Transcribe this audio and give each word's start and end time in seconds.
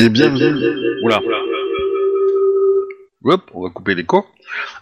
Et 0.00 0.08
bienvenue. 0.08 1.02
Oula. 1.02 1.20
Hop, 3.24 3.50
on 3.54 3.62
va 3.64 3.70
couper 3.70 3.94
l'écho. 3.94 4.26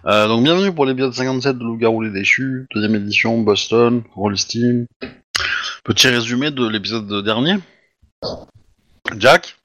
Euh, 0.06 0.28
donc 0.28 0.44
bienvenue 0.44 0.72
pour 0.72 0.86
l'épisode 0.86 1.12
57 1.12 1.58
de 1.58 1.64
Loup-garou 1.64 2.02
les 2.02 2.10
déchus, 2.10 2.66
deuxième 2.72 2.94
édition, 2.94 3.38
Boston, 3.40 4.02
Rollisting. 4.14 4.86
Petit 5.84 6.08
résumé 6.08 6.50
de 6.50 6.66
l'épisode 6.68 7.24
dernier. 7.24 7.56
Jack, 9.18 9.56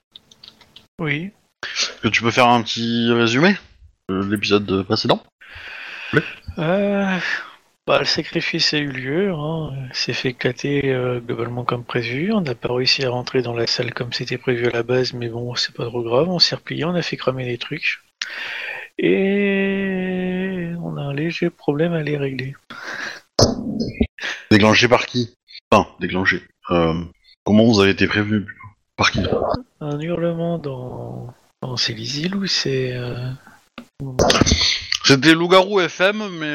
Oui. 0.98 1.30
est-ce 1.62 2.00
que 2.02 2.08
tu 2.08 2.22
peux 2.22 2.30
faire 2.30 2.48
un 2.48 2.62
petit 2.62 3.10
résumé 3.12 3.56
de 4.08 4.24
l'épisode 4.24 4.82
précédent? 4.84 5.22
Euh, 6.58 7.16
bah, 7.86 7.98
le 7.98 8.04
sacrifice 8.04 8.72
a 8.74 8.78
eu 8.78 8.90
lieu. 8.90 9.32
Hein. 9.32 9.72
C'est 9.92 10.12
fait 10.14 10.30
éclater 10.30 10.90
euh, 10.92 11.20
globalement 11.20 11.64
comme 11.64 11.84
prévu. 11.84 12.32
On 12.32 12.40
n'a 12.40 12.54
pas 12.54 12.72
réussi 12.72 13.04
à 13.04 13.10
rentrer 13.10 13.42
dans 13.42 13.54
la 13.54 13.66
salle 13.66 13.92
comme 13.92 14.12
c'était 14.12 14.38
prévu 14.38 14.66
à 14.66 14.70
la 14.70 14.82
base, 14.82 15.12
mais 15.12 15.28
bon, 15.28 15.54
c'est 15.54 15.74
pas 15.74 15.84
trop 15.86 16.02
grave. 16.02 16.28
On 16.28 16.38
s'est 16.38 16.56
replié, 16.56 16.84
on 16.84 16.94
a 16.94 17.02
fait 17.02 17.16
cramer 17.16 17.44
des 17.44 17.58
trucs. 17.58 18.00
Et 18.98 20.70
on 20.82 20.96
a 20.96 21.02
un 21.02 21.14
léger 21.14 21.50
problème 21.50 21.92
à 21.92 22.02
les 22.02 22.16
régler. 22.16 22.54
Déclenché 24.50 24.88
par 24.88 25.06
qui? 25.06 25.34
Enfin, 25.70 25.88
déclenché. 26.00 26.42
Euh, 26.70 26.94
comment 27.44 27.64
vous 27.64 27.80
avez 27.80 27.90
été 27.90 28.06
prévenu? 28.06 28.46
Par 28.96 29.10
qui? 29.10 29.20
Un 29.80 30.00
hurlement 30.00 30.58
dans, 30.58 31.34
dans 31.60 31.76
c'est 31.76 31.92
les 31.92 32.20
îles 32.20 32.36
ou 32.36 32.46
c'est. 32.46 32.92
euh, 32.94 33.30
C'était 35.04 35.34
Loup-garou 35.34 35.80
FM, 35.80 36.22
mais 36.38 36.54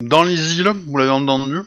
dans 0.00 0.22
les 0.22 0.58
îles, 0.58 0.68
vous 0.86 0.96
l'avez 0.96 1.10
entendu, 1.10 1.58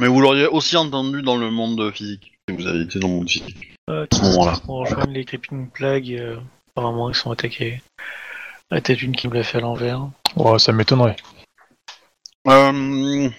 mais 0.00 0.06
vous 0.08 0.20
l'auriez 0.20 0.46
aussi 0.46 0.76
entendu 0.76 1.22
dans 1.22 1.36
le 1.36 1.50
monde 1.50 1.90
physique. 1.92 2.32
Si 2.48 2.56
vous 2.56 2.66
avez 2.66 2.82
été 2.82 2.98
dans 2.98 3.08
le 3.08 3.14
monde 3.14 3.28
physique. 3.30 3.74
euh, 3.90 4.06
ce 4.12 4.22
moment-là. 4.22 4.54
On 4.68 4.76
rejoint 4.76 5.06
les 5.06 5.24
Creeping 5.24 5.68
Plague. 5.70 6.12
euh, 6.12 6.38
apparemment, 6.70 7.08
ils 7.10 7.14
sont 7.14 7.30
attaqués. 7.30 7.82
La 8.70 8.80
tête 8.80 9.00
une 9.02 9.16
qui 9.16 9.28
me 9.28 9.34
l'a 9.34 9.42
fait 9.44 9.58
à 9.58 9.60
l'envers. 9.62 10.08
Oh, 10.36 10.58
ça 10.58 10.72
m'étonnerait. 10.72 11.16
Euh, 12.46 13.30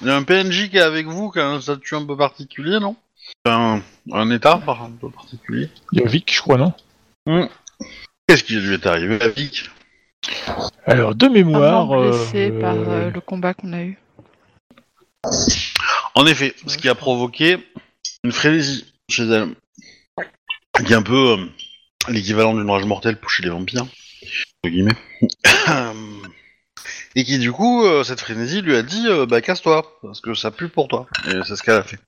Il 0.00 0.06
y 0.06 0.10
a 0.10 0.16
un 0.16 0.22
PNJ 0.22 0.70
qui 0.70 0.76
est 0.76 0.82
avec 0.82 1.06
vous, 1.06 1.30
qui 1.30 1.40
a 1.40 1.46
un 1.48 1.60
statut 1.60 1.94
un 1.96 2.04
peu 2.04 2.16
particulier, 2.16 2.78
non? 2.80 2.96
Un, 3.44 3.82
un 4.12 4.30
état 4.30 4.58
par- 4.58 4.82
un 4.84 4.90
peu 4.92 5.10
particulier. 5.10 5.68
Il 5.92 6.00
y 6.00 6.04
a 6.04 6.08
Vic, 6.08 6.32
je 6.32 6.40
crois, 6.40 6.56
non? 6.56 6.72
Qu'est-ce 8.26 8.44
qui 8.44 8.54
lui 8.56 8.74
est 8.74 8.86
arrivé 8.86 9.20
à 9.20 9.28
Vic? 9.28 9.68
Alors, 10.86 11.14
de 11.14 11.26
mémoire. 11.28 11.86
Blessé 11.86 12.50
euh, 12.50 12.60
par 12.60 12.76
euh, 12.76 13.10
le 13.10 13.20
combat 13.20 13.54
qu'on 13.54 13.72
a 13.72 13.82
eu. 13.82 13.98
En 16.14 16.26
effet, 16.26 16.54
ce 16.66 16.76
qui 16.78 16.88
a 16.88 16.94
provoqué 16.94 17.58
une 18.24 18.32
frénésie 18.32 18.92
chez 19.08 19.24
elle, 19.24 19.54
qui 20.84 20.92
est 20.92 20.96
un 20.96 21.02
peu 21.02 21.38
euh, 21.38 21.44
l'équivalent 22.08 22.54
d'une 22.54 22.70
rage 22.70 22.84
mortelle 22.84 23.18
pour 23.18 23.30
chez 23.30 23.42
les 23.42 23.50
vampires, 23.50 23.82
entre 23.82 24.70
guillemets. 24.70 24.96
Et 27.14 27.24
qui 27.24 27.38
du 27.38 27.52
coup, 27.52 27.84
euh, 27.84 28.04
cette 28.04 28.20
frénésie 28.20 28.62
lui 28.62 28.76
a 28.76 28.82
dit, 28.82 29.06
euh, 29.08 29.26
bah 29.26 29.40
casse-toi, 29.40 29.98
parce 30.02 30.20
que 30.20 30.34
ça 30.34 30.50
pue 30.50 30.68
pour 30.68 30.88
toi. 30.88 31.06
Et 31.26 31.34
c'est 31.46 31.56
ce 31.56 31.62
qu'elle 31.62 31.74
a 31.74 31.82
fait. 31.82 31.98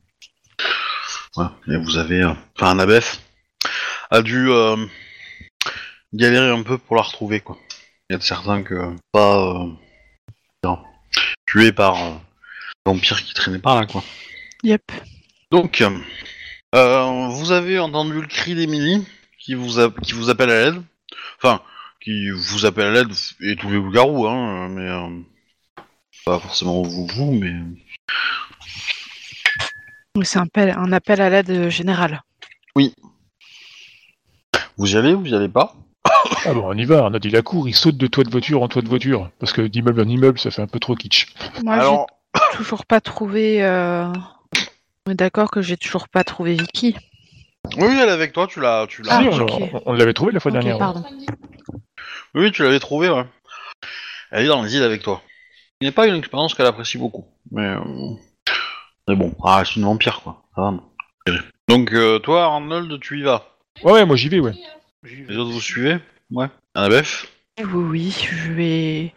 Et 1.68 1.76
vous 1.76 1.96
avez, 1.96 2.24
enfin, 2.24 2.70
un 2.70 2.78
abef 2.78 3.20
a 4.10 4.22
dû 4.22 4.50
euh, 4.50 4.76
galérer 6.12 6.50
un 6.50 6.62
peu 6.62 6.78
pour 6.78 6.96
la 6.96 7.02
retrouver, 7.02 7.40
quoi. 7.40 7.58
Il 8.10 8.14
y 8.14 8.16
a 8.16 8.18
de 8.18 8.24
certains 8.24 8.64
que 8.64 8.96
pas 9.12 9.38
euh, 10.64 10.74
tués 11.46 11.70
par 11.70 11.94
euh, 12.02 12.10
vampires 12.84 13.22
qui 13.22 13.32
traînaient 13.34 13.60
par 13.60 13.80
là, 13.80 13.86
quoi. 13.86 14.02
Yep. 14.64 14.82
Donc, 15.52 15.80
euh, 16.74 17.28
vous 17.28 17.52
avez 17.52 17.78
entendu 17.78 18.20
le 18.20 18.26
cri 18.26 18.56
d'Emily 18.56 19.06
qui 19.38 19.54
vous 19.54 19.78
a- 19.78 19.92
qui 20.02 20.14
vous 20.14 20.28
appelle 20.28 20.50
à 20.50 20.64
l'aide. 20.64 20.82
Enfin, 21.36 21.62
qui 22.00 22.30
vous 22.30 22.66
appelle 22.66 22.88
à 22.88 22.90
l'aide 22.90 23.12
et 23.42 23.54
tous 23.54 23.68
les 23.70 23.76
loups-garous, 23.76 24.26
hein, 24.26 24.68
mais 24.70 24.88
euh, 24.88 25.20
pas 26.24 26.40
forcément 26.40 26.82
vous, 26.82 27.06
vous, 27.06 27.30
mais 27.30 27.54
C'est 30.24 30.40
un 30.40 30.42
appel, 30.42 30.74
un 30.76 30.90
appel 30.90 31.20
à 31.20 31.30
l'aide 31.30 31.68
générale. 31.68 32.24
vous 32.74 32.90
y 34.94 34.96
allez, 34.96 35.14
vous 35.14 35.28
y 35.28 35.34
allez 35.36 35.48
pas? 35.48 35.76
Ah 36.46 36.54
bon, 36.54 36.62
on 36.66 36.76
y 36.76 36.84
va. 36.84 37.04
On 37.04 37.14
a 37.14 37.18
dit 37.18 37.30
la 37.30 37.42
cour, 37.42 37.68
il 37.68 37.74
saute 37.74 37.96
de 37.96 38.06
toit 38.06 38.24
de 38.24 38.30
voiture 38.30 38.62
en 38.62 38.68
toit 38.68 38.82
de 38.82 38.88
voiture. 38.88 39.30
Parce 39.38 39.52
que 39.52 39.62
d'immeuble 39.62 40.00
en 40.00 40.08
immeuble, 40.08 40.38
ça 40.38 40.50
fait 40.50 40.62
un 40.62 40.66
peu 40.66 40.78
trop 40.78 40.94
kitsch. 40.94 41.26
Moi, 41.64 41.74
Alors, 41.74 42.06
j'ai 42.34 42.40
toujours 42.56 42.86
pas 42.86 43.00
trouvé. 43.00 43.62
euh, 43.64 44.06
On 45.06 45.10
est 45.12 45.14
d'accord 45.14 45.50
que 45.50 45.62
j'ai 45.62 45.76
toujours 45.76 46.08
pas 46.08 46.24
trouvé 46.24 46.54
Vicky. 46.54 46.96
oui, 47.76 47.84
oui, 47.88 47.98
elle 48.00 48.08
est 48.08 48.12
avec 48.12 48.32
toi, 48.32 48.46
tu 48.46 48.60
l'as, 48.60 48.86
tu 48.88 49.02
l'as. 49.02 49.12
Ah, 49.18 49.22
Si, 49.22 49.28
on, 49.28 49.44
ok. 49.44 49.52
on- 49.72 49.82
on 49.86 49.92
l'avait 49.92 50.12
trouvé 50.14 50.32
la 50.32 50.40
fois 50.40 50.50
dernière. 50.52 50.78
pardon. 50.78 51.04
Oui, 52.34 52.42
oui, 52.44 52.52
tu 52.52 52.62
l'avais 52.62 52.80
trouvé, 52.80 53.08
ouais. 53.10 53.24
Elle 54.30 54.44
est 54.44 54.48
dans 54.48 54.62
les 54.62 54.74
îles 54.76 54.82
avec 54.82 55.02
toi. 55.02 55.22
Ce 55.80 55.86
n'est 55.86 55.92
pas 55.92 56.06
une 56.06 56.14
expérience 56.16 56.54
qu'elle 56.54 56.66
apprécie 56.66 56.98
beaucoup, 56.98 57.26
mais 57.50 57.66
euh, 57.66 57.80
mais 59.08 59.16
bon, 59.16 59.34
ah, 59.44 59.62
c'est 59.64 59.76
une 59.76 59.84
vampire, 59.84 60.20
quoi. 60.22 60.42
Ça 60.54 60.62
va. 60.62 60.74
Donc, 61.68 61.92
euh, 61.92 62.18
toi, 62.18 62.44
Arnold, 62.44 63.00
tu 63.00 63.18
y 63.18 63.22
vas. 63.22 63.46
Ouais, 63.82 63.92
ouais, 63.92 64.06
moi 64.06 64.16
j'y 64.16 64.28
vais, 64.28 64.40
ouais. 64.40 64.52
Les 65.02 65.36
autres, 65.36 65.50
vous 65.52 65.60
suivez 65.60 65.98
Ouais. 66.30 66.48
Annabeth 66.74 67.26
Oui, 67.58 67.64
oui, 67.66 68.10
je 68.30 68.52
vais 68.52 69.14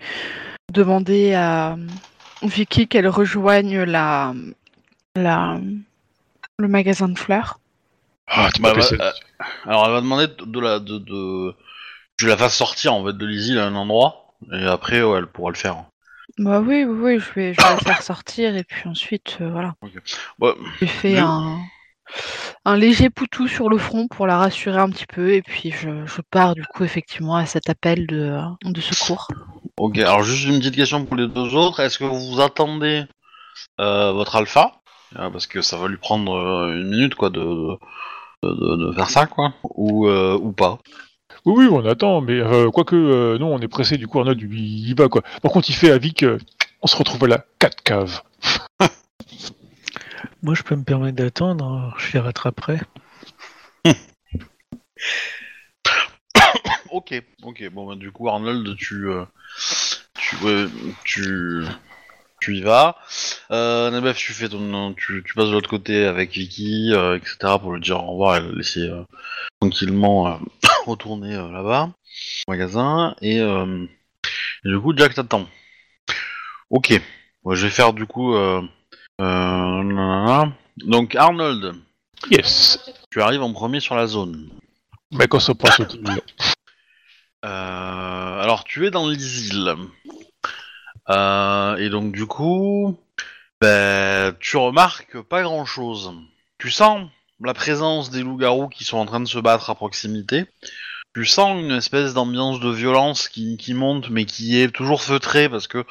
demander 0.71 1.33
à 1.33 1.77
Vicky 2.41 2.88
qu'elle 2.88 3.07
rejoigne 3.07 3.83
la, 3.83 4.33
la, 5.16 5.59
le 6.57 6.67
magasin 6.67 7.09
de 7.09 7.17
fleurs. 7.17 7.59
Ah, 8.27 8.49
tu 8.53 8.61
Bah, 8.61 8.73
bah, 8.73 8.88
euh, 8.91 9.11
alors, 9.66 9.85
elle 9.85 9.91
va 9.91 10.01
demander 10.01 10.27
de, 10.27 10.59
la, 10.59 10.79
de, 10.79 10.97
de, 10.97 11.53
tu 12.17 12.27
la 12.27 12.38
fasses 12.38 12.55
sortir 12.55 12.94
en 12.94 13.05
fait 13.05 13.13
de 13.17 13.25
l'île 13.25 13.59
à 13.59 13.67
un 13.67 13.75
endroit, 13.75 14.33
et 14.53 14.65
après, 14.65 15.03
ouais, 15.03 15.19
elle 15.19 15.27
pourra 15.27 15.51
le 15.51 15.57
faire. 15.57 15.83
Bah 16.38 16.61
oui, 16.61 16.83
oui, 16.85 16.97
oui, 17.15 17.19
je 17.19 17.33
vais, 17.33 17.53
je 17.53 17.61
vais 17.61 17.69
la 17.69 17.77
faire 17.77 18.01
sortir 18.01 18.55
et 18.55 18.63
puis 18.63 18.88
ensuite, 18.89 19.38
euh, 19.41 19.50
voilà. 19.51 19.75
Ouais, 20.39 20.53
J'ai 20.79 20.88
fait 20.88 21.15
Je- 21.17 21.21
un, 21.21 21.59
un 22.65 22.77
léger 22.77 23.09
poutou 23.09 23.47
sur 23.47 23.69
le 23.69 23.77
front 23.77 24.07
pour 24.07 24.27
la 24.27 24.37
rassurer 24.37 24.77
un 24.79 24.89
petit 24.89 25.05
peu 25.05 25.33
et 25.33 25.41
puis 25.41 25.71
je, 25.71 26.05
je 26.05 26.21
pars 26.29 26.55
du 26.55 26.63
coup 26.65 26.83
effectivement 26.83 27.35
à 27.35 27.45
cet 27.45 27.69
appel 27.69 28.07
de, 28.07 28.37
de 28.63 28.81
secours. 28.81 29.27
ok. 29.77 29.97
Alors, 29.99 30.23
juste 30.23 30.45
une 30.47 30.59
petite 30.59 30.75
question 30.75 31.05
pour 31.05 31.15
les 31.15 31.27
deux 31.27 31.55
autres. 31.55 31.79
Est-ce 31.79 31.97
que 31.97 32.03
vous 32.05 32.39
attendez 32.41 33.03
euh, 33.79 34.11
votre 34.11 34.35
alpha? 34.35 34.73
Euh, 35.17 35.29
Parce 35.29 35.47
que 35.47 35.61
ça 35.61 35.77
va 35.77 35.87
lui 35.87 35.97
prendre 35.97 36.33
euh, 36.35 36.75
une 36.81 36.89
minute, 36.89 37.15
quoi, 37.15 37.29
de, 37.29 37.39
de, 37.39 38.49
de- 38.49 38.87
de 38.87 38.93
faire 38.93 39.09
ça, 39.09 39.25
quoi, 39.27 39.53
ou, 39.75 40.07
euh, 40.07 40.37
ou 40.41 40.51
pas. 40.51 40.79
Oui, 41.45 41.65
oui, 41.65 41.67
on 41.71 41.85
attend, 41.85 42.21
mais 42.21 42.39
euh, 42.39 42.69
quoique, 42.71 42.95
euh, 42.95 43.37
non, 43.37 43.53
on 43.53 43.59
est 43.59 43.67
pressé, 43.67 43.97
du 43.97 44.07
coup, 44.07 44.19
Arnold, 44.19 44.41
il 44.41 44.89
y 44.89 44.94
va, 44.94 45.09
quoi. 45.09 45.21
Par 45.41 45.51
contre, 45.51 45.69
il 45.69 45.75
fait 45.75 45.91
à 45.91 45.97
Vic, 45.97 46.25
on 46.81 46.88
se 46.88 46.95
retrouve 46.95 47.23
à 47.25 47.27
la 47.27 47.45
4 47.59 47.83
caves. 47.83 48.21
Moi, 50.41 50.55
je 50.55 50.63
peux 50.63 50.75
me 50.75 50.83
permettre 50.83 51.17
d'attendre. 51.17 51.65
hein. 51.65 51.93
Je 51.97 52.13
les 52.13 52.19
rattraperai. 52.19 52.79
Ok, 56.89 57.13
ok. 57.41 57.69
Bon, 57.71 57.87
bah, 57.87 57.95
du 57.95 58.11
coup, 58.11 58.29
Arnold, 58.29 58.75
tu, 58.77 59.07
euh, 59.09 59.25
tu, 61.03 61.65
tu, 62.39 62.55
y 62.55 62.61
vas. 62.61 62.97
Euh, 63.51 63.89
Nabef, 63.89 64.17
tu 64.17 64.33
fais 64.33 64.47
ton, 64.49 64.93
tu, 64.93 65.23
tu 65.25 65.33
passes 65.33 65.47
de 65.47 65.53
l'autre 65.53 65.69
côté 65.69 66.05
avec 66.05 66.31
Vicky, 66.31 66.91
euh, 66.93 67.17
etc. 67.17 67.35
pour 67.59 67.73
lui 67.73 67.81
dire 67.81 68.03
au 68.03 68.11
revoir 68.11 68.37
et 68.37 68.41
le 68.41 68.51
laisser 68.55 68.81
euh, 68.89 69.03
tranquillement 69.59 70.39
retourner 70.85 71.33
là-bas 71.35 71.89
au 72.47 72.51
magasin. 72.51 73.15
Et, 73.21 73.37
et 73.37 74.69
du 74.69 74.79
coup, 74.79 74.93
Jack 74.95 75.15
t'attend. 75.15 75.47
Ok. 76.69 76.93
Bon, 77.43 77.55
je 77.55 77.65
vais 77.65 77.71
faire 77.71 77.93
du 77.93 78.05
coup. 78.05 78.35
Euh. 79.21 80.45
Donc 80.77 81.15
Arnold, 81.15 81.75
Yes. 82.31 82.80
tu 83.12 83.21
arrives 83.21 83.44
en 83.44 83.54
premier 83.54 83.80
sur 83.80 83.95
la 83.95 84.07
zone. 84.07 84.50
Mais 85.12 85.27
quand 85.27 85.39
ça 85.39 85.54
passe 85.54 85.80
au 85.80 85.83
Euh, 87.45 88.42
alors, 88.42 88.63
tu 88.63 88.88
es 88.88 88.92
dans 88.92 89.07
les 89.07 89.48
îles. 89.50 89.75
Euh, 91.10 91.75
et 91.75 91.89
donc, 91.89 92.13
du 92.13 92.25
coup, 92.25 92.98
ben, 93.60 94.33
tu 94.39 94.57
remarques 94.57 95.21
pas 95.21 95.44
grand-chose. 95.44 96.13
Tu 96.57 96.71
sens 96.71 97.09
la 97.44 97.54
présence 97.54 98.09
des 98.09 98.24
loups-garous 98.24 98.69
qui 98.69 98.86
sont 98.86 98.98
en 98.98 99.06
train 99.06 99.19
de 99.19 99.27
se 99.27 99.39
battre 99.39 99.69
à 99.69 99.75
proximité. 99.75 100.45
Tu 101.13 101.25
sens 101.25 101.59
une 101.62 101.71
espèce 101.71 102.13
d'ambiance 102.13 102.59
de 102.62 102.69
violence 102.71 103.27
qui, 103.27 103.57
qui 103.57 103.74
monte, 103.74 104.09
mais 104.09 104.25
qui 104.25 104.59
est 104.59 104.69
toujours 104.71 105.04
feutrée 105.04 105.50
parce 105.50 105.68
que 105.68 105.83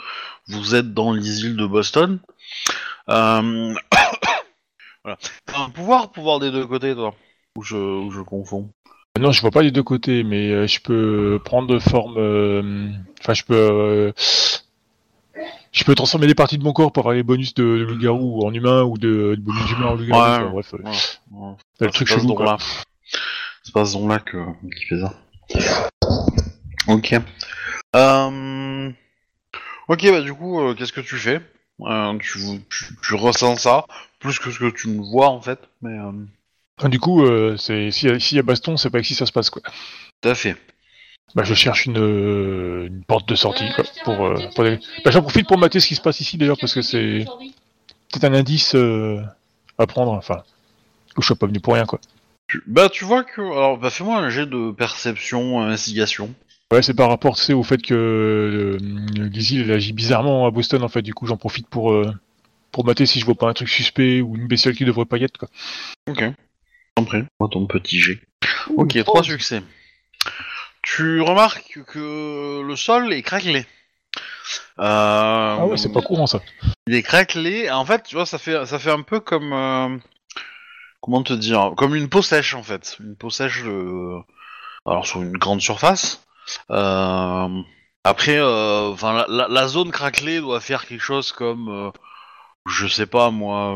vous 0.49 0.75
êtes 0.75 0.95
dans 0.95 1.13
les 1.13 1.41
îles 1.41 1.57
de 1.57 1.67
Boston. 1.67 2.19
Euh... 3.09 3.75
voilà. 5.05 5.19
T'as 5.47 5.61
un 5.61 5.71
pouvoir, 5.71 6.11
pouvoir 6.13 6.39
des 6.41 6.51
deux 6.51 6.67
côtés, 6.67 6.95
toi 6.95 7.15
Ou 7.57 7.63
je, 7.63 7.77
ou 7.77 8.11
je 8.11 8.21
confonds 8.21 8.71
Non, 9.19 9.33
je 9.33 9.41
vois 9.41 9.51
pas 9.51 9.63
les 9.63 9.71
deux 9.71 9.83
côtés, 9.83 10.23
mais 10.25 10.51
euh, 10.51 10.67
je 10.67 10.81
peux 10.81 11.41
prendre 11.45 11.79
forme. 11.79 12.17
euh, 12.19 12.91
Enfin, 13.21 13.35
je 13.35 13.45
peux. 13.45 13.55
euh, 13.55 14.13
Je 15.73 15.85
peux 15.85 15.95
transformer 15.95 16.27
des 16.27 16.35
parties 16.35 16.59
de 16.59 16.65
mon 16.65 16.73
corps 16.73 16.93
pour 16.93 17.03
avoir 17.03 17.15
les 17.15 17.23
bonus 17.23 17.55
de, 17.55 17.63
de 17.65 17.85
loup-garou 17.85 18.45
en 18.47 18.53
humain 18.53 18.83
ou 18.83 18.99
de, 18.99 19.35
de 19.37 19.41
bonus 19.41 19.71
humain 19.73 19.87
en 19.89 19.95
loup-garou. 19.95 20.45
Ouais. 20.47 20.51
bref, 20.51 20.75
euh, 20.75 20.79
Ouais, 20.83 21.49
ouais. 21.49 21.57
le 21.81 21.91
truc 21.91 22.09
chelou, 22.09 22.35
quoi. 22.35 22.45
là. 22.45 22.57
C'est 23.65 23.73
pas 23.73 23.85
ce 23.85 23.97
don-là 23.97 24.19
que, 24.19 24.39
qui 24.77 24.85
fait 24.87 25.01
ça. 25.01 25.15
Ok. 26.89 27.15
Euh... 27.95 28.91
Ok, 29.89 30.05
bah 30.11 30.21
du 30.21 30.35
coup, 30.35 30.61
euh, 30.61 30.75
qu'est-ce 30.75 30.93
que 30.93 31.01
tu 31.01 31.17
fais? 31.17 31.41
Euh, 31.89 32.19
tu, 32.19 32.39
tu, 32.71 32.97
tu 33.03 33.15
ressens 33.15 33.57
ça, 33.57 33.87
plus 34.19 34.39
que 34.39 34.51
ce 34.51 34.59
que 34.59 34.71
tu 34.71 34.89
ne 34.89 35.01
vois 35.03 35.29
en 35.29 35.41
fait, 35.41 35.59
mais... 35.81 35.99
euh, 35.99 36.13
Enfin, 36.79 36.89
du 36.89 36.99
coup, 36.99 37.23
euh, 37.25 37.57
c'est 37.59 37.91
s'il 37.91 38.09
y, 38.09 38.13
a- 38.13 38.19
s'il 38.19 38.37
y 38.37 38.41
a 38.41 38.43
baston, 38.43 38.77
c'est 38.77 38.91
pas 38.91 38.99
ici 39.01 39.15
ça 39.15 39.27
se 39.27 39.33
passe 39.33 39.51
quoi. 39.51 39.63
Tout 40.23 40.29
à 40.29 40.35
fait. 40.35 40.57
Bah, 41.35 41.45
je 41.45 41.55
cherche 41.55 41.87
une, 41.87 41.99
euh, 41.99 42.87
une 42.89 43.05
porte 43.05 43.29
de 43.29 43.35
sortie 43.35 43.71
quoi. 43.75 43.85
Pour, 44.05 44.27
euh, 44.27 44.79
Bah, 45.05 45.11
j'en 45.11 45.23
profite 45.23 45.47
pour 45.47 45.59
mater 45.59 45.81
ce 45.81 45.87
qui 45.87 45.95
se 45.95 46.01
passe 46.01 46.21
ici 46.21 46.39
d'ailleurs 46.39 46.59
parce 46.61 46.75
que 46.75 46.83
c'est 46.83 47.25
peut-être 48.11 48.25
un 48.25 48.35
indice 48.35 48.75
euh, 48.75 49.21
à 49.79 49.87
prendre. 49.87 50.13
Enfin, 50.13 50.43
que 51.15 51.23
je 51.23 51.27
sois 51.27 51.37
pas 51.37 51.47
venu 51.47 51.61
pour 51.61 51.75
rien 51.75 51.85
quoi. 51.85 52.01
Tu- 52.49 52.63
Bah 52.67 52.89
tu 52.89 53.05
vois 53.05 53.23
que... 53.25 53.41
Alors, 53.41 53.79
bah 53.79 53.91
fais-moi 53.91 54.19
un 54.19 54.29
jet 54.31 54.47
de 54.47 54.73
perception, 54.73 55.61
euh, 55.61 55.67
investigation. 55.67 56.35
Ouais, 56.73 56.81
c'est 56.81 56.95
par 56.95 57.11
rapport 57.11 57.37
au 57.51 57.63
fait 57.63 57.83
que 57.83 57.93
euh, 57.93 58.79
Lizzie 59.29 59.61
elle 59.61 59.73
agit 59.73 59.93
bizarrement 59.93 60.47
à 60.47 60.51
Boston 60.51 60.83
en 60.83 60.89
fait. 60.89 61.03
Du 61.03 61.13
coup, 61.13 61.27
j'en 61.27 61.37
profite 61.37 61.69
pour 61.69 61.93
euh, 61.93 62.11
pour 62.71 62.87
mater 62.87 63.05
si 63.05 63.21
je 63.21 63.27
vois 63.27 63.35
pas 63.35 63.47
un 63.47 63.53
truc 63.53 63.69
suspect 63.69 64.23
ou 64.23 64.37
une 64.37 64.47
bestiole 64.47 64.75
qui 64.75 64.87
devrait 64.87 65.05
pas 65.05 65.19
y 65.19 65.25
être 65.25 65.37
quoi. 65.37 65.51
Ok. 66.09 66.25
T'en 66.95 67.05
prie. 67.05 67.25
Moi, 67.39 67.51
ton 67.53 67.67
petit 67.67 67.99
jet. 67.99 68.21
Ok, 68.75 68.97
trois 69.05 69.23
succès. 69.23 69.63
Tu 70.81 71.21
remarques 71.21 71.79
que 71.87 72.63
le 72.67 72.75
sol 72.75 73.13
est 73.13 73.21
craquelé. 73.21 73.67
Euh, 74.79 75.57
Ah 75.59 75.67
ouais, 75.67 75.77
c'est 75.77 75.93
pas 75.93 76.01
courant 76.01 76.27
ça. 76.27 76.41
Il 76.87 76.95
est 76.95 77.03
craquelé. 77.03 77.71
En 77.71 77.85
fait, 77.85 78.03
tu 78.05 78.17
vois, 78.17 78.25
ça 78.25 78.39
fait, 78.39 78.65
ça 78.65 78.79
fait 78.79 78.91
un 78.91 79.03
peu 79.03 79.21
comme, 79.21 79.53
euh, 79.53 79.99
comment 81.03 81.23
te 81.23 81.35
dire, 81.35 81.75
comme 81.77 81.95
une 81.95 82.09
peau 82.09 82.23
sèche 82.23 82.55
en 82.55 82.63
fait, 82.63 82.97
une 82.99 83.15
peau 83.15 83.29
sèche 83.29 83.63
de, 83.63 84.17
alors 84.87 85.07
sur 85.07 85.21
une 85.21 85.37
grande 85.37 85.61
surface. 85.61 86.25
Euh, 86.71 87.63
Après, 88.05 88.37
euh, 88.39 88.95
la, 89.29 89.49
la- 89.49 89.69
zone 89.69 89.91
craquelée 89.93 90.41
doit 90.41 90.61
faire 90.61 90.87
quelque 90.87 91.01
chose 91.03 91.33
comme, 91.33 91.69
euh, 91.69 91.91
je 92.67 92.87
sais 92.89 93.07
pas 93.07 93.31
moi, 93.31 93.75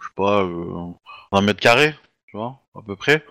je 0.00 0.06
sais 0.06 0.14
pas, 0.16 0.42
euh, 0.44 0.92
un 1.32 1.40
mètre 1.42 1.60
carré, 1.60 1.94
tu 2.28 2.36
vois, 2.38 2.60
à 2.76 2.82
peu 2.86 2.96
près. 2.96 3.24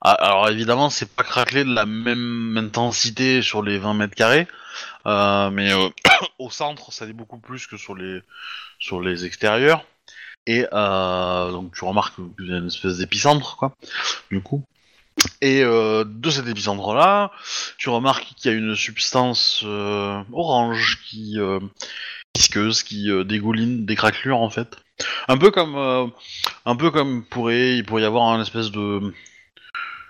Alors 0.00 0.48
évidemment, 0.48 0.90
c'est 0.90 1.10
pas 1.14 1.24
craquelé 1.24 1.64
de 1.64 1.72
la 1.74 1.86
même 1.86 2.56
intensité 2.58 3.42
sur 3.42 3.62
les 3.62 3.78
20 3.78 3.94
mètres 3.94 4.14
carrés, 4.14 4.46
mais 5.06 5.72
au 6.38 6.50
centre, 6.50 6.92
ça 6.92 7.06
l'est 7.06 7.12
beaucoup 7.12 7.38
plus 7.38 7.66
que 7.66 7.76
sur 7.76 7.94
les 7.94 8.20
sur 8.78 9.00
les 9.00 9.24
extérieurs. 9.26 9.84
Et 10.46 10.64
donc 10.72 11.74
tu 11.74 11.84
remarques 11.84 12.16
qu'il 12.16 12.48
y 12.48 12.54
a 12.54 12.58
une 12.58 12.68
espèce 12.68 12.98
d'épicentre, 12.98 13.56
quoi, 13.56 13.76
du 14.30 14.42
coup. 14.42 14.64
Et 15.40 15.62
euh, 15.62 16.04
de 16.06 16.30
cet 16.30 16.46
épicentre-là, 16.46 17.32
tu 17.76 17.90
remarques 17.90 18.24
qu'il 18.36 18.50
y 18.50 18.54
a 18.54 18.56
une 18.56 18.74
substance 18.76 19.62
euh, 19.64 20.22
orange 20.32 21.00
qui 21.04 21.38
euh, 21.38 21.60
visqueuse, 22.34 22.82
qui 22.82 23.10
euh, 23.10 23.24
dégouline 23.24 23.84
des 23.84 23.96
craquelures 23.96 24.40
en 24.40 24.50
fait. 24.50 24.76
Un 25.28 25.36
peu 25.36 25.50
comme, 25.50 25.76
un 26.64 26.76
peu 26.76 26.90
comme 26.90 27.24
pourrait, 27.24 27.76
il 27.76 27.84
pourrait 27.84 28.02
y 28.02 28.04
avoir 28.04 28.28
un 28.28 28.40
espèce 28.40 28.70
de, 28.70 29.12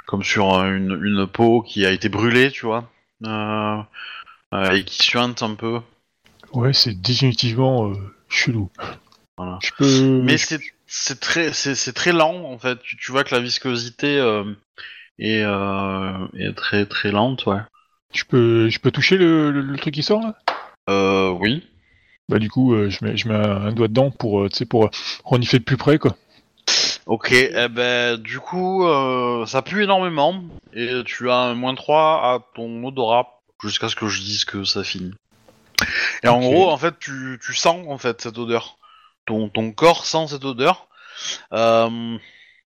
comme 0.06 0.22
sur 0.22 0.60
une, 0.64 1.00
une 1.02 1.26
peau 1.26 1.62
qui 1.62 1.86
a 1.86 1.92
été 1.92 2.08
brûlée, 2.10 2.50
tu 2.50 2.66
vois, 2.66 2.90
et 3.24 4.84
qui 4.84 5.02
suinte 5.02 5.42
un 5.42 5.54
peu. 5.54 5.80
Ouais, 6.52 6.74
c'est 6.74 7.00
définitivement 7.00 7.92
chelou. 8.28 8.70
Voilà. 9.38 9.58
Je 9.62 9.70
peux. 9.78 10.20
Mais 10.22 10.36
c'est 10.36 10.60
c'est 10.94 11.20
très 11.20 11.52
c'est 11.54 11.92
très 11.94 12.12
lent 12.12 12.44
en 12.44 12.58
fait. 12.58 12.78
Tu, 12.82 12.96
tu 12.98 13.12
vois 13.12 13.24
que 13.24 13.34
la 13.34 13.40
viscosité 13.40 14.18
euh, 14.18 14.44
est, 15.18 15.42
euh, 15.42 16.26
est 16.38 16.52
très 16.54 16.84
très 16.86 17.10
lente, 17.10 17.46
ouais. 17.46 17.60
Je 18.14 18.24
peux, 18.24 18.68
je 18.68 18.78
peux 18.78 18.90
toucher 18.90 19.16
le, 19.16 19.50
le- 19.50 19.62
le 19.62 19.78
truc 19.78 19.94
qui 19.94 20.02
sort 20.02 20.20
là? 20.20 20.36
Euh, 20.90 21.30
oui. 21.30 21.66
Bah 22.28 22.38
du 22.38 22.50
coup, 22.50 22.74
euh, 22.74 22.90
je 22.90 23.04
mets, 23.04 23.16
je 23.16 23.26
mets 23.26 23.34
un, 23.34 23.72
doigt 23.72 23.88
dedans 23.88 24.10
pour, 24.10 24.42
euh, 24.42 24.48
tu 24.50 24.58
sais, 24.58 24.66
pour 24.66 24.90
renifler 25.24 25.60
de 25.60 25.64
plus 25.64 25.78
près 25.78 25.98
quoi. 25.98 26.14
Ok, 27.06 27.32
eh 27.32 27.68
ben 27.68 28.18
du 28.18 28.38
coup 28.38 28.86
euh, 28.86 29.46
ça 29.46 29.62
pue 29.62 29.82
énormément 29.84 30.44
et 30.74 31.02
tu 31.04 31.30
as 31.30 31.36
un 31.36 31.54
moins 31.54 31.74
3 31.74 32.20
à 32.22 32.38
ton 32.54 32.84
odorat 32.84 33.40
jusqu'à 33.62 33.88
ce 33.88 33.96
que 33.96 34.08
je 34.08 34.20
dise 34.20 34.44
que 34.44 34.64
ça 34.64 34.84
finit. 34.84 35.14
Et 36.22 36.28
en 36.28 36.38
gros 36.38 36.70
en 36.70 36.76
fait 36.76 36.98
tu, 37.00 37.40
tu 37.42 37.54
sens 37.54 37.86
en 37.88 37.98
fait 37.98 38.20
cette 38.20 38.38
odeur. 38.38 38.78
Ton, 39.26 39.48
ton 39.48 39.72
corps 39.72 40.04
sent 40.06 40.28
cette 40.28 40.44
odeur. 40.44 40.88
Euh, 41.52 42.18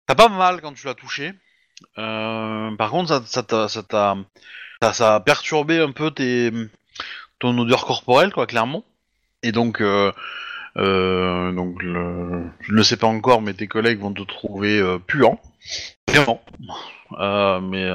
T'as 0.07 0.15
pas 0.17 0.29
mal 0.29 0.61
quand 0.63 0.73
tu 0.75 0.87
l'as 0.87 0.95
touché. 0.95 1.33
Euh, 1.99 2.77
par 2.77 2.91
contre 2.91 3.09
ça 3.09 3.23
ça 3.27 3.43
t'a 3.43 3.69
ça, 3.69 3.83
t'a- 3.83 4.17
ça, 4.93 5.17
a 5.17 5.21
perturbé 5.21 5.81
un 5.81 5.93
peu 5.93 6.11
tes, 6.11 6.53
ton 7.39 7.57
odeur 7.59 7.87
corporelle 7.87 8.33
quoi 8.33 8.47
clairement. 8.47 8.85
Et 9.43 9.53
donc 9.53 9.81
euh, 9.83 10.13
euh, 10.79 11.53
donc 11.53 11.83
je 11.83 11.89
ne 11.89 12.51
le 12.69 12.83
sais 12.85 12.97
pas 12.99 13.07
encore, 13.09 13.43
mais 13.43 13.55
tes 13.55 13.69
collègues 13.69 14.01
vont 14.01 14.13
te 14.15 14.23
trouver 14.23 14.81
euh, 14.81 14.99
puant, 14.99 15.41
vraiment. 16.09 16.43
Euh, 17.21 17.61
mais 17.61 17.91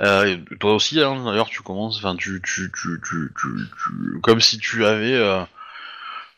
euh, 0.00 0.36
toi 0.60 0.74
aussi, 0.74 1.00
hein, 1.00 1.24
d'ailleurs, 1.24 1.48
tu 1.48 1.62
commences, 1.62 1.98
enfin, 1.98 2.16
tu, 2.16 2.40
tu, 2.44 2.70
tu, 2.72 3.00
tu, 3.08 3.32
tu, 3.40 3.48
tu- 3.84 4.20
comme 4.22 4.40
si 4.40 4.58
tu 4.58 4.84
avais 4.84 5.14
euh, 5.14 5.42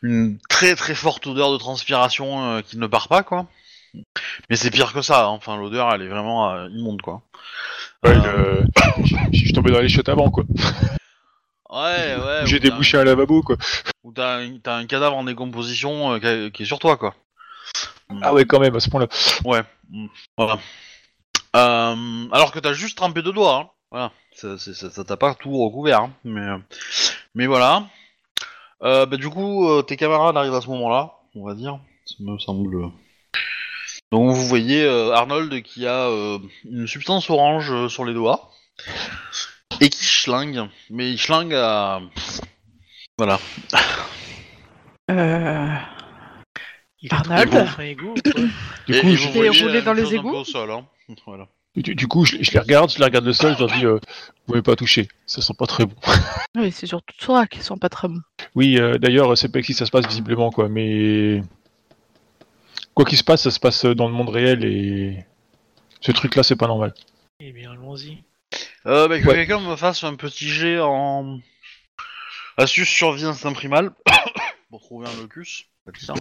une 0.01 0.37
très 0.49 0.75
très 0.75 0.95
forte 0.95 1.27
odeur 1.27 1.51
de 1.51 1.57
transpiration 1.57 2.43
euh, 2.53 2.61
qui 2.61 2.77
ne 2.77 2.87
part 2.87 3.07
pas, 3.07 3.23
quoi. 3.23 3.47
Mais 4.49 4.55
c'est 4.55 4.69
pire 4.71 4.93
que 4.93 5.01
ça. 5.01 5.25
hein. 5.25 5.29
Enfin, 5.29 5.57
l'odeur, 5.57 5.91
elle 5.93 6.03
est 6.03 6.07
vraiment 6.07 6.51
euh, 6.51 6.69
immonde, 6.69 7.01
quoi. 7.01 7.21
Ouais, 8.05 8.15
Euh, 8.15 8.63
je 9.33 9.37
suis 9.39 9.53
tombé 9.53 9.71
dans 9.71 9.79
les 9.81 9.89
chiottes 9.89 10.09
avant 10.09 10.29
quoi. 10.31 10.43
ouais, 11.69 12.15
ouais. 12.15 12.41
J'ai 12.45 12.59
débouché 12.59 12.97
un 12.97 13.03
lavabo 13.03 13.41
quoi. 13.41 13.57
Ou 14.03 14.11
t'as 14.13 14.39
un, 14.39 14.57
un 14.65 14.85
cadavre 14.85 15.17
en 15.17 15.23
décomposition 15.23 16.13
euh, 16.13 16.49
qui, 16.49 16.63
est- 16.63 16.65
sur 16.65 16.79
toi, 16.79 16.97
quoi. 16.97 17.15
Ah 18.21 18.33
ouais, 18.33 18.45
quand 18.45 18.59
même 18.59 18.75
à 18.75 18.79
ce 18.79 18.89
point-là. 18.89 19.07
Ouais, 19.45 19.61
voilà. 20.37 20.57
Euh, 21.55 22.27
alors 22.31 22.51
que 22.51 22.59
t'as 22.59 22.73
juste 22.73 22.97
trempé 22.97 23.21
deux 23.21 23.33
doigts, 23.33 23.55
hein. 23.55 23.69
Voilà, 23.91 24.11
ça 24.33 25.03
t'a 25.03 25.17
pas 25.17 25.33
tout 25.33 25.51
recouvert, 25.57 26.01
hein. 26.01 26.11
mais, 26.23 26.45
mais 27.33 27.47
voilà. 27.47 27.87
Euh, 28.83 29.05
bah, 29.05 29.17
du 29.17 29.29
coup, 29.29 29.67
euh, 29.67 29.81
tes 29.81 29.97
camarades 29.97 30.37
arrivent 30.37 30.53
à 30.53 30.61
ce 30.61 30.69
moment-là, 30.69 31.13
on 31.35 31.45
va 31.45 31.53
dire, 31.53 31.79
ça 32.05 32.15
me 32.19 32.37
semble. 32.37 32.91
Donc 34.11 34.31
vous 34.31 34.47
voyez 34.47 34.83
euh, 34.83 35.11
Arnold 35.13 35.61
qui 35.61 35.85
a 35.85 36.07
euh, 36.07 36.39
une 36.65 36.87
substance 36.87 37.29
orange 37.29 37.71
euh, 37.71 37.89
sur 37.89 38.05
les 38.05 38.13
doigts 38.13 38.49
et 39.81 39.89
qui 39.89 40.03
schlingue, 40.03 40.67
mais 40.89 41.11
il 41.11 41.17
schlingue 41.19 41.53
à... 41.53 42.01
Voilà. 43.17 43.39
Euh, 45.11 45.75
Il 47.01 47.13
Arnold 47.13 47.49
Du 47.51 48.03
coup, 48.05 48.13
et 48.87 49.15
vous 49.15 49.31
voyez 49.31 49.81
dans 49.81 49.93
les 49.93 50.03
chose 50.03 50.13
un 50.13 50.21
peu 50.21 50.27
égouts 50.27 50.35
au 50.37 50.43
sol, 50.45 50.71
hein. 50.71 50.85
Voilà. 51.25 51.47
Du, 51.75 51.95
du 51.95 52.07
coup, 52.07 52.25
je, 52.25 52.37
je 52.41 52.51
les 52.51 52.59
regarde, 52.59 52.89
je 52.91 52.97
les 52.99 53.05
regarde 53.05 53.25
le 53.25 53.33
sol, 53.33 53.53
je 53.55 53.59
leur 53.59 53.71
dis, 53.71 53.85
euh, 53.85 53.93
vous 53.93 54.45
pouvez 54.47 54.61
pas 54.61 54.75
toucher, 54.75 55.07
ça 55.25 55.41
sent 55.41 55.53
pas 55.57 55.67
très 55.67 55.85
bon. 55.85 55.95
Oui, 56.57 56.71
c'est 56.71 56.87
surtout 56.87 57.15
toi 57.19 57.45
qui 57.45 57.61
sont 57.61 57.77
pas 57.77 57.89
très 57.89 58.07
bons. 58.07 58.21
Oui, 58.55 58.77
euh, 58.79 58.97
d'ailleurs, 58.97 59.37
c'est 59.37 59.49
pas 59.49 59.59
ici 59.59 59.73
que 59.73 59.77
ça 59.77 59.85
se 59.85 59.91
passe 59.91 60.07
visiblement 60.07 60.49
quoi, 60.49 60.67
mais 60.67 61.41
quoi 62.95 63.05
qu'il 63.05 63.17
se 63.17 63.23
passe, 63.23 63.43
ça 63.43 63.51
se 63.51 63.59
passe 63.59 63.85
dans 63.85 64.07
le 64.07 64.13
monde 64.13 64.29
réel 64.29 64.65
et 64.65 65.23
ce 66.01 66.11
truc-là, 66.11 66.41
c'est 66.43 66.55
pas 66.55 66.67
normal. 66.67 66.93
Eh 67.39 67.51
bien, 67.51 67.71
allons-y. 67.71 68.23
Euh, 68.87 69.07
bah, 69.07 69.19
que 69.19 69.27
Ouais. 69.27 69.35
quelqu'un 69.35 69.59
me 69.59 69.75
fasse 69.75 70.03
un 70.03 70.15
petit 70.15 70.47
jet 70.49 70.79
en 70.79 71.39
astuce 72.57 72.89
survie 72.89 73.25
instinct 73.25 73.53
primal 73.53 73.91
pour 74.69 74.81
trouver 74.81 75.07
un 75.07 75.21
locus. 75.21 75.65
Ça. 75.99 76.13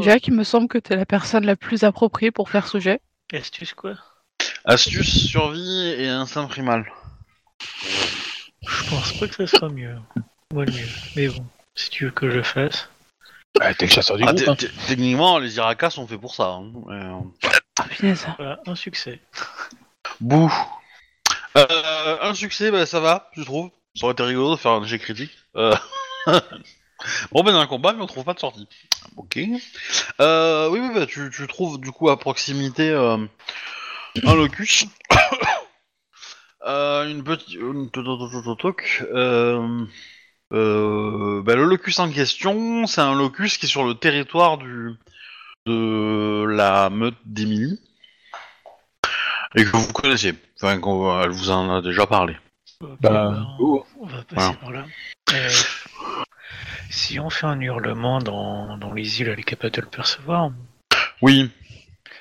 Jack, 0.00 0.28
il 0.28 0.34
me 0.34 0.44
semble 0.44 0.68
que 0.68 0.78
t'es 0.78 0.96
la 0.96 1.06
personne 1.06 1.44
la 1.44 1.56
plus 1.56 1.84
appropriée 1.84 2.30
pour 2.30 2.48
faire 2.50 2.66
ce 2.66 2.78
jet. 2.80 3.00
Astuce 3.32 3.74
quoi 3.74 3.94
Astuce 4.64 5.28
survie 5.28 5.94
et 5.98 6.08
instinct 6.08 6.46
primal. 6.46 6.90
Je 8.68 8.90
pense 8.90 9.12
pas 9.18 9.28
que 9.28 9.34
ça 9.34 9.46
sera 9.46 9.68
mieux. 9.68 9.96
Moi 10.52 10.64
le 10.64 10.72
mieux. 10.72 10.88
Mais 11.16 11.28
bon, 11.28 11.44
si 11.74 11.90
tu 11.90 12.04
veux 12.04 12.10
que 12.10 12.30
je 12.30 12.36
le 12.36 12.42
fasse. 12.42 12.88
Bah, 13.58 13.72
t'es 13.74 13.86
le 13.86 13.90
chasseur 13.92 14.16
du 14.16 14.24
Ah, 14.26 14.32
groupe. 14.32 14.48
hein. 14.48 14.56
techniquement, 14.86 15.38
les 15.38 15.56
Iracas 15.56 15.90
sont 15.90 16.06
faits 16.06 16.20
pour 16.20 16.34
ça. 16.34 16.48
hein. 16.48 16.72
Euh, 16.90 17.20
Ah, 17.78 17.84
punaise. 17.88 18.26
Voilà, 18.36 18.60
un 18.66 18.74
succès. 18.74 19.20
Bouh. 20.20 20.52
Euh, 21.56 22.18
un 22.20 22.34
succès, 22.34 22.70
bah, 22.70 22.86
ça 22.86 23.00
va, 23.00 23.30
je 23.36 23.42
trouve. 23.42 23.70
Ça 23.94 24.04
aurait 24.04 24.12
été 24.12 24.22
rigolo 24.24 24.52
de 24.52 24.60
faire 24.60 24.72
un 24.72 24.84
jet 24.84 24.98
critique. 24.98 25.32
Euh... 25.56 25.74
bon, 27.32 27.42
ben, 27.42 27.52
dans 27.52 27.60
un 27.60 27.66
combat, 27.66 27.92
mais 27.92 28.02
on 28.02 28.06
trouve 28.06 28.24
pas 28.24 28.34
de 28.34 28.38
sortie. 28.40 28.68
Ok. 29.16 29.38
Euh, 30.20 30.68
oui, 30.70 30.80
oui, 30.80 30.90
bah, 30.94 31.06
tu, 31.06 31.30
tu 31.30 31.46
trouves 31.46 31.80
du 31.80 31.90
coup 31.90 32.08
à 32.10 32.18
proximité 32.18 32.90
euh, 32.90 33.18
un 34.24 34.34
locus. 34.34 34.86
euh, 36.66 37.10
une 37.10 37.24
petite. 37.24 37.54
une-. 37.54 37.90
Euh, 39.14 39.86
euh, 40.52 41.42
bah, 41.42 41.54
le 41.56 41.64
locus 41.64 41.98
en 41.98 42.10
question, 42.10 42.86
c'est 42.86 43.00
un 43.00 43.14
locus 43.14 43.58
qui 43.58 43.66
est 43.66 43.68
sur 43.68 43.84
le 43.84 43.94
territoire 43.94 44.58
du, 44.58 44.92
de 45.66 46.44
la 46.48 46.88
meute 46.90 47.16
d'Emily 47.24 47.80
et 49.56 49.64
que 49.64 49.76
vous 49.76 49.92
connaissez. 49.92 50.34
Enfin, 50.60 50.78
qu'on- 50.78 51.20
elle 51.20 51.30
vous 51.30 51.50
en 51.50 51.74
a 51.74 51.82
déjà 51.82 52.06
parlé. 52.06 52.36
Bah, 52.80 52.88
bah, 53.00 53.46
oh. 53.58 53.84
on 53.98 54.06
va 54.06 54.22
passer 54.22 54.34
Voilà. 54.34 54.54
par 54.60 54.70
là. 54.70 54.84
Euh, 55.32 55.50
si 56.90 57.18
on 57.20 57.30
fait 57.30 57.46
un 57.46 57.60
hurlement 57.60 58.18
dans, 58.20 58.76
dans 58.78 58.92
les 58.92 59.20
îles, 59.20 59.28
elle 59.28 59.38
est 59.40 59.42
capable 59.44 59.74
de 59.74 59.80
le 59.82 59.86
percevoir. 59.88 60.50
Oui. 61.22 61.50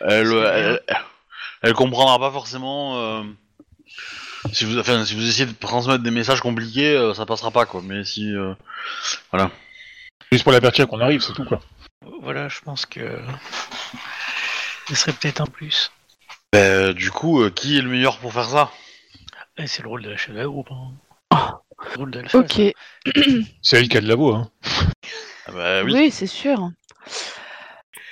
Elle, 0.01 0.27
C'est 0.27 0.35
elle, 0.35 0.81
elle 1.61 1.73
comprendra 1.73 2.19
pas 2.19 2.31
forcément. 2.31 2.97
euh, 2.99 3.23
si 4.53 4.65
vous, 4.65 4.77
enfin, 4.79 5.03
si 5.05 5.15
vous 5.15 5.27
essayez 5.27 5.45
de 5.47 5.53
transmettre 5.53 6.03
des 6.03 6.11
messages 6.11 6.41
compliqués, 6.41 6.95
euh, 6.95 7.13
ça 7.13 7.25
passera 7.25 7.51
pas 7.51 7.65
quoi. 7.65 7.81
Mais 7.83 8.03
si, 8.03 8.31
euh, 8.33 8.53
Juste 10.31 10.43
pour 10.43 10.51
l'avertir 10.53 10.87
qu'on 10.87 10.99
arrive, 10.99 11.21
c'est 11.21 11.33
tout 11.33 11.45
quoi. 11.45 11.61
Voilà, 12.21 12.49
je 12.49 12.59
pense 12.61 12.85
que 12.85 13.19
ce 14.89 14.95
serait 14.95 15.13
peut-être 15.13 15.41
un 15.41 15.45
plus. 15.45 15.91
ben, 16.53 16.93
du 16.93 17.09
coup, 17.11 17.41
euh, 17.41 17.49
qui 17.49 17.77
est 17.77 17.81
le 17.81 17.89
meilleur 17.89 18.17
pour 18.19 18.33
faire 18.33 18.49
ça? 18.49 18.71
Et 19.57 19.67
c'est 19.67 19.81
le 19.83 19.89
rôle 19.89 20.03
de 20.03 20.09
la 20.09 20.17
chef 20.17 20.33
de 20.33 20.39
la 20.39 20.45
groupe. 20.45 20.69
Hein. 20.71 21.59
Le 21.93 21.97
rôle 21.97 22.11
d'Alpha. 22.11 22.39
Ok, 22.39 22.61
C'est 23.61 23.77
elle 23.77 23.89
qui 23.89 23.97
a 23.97 24.01
de 24.01 24.07
la 24.07 24.15
voix. 24.15 24.37
Hein. 24.37 24.51
Ah 25.47 25.51
bah, 25.51 25.83
oui. 25.83 25.93
oui, 25.93 26.11
c'est 26.11 26.27
sûr. 26.27 26.69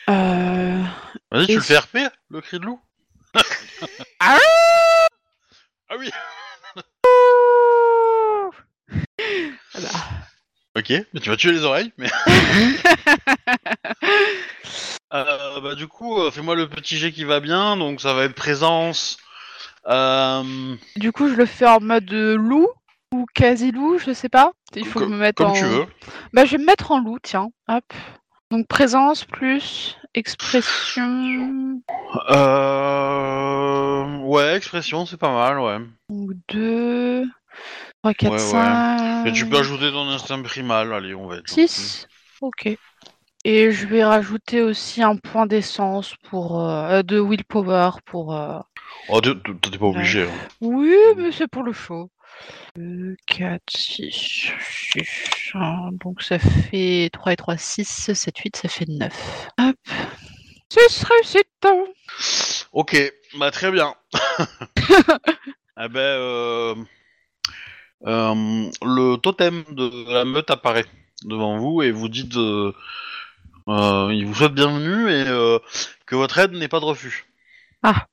Euh... 0.09 0.83
Vas-y, 1.31 1.47
tu 1.47 1.55
le 1.55 1.61
fais 1.61 1.77
RP, 1.77 1.97
le 2.29 2.41
cri 2.41 2.59
de 2.59 2.65
loup 2.65 2.79
Ah 4.19 4.37
Ah 5.89 5.95
oui. 5.97 6.09
Voilà. 9.73 9.89
Ok, 10.75 10.89
mais 11.13 11.19
tu 11.19 11.29
vas 11.29 11.37
tuer 11.37 11.51
les 11.51 11.63
oreilles, 11.63 11.91
mais. 11.97 12.09
Euh, 15.13 15.59
bah 15.61 15.75
du 15.75 15.87
coup, 15.87 16.19
euh, 16.19 16.31
fais-moi 16.31 16.55
le 16.55 16.67
petit 16.67 16.97
jet 16.97 17.11
qui 17.11 17.23
va 17.23 17.39
bien, 17.39 17.77
donc 17.77 18.01
ça 18.01 18.15
va 18.15 18.23
être 18.23 18.33
présence. 18.33 19.17
Euh, 19.85 20.75
Du 20.95 21.11
coup, 21.11 21.29
je 21.29 21.35
le 21.35 21.45
fais 21.45 21.67
en 21.67 21.79
mode 21.79 22.09
loup 22.11 22.67
ou 23.13 23.25
quasi 23.33 23.71
loup, 23.71 23.97
je 23.99 24.13
sais 24.13 24.29
pas. 24.29 24.51
Il 24.75 24.85
faut 24.85 24.99
co- 24.99 25.07
me 25.07 25.17
mettre 25.17 25.43
comme 25.43 25.51
en. 25.51 25.53
tu 25.53 25.65
veux. 25.65 25.85
Bah, 26.33 26.45
je 26.45 26.51
vais 26.53 26.57
me 26.57 26.65
mettre 26.65 26.91
en 26.91 26.99
loup, 26.99 27.17
tiens. 27.21 27.49
Hop. 27.67 27.83
Donc 28.51 28.67
présence 28.67 29.25
plus 29.25 29.97
expression 30.13 31.81
Euh... 32.29 34.17
Ouais, 34.19 34.55
expression, 34.55 35.05
c'est 35.05 35.17
pas 35.17 35.33
mal, 35.33 35.59
ouais. 35.59 35.77
ou 36.09 36.33
2, 36.49 37.25
3, 38.01 38.13
4, 38.13 38.31
Ouais, 38.31 38.37
ouais. 38.37 38.39
5. 38.39 39.27
Et 39.27 39.31
tu 39.33 39.45
peux 39.45 39.57
ajouter 39.57 39.91
ton 39.91 40.07
instinct 40.09 40.41
primal, 40.41 40.93
allez, 40.93 41.13
on 41.15 41.27
va 41.27 41.37
être. 41.37 41.49
6. 41.49 42.07
Ok. 42.41 42.69
Et 43.45 43.71
je 43.71 43.87
vais 43.87 44.03
rajouter 44.03 44.61
aussi 44.61 45.03
un 45.03 45.17
point 45.17 45.45
d'essence 45.45 46.15
pour 46.29 46.61
euh, 46.61 46.99
euh, 46.99 47.03
de 47.03 47.19
willpower 47.19 47.91
pour. 48.05 48.35
euh, 48.35 48.59
Oh, 49.09 49.19
t'es 49.19 49.33
pas 49.35 49.85
obligé. 49.85 50.23
hein. 50.23 50.31
Oui, 50.61 50.95
mais 51.17 51.31
c'est 51.31 51.47
pour 51.47 51.63
le 51.63 51.73
show. 51.73 52.09
2, 52.75 53.15
4, 53.27 53.61
6, 53.69 54.51
6. 54.61 55.53
Donc 55.93 56.21
ça 56.21 56.39
fait 56.39 57.09
3 57.13 57.33
et 57.33 57.35
3, 57.35 57.57
6, 57.57 58.13
7, 58.13 58.37
8, 58.37 58.55
ça 58.55 58.67
fait 58.67 58.87
9. 58.87 59.47
Hop. 59.59 59.75
6 60.69 61.03
réussites. 61.03 61.67
Ok, 62.71 62.97
bah 63.37 63.51
très 63.51 63.71
bien. 63.71 63.93
eh 65.79 65.87
ben, 65.89 65.99
euh, 65.99 66.75
euh, 68.05 68.69
le 68.81 69.15
totem 69.17 69.63
de 69.69 70.11
la 70.11 70.25
meute 70.25 70.49
apparaît 70.49 70.85
devant 71.25 71.57
vous 71.57 71.81
et 71.83 71.91
vous 71.91 72.09
dites, 72.09 72.35
euh, 72.37 72.73
euh, 73.69 74.09
il 74.11 74.25
vous 74.25 74.33
souhaite 74.33 74.53
bienvenue 74.53 75.09
et 75.09 75.27
euh, 75.27 75.59
que 76.05 76.15
votre 76.15 76.37
aide 76.39 76.53
n'est 76.53 76.67
pas 76.67 76.79
de 76.79 76.85
refus. 76.85 77.25
Ah. 77.83 78.07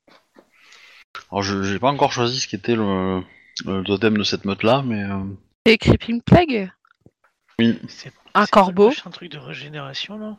Alors 1.31 1.43
je 1.43 1.63
j'ai 1.63 1.79
pas 1.79 1.89
encore 1.89 2.13
choisi 2.13 2.39
ce 2.39 2.47
qu'était 2.47 2.75
le, 2.75 3.21
le 3.65 3.83
totem 3.83 4.17
de 4.17 4.23
cette 4.23 4.45
meute 4.45 4.63
là, 4.63 4.81
mais 4.85 5.03
euh, 5.03 5.23
Et 5.65 5.77
Creeping 5.77 6.21
Plague 6.21 6.71
oui. 7.59 7.77
C'est- 7.87 8.11
Un 8.33 8.45
c'est 8.45 8.51
corbeau. 8.51 8.89
pas 8.89 8.95
Un 9.05 9.11
truc 9.11 9.31
de 9.31 9.37
régénération, 9.37 10.17
non? 10.17 10.37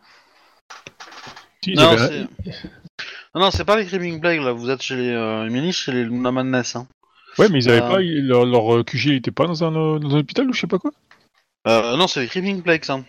Si, 1.62 1.74
Non, 1.74 1.96
c'est 1.96 2.26
non, 3.34 3.40
non, 3.42 3.50
c'est 3.50 3.64
pas 3.64 3.76
les 3.76 3.86
Creeping 3.86 4.20
Plague 4.20 4.40
là. 4.40 4.52
Vous 4.52 4.70
êtes 4.70 4.82
chez 4.82 4.96
les 4.96 5.10
euh, 5.10 5.46
Emily, 5.46 5.72
chez 5.72 5.92
les 5.92 6.04
Luna 6.04 6.32
Madness. 6.32 6.74
Hein. 6.76 6.88
Ouais, 7.38 7.48
mais 7.48 7.60
ils 7.62 7.68
avaient 7.70 7.82
Euh, 7.82 7.88
pas. 7.88 8.02
ils- 8.02 8.26
Leur, 8.26 8.44
leur 8.44 8.74
euh, 8.74 8.82
QG 8.82 9.06
il 9.10 9.14
était 9.16 9.30
pas 9.30 9.46
dans 9.46 9.62
un, 9.62 9.74
euh, 9.76 9.98
dans 9.98 10.16
un 10.16 10.18
hôpital 10.20 10.48
ou 10.48 10.52
je 10.52 10.60
sais 10.60 10.66
pas 10.66 10.78
quoi? 10.78 10.90
Euh, 11.68 11.96
non, 11.96 12.08
c'est 12.08 12.20
les 12.20 12.26
Creeping 12.28 12.62
Plagues, 12.62 12.84
ça. 12.84 13.00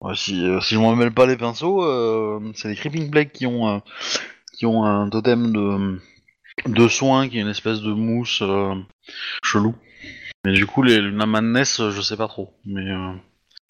Ouais, 0.00 0.14
si, 0.14 0.44
euh, 0.46 0.60
si 0.60 0.74
je 0.74 0.78
m'en 0.80 0.94
mêle 0.94 1.12
pas 1.12 1.26
les 1.26 1.36
pinceaux, 1.36 1.82
euh, 1.84 2.52
c'est 2.54 2.68
les 2.68 2.76
Creeping 2.76 3.10
Plagues 3.10 3.32
qui 3.32 3.46
ont, 3.46 3.68
euh, 3.68 3.78
qui 4.56 4.66
ont 4.66 4.84
un 4.84 5.08
totem 5.08 5.52
de, 5.52 5.98
de 6.66 6.88
soins 6.88 7.28
qui 7.28 7.38
est 7.38 7.42
une 7.42 7.48
espèce 7.48 7.80
de 7.80 7.92
mousse 7.92 8.40
euh, 8.42 8.74
chelou. 9.42 9.74
Mais 10.44 10.52
du 10.52 10.66
coup, 10.66 10.82
les 10.82 11.00
Luna 11.00 11.26
Madness, 11.26 11.88
je 11.90 12.00
sais 12.00 12.16
pas 12.16 12.28
trop. 12.28 12.54
Mais 12.64 12.88
euh, 12.88 13.12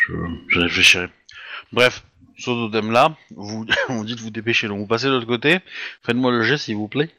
je, 0.07 0.13
je 0.49 0.61
réfléchirai. 0.61 1.09
Bref, 1.73 2.05
ce 2.39 2.47
totem-là, 2.51 3.17
vous, 3.31 3.67
vous 3.89 4.05
dites 4.05 4.21
vous 4.21 4.31
dépêchez. 4.31 4.69
Donc 4.69 4.79
vous 4.79 4.87
passez 4.87 5.07
de 5.07 5.13
l'autre 5.13 5.27
côté. 5.27 5.59
Faites-moi 6.05 6.31
le 6.31 6.43
jet, 6.43 6.59
s'il 6.59 6.77
vous 6.77 6.89
plaît. 6.89 7.11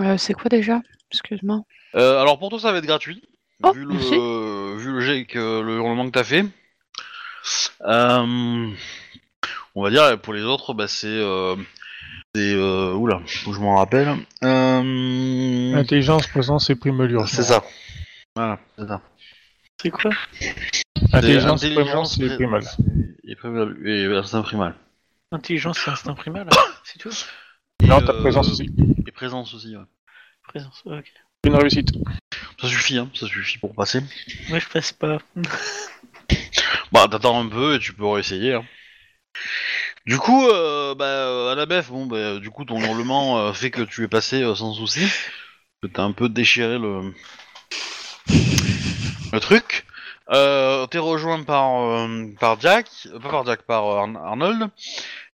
Euh, 0.00 0.16
c'est 0.18 0.34
quoi 0.34 0.48
déjà? 0.48 0.80
Excuse-moi. 1.10 1.62
Euh, 1.94 2.20
alors 2.20 2.38
pour 2.38 2.50
toi, 2.50 2.58
ça 2.58 2.72
va 2.72 2.78
être 2.78 2.86
gratuit. 2.86 3.22
Oh, 3.62 3.72
vu, 3.72 3.86
merci. 3.86 4.10
le, 4.10 4.76
vu 4.76 4.92
le 4.92 5.00
jet 5.00 5.24
que 5.24 5.60
le 5.60 5.76
hurlement 5.76 6.06
que 6.06 6.12
t'as 6.12 6.24
fait. 6.24 6.44
On 9.74 9.82
va 9.82 9.90
dire 9.90 10.20
pour 10.20 10.32
les 10.34 10.42
autres, 10.42 10.74
bah, 10.74 10.88
c'est. 10.88 11.20
Euh, 12.34 12.38
c'est 12.40 12.54
euh, 12.54 12.94
oula, 12.94 13.20
je 13.26 13.50
m'en 13.60 13.76
rappelle. 13.76 14.08
Euh, 14.42 15.74
Intelligence, 15.74 16.26
présence 16.28 16.70
et 16.70 16.74
primelure. 16.76 17.28
c'est 17.28 17.42
ça. 17.42 17.62
Voilà, 18.34 18.58
c'est 18.78 18.86
ça. 18.86 19.02
C'est 19.80 19.90
quoi 19.90 20.10
Intelligence, 21.12 21.60
C'est 21.60 21.74
présence 21.74 22.18
et 22.18 22.26
pré- 22.26 22.34
primal. 22.36 22.62
Et 23.24 23.36
primal. 23.36 23.76
Et 23.86 24.06
instinct 24.16 24.42
primal. 24.42 24.74
Intelligence 25.30 25.86
et 25.86 25.90
instinct 25.90 26.14
primal, 26.14 26.48
c'est 26.84 26.98
tout 26.98 27.10
Et, 27.82 27.86
Non, 27.86 28.00
t'as 28.00 28.14
euh, 28.14 28.20
présence 28.20 28.48
aussi. 28.50 28.70
Et 29.06 29.10
présence 29.12 29.52
aussi, 29.52 29.76
ouais. 29.76 29.84
Présence, 30.48 30.82
ok. 30.86 31.12
Une 31.44 31.54
réussite. 31.56 31.90
Ça 32.60 32.68
suffit, 32.68 32.96
hein, 32.96 33.10
ça 33.14 33.26
suffit 33.26 33.58
pour 33.58 33.74
passer. 33.74 34.00
Moi 34.48 34.58
je 34.58 34.68
passe 34.68 34.92
pas. 34.92 35.18
Bah, 36.92 37.08
t'attends 37.10 37.40
un 37.44 37.48
peu 37.48 37.74
et 37.74 37.78
tu 37.78 37.92
peux 37.92 38.06
réessayer. 38.06 38.54
Hein. 38.54 38.64
Du 40.06 40.18
coup, 40.18 40.46
euh, 40.48 40.94
bah, 40.94 41.52
à 41.52 41.54
la 41.54 41.66
bef, 41.66 41.90
bon, 41.90 42.06
bah, 42.06 42.38
du 42.38 42.50
coup, 42.50 42.64
ton 42.64 42.80
hurlement 42.80 43.38
euh, 43.38 43.52
fait 43.52 43.70
que 43.70 43.82
tu 43.82 44.02
es 44.04 44.08
passé 44.08 44.42
euh, 44.42 44.54
sans 44.54 44.74
souci. 44.74 45.06
Que 45.82 45.88
t'as 45.88 46.02
un 46.02 46.12
peu 46.12 46.28
déchiré 46.28 46.78
le, 46.78 47.12
le 49.32 49.40
truc. 49.40 49.86
Euh, 50.30 50.86
T'es 50.86 50.98
rejoint 50.98 51.42
par, 51.42 51.82
euh, 51.82 52.26
par 52.40 52.60
Jack, 52.60 52.86
euh, 53.06 53.18
pas 53.18 53.28
par 53.30 53.46
Jack, 53.46 53.62
par 53.62 53.86
euh, 53.86 53.98
Arn- 53.98 54.16
Arnold. 54.16 54.68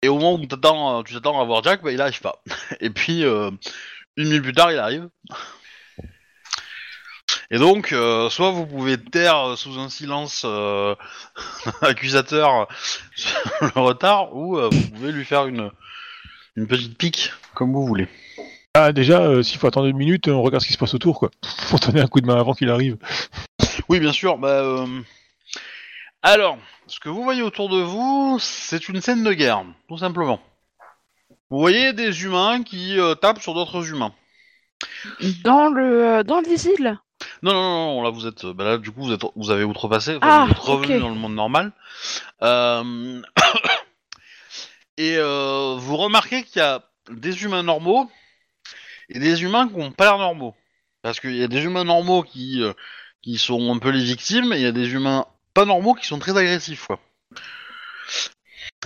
Et 0.02 0.10
au 0.10 0.16
moment 0.16 0.34
où 0.36 0.40
tu 0.42 0.48
t'attends 0.48 1.00
à 1.42 1.46
voir 1.46 1.64
Jack, 1.64 1.82
bah, 1.84 1.92
il 1.92 2.02
arrive 2.02 2.22
pas. 2.22 2.42
Et 2.80 2.90
puis, 2.90 3.24
une 3.24 3.58
minute 4.18 4.44
plus 4.44 4.54
tard, 4.54 4.72
il 4.72 4.78
arrive. 4.80 5.10
Et 7.54 7.60
donc, 7.60 7.92
euh, 7.92 8.32
soit 8.32 8.50
vous 8.50 8.66
pouvez 8.66 8.98
taire 8.98 9.56
sous 9.60 9.78
un 9.78 9.88
silence 9.88 10.42
euh, 10.44 10.96
accusateur 11.82 12.68
sur 13.16 13.40
le 13.62 13.80
retard, 13.80 14.36
ou 14.36 14.58
euh, 14.58 14.70
vous 14.72 14.90
pouvez 14.90 15.12
lui 15.12 15.24
faire 15.24 15.46
une, 15.46 15.70
une 16.56 16.66
petite 16.66 16.98
pique, 16.98 17.32
comme 17.54 17.72
vous 17.72 17.86
voulez. 17.86 18.08
Ah, 18.74 18.92
déjà, 18.92 19.22
euh, 19.22 19.44
s'il 19.44 19.60
faut 19.60 19.68
attendre 19.68 19.86
une 19.86 19.98
minute, 19.98 20.28
on 20.30 20.42
regarde 20.42 20.64
ce 20.64 20.68
qui 20.68 20.74
se 20.74 20.80
passe 20.80 20.96
autour, 20.96 21.20
quoi. 21.20 21.30
Faut 21.68 21.78
donner 21.78 22.02
un 22.02 22.08
coup 22.08 22.22
de 22.22 22.26
main 22.26 22.40
avant 22.40 22.56
qu'il 22.56 22.72
arrive. 22.72 22.98
Oui, 23.88 24.00
bien 24.00 24.14
sûr. 24.14 24.40
Bah, 24.40 24.64
euh, 24.64 24.88
Alors, 26.24 26.58
ce 26.88 27.00
que 27.00 27.10
vous 27.10 27.22
voyez 27.22 27.44
autour 27.44 27.70
de 27.70 27.84
vous, 27.84 28.40
c'est 28.42 28.90
une 28.90 29.00
scène 29.00 29.24
de 29.24 29.32
guerre, 29.32 29.64
tout 29.88 30.00
simplement. 30.00 30.40
Vous 31.52 31.60
voyez 31.60 31.94
des 31.94 32.24
humains 32.24 32.64
qui 32.64 33.00
euh, 33.00 33.14
tapent 33.14 33.44
sur 33.44 33.54
d'autres 33.54 33.88
humains. 33.92 34.16
Dans 35.44 35.70
le 35.70 36.04
euh, 36.04 36.24
dans 36.24 36.42
les 36.42 36.68
îles 36.68 36.98
Non, 37.44 37.54
non, 37.54 37.62
non, 37.96 38.02
là 38.04 38.10
vous 38.10 38.26
êtes, 38.26 38.46
bah 38.46 38.64
là 38.64 38.78
du 38.78 38.90
coup 38.92 39.04
vous 39.04 39.12
êtes, 39.14 39.22
vous 39.36 39.52
avez 39.52 39.64
outrepassé, 39.66 40.16
enfin, 40.16 40.28
Ah, 40.28 40.46
vous 40.46 40.52
êtes 40.52 40.58
revenu 40.60 40.96
ok. 40.96 41.02
dans 41.02 41.10
le 41.10 41.16
monde 41.16 41.36
normal. 41.36 41.72
Euh, 42.42 43.22
Et 44.98 45.16
euh, 45.18 45.76
vous 45.78 45.98
remarquez 45.98 46.44
qu'il 46.44 46.58
y 46.62 46.66
a 46.66 46.82
des 47.12 47.44
humains 47.44 47.64
normaux 47.64 48.10
et 49.10 49.20
des 49.20 49.42
humains 49.44 49.68
qui 49.68 49.76
n'ont 49.76 49.92
pas 49.92 50.06
l'air 50.06 50.18
normaux. 50.20 50.56
Parce 51.02 51.20
qu'il 51.20 51.36
y 51.36 51.44
a 51.44 51.48
des 51.48 51.64
humains 51.64 51.84
normaux 51.84 52.24
qui, 52.24 52.62
euh, 52.62 52.74
qui 53.22 53.38
sont 53.38 53.74
un 53.76 53.80
peu 53.80 53.90
les 53.90 54.04
victimes 54.04 54.54
et 54.54 54.58
il 54.58 54.62
y 54.62 54.68
a 54.68 54.72
des 54.72 54.92
humains 54.94 55.26
pas 55.54 55.66
normaux 55.66 55.96
qui 55.96 56.06
sont 56.08 56.20
très 56.20 56.38
agressifs. 56.38 56.86
Quoi. 56.88 57.00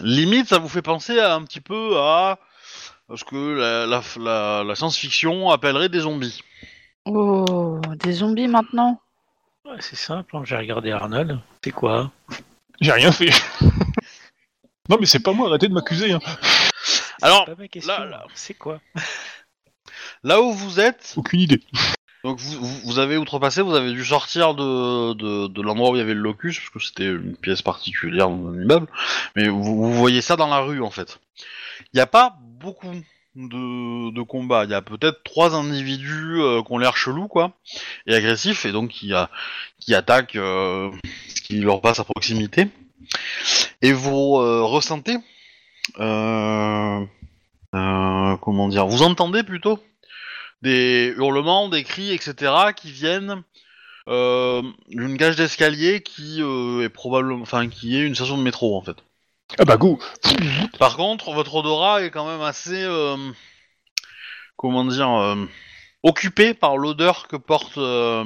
Limite, 0.02 0.48
ça 0.48 0.60
vous 0.60 0.70
fait 0.70 0.82
penser 0.82 1.20
à, 1.20 1.34
un 1.36 1.44
petit 1.44 1.62
peu 1.62 1.98
à 2.00 2.40
ce 3.16 3.24
que 3.24 3.36
la, 3.36 3.86
la, 3.86 4.02
la- 4.20 4.64
la 4.64 4.76
science-fiction 4.76 5.50
appellerait 5.50 5.90
des 5.90 6.00
zombies. 6.02 6.42
Oh, 7.10 7.80
des 8.04 8.12
zombies 8.14 8.48
maintenant 8.48 9.00
Ouais, 9.66 9.78
c'est 9.80 9.96
simple, 9.96 10.36
hein, 10.38 10.42
j'ai 10.46 10.56
regardé 10.58 10.92
Arnold. 10.92 11.40
C'est 11.64 11.72
quoi? 11.72 12.12
J'ai 12.82 12.92
rien 12.92 13.12
fait. 13.12 13.32
non, 14.90 14.98
mais 15.00 15.06
c'est 15.06 15.20
pas 15.20 15.34
moi, 15.34 15.48
arrêtez 15.50 15.68
de 15.68 15.74
m'accuser. 15.74 16.14
Hein. 16.14 16.20
Alors, 17.22 17.46
C'est 17.48 17.56
pas 17.56 17.62
ma 17.62 17.68
question. 17.68 17.94
là, 17.94 18.06
là. 18.06 18.26
C'est 18.34 18.54
quoi? 18.54 18.80
Là 20.24 20.42
où 20.42 20.52
vous 20.54 20.80
êtes, 20.80 21.14
Aucune 21.18 21.40
idée. 21.42 21.62
donc 22.24 22.40
vous, 22.40 22.60
vous- 22.60 22.80
vous 22.86 23.00
avez 23.00 23.18
outrepassé, 23.18 23.62
vous 23.62 23.76
avez 23.76 23.92
dû 23.92 24.06
sortir 24.06 24.54
de, 24.56 25.14
de, 25.14 25.48
de 25.48 25.62
l'endroit 25.62 25.92
où 25.92 25.96
il 25.96 26.00
y 26.00 26.02
avait 26.02 26.14
le 26.14 26.22
locus, 26.22 26.60
parce 26.60 26.70
que 26.70 26.80
c'était 26.80 27.06
une 27.12 27.36
pièce 27.36 27.62
particulière 27.62 28.30
dans 28.30 28.48
un 28.50 28.62
immeuble, 28.62 28.88
mais 29.36 29.48
vous, 29.50 29.64
vous 29.64 29.94
voyez 29.94 30.22
ça 30.22 30.36
dans 30.36 30.48
la 30.48 30.60
rue 30.60 30.82
en 30.82 30.92
fait. 30.92 31.20
Il 31.94 31.98
n'y 31.98 32.02
a 32.02 32.08
pas 32.08 32.38
beaucoup 32.42 32.92
de, 33.38 34.12
de 34.12 34.22
combats, 34.24 34.66
il 34.66 34.72
y 34.72 34.74
a 34.74 34.82
peut-être 34.82 35.24
trois 35.24 35.56
individus 35.56 36.42
euh, 36.42 36.62
qui 36.64 36.72
ont 36.74 36.78
l'air 36.80 36.98
chelous 36.98 37.28
quoi, 37.28 37.54
et 38.08 38.16
agressifs, 38.16 38.66
et 38.66 38.72
donc 38.72 38.90
qui, 38.90 39.14
qui 39.80 39.96
attaquent 39.96 40.36
euh, 40.36 40.92
ce 41.34 41.42
qui 41.42 41.60
leur 41.60 41.82
passe 41.82 42.00
à 42.00 42.04
proximité. 42.04 42.68
Et 43.82 43.94
vous 43.94 44.38
euh, 44.38 44.64
ressentez, 44.64 45.18
euh, 46.00 47.06
euh, 47.76 48.38
comment 48.38 48.68
dire, 48.68 48.88
vous 48.88 49.04
entendez 49.04 49.44
plutôt 49.44 49.80
des 50.64 51.14
hurlements, 51.16 51.70
des 51.70 51.84
cris, 51.84 52.12
etc. 52.12 52.52
qui 52.76 52.92
viennent 52.92 53.44
d'une 54.08 55.18
cage 55.18 55.36
d'escalier 55.36 56.02
qui 56.02 56.42
est 56.42 56.90
probablement, 56.90 57.42
enfin 57.42 57.68
qui 57.68 57.98
est 57.98 58.06
une 58.06 58.16
station 58.16 58.38
de 58.38 58.42
métro 58.42 58.78
en 58.78 58.82
fait. 58.82 58.96
Ah 59.58 59.66
bah 59.66 59.78
go 59.78 60.00
Par 60.80 60.98
contre, 60.98 61.32
votre 61.32 61.56
odorat 61.56 62.04
est 62.04 62.12
quand 62.12 62.28
même 62.28 62.42
assez, 62.42 62.84
euh, 62.84 63.16
comment 64.56 64.86
dire, 64.86 65.10
euh, 65.10 65.46
occupé 66.04 66.54
par 66.54 66.78
l'odeur 66.78 67.28
que 67.28 67.38
porte 67.38 67.78
euh, 67.78 68.26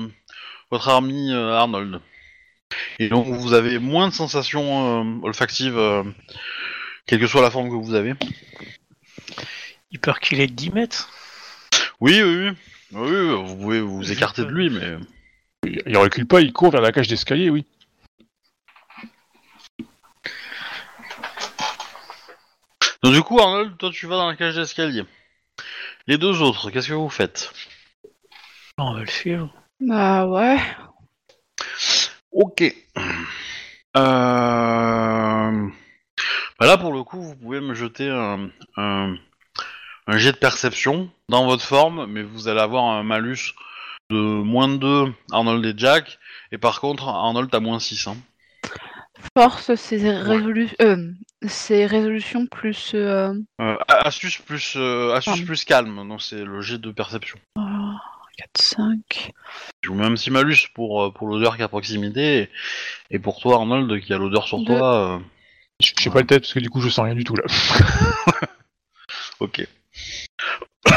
votre 0.72 0.90
ami 0.90 1.32
euh, 1.32 1.54
Arnold. 1.54 2.01
Et 3.00 3.10
donc 3.10 3.28
vous 3.28 3.54
avez 3.54 3.80
moins 3.80 4.08
de 4.08 4.13
sensations 4.13 5.01
euh, 5.01 5.20
olfactives, 5.24 5.78
euh, 5.78 6.04
quelle 7.06 7.20
que 7.20 7.28
soit 7.28 7.42
la 7.42 7.51
forme 7.51 7.70
que 7.70 7.75
vous 7.75 7.94
avez. 7.94 8.13
Il 9.92 10.00
peut 10.00 10.12
reculer 10.12 10.48
de 10.48 10.54
10 10.54 10.72
mètres. 10.72 11.10
Oui, 12.00 12.22
oui, 12.24 12.48
oui. 12.48 12.51
Oui, 12.94 13.10
oui, 13.10 13.44
vous 13.46 13.56
pouvez 13.56 13.82
vous 13.82 14.12
écarter 14.12 14.44
de 14.44 14.50
lui, 14.50 14.70
mais... 14.70 14.98
Il 15.86 15.96
recule 15.98 16.25
pas, 16.25 16.42
il 16.42 16.51
court 16.51 16.72
vers 16.72 16.82
la 16.82 16.92
cage 16.92 17.08
d'escalier, 17.08 17.50
oui. 17.50 17.66
Donc 23.03 23.13
du 23.13 23.22
coup, 23.24 23.39
Arnold, 23.39 23.77
toi 23.77 23.89
tu 23.91 24.05
vas 24.08 24.17
dans 24.17 24.27
la 24.27 24.36
cage 24.36 24.55
d'escalier. 24.55 25.03
Les 26.08 26.17
deux 26.17 26.41
autres, 26.41 26.70
qu'est-ce 26.70 26.89
que 26.89 26.93
vous 26.93 27.10
faites? 27.10 27.53
On 28.77 28.93
va 28.93 29.01
le 29.01 29.08
suivre. 29.08 29.53
Bah 29.79 30.25
ouais. 30.27 30.60
Ok. 32.31 32.63
Euh... 33.98 35.68
Bah 36.59 36.68
là, 36.68 36.77
pour 36.77 36.94
le 36.94 37.03
coup, 37.03 37.22
vous 37.22 37.35
pouvez 37.35 37.59
me 37.59 37.74
jeter 37.74 38.09
un, 38.09 38.50
un, 38.77 39.16
un 40.07 40.18
jet 40.18 40.31
de 40.31 40.37
perception 40.37 41.09
dans 41.27 41.46
votre 41.46 41.64
forme, 41.66 42.05
mais 42.05 42.22
vous 42.22 42.48
allez 42.48 42.59
avoir 42.59 42.83
un 42.85 43.03
malus 43.03 43.53
de 44.11 44.18
moins 44.18 44.68
de 44.68 44.77
2, 44.77 45.14
Arnold 45.31 45.66
et 45.66 45.74
Jack, 45.75 46.20
et 46.51 46.57
par 46.57 46.79
contre, 46.81 47.07
Arnold, 47.07 47.50
t'as 47.50 47.59
moins 47.59 47.79
6. 47.79 48.07
Hein. 48.07 48.18
Force, 49.38 49.74
c'est 49.75 49.98
résolu... 50.22 50.70
euh, 50.81 51.12
c'est 51.48 51.86
résolution 51.86 52.46
plus... 52.48 52.92
Euh... 52.94 53.34
Euh, 53.60 53.75
astuce 53.88 54.38
plus 54.38 54.74
euh, 54.77 55.14
astuce 55.14 55.31
Pardon. 55.34 55.46
plus 55.46 55.64
calme, 55.66 56.07
donc 56.07 56.22
c'est 56.22 56.44
le 56.44 56.62
jet 56.62 56.77
de 56.77 56.92
perception. 56.92 57.40
4, 57.55 58.50
5... 58.62 59.31
Je 59.84 59.90
vous 59.90 59.96
mets 59.96 60.05
un 60.05 60.14
petit 60.14 60.31
malus 60.31 60.68
pour, 60.74 61.03
euh, 61.03 61.12
pour 61.12 61.27
l'odeur 61.27 61.55
qui 61.55 61.62
est 61.62 61.66
à 61.66 61.68
proximité, 61.68 62.40
et, 62.44 62.50
et 63.16 63.20
pour 63.20 63.40
toi, 63.40 63.55
Arnold, 63.55 64.00
qui 64.01 64.14
a 64.14 64.18
l'odeur 64.18 64.48
sur 64.48 64.60
Deux. 64.60 64.66
toi. 64.77 65.16
euh, 65.16 65.20
Je 65.81 65.92
je 65.98 66.03
sais 66.03 66.10
pas 66.10 66.22
le 66.22 66.27
tête 66.27 66.42
parce 66.44 66.53
que 66.53 66.60
du 66.60 66.70
coup 66.70 66.81
je 66.81 66.90
sens 66.90 67.05
rien 67.05 67.16
du 67.16 67.24
tout 67.24 67.36
là. 67.36 67.44
Ok. 69.40 69.68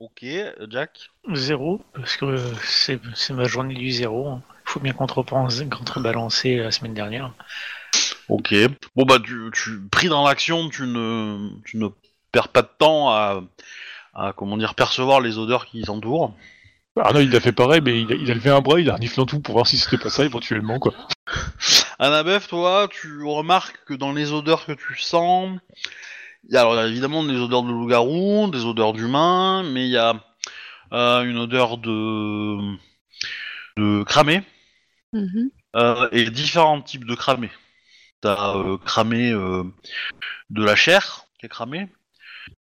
ok, 0.00 0.24
Jack? 0.70 1.10
Zéro, 1.34 1.84
parce 1.92 2.16
que 2.16 2.24
euh, 2.24 2.54
c'est 2.62 3.00
c'est 3.14 3.32
ma 3.34 3.44
journée 3.44 3.74
du 3.74 3.90
zéro. 3.90 4.28
hein. 4.28 4.42
Faut 4.74 4.80
bien 4.80 4.92
contrebalancer 4.92 6.56
la 6.56 6.72
semaine 6.72 6.94
dernière. 6.94 7.30
Ok. 8.28 8.52
Bon 8.96 9.04
bah 9.04 9.18
tu, 9.22 9.48
tu 9.52 9.80
pris 9.88 10.08
dans 10.08 10.26
l'action, 10.26 10.68
tu 10.68 10.82
ne, 10.82 11.48
tu 11.64 11.76
ne 11.76 11.86
perds 12.32 12.48
pas 12.48 12.62
de 12.62 12.70
temps 12.76 13.08
à, 13.10 13.44
à 14.14 14.32
comment 14.36 14.56
dire 14.56 14.74
percevoir 14.74 15.20
les 15.20 15.38
odeurs 15.38 15.66
qui 15.66 15.82
t'entourent. 15.82 16.34
Arnaud 16.96 17.20
il 17.20 17.36
a 17.36 17.38
fait 17.38 17.52
pareil, 17.52 17.82
mais 17.84 18.00
il 18.00 18.10
a, 18.10 18.16
il 18.16 18.28
a 18.32 18.34
levé 18.34 18.50
un 18.50 18.60
bras, 18.62 18.80
il 18.80 18.90
a 18.90 18.94
reniflant 18.94 19.26
tout 19.26 19.38
pour 19.38 19.54
voir 19.54 19.68
si 19.68 19.78
c'était 19.78 19.96
pas 19.96 20.10
ça 20.10 20.24
éventuellement 20.24 20.80
quoi. 20.80 20.92
Annabeth, 22.00 22.48
toi, 22.48 22.88
tu 22.90 23.22
remarques 23.22 23.78
que 23.86 23.94
dans 23.94 24.10
les 24.10 24.32
odeurs 24.32 24.66
que 24.66 24.72
tu 24.72 24.98
sens, 24.98 25.56
il 26.48 26.54
y 26.54 26.56
a 26.56 26.62
alors 26.62 26.80
évidemment 26.82 27.22
des 27.22 27.36
odeurs 27.36 27.62
de 27.62 27.70
loup-garou, 27.70 28.50
des 28.50 28.64
odeurs 28.64 28.92
d'humains, 28.92 29.62
mais 29.62 29.84
il 29.84 29.92
y 29.92 29.98
a 29.98 30.16
euh, 30.92 31.22
une 31.22 31.38
odeur 31.38 31.78
de 31.78 32.58
de 33.76 34.02
cramé 34.02 34.42
Mhm. 35.14 35.50
euh, 35.76 36.08
et 36.12 36.28
différents 36.30 36.82
types 36.82 37.06
de 37.06 37.14
cramé. 37.14 37.50
T'as 38.20 38.56
euh, 38.56 38.76
cramé 38.78 39.30
euh, 39.30 39.64
de 40.50 40.64
la 40.64 40.76
chair 40.76 41.24
qui 41.38 41.46
est 41.46 41.48
cramée. 41.48 41.88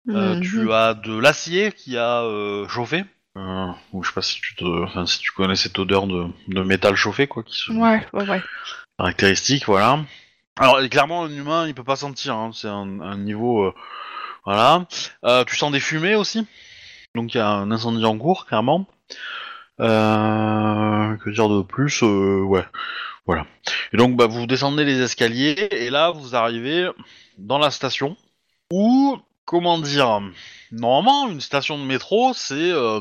Euh, 0.10 0.36
Mhm. 0.36 0.42
Tu 0.42 0.72
as 0.72 0.94
de 0.94 1.18
l'acier 1.18 1.72
qui 1.72 1.98
a 1.98 2.22
euh, 2.24 2.68
chauffé. 2.70 3.04
Euh, 3.36 3.68
ou 3.92 4.04
je 4.04 4.10
sais 4.10 4.14
pas 4.14 4.22
si 4.22 4.40
tu 4.40 4.56
te, 4.56 4.64
enfin, 4.84 5.06
si 5.08 5.18
tu 5.20 5.32
connais 5.32 5.56
cette 5.56 5.80
odeur 5.80 6.06
de, 6.08 6.28
de 6.50 6.62
métal 6.62 6.96
chauffé 6.96 7.26
quoi, 7.28 7.42
qui 7.44 7.58
se 7.58 7.72
Ouais, 7.72 8.06
ouais, 8.14 8.30
ouais. 8.30 8.42
caractéristique, 9.00 9.66
voilà. 9.66 10.06
Alors 10.58 10.80
clairement 10.88 11.24
un 11.24 11.32
humain 11.32 11.68
il 11.68 11.74
peut 11.74 11.84
pas 11.84 11.96
sentir, 11.96 12.36
hein, 12.36 12.52
c'est 12.54 12.68
un, 12.68 13.02
un 13.02 13.18
niveau, 13.18 13.64
euh, 13.64 13.74
voilà. 14.46 14.86
Euh, 15.26 15.44
tu 15.46 15.56
sens 15.56 15.72
des 15.72 15.80
fumées 15.80 16.14
aussi, 16.14 16.46
donc 17.16 17.34
il 17.34 17.38
y 17.38 17.42
a 17.42 17.50
un 17.50 17.72
incendie 17.72 18.06
en 18.06 18.18
cours 18.20 18.46
clairement. 18.46 18.88
Euh, 19.80 21.18
que 21.18 21.30
dire 21.32 21.50
de 21.50 21.64
plus, 21.64 22.04
euh, 22.04 22.42
ouais, 22.44 22.66
voilà. 23.26 23.48
Et 23.92 23.98
donc 23.98 24.16
bah, 24.16 24.28
vous 24.28 24.46
descendez 24.46 24.86
les 24.86 25.02
escaliers 25.02 25.68
et 25.72 25.90
là 25.90 26.12
vous 26.12 26.36
arrivez 26.36 26.88
dans 27.40 27.58
la 27.58 27.72
station 27.72 28.16
où, 28.72 29.18
comment 29.46 29.80
dire, 29.80 30.22
normalement 30.72 31.28
une 31.28 31.42
station 31.42 31.80
de 31.80 31.86
métro 31.86 32.34
c'est 32.36 32.54
euh, 32.72 33.00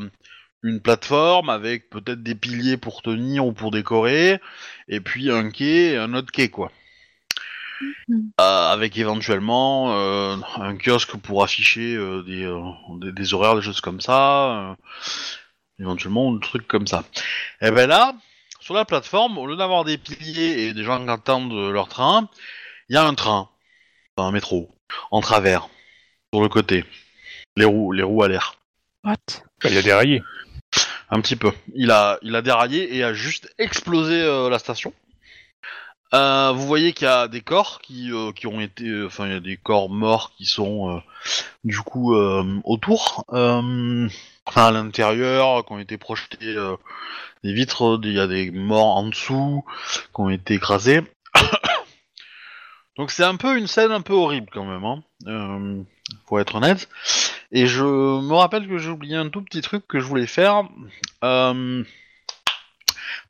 une 0.62 0.80
plateforme 0.80 1.50
avec 1.50 1.90
peut-être 1.90 2.22
des 2.22 2.34
piliers 2.34 2.78
pour 2.78 3.02
tenir 3.02 3.44
ou 3.44 3.52
pour 3.52 3.70
décorer, 3.70 4.40
et 4.88 5.00
puis 5.00 5.30
un 5.30 5.50
quai 5.50 5.92
et 5.92 5.96
un 5.98 6.14
autre 6.14 6.32
quai 6.32 6.48
quoi. 6.48 6.72
Mhm. 8.08 8.30
Euh, 8.40 8.72
avec 8.72 8.96
éventuellement 8.96 9.92
euh, 9.92 10.36
un 10.56 10.76
kiosque 10.76 11.16
pour 11.16 11.42
afficher 11.42 11.96
des, 12.24 12.50
des, 13.00 13.12
des 13.12 13.34
horaires, 13.34 13.56
des 13.56 13.62
choses 13.62 13.80
comme 13.82 14.00
ça, 14.00 14.76
éventuellement 15.78 16.34
un 16.34 16.38
truc 16.38 16.66
comme 16.66 16.86
ça. 16.86 17.04
Et 17.60 17.70
ben 17.70 17.88
là, 17.88 18.14
sur 18.60 18.74
la 18.74 18.84
plateforme, 18.84 19.38
au 19.38 19.46
lieu 19.46 19.56
d'avoir 19.56 19.84
des 19.84 19.98
piliers 19.98 20.66
et 20.66 20.74
des 20.74 20.84
gens 20.84 21.02
qui 21.02 21.10
attendent 21.10 21.52
leur 21.52 21.88
train, 21.88 22.28
il 22.88 22.94
y 22.94 22.96
a 22.96 23.04
un 23.04 23.14
train, 23.14 23.48
enfin, 24.16 24.28
un 24.28 24.32
métro, 24.32 24.70
en 25.10 25.20
travers, 25.20 25.68
sur 26.32 26.42
le 26.42 26.48
côté, 26.48 26.84
les 27.56 27.64
roues, 27.64 27.92
les 27.92 28.02
roues 28.02 28.22
à 28.22 28.28
l'air. 28.28 28.54
What? 29.04 29.16
Bah, 29.62 29.70
il 29.70 29.78
a 29.78 29.82
déraillé. 29.82 30.22
Un 31.10 31.20
petit 31.20 31.36
peu. 31.36 31.52
Il 31.74 31.90
a, 31.90 32.18
il 32.22 32.34
a 32.34 32.42
déraillé 32.42 32.96
et 32.96 33.04
a 33.04 33.12
juste 33.12 33.52
explosé 33.58 34.14
euh, 34.22 34.48
la 34.48 34.58
station. 34.58 34.94
Euh, 36.52 36.54
vous 36.54 36.66
voyez 36.66 36.92
qu'il 36.92 37.06
y 37.06 37.10
a 37.10 37.28
des 37.28 37.40
corps 37.40 37.80
qui, 37.80 38.12
euh, 38.12 38.32
qui 38.32 38.46
ont 38.46 38.60
été, 38.60 38.86
euh, 38.86 39.06
enfin 39.06 39.26
il 39.26 39.32
y 39.32 39.36
a 39.36 39.40
des 39.40 39.56
corps 39.56 39.88
morts 39.88 40.32
qui 40.36 40.44
sont 40.44 40.96
euh, 40.96 41.00
du 41.64 41.78
coup 41.80 42.14
autour, 42.64 43.24
à 43.28 44.70
l'intérieur, 44.70 45.64
qui 45.64 45.72
ont 45.72 45.78
été 45.78 45.96
projetés 45.96 46.54
des 47.44 47.52
vitres, 47.52 48.00
il 48.02 48.12
y 48.12 48.20
a 48.20 48.26
des 48.26 48.50
morts 48.50 48.96
en 48.96 49.08
dessous, 49.08 49.64
qui 50.14 50.20
ont 50.20 50.30
été 50.30 50.54
écrasés. 50.54 51.02
Donc 52.96 53.10
c'est 53.10 53.24
un 53.24 53.36
peu 53.36 53.56
une 53.56 53.68
scène 53.68 53.92
un 53.92 54.00
peu 54.00 54.12
horrible 54.12 54.48
quand 54.52 54.64
même, 54.64 54.84
hein, 54.84 55.84
pour 56.26 56.40
être 56.40 56.56
honnête. 56.56 56.88
Et 57.52 57.66
je 57.66 57.84
me 57.84 58.34
rappelle 58.34 58.66
que 58.66 58.78
j'ai 58.78 58.90
oublié 58.90 59.16
un 59.16 59.28
tout 59.28 59.42
petit 59.42 59.60
truc 59.60 59.86
que 59.86 60.00
je 60.00 60.06
voulais 60.06 60.26
faire. 60.26 60.64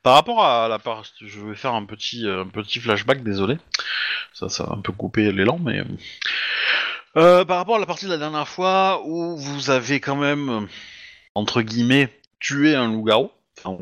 Par 0.03 0.15
rapport 0.15 0.43
à 0.43 0.67
la 0.67 0.79
partie, 0.79 1.27
je 1.27 1.39
vais 1.39 1.55
faire 1.55 1.73
un 1.73 1.85
petit, 1.85 2.27
euh, 2.27 2.43
un 2.43 2.47
petit 2.47 2.79
flashback, 2.79 3.23
désolé. 3.23 3.57
Ça, 4.33 4.49
ça 4.49 4.65
va 4.65 4.73
un 4.73 4.81
peu 4.81 4.91
couper 4.91 5.31
l'élan, 5.31 5.57
mais 5.63 5.81
euh, 7.15 7.45
par 7.45 7.57
rapport 7.57 7.77
à 7.77 7.79
la 7.79 7.85
partie 7.85 8.05
de 8.05 8.11
la 8.11 8.17
dernière 8.17 8.47
fois 8.47 9.01
où 9.05 9.37
vous 9.37 9.69
avez 9.69 9.99
quand 9.99 10.15
même 10.15 10.49
euh, 10.49 10.61
entre 11.35 11.61
guillemets 11.61 12.09
tué 12.39 12.75
un 12.75 12.91
loup-garou, 12.91 13.31
enfin 13.63 13.77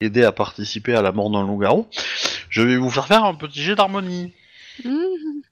aidé 0.00 0.24
à 0.24 0.32
participer 0.32 0.94
à 0.94 1.00
la 1.00 1.12
mort 1.12 1.30
d'un 1.30 1.46
loup-garou, 1.46 1.88
je 2.50 2.60
vais 2.60 2.76
vous 2.76 2.90
faire 2.90 3.06
faire 3.06 3.24
un 3.24 3.34
petit 3.34 3.62
jet 3.62 3.76
d'harmonie. 3.76 4.34
Mhm. 4.84 5.42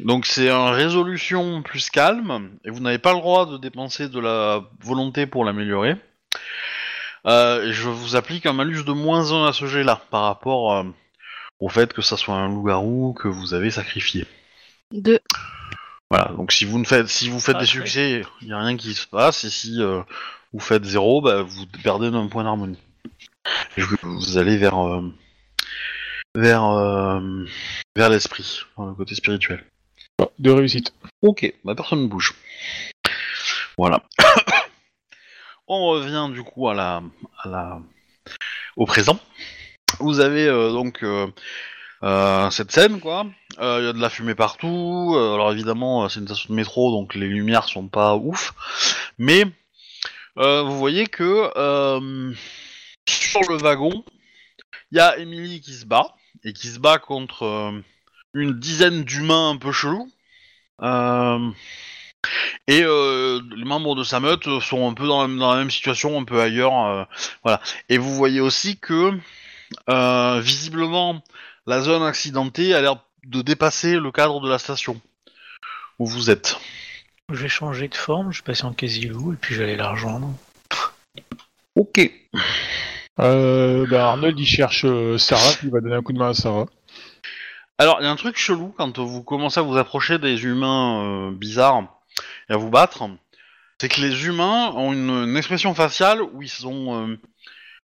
Donc 0.00 0.24
c'est 0.24 0.48
un 0.48 0.70
résolution 0.70 1.62
plus 1.62 1.90
calme, 1.90 2.50
et 2.64 2.70
vous 2.70 2.80
n'avez 2.80 2.98
pas 2.98 3.12
le 3.12 3.18
droit 3.18 3.46
de 3.46 3.58
dépenser 3.58 4.08
de 4.08 4.18
la 4.18 4.62
volonté 4.80 5.26
pour 5.26 5.44
l'améliorer. 5.44 5.96
Euh, 7.26 7.72
je 7.72 7.88
vous 7.88 8.16
applique 8.16 8.46
un 8.46 8.52
malus 8.52 8.84
de 8.84 8.92
moins 8.92 9.32
1 9.32 9.46
à 9.46 9.52
ce 9.52 9.66
jet-là, 9.66 10.02
par 10.10 10.22
rapport 10.22 10.74
euh, 10.74 10.84
au 11.60 11.68
fait 11.68 11.92
que 11.92 12.02
ça 12.02 12.16
soit 12.16 12.34
un 12.34 12.48
loup-garou 12.48 13.14
que 13.14 13.28
vous 13.28 13.54
avez 13.54 13.70
sacrifié. 13.70 14.26
Deux. 14.92 15.20
Voilà, 16.10 16.32
donc 16.36 16.52
si 16.52 16.64
vous 16.64 16.78
ne 16.78 16.84
faites 16.84 17.08
si 17.08 17.28
vous 17.28 17.40
faites 17.40 17.56
Ah, 17.56 17.60
des 17.60 17.66
succès, 17.66 18.24
il 18.42 18.48
n'y 18.48 18.52
a 18.52 18.60
rien 18.60 18.76
qui 18.76 18.94
se 18.94 19.06
passe, 19.06 19.44
et 19.44 19.50
si 19.50 19.82
euh, 19.82 20.02
vous 20.52 20.60
faites 20.60 20.84
zéro, 20.84 21.22
bah, 21.22 21.42
vous 21.42 21.66
perdez 21.82 22.10
d'un 22.10 22.28
point 22.28 22.44
d'harmonie. 22.44 22.78
Vous, 23.76 24.38
allez 24.38 24.56
vers 24.56 24.78
euh, 24.78 25.02
vers 26.34 26.64
euh, 26.64 27.44
vers 27.96 28.08
l'esprit, 28.08 28.62
vers 28.76 28.86
le 28.86 28.94
côté 28.94 29.14
spirituel. 29.14 29.64
Bon, 30.18 30.30
de 30.38 30.50
réussite. 30.50 30.94
Ok, 31.22 31.52
bah 31.64 31.74
personne 31.74 32.02
ne 32.02 32.06
bouge. 32.06 32.34
Voilà. 33.76 34.02
On 35.66 35.86
revient 35.86 36.28
du 36.32 36.42
coup 36.42 36.68
à 36.68 36.74
la, 36.74 37.80
au 38.76 38.86
présent. 38.86 39.18
Vous 40.00 40.20
avez 40.20 40.46
euh, 40.46 40.72
donc 40.72 41.02
euh, 41.02 41.26
euh, 42.02 42.50
cette 42.50 42.72
scène, 42.72 43.00
quoi. 43.00 43.26
Il 43.58 43.62
y 43.62 43.88
a 43.88 43.92
de 43.92 44.00
la 44.00 44.10
fumée 44.10 44.34
partout. 44.34 45.14
Alors 45.16 45.52
évidemment, 45.52 46.08
c'est 46.08 46.20
une 46.20 46.26
station 46.26 46.48
de 46.50 46.56
métro, 46.56 46.90
donc 46.90 47.14
les 47.14 47.28
lumières 47.28 47.68
sont 47.68 47.88
pas 47.88 48.16
ouf. 48.16 48.52
Mais 49.18 49.44
vous 50.36 50.78
voyez 50.78 51.06
que 51.06 51.50
sur 53.08 53.40
le 53.48 53.56
wagon, 53.56 54.04
il 54.90 54.98
y 54.98 55.00
a 55.00 55.18
Emily 55.18 55.60
qui 55.60 55.72
se 55.72 55.86
bat 55.86 56.14
et 56.42 56.52
qui 56.52 56.66
se 56.66 56.78
bat 56.78 56.98
contre 56.98 57.82
une 58.34 58.58
dizaine 58.58 59.04
d'humains 59.04 59.50
un 59.50 59.56
peu 59.56 59.72
chelous. 59.72 60.10
Euh, 60.82 61.50
et 62.66 62.82
euh, 62.82 63.40
les 63.56 63.64
membres 63.64 63.94
de 63.94 64.04
sa 64.04 64.20
meute 64.20 64.60
sont 64.60 64.88
un 64.88 64.94
peu 64.94 65.06
dans 65.06 65.26
la, 65.26 65.34
dans 65.34 65.52
la 65.52 65.58
même 65.58 65.70
situation, 65.70 66.18
un 66.20 66.24
peu 66.24 66.40
ailleurs. 66.40 66.86
euh, 66.86 67.04
voilà. 67.42 67.60
Et 67.88 67.98
vous 67.98 68.14
voyez 68.14 68.40
aussi 68.40 68.76
que 68.76 69.12
euh, 69.90 70.40
visiblement 70.40 71.22
la 71.66 71.80
zone 71.80 72.02
accidentée 72.02 72.74
a 72.74 72.80
l'air 72.80 72.96
de 73.26 73.42
dépasser 73.42 73.96
le 73.96 74.12
cadre 74.12 74.40
de 74.40 74.48
la 74.48 74.58
station 74.58 75.00
où 75.98 76.06
vous 76.06 76.30
êtes. 76.30 76.58
Je 77.32 77.40
vais 77.42 77.48
changer 77.48 77.88
de 77.88 77.94
forme, 77.94 78.32
je 78.32 78.40
vais 78.40 78.44
passer 78.44 78.64
en 78.64 78.72
quasi-loup 78.72 79.32
et 79.32 79.36
puis 79.36 79.54
j'allais 79.54 79.76
la 79.76 79.90
rejoindre. 79.90 80.30
Ok. 81.74 82.10
Euh, 83.20 83.86
bah, 83.88 84.08
Arnold, 84.10 84.38
il 84.38 84.46
cherche 84.46 84.84
euh, 84.84 85.18
Sarah, 85.18 85.52
puis 85.58 85.68
il 85.68 85.72
va 85.72 85.80
donner 85.80 85.94
un 85.94 86.02
coup 86.02 86.12
de 86.12 86.18
main 86.18 86.30
à 86.30 86.34
Sarah. 86.34 86.66
Alors, 87.78 87.98
il 88.00 88.04
y 88.04 88.06
a 88.06 88.10
un 88.10 88.16
truc 88.16 88.36
chelou 88.36 88.72
quand 88.76 88.98
vous 88.98 89.22
commencez 89.22 89.58
à 89.58 89.62
vous 89.62 89.76
approcher 89.76 90.18
des 90.18 90.44
humains 90.44 91.02
euh, 91.02 91.30
bizarres 91.32 91.93
et 92.48 92.52
à 92.52 92.56
vous 92.56 92.70
battre, 92.70 93.08
c'est 93.80 93.88
que 93.88 94.00
les 94.00 94.26
humains 94.26 94.70
ont 94.74 94.92
une, 94.92 95.36
expression 95.36 95.74
faciale 95.74 96.22
où 96.22 96.42
ils 96.42 96.48
sont, 96.48 97.10
euh, 97.10 97.16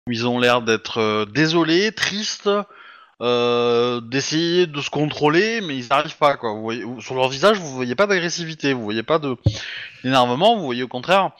ils 0.08 0.26
ont 0.26 0.38
l'air 0.38 0.62
d'être 0.62 0.98
euh, 0.98 1.24
désolés, 1.24 1.92
tristes, 1.92 2.50
euh, 3.22 4.00
d'essayer 4.00 4.66
de 4.66 4.80
se 4.80 4.90
contrôler, 4.90 5.60
mais 5.60 5.76
ils 5.76 5.88
n'arrivent 5.88 6.16
pas 6.16 6.36
quoi. 6.36 6.54
Sur 7.00 7.14
leur 7.14 7.28
visage, 7.28 7.58
vous 7.58 7.74
voyez 7.74 7.94
pas 7.94 8.06
d'agressivité, 8.06 8.72
vous 8.72 8.84
voyez 8.84 9.02
pas 9.02 9.18
de 9.18 9.36
d'énervement, 10.04 10.56
vous 10.56 10.64
voyez 10.64 10.82
au 10.82 10.88
contraire, 10.88 11.30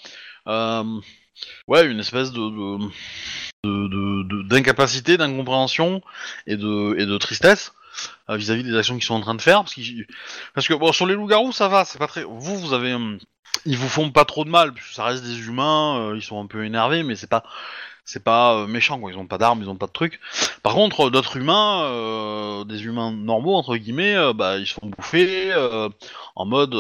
ouais, 0.47 1.87
une 1.87 2.01
espèce 2.01 2.33
de 2.33 2.79
d'incapacité, 3.65 5.17
d'incompréhension 5.17 6.03
et 6.47 6.57
de, 6.57 6.97
et 6.99 7.07
de 7.07 7.19
tristesse 7.19 7.73
vis-à-vis 8.29 8.63
des 8.63 8.77
actions 8.77 8.95
qu'ils 8.95 9.05
sont 9.05 9.15
en 9.15 9.21
train 9.21 9.35
de 9.35 9.43
faire. 9.43 9.65
Parce, 9.65 9.75
parce 10.55 10.69
que 10.69 10.93
sur 10.93 11.07
les 11.07 11.15
loups-garous, 11.15 11.53
ça 11.53 11.69
va, 11.69 11.85
c'est 11.85 11.99
pas 11.99 12.07
très. 12.07 12.25
Vous, 12.25 12.59
vous 12.59 12.73
avez, 12.73 12.95
hum, 12.95 13.19
ils 13.67 13.77
vous 13.77 13.89
font 13.89 14.11
pas 14.11 14.25
trop 14.25 14.45
de 14.45 14.51
mal, 14.51 14.73
puisque 14.73 14.95
ça 14.95 15.05
reste 15.05 15.25
des 15.25 15.47
humains, 15.47 15.99
euh, 15.99 16.17
ils 16.17 16.23
sont 16.23 16.41
un 16.41 16.47
peu 16.47 16.65
énervés, 16.65 17.03
mais 17.03 17.17
c'est 17.17 17.29
pas, 17.29 17.45
c'est 18.05 18.25
pas 18.25 18.55
euh, 18.55 18.67
méchant, 18.67 18.99
quoi. 19.01 19.11
Ils 19.11 19.19
ont 19.19 19.27
pas 19.27 19.39
d'armes, 19.39 19.63
ils 19.63 19.69
ont 19.69 19.77
pas 19.77 19.87
de 19.87 19.93
trucs. 19.93 20.21
Par 20.63 20.75
contre, 20.75 21.09
euh, 21.09 21.11
d'autres 21.11 21.37
humains, 21.37 21.83
euh, 21.85 22.65
des 22.65 22.85
humains 22.85 23.13
normaux 23.13 23.55
entre 23.55 23.77
guillemets, 23.77 24.17
euh, 24.17 24.33
bah, 24.33 24.59
ils 24.59 24.67
se 24.67 24.75
font 24.75 24.91
euh, 25.15 25.89
en 26.37 26.47
mode. 26.47 26.75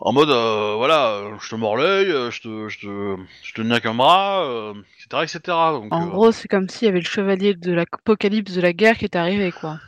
Euh, 0.00 0.04
en 0.04 0.12
mode, 0.12 0.30
euh, 0.30 0.74
voilà, 0.76 1.10
euh, 1.10 1.36
je 1.40 1.48
te 1.48 1.54
mords 1.54 1.76
l'œil, 1.76 2.10
euh, 2.10 2.30
je 2.30 2.40
te, 2.42 2.68
je 2.68 2.80
te, 2.80 3.16
je 3.42 3.54
te 3.54 3.62
niaque 3.62 3.86
un 3.86 3.94
bras, 3.94 4.44
euh, 4.44 4.74
etc., 4.98 5.22
etc. 5.22 5.40
Donc, 5.72 5.92
En 5.92 6.06
euh, 6.06 6.10
gros, 6.10 6.32
c'est 6.32 6.48
comme 6.48 6.68
s'il 6.68 6.86
y 6.86 6.88
avait 6.88 7.00
le 7.00 7.06
chevalier 7.06 7.54
de 7.54 7.72
l'apocalypse 7.72 8.52
de 8.52 8.60
la 8.60 8.72
guerre 8.72 8.98
qui 8.98 9.04
est 9.04 9.16
arrivé, 9.16 9.52
quoi. 9.52 9.78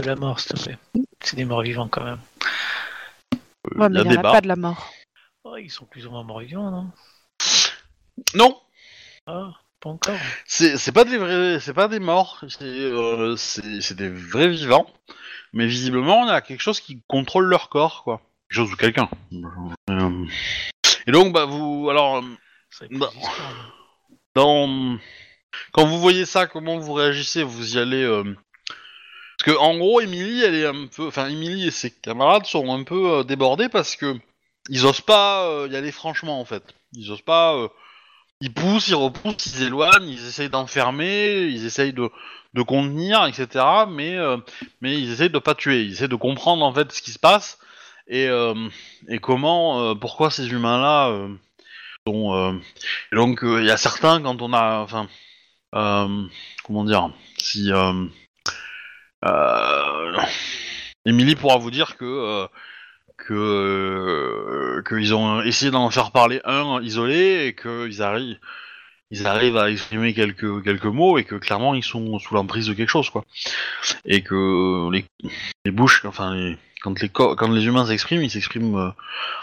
De 0.00 0.06
la 0.06 0.16
mort, 0.16 0.40
s'il 0.40 0.52
te 0.52 0.62
plaît. 0.62 0.78
C'est 1.20 1.36
des 1.36 1.44
morts 1.44 1.62
vivants 1.62 1.88
quand 1.88 2.04
même. 2.04 2.20
Ouais, 3.74 3.86
il 3.88 3.92
mais 3.92 4.00
il 4.00 4.08
n'y 4.08 4.16
en 4.16 4.20
a 4.20 4.22
pas 4.22 4.40
de 4.40 4.48
la 4.48 4.56
mort. 4.56 4.90
Oh, 5.44 5.56
ils 5.56 5.70
sont 5.70 5.86
plus 5.86 6.06
ou 6.06 6.10
moins 6.10 6.24
morts 6.24 6.40
vivants, 6.40 6.70
non? 6.70 6.90
Non, 8.34 8.58
Ah, 9.26 9.50
pas 9.80 9.90
encore. 9.90 10.16
C'est 10.46 10.78
c'est 10.78 10.92
pas 10.92 11.04
des 11.04 11.18
vrais, 11.18 11.60
c'est 11.60 11.74
pas 11.74 11.88
des 11.88 12.00
morts, 12.00 12.42
c'est 12.48 12.64
euh, 12.64 13.36
c'est 13.36 13.80
c'est 13.80 13.94
des 13.94 14.08
vrais 14.08 14.48
vivants, 14.48 14.86
mais 15.52 15.66
visiblement 15.66 16.26
y 16.26 16.30
a 16.30 16.40
quelque 16.40 16.60
chose 16.62 16.80
qui 16.80 17.02
contrôle 17.06 17.44
leur 17.44 17.68
corps, 17.68 18.02
quoi. 18.02 18.20
Quelque 18.48 18.56
chose 18.56 18.72
ou 18.72 18.76
quelqu'un. 18.76 19.08
Euh, 19.90 20.26
Et 21.06 21.12
donc 21.12 21.32
bah 21.32 21.44
vous, 21.44 21.88
alors 21.90 22.22
Ça 22.70 22.86
fait 22.86 22.94
Bah. 22.96 23.10
dans 24.34 24.98
quand 25.72 25.86
vous 25.86 25.98
voyez 26.00 26.26
ça, 26.26 26.46
comment 26.46 26.78
vous 26.78 26.92
réagissez? 26.92 27.42
Vous 27.42 27.76
y 27.76 27.78
allez 27.80 28.02
euh, 28.02 28.22
parce 29.38 29.52
que 29.56 29.58
en 29.60 29.76
gros, 29.78 30.00
Emily, 30.00 30.42
elle 30.42 30.54
est 30.54 30.66
un 30.66 30.86
peu, 30.86 31.06
enfin 31.06 31.28
Emily 31.28 31.66
et 31.68 31.70
ses 31.70 31.90
camarades 31.90 32.46
sont 32.46 32.72
un 32.72 32.82
peu 32.84 33.10
euh, 33.18 33.22
débordés 33.24 33.68
parce 33.68 33.96
que 33.96 34.14
ils 34.68 34.84
osent 34.86 35.00
pas 35.00 35.46
euh, 35.48 35.68
y 35.70 35.76
aller 35.76 35.92
franchement 35.92 36.40
en 36.40 36.44
fait. 36.44 36.62
Ils 36.92 37.10
osent 37.10 37.22
pas. 37.22 37.54
euh, 37.54 37.68
ils 38.42 38.52
poussent, 38.52 38.88
ils 38.88 38.94
repoussent, 38.94 39.46
ils 39.56 39.62
éloignent, 39.64 40.08
ils 40.08 40.26
essayent 40.26 40.50
d'enfermer, 40.50 41.44
ils 41.44 41.64
essayent 41.64 41.94
de, 41.94 42.10
de 42.54 42.62
contenir, 42.62 43.24
etc. 43.26 43.64
Mais 43.88 44.16
euh, 44.16 44.36
mais 44.82 44.98
ils 45.00 45.10
essayent 45.10 45.30
de 45.30 45.38
pas 45.38 45.54
tuer. 45.54 45.82
Ils 45.84 45.92
essayent 45.92 46.08
de 46.08 46.16
comprendre 46.16 46.64
en 46.64 46.72
fait 46.72 46.92
ce 46.92 47.00
qui 47.00 47.12
se 47.12 47.18
passe 47.18 47.58
et 48.08 48.28
euh, 48.28 48.68
et 49.08 49.18
comment, 49.18 49.80
euh, 49.82 49.94
pourquoi 49.94 50.30
ces 50.30 50.48
humains-là 50.50 51.28
sont. 52.06 52.34
euh, 52.34 52.52
et 53.12 53.16
donc 53.16 53.40
il 53.42 53.64
y 53.64 53.70
a 53.70 53.76
certains 53.76 54.20
quand 54.22 54.40
on 54.42 54.52
a, 54.52 54.78
enfin, 54.80 55.08
comment 55.72 56.84
dire, 56.84 57.10
si 57.38 57.70
Émilie 61.04 61.36
pourra 61.36 61.56
vous 61.58 61.70
dire 61.70 61.96
que 61.96 62.48
qu'ils 64.88 65.14
ont 65.14 65.42
essayé 65.42 65.70
d'en 65.70 65.90
faire 65.90 66.12
parler 66.12 66.40
un 66.44 66.80
isolé 66.82 67.46
et 67.46 67.54
qu'ils 67.54 68.02
arrivent 68.02 68.38
ils 69.10 69.26
arrivent 69.26 69.56
à 69.56 69.70
exprimer 69.70 70.14
quelques 70.14 70.62
quelques 70.64 70.84
mots 70.84 71.16
et 71.18 71.24
que 71.24 71.36
clairement 71.36 71.74
ils 71.74 71.84
sont 71.84 72.18
sous 72.18 72.34
l'emprise 72.34 72.66
de 72.66 72.74
quelque 72.74 72.88
chose 72.90 73.08
quoi 73.10 73.24
et 74.04 74.22
que 74.22 74.90
les, 74.92 75.04
les 75.64 75.70
bouches 75.70 76.04
enfin 76.04 76.56
quand 76.82 77.00
les 77.00 77.08
co- 77.08 77.34
quand 77.36 77.50
les 77.50 77.64
humains 77.66 77.86
s'expriment 77.86 78.22
ils 78.22 78.30
s'expriment 78.30 78.76
euh, 78.78 78.90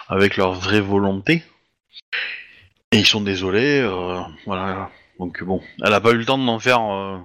avec 0.10 0.38
leur 0.38 0.54
vraie 0.54 0.82
volonté 0.82 1.44
et 2.92 2.98
ils 3.00 3.06
sont 3.06 3.22
désolés 3.22 3.80
euh, 3.82 4.20
voilà 4.46 4.90
donc 5.20 5.44
bon 5.44 5.62
elle 5.84 5.94
a 5.94 6.00
pas 6.02 6.12
eu 6.12 6.18
le 6.18 6.26
temps 6.26 6.38
d'en 6.38 6.60
faire 6.60 6.82
euh, 6.82 7.18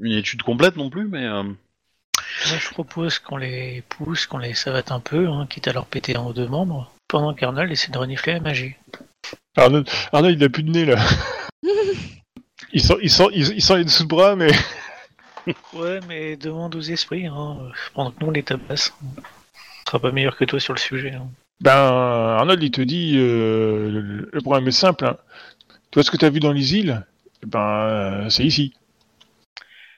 une 0.00 0.12
étude 0.12 0.42
complète 0.42 0.76
non 0.76 0.90
plus 0.90 1.06
mais 1.06 1.24
euh, 1.24 1.42
Moi, 1.42 1.56
je 2.58 2.68
propose 2.70 3.18
qu'on 3.18 3.36
les 3.36 3.82
pousse, 3.88 4.26
qu'on 4.26 4.38
les 4.38 4.54
savate 4.54 4.90
un 4.92 5.00
peu, 5.00 5.28
hein, 5.28 5.46
quitte 5.48 5.68
à 5.68 5.72
leur 5.72 5.86
péter 5.86 6.16
un 6.16 6.24
ou 6.24 6.32
deux 6.32 6.48
membres, 6.48 6.90
pendant 7.08 7.34
qu'Arnold 7.34 7.70
essaie 7.70 7.90
de 7.92 7.98
renifler 7.98 8.34
la 8.34 8.40
magie. 8.40 8.74
Arnold, 9.56 9.88
Arnold, 10.12 10.40
il 10.40 10.44
a 10.44 10.48
plus 10.48 10.62
de 10.62 10.70
nez 10.70 10.84
là. 10.86 10.96
il 12.72 12.80
sent, 12.80 12.96
il 13.02 13.10
sent, 13.10 13.26
il, 13.32 13.48
il 13.54 13.62
sent 13.62 13.76
les 13.78 13.84
dessous 13.84 14.04
de 14.04 14.08
bras, 14.08 14.34
mais 14.34 14.50
Ouais, 15.74 16.00
mais 16.08 16.36
demande 16.36 16.74
aux 16.76 16.80
esprits, 16.80 17.26
hein, 17.26 17.58
pendant 17.94 18.12
que 18.12 18.20
nous 18.20 18.28
on 18.28 18.30
les 18.30 18.42
tabasse. 18.44 18.92
Sera 19.92 20.00
pas 20.00 20.10
meilleur 20.10 20.36
que 20.36 20.46
toi 20.46 20.58
sur 20.58 20.72
le 20.72 20.78
sujet. 20.78 21.12
hein. 21.12 21.28
ben 21.60 21.70
Arnold, 21.74 22.62
il 22.62 22.70
te 22.70 22.80
dit, 22.80 23.12
euh, 23.18 23.90
le, 23.90 24.30
le 24.32 24.40
problème 24.40 24.66
est 24.66 24.70
simple. 24.70 25.04
Hein. 25.04 25.18
Toi, 25.90 26.02
ce 26.02 26.10
que 26.10 26.16
tu 26.16 26.24
as 26.24 26.30
vu 26.30 26.40
dans 26.40 26.50
les 26.52 26.74
îles, 26.76 27.04
eh 27.42 27.46
ben 27.46 27.58
euh, 27.60 28.30
c'est 28.30 28.42
ici. 28.42 28.72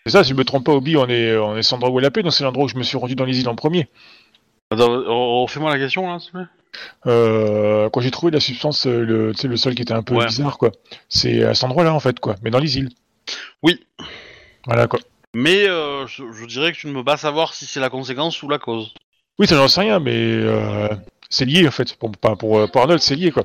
C'est 0.05 0.11
ça, 0.11 0.25
si 0.25 0.31
je 0.31 0.35
me 0.35 0.43
trompe 0.45 0.67
pas, 0.67 0.73
Obi, 0.73 0.97
on 0.97 1.07
est, 1.09 1.37
on 1.37 1.57
est 1.57 1.63
Sandra 1.63 1.93
paix, 2.11 2.25
donc 2.25 2.33
c'est 2.33 2.43
l'endroit 2.43 2.65
où 2.65 2.69
je 2.69 2.75
me 2.75 2.83
suis 2.83 2.97
rendu 2.99 3.15
dans 3.15 3.25
les 3.25 3.39
îles 3.39 3.49
en 3.49 3.55
premier. 3.55 3.87
attends, 4.73 5.43
refais-moi 5.45 5.71
la 5.71 5.79
question 5.79 6.11
là 6.13 6.19
s'il 6.19 6.33
te 6.33 6.39
plaît? 6.39 6.47
Euh, 7.07 7.89
quand 7.91 8.01
j'ai 8.01 8.11
trouvé 8.11 8.33
la 8.33 8.41
substance, 8.41 8.87
le, 8.87 9.31
tu 9.33 9.43
sais, 9.43 9.47
le 9.47 9.57
sol 9.57 9.77
qui 9.77 9.83
était 9.83 9.95
un 9.95 10.03
peu 10.03 10.17
Ouais. 10.17 10.27
bizarre, 10.27 10.59
quoi. 10.59 10.73
C'est 11.09 11.45
à 11.45 11.55
cet 11.55 11.63
endroit-là, 11.63 11.95
en 11.95 12.01
fait, 12.01 12.19
quoi. 12.19 12.35
Mais 12.43 12.51
dans 12.51 12.59
les 12.59 12.79
îles. 12.79 12.91
Oui. 13.63 13.79
Voilà, 14.67 14.89
quoi. 14.89 14.99
Mais 15.35 15.69
euh, 15.69 16.05
je, 16.09 16.25
je 16.33 16.47
dirais 16.47 16.73
que 16.73 16.79
tu 16.79 16.89
ne 16.89 16.95
peux 16.95 17.05
pas 17.05 17.17
savoir 17.17 17.55
si 17.55 17.65
c'est 17.65 17.79
la 17.79 17.91
conséquence 17.91 18.43
ou 18.43 18.49
la 18.49 18.59
cause. 18.59 18.93
Oui, 19.39 19.47
ça 19.47 19.57
j'en 19.57 19.69
sais 19.69 19.81
rien, 19.81 19.99
mais 20.01 20.15
euh, 20.17 20.89
c'est 21.29 21.45
lié, 21.45 21.67
en 21.67 21.71
fait. 21.71 21.95
Pour, 21.97 22.11
pas- 22.13 22.37
pour, 22.37 22.59
euh, 22.59 22.67
pour 22.67 22.83
Arnold, 22.83 23.01
c'est 23.01 23.17
lié, 23.17 23.31
quoi. 23.31 23.45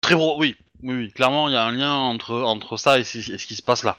Très 0.00 0.14
pro, 0.14 0.38
oui. 0.38 0.56
Oui, 0.82 0.94
oui, 0.94 1.12
clairement, 1.12 1.48
il 1.48 1.52
y 1.52 1.56
a 1.56 1.64
un 1.64 1.72
lien 1.72 1.92
entre, 1.94 2.34
entre 2.42 2.76
ça 2.76 2.98
et, 2.98 3.04
ce- 3.04 3.32
et 3.32 3.38
ce 3.38 3.46
qui 3.46 3.54
se 3.54 3.62
passe 3.62 3.84
là. 3.84 3.96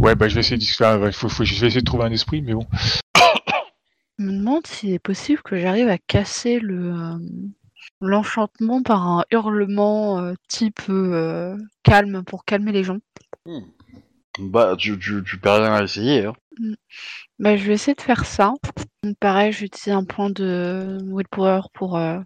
Ouais, 0.00 0.16
bah 0.16 0.26
je 0.28 0.34
vais 0.34 0.40
essayer 0.40 0.56
de 0.56 0.98
ouais, 0.98 1.12
faut, 1.12 1.28
faut- 1.28 1.44
je 1.44 1.52
vais 1.60 1.68
essayer 1.68 1.80
de 1.80 1.86
trouver 1.86 2.04
un 2.04 2.10
esprit, 2.10 2.42
mais 2.42 2.52
bon. 2.52 2.66
Je 4.18 4.24
me 4.24 4.32
demande 4.32 4.66
s'il 4.66 4.92
est 4.92 4.98
possible 4.98 5.40
que 5.42 5.56
j'arrive 5.56 5.88
à 5.88 5.98
casser 5.98 6.58
le 6.58 6.92
euh, 6.92 7.18
l'enchantement 8.00 8.82
par 8.82 9.06
un 9.06 9.24
hurlement 9.30 10.18
euh, 10.20 10.34
type 10.48 10.80
euh, 10.88 11.56
calme 11.84 12.24
pour 12.24 12.44
calmer 12.44 12.72
les 12.72 12.82
gens. 12.82 12.98
Bah, 14.38 14.74
tu, 14.78 14.98
tu, 14.98 15.22
tu 15.24 15.38
perds 15.38 15.62
rien 15.62 15.74
à 15.74 15.82
essayer. 15.84 16.26
Hein. 16.26 16.34
Bah, 17.38 17.56
je 17.56 17.64
vais 17.64 17.74
essayer 17.74 17.94
de 17.94 18.00
faire 18.00 18.24
ça. 18.24 18.52
Donc, 19.02 19.16
Pareil, 19.18 19.52
j'utilise 19.52 19.94
un 19.94 20.04
point 20.04 20.30
de 20.30 20.98
willpower 21.04 21.62
pour. 21.72 21.96
euh, 21.96 22.18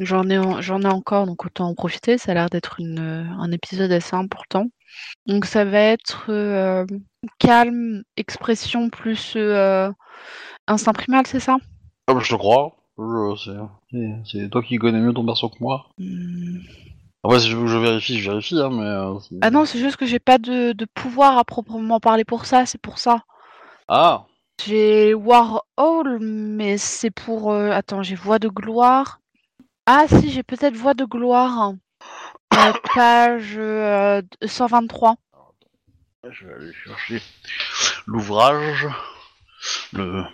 J'en 0.00 0.28
ai, 0.28 0.36
en- 0.38 0.60
j'en 0.60 0.82
ai 0.82 0.88
encore, 0.88 1.26
donc 1.26 1.46
autant 1.46 1.68
en 1.68 1.74
profiter. 1.74 2.18
Ça 2.18 2.32
a 2.32 2.34
l'air 2.34 2.50
d'être 2.50 2.80
une, 2.80 2.98
euh, 2.98 3.24
un 3.38 3.50
épisode 3.50 3.90
assez 3.92 4.14
important. 4.14 4.66
Donc 5.26 5.46
ça 5.46 5.64
va 5.64 5.78
être 5.80 6.26
euh, 6.30 6.84
calme, 7.38 8.02
expression 8.18 8.90
plus 8.90 9.34
euh, 9.36 9.90
instinct 10.66 10.92
primal, 10.92 11.26
c'est 11.26 11.40
ça? 11.40 11.56
Ah, 12.08 12.14
bah, 12.14 12.20
je 12.22 12.30
te 12.30 12.34
crois. 12.36 12.76
C'est- 13.42 13.52
c'est- 13.90 14.22
C'est 14.24 14.48
toi 14.50 14.62
qui 14.62 14.76
connais 14.76 15.00
mieux 15.00 15.14
ton 15.14 15.24
perso 15.26 15.48
que 15.48 15.56
moi. 15.60 15.86
Hmm. 15.98 16.58
Après, 17.24 17.40
si 17.40 17.50
je 17.50 17.56
veux 17.56 17.64
que 17.64 17.70
je 17.72 17.78
vérifie, 17.78 18.20
je 18.20 18.30
vérifie, 18.30 18.58
hein, 18.60 18.70
mais... 18.70 18.84
euh, 18.84 19.18
c'est- 19.20 19.36
Ah 19.42 19.50
non, 19.50 19.64
c'est 19.64 19.78
juste 19.78 19.96
que 19.96 20.06
j'ai 20.06 20.18
pas 20.20 20.38
de, 20.38 20.72
de 20.72 20.84
pouvoir 20.84 21.38
à 21.38 21.44
proprement 21.44 21.98
parler 22.00 22.24
pour 22.24 22.46
ça, 22.46 22.66
c'est 22.66 22.80
pour 22.80 22.98
ça. 22.98 23.22
Ah 23.88 24.26
J'ai 24.64 25.12
Warhol, 25.14 26.18
mais 26.20 26.78
c'est 26.78 27.10
pour. 27.10 27.52
euh, 27.52 27.70
Attends, 27.70 28.02
j'ai 28.02 28.14
Voix 28.14 28.38
de 28.38 28.48
gloire. 28.48 29.20
Ah 29.86 30.06
si, 30.08 30.30
j'ai 30.30 30.42
peut-être 30.42 30.76
Voix 30.76 30.94
de 30.94 31.04
gloire. 31.04 31.72
Euh, 32.54 32.72
page 32.94 33.54
euh, 33.56 34.22
123. 34.44 35.16
Je 36.30 36.46
vais 36.46 36.54
aller 36.54 36.72
chercher 36.84 37.22
l'ouvrage, 38.06 38.88
le... 39.92 40.24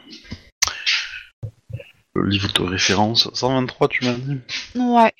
le 2.14 2.26
livre 2.28 2.52
de 2.52 2.62
référence. 2.62 3.28
123, 3.34 3.88
tu 3.88 4.04
m'as 4.04 4.12
dit? 4.14 4.40
Ouais. 4.74 5.12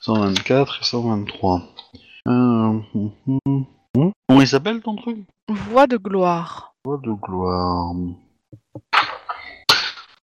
124 0.00 0.78
et 0.80 0.84
123. 0.84 1.62
Euh, 2.26 2.30
hum, 2.30 2.84
hum, 3.26 3.38
hum. 3.96 4.12
Comment 4.28 4.40
il 4.40 4.48
s'appelle 4.48 4.80
ton 4.80 4.94
truc? 4.96 5.18
Voix 5.48 5.86
de 5.86 5.96
gloire. 5.96 6.74
Voix 6.84 6.98
de 7.02 7.10
gloire. 7.10 7.94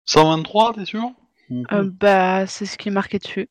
123, 0.05 0.73
t'es 0.73 0.85
sûr? 0.85 1.09
Euh, 1.71 1.89
bah, 1.99 2.45
c'est 2.45 2.65
ce 2.65 2.77
qui 2.77 2.89
est 2.89 2.91
marqué 2.91 3.17
dessus. 3.19 3.49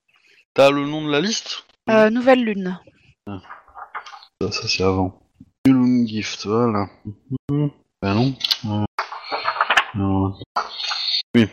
T'as 0.54 0.70
le 0.70 0.86
nom 0.86 1.04
de 1.04 1.10
la 1.10 1.20
liste? 1.20 1.64
Euh, 1.90 2.10
nouvelle 2.10 2.44
lune. 2.44 2.78
Ça, 3.26 4.52
ça, 4.52 4.68
c'est 4.68 4.82
avant. 4.84 5.20
Yulun 5.66 6.06
Gift, 6.06 6.46
voilà. 6.46 6.86
Ben 7.48 8.14
non. 8.14 8.34
Euh, 8.66 8.84
alors, 9.94 10.40
Oui. 11.34 11.48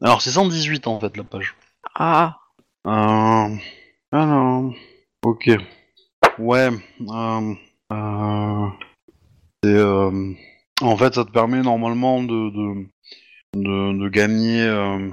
Alors, 0.00 0.22
c'est 0.22 0.30
118 0.30 0.86
en 0.86 1.00
fait 1.00 1.16
la 1.16 1.24
page. 1.24 1.56
Ah. 1.94 2.38
Euh... 2.86 3.56
Alors... 4.12 4.74
Ok. 5.24 5.50
Ouais. 6.38 6.70
Euh... 7.00 7.54
euh, 7.92 8.68
c'est, 9.62 9.70
euh, 9.70 10.32
En 10.80 10.96
fait, 10.96 11.14
ça 11.14 11.24
te 11.24 11.30
permet 11.30 11.62
normalement 11.62 12.22
de... 12.22 12.50
de... 12.50 13.98
de, 13.98 14.08
gagner... 14.08 14.62
euh, 14.62 15.08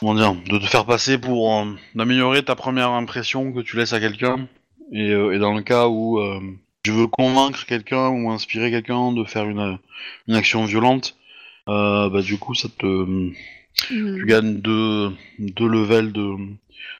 Comment 0.00 0.14
dire 0.14 0.34
De 0.34 0.58
te 0.58 0.66
faire 0.66 0.86
passer 0.86 1.18
pour... 1.18 1.66
d'améliorer 1.94 2.44
ta 2.44 2.54
première 2.54 2.90
impression 2.90 3.52
que 3.52 3.60
tu 3.60 3.76
laisses 3.76 3.92
à 3.92 4.00
quelqu'un. 4.00 4.48
Et, 4.92 5.10
et 5.10 5.38
dans 5.38 5.54
le 5.54 5.62
cas 5.62 5.88
où 5.88 6.18
tu 6.82 6.90
veux 6.92 7.06
convaincre 7.06 7.66
quelqu'un 7.66 8.08
ou 8.08 8.30
inspirer 8.30 8.70
quelqu'un 8.70 9.12
de 9.12 9.24
faire 9.24 9.44
une, 9.44 9.78
une 10.26 10.34
action 10.34 10.64
violente, 10.64 11.16
euh, 11.68 12.08
bah 12.08 12.22
du 12.22 12.38
coup 12.38 12.54
ça 12.54 12.68
te 12.68 13.30
Tu 13.86 14.24
gagnes 14.26 14.60
deux, 14.60 15.12
deux 15.38 15.68
levels 15.68 16.12
de, 16.12 16.36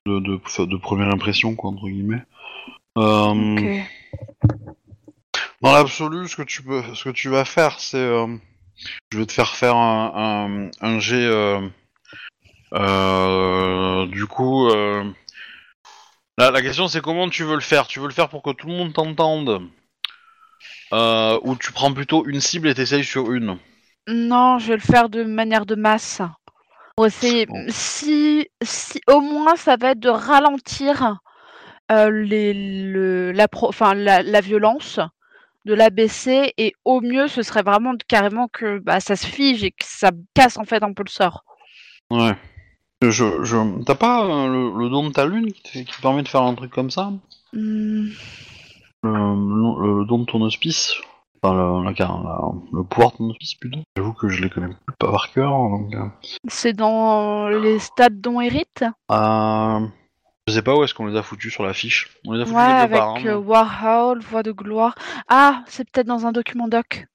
de, 0.06 0.20
de, 0.20 0.64
de 0.64 0.76
première 0.76 1.12
impression 1.12 1.54
quoi 1.54 1.70
entre 1.70 1.88
guillemets. 1.88 2.22
Euh. 2.96 3.80
Dans 5.60 5.72
l'absolu, 5.72 6.28
ce 6.28 6.36
que 6.36 6.42
tu 6.42 6.62
peux, 6.62 6.82
ce 6.94 7.04
que 7.04 7.10
tu 7.10 7.28
vas 7.28 7.44
faire, 7.44 7.80
c'est, 7.80 7.96
euh, 7.96 8.28
je 9.12 9.18
vais 9.18 9.26
te 9.26 9.32
faire 9.32 9.56
faire 9.56 9.74
un, 9.76 10.70
un, 10.82 10.86
un 10.86 11.00
jet. 11.00 11.24
euh, 11.24 11.68
euh, 12.74 14.06
du 14.06 14.26
coup, 14.26 14.68
euh, 14.68 15.04
la, 16.38 16.62
question 16.62 16.86
c'est 16.86 17.00
comment 17.00 17.28
tu 17.28 17.42
veux 17.42 17.56
le 17.56 17.60
faire? 17.60 17.86
Tu 17.88 17.98
veux 17.98 18.06
le 18.06 18.12
faire 18.12 18.28
pour 18.28 18.42
que 18.42 18.50
tout 18.50 18.68
le 18.68 18.74
monde 18.74 18.92
t'entende, 18.92 19.62
ou 20.92 21.56
tu 21.56 21.72
prends 21.72 21.92
plutôt 21.92 22.24
une 22.26 22.40
cible 22.40 22.68
et 22.68 22.74
t'essayes 22.74 23.04
sur 23.04 23.32
une? 23.32 23.58
Non, 24.06 24.58
je 24.58 24.68
vais 24.68 24.76
le 24.76 24.80
faire 24.80 25.08
de 25.08 25.24
manière 25.24 25.66
de 25.66 25.74
masse. 25.74 26.22
Bon. 27.46 27.64
Si, 27.68 28.48
si 28.62 29.00
au 29.06 29.20
moins 29.20 29.56
ça 29.56 29.76
va 29.76 29.90
être 29.92 30.00
de 30.00 30.08
ralentir 30.08 31.18
euh, 31.92 32.10
les, 32.10 32.52
le, 32.54 33.32
la, 33.32 33.48
pro, 33.48 33.68
enfin, 33.68 33.94
la, 33.94 34.22
la 34.22 34.40
violence, 34.40 35.00
de 35.64 35.74
la 35.74 35.90
baisser, 35.90 36.52
et 36.56 36.72
au 36.84 37.00
mieux 37.00 37.28
ce 37.28 37.42
serait 37.42 37.62
vraiment 37.62 37.94
de- 37.94 38.02
carrément 38.08 38.48
que 38.48 38.78
bah, 38.78 39.00
ça 39.00 39.16
se 39.16 39.26
fige 39.26 39.64
et 39.64 39.70
que 39.70 39.84
ça 39.84 40.10
casse 40.34 40.56
en 40.56 40.64
fait 40.64 40.82
un 40.82 40.92
peu 40.92 41.02
le 41.06 41.10
sort. 41.10 41.44
Ouais. 42.10 42.36
Je, 43.00 43.08
je, 43.44 43.84
t'as 43.84 43.94
pas 43.94 44.24
euh, 44.24 44.48
le, 44.48 44.78
le 44.78 44.88
don 44.90 45.08
de 45.08 45.12
ta 45.12 45.24
lune 45.24 45.52
qui 45.52 45.84
permet 46.02 46.22
de 46.22 46.28
faire 46.28 46.42
un 46.42 46.54
truc 46.54 46.72
comme 46.72 46.90
ça? 46.90 47.12
Le, 47.52 48.10
le- 49.04 49.98
le 50.00 50.04
don 50.04 50.18
de 50.18 50.24
ton 50.24 50.42
hospice? 50.42 50.94
Enfin, 51.42 51.54
le, 51.54 51.88
le 52.78 52.82
pouvoir 52.84 53.12
de 53.12 53.16
ton 53.18 53.30
hospice, 53.30 53.54
plutôt. 53.54 53.80
J'avoue 53.96 54.12
que 54.12 54.28
je 54.28 54.42
les 54.42 54.50
connais 54.50 54.68
plus 54.68 54.94
pas 54.98 55.10
par 55.10 55.30
cœur, 55.32 55.50
donc... 55.50 55.94
euh, 55.94 56.06
C'est 56.48 56.72
dans 56.72 57.48
les 57.48 57.78
stades 57.78 58.20
dont 58.20 58.40
hérite 58.40 58.84
Euh, 59.10 59.80
je 60.46 60.52
sais 60.52 60.62
pas 60.62 60.74
où 60.74 60.82
est-ce 60.84 60.94
qu'on 60.94 61.06
les 61.06 61.16
a 61.16 61.22
foutus 61.22 61.52
sur 61.52 61.64
la 61.64 61.72
fiche. 61.74 62.16
On 62.26 62.32
les 62.32 62.40
a 62.40 62.44
Ouais, 62.44 62.48
foutus 62.50 62.66
quelque 62.66 62.80
avec 62.82 62.98
part. 62.98 63.14
hein, 63.16 63.26
euh, 63.26 63.36
Warhol, 63.36 64.20
Voix 64.22 64.42
de 64.42 64.52
gloire. 64.52 64.94
Ah, 65.28 65.62
c'est 65.66 65.88
peut-être 65.90 66.06
dans 66.06 66.26
un 66.26 66.32
document 66.32 66.68
doc. 66.68 67.06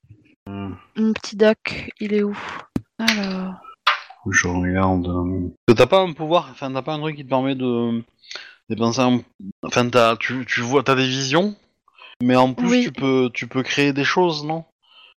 Hmm, 0.48 0.74
Mon 0.98 1.14
petit 1.14 1.36
doc, 1.36 1.90
il 2.00 2.14
est 2.14 2.24
où? 2.24 2.38
Alors. 3.00 3.56
je 4.30 4.48
regarde. 4.48 5.08
euh. 5.08 5.74
T'as 5.74 5.86
pas 5.88 6.00
un 6.02 6.14
pouvoir, 6.14 6.48
enfin 6.52 6.72
t'as 6.72 6.82
pas 6.82 6.94
un 6.94 7.00
truc 7.00 7.16
qui 7.16 7.24
te 7.26 7.30
permet 7.30 7.56
de 7.56 8.04
dépenser 8.70 9.02
un... 9.02 9.20
Enfin 9.64 9.90
t'as, 9.90 10.16
tu, 10.18 10.46
tu 10.46 10.62
vois, 10.62 10.84
t'as 10.84 10.96
des 10.96 11.08
visions, 11.08 11.56
mais 12.24 12.36
en 12.36 12.54
plus 12.54 12.70
Oui. 12.70 12.84
tu 12.86 12.92
peux, 12.92 13.30
tu 13.34 13.48
peux 13.48 13.64
créer 13.64 13.94
des 13.94 14.04
choses, 14.04 14.44
non? 14.46 14.66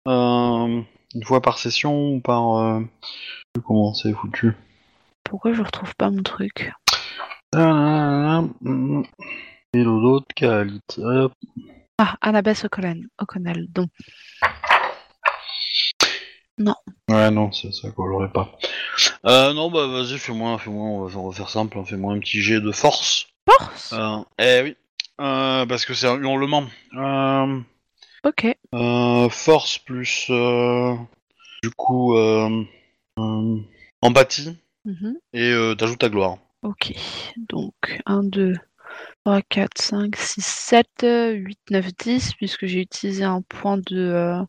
Euh, 0.09 0.83
Une 1.15 1.25
fois 1.25 1.41
par 1.41 1.59
session 1.59 2.15
ou 2.15 2.21
par... 2.21 2.57
Euh... 2.57 2.81
Comment 3.65 3.95
c'est 3.95 4.13
foutu? 4.13 4.53
Pourquoi 5.23 5.53
je 5.53 5.63
retrouve 5.63 5.95
pas 5.95 6.11
mon 6.11 6.23
truc? 6.23 6.73
Et 7.55 7.59
l'autre 9.83 10.27
qualité. 10.35 11.03
Ah, 11.99 12.17
Annabeth 12.21 12.65
O'Connell. 12.65 13.07
O'Connell, 13.21 13.67
donc. 13.71 13.91
Ouais, 17.09 17.31
non, 17.31 17.53
ça 17.53 17.91
qu'on 17.91 18.07
l'aurait 18.07 18.33
pas. 18.33 18.57
Euh, 19.27 19.53
non, 19.53 19.71
bah 19.71 19.87
vas-y, 19.87 20.19
fais-moi, 20.19 20.59
fais-moi, 20.59 20.87
on 20.87 21.05
va 21.05 21.11
faire- 21.11 21.21
on 21.23 21.29
va 21.29 21.37
faire 21.37 21.49
simple, 21.49 21.79
hein, 21.79 21.85
fais-moi 21.85 22.15
un 22.15 22.19
petit 22.21 22.41
jet 22.41 22.61
de 22.61 22.73
force. 22.73 23.27
Force? 23.49 23.93
Euh, 23.93 24.19
eh 24.39 24.61
oui, 24.63 24.77
euh, 25.21 25.67
parce 25.67 25.85
que 25.85 25.95
c'est 25.95 26.09
un 26.09 26.19
hurlement. 26.21 26.65
Euh, 26.97 27.61
Ok. 28.25 28.47
euh, 28.75 29.29
force 29.29 29.79
plus, 29.79 30.27
euh, 30.31 30.95
du 31.63 31.71
coup, 31.71 32.17
euh, 32.17 32.65
euh, 33.19 33.57
empathie, 34.03 34.57
Mhm. 34.85 35.17
et 35.33 35.51
euh, 35.51 35.75
t'ajoutes 35.75 35.99
ta 35.99 36.09
gloire. 36.09 36.39
Ok. 36.63 36.93
Donc, 37.49 37.75
1, 38.07 38.25
2, 38.25 38.55
3, 39.25 39.43
4, 39.43 39.79
5, 39.81 40.17
6, 40.17 40.45
7, 40.45 40.87
8, 41.35 41.59
9, 41.71 41.87
10, 41.99 42.35
puisque 42.35 42.67
j'ai 42.67 42.81
utilisé 42.81 43.25
un 43.25 43.43
point 43.43 43.77
de 43.79 43.99
euh, 43.99 44.43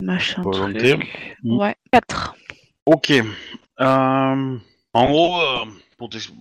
machin 0.00 0.42
Volonté. 0.42 0.94
truc. 0.94 1.36
Mm. 1.42 1.56
Ouais, 1.58 1.76
4. 1.92 2.34
Ok. 2.86 3.10
Euh, 3.10 4.58
en 4.94 5.06
gros, 5.06 5.40
euh, 5.40 5.64
pour 5.98 6.08
t'ex- 6.08 6.32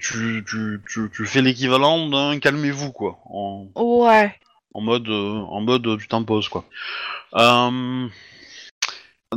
tu, 0.00 0.44
tu, 0.46 0.80
tu, 0.88 1.10
tu 1.14 1.26
fais 1.26 1.42
l'équivalent 1.42 2.08
d'un 2.08 2.38
calmez-vous, 2.38 2.92
quoi. 2.92 3.18
En, 3.26 3.68
Ouais. 3.76 4.34
en 4.74 4.80
mode, 4.80 5.08
euh, 5.08 5.40
en 5.40 5.60
mode 5.60 5.86
euh, 5.86 5.96
tu 5.96 6.08
t'imposes 6.08 6.48
quoi. 6.48 6.64
Euh, 7.34 8.08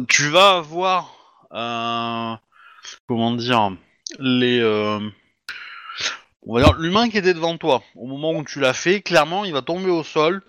tu 0.07 0.29
vas 0.29 0.57
avoir, 0.57 1.13
euh, 1.53 2.35
comment 3.07 3.31
dire, 3.33 3.71
les, 4.19 4.61
on 6.43 6.53
va 6.55 6.63
dire 6.63 6.73
l'humain 6.77 7.09
qui 7.09 7.17
était 7.17 7.33
devant 7.33 7.57
toi 7.57 7.83
au 7.95 8.07
moment 8.07 8.31
où 8.31 8.43
tu 8.43 8.59
l'as 8.59 8.73
fait. 8.73 9.01
Clairement, 9.01 9.45
il 9.45 9.53
va 9.53 9.61
tomber 9.61 9.89
au 9.89 10.03
sol 10.03 10.41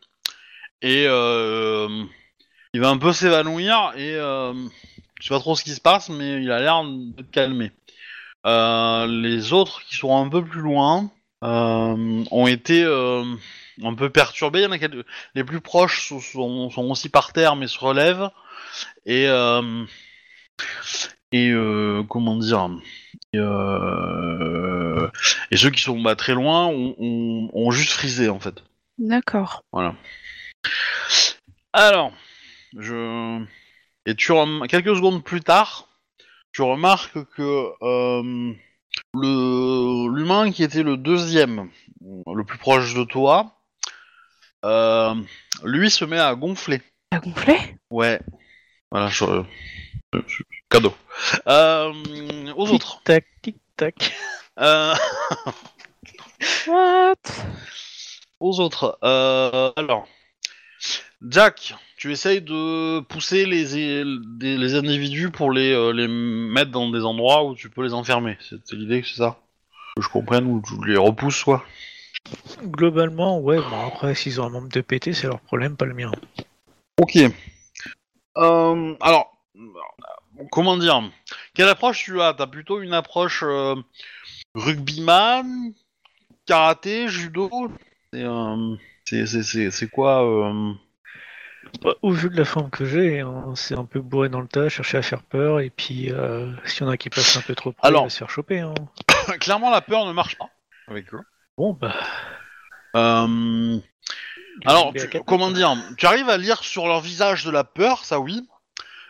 et 0.82 1.04
il 1.04 2.80
va 2.80 2.88
un 2.88 2.98
peu 2.98 3.12
s'évanouir 3.12 3.92
et 3.96 4.14
je 4.14 5.28
sais 5.28 5.28
pas 5.34 5.40
trop 5.40 5.54
ce 5.54 5.62
qui 5.64 5.70
se 5.70 5.80
passe, 5.80 6.08
mais 6.08 6.42
il 6.42 6.50
a 6.50 6.58
l'air 6.58 6.82
de 6.84 7.22
te 7.22 7.30
calmer. 7.30 7.70
Euh, 8.46 9.06
les 9.06 9.52
autres 9.52 9.82
qui 9.84 9.96
sont 9.96 10.16
un 10.16 10.28
peu 10.28 10.44
plus 10.44 10.60
loin 10.60 11.10
euh, 11.44 12.24
ont 12.30 12.46
été 12.46 12.82
euh, 12.82 13.24
un 13.82 13.94
peu 13.94 14.10
perturbés. 14.10 14.60
Il 14.60 14.64
y 14.64 14.66
en 14.66 14.72
a 14.72 14.78
quelques 14.78 15.06
les 15.34 15.44
plus 15.44 15.60
proches 15.60 16.08
sont, 16.08 16.20
sont- 16.20 16.70
sont 16.70 16.90
aussi 16.90 17.08
par 17.08 17.32
terre 17.32 17.54
mais 17.56 17.66
se 17.68 17.78
relèvent 17.78 18.30
et 19.06 19.26
et 21.32 21.52
comment 22.08 22.36
dire 22.36 22.68
et, 23.32 23.38
Et 25.50 25.56
ceux 25.56 25.70
qui 25.70 25.80
sont 25.82 26.00
bah, 26.00 26.16
très 26.16 26.34
loin 26.34 26.66
ont, 26.66 26.94
ont- 26.98 27.50
ont 27.52 27.70
juste 27.70 27.92
frisé 27.92 28.28
en 28.28 28.40
fait. 28.40 28.62
D'accord. 28.98 29.62
Alors, 31.72 32.12
je 32.76 33.42
et 34.04 34.14
tu 34.14 34.32
rem- 34.32 34.66
quelques 34.68 34.94
secondes 34.96 35.24
plus 35.24 35.40
tard, 35.40 35.88
tu 36.52 36.62
remarques 36.62 37.24
que 37.36 37.70
euh, 37.82 38.52
le 39.14 40.08
l'humain 40.14 40.50
qui 40.52 40.62
était 40.62 40.82
le 40.82 40.96
deuxième, 40.96 41.70
le 42.00 42.44
plus 42.44 42.58
proche 42.58 42.94
de 42.94 43.04
toi, 43.04 43.56
euh, 44.64 45.14
lui 45.64 45.90
se 45.90 46.04
met 46.04 46.18
à 46.18 46.34
gonfler. 46.34 46.80
T'as 47.10 47.20
gonflé 47.20 47.56
Ouais. 47.90 48.20
Voilà, 48.90 49.08
je... 49.08 49.24
je- 50.14 50.42
cadeau. 50.68 50.94
Euh, 51.46 52.52
aux 52.56 52.68
autres. 52.70 52.96
Tic-tac, 53.04 53.26
tic-tac. 53.42 54.12
Euh, 54.58 54.94
What? 56.66 57.14
aux 58.40 58.60
autres. 58.60 58.98
Euh, 59.04 59.72
alors, 59.76 60.06
Jack, 61.22 61.74
tu 62.02 62.10
essayes 62.10 62.42
de 62.42 62.98
pousser 62.98 63.46
les, 63.46 64.02
les 64.40 64.74
individus 64.74 65.30
pour 65.30 65.52
les, 65.52 65.70
euh, 65.70 65.92
les 65.92 66.08
mettre 66.08 66.72
dans 66.72 66.90
des 66.90 67.04
endroits 67.04 67.44
où 67.44 67.54
tu 67.54 67.70
peux 67.70 67.84
les 67.84 67.94
enfermer. 67.94 68.36
C'était 68.40 68.74
l'idée, 68.74 69.04
c'est 69.06 69.18
ça 69.18 69.38
Que 69.94 70.02
je 70.02 70.08
comprenne, 70.08 70.46
ou 70.46 70.60
tu 70.66 70.74
les 70.84 70.96
repousses, 70.96 71.44
quoi. 71.44 71.64
Globalement, 72.64 73.38
ouais, 73.38 73.58
bon 73.58 73.86
après, 73.86 74.16
s'ils 74.16 74.40
ont 74.40 74.46
un 74.46 74.50
membre 74.50 74.68
de 74.68 74.80
PT, 74.80 75.12
c'est 75.12 75.28
leur 75.28 75.38
problème, 75.42 75.76
pas 75.76 75.84
le 75.84 75.94
mien. 75.94 76.10
Ok. 77.00 77.16
Euh, 78.36 78.94
alors, 79.00 79.36
comment 80.50 80.76
dire? 80.76 81.08
Quelle 81.54 81.68
approche 81.68 82.02
tu 82.02 82.20
as? 82.20 82.34
T'as 82.34 82.48
plutôt 82.48 82.80
une 82.80 82.94
approche 82.94 83.44
euh, 83.46 83.76
rugbyman, 84.56 85.72
karaté, 86.46 87.06
judo? 87.06 87.48
C'est 88.12 88.24
euh, 88.24 88.74
c'est- 89.04 89.26
c'est- 89.26 89.44
c'est- 89.44 89.70
c'est 89.70 89.88
quoi 89.88 90.24
euh, 90.24 90.72
Bah, 91.80 91.94
au 92.02 92.12
vu 92.12 92.28
de 92.28 92.36
la 92.36 92.44
forme 92.44 92.70
que 92.70 92.84
j'ai, 92.84 93.20
hein, 93.20 93.52
c'est 93.56 93.76
un 93.76 93.84
peu 93.84 94.00
bourré 94.00 94.28
dans 94.28 94.40
le 94.40 94.46
tas, 94.46 94.68
chercher 94.68 94.98
à 94.98 95.02
faire 95.02 95.22
peur, 95.22 95.60
et 95.60 95.70
puis 95.70 96.12
euh, 96.12 96.52
s'il 96.64 96.82
y 96.82 96.84
en 96.84 96.90
a 96.90 96.96
qui 96.96 97.08
passent 97.10 97.36
un 97.36 97.40
peu 97.40 97.54
trop 97.54 97.72
près, 97.72 97.88
Alors. 97.88 98.02
il 98.02 98.06
va 98.06 98.10
se 98.10 98.18
faire 98.18 98.30
choper. 98.30 98.60
Hein. 98.60 98.74
Clairement, 99.40 99.70
la 99.70 99.80
peur 99.80 100.06
ne 100.06 100.12
marche 100.12 100.36
pas 100.36 100.50
avec 100.86 101.12
eux. 101.14 101.20
Bon, 101.56 101.72
bah. 101.72 101.94
Euh, 102.94 103.78
alors, 104.66 104.92
il 104.94 105.08
tu- 105.08 105.20
comment 105.22 105.50
dire 105.50 105.74
Tu 105.96 106.06
arrives 106.06 106.28
à 106.28 106.36
lire 106.36 106.62
sur 106.62 106.86
leur 106.86 107.00
visage 107.00 107.44
de 107.44 107.50
la 107.50 107.64
peur, 107.64 108.04
ça 108.04 108.20
oui, 108.20 108.46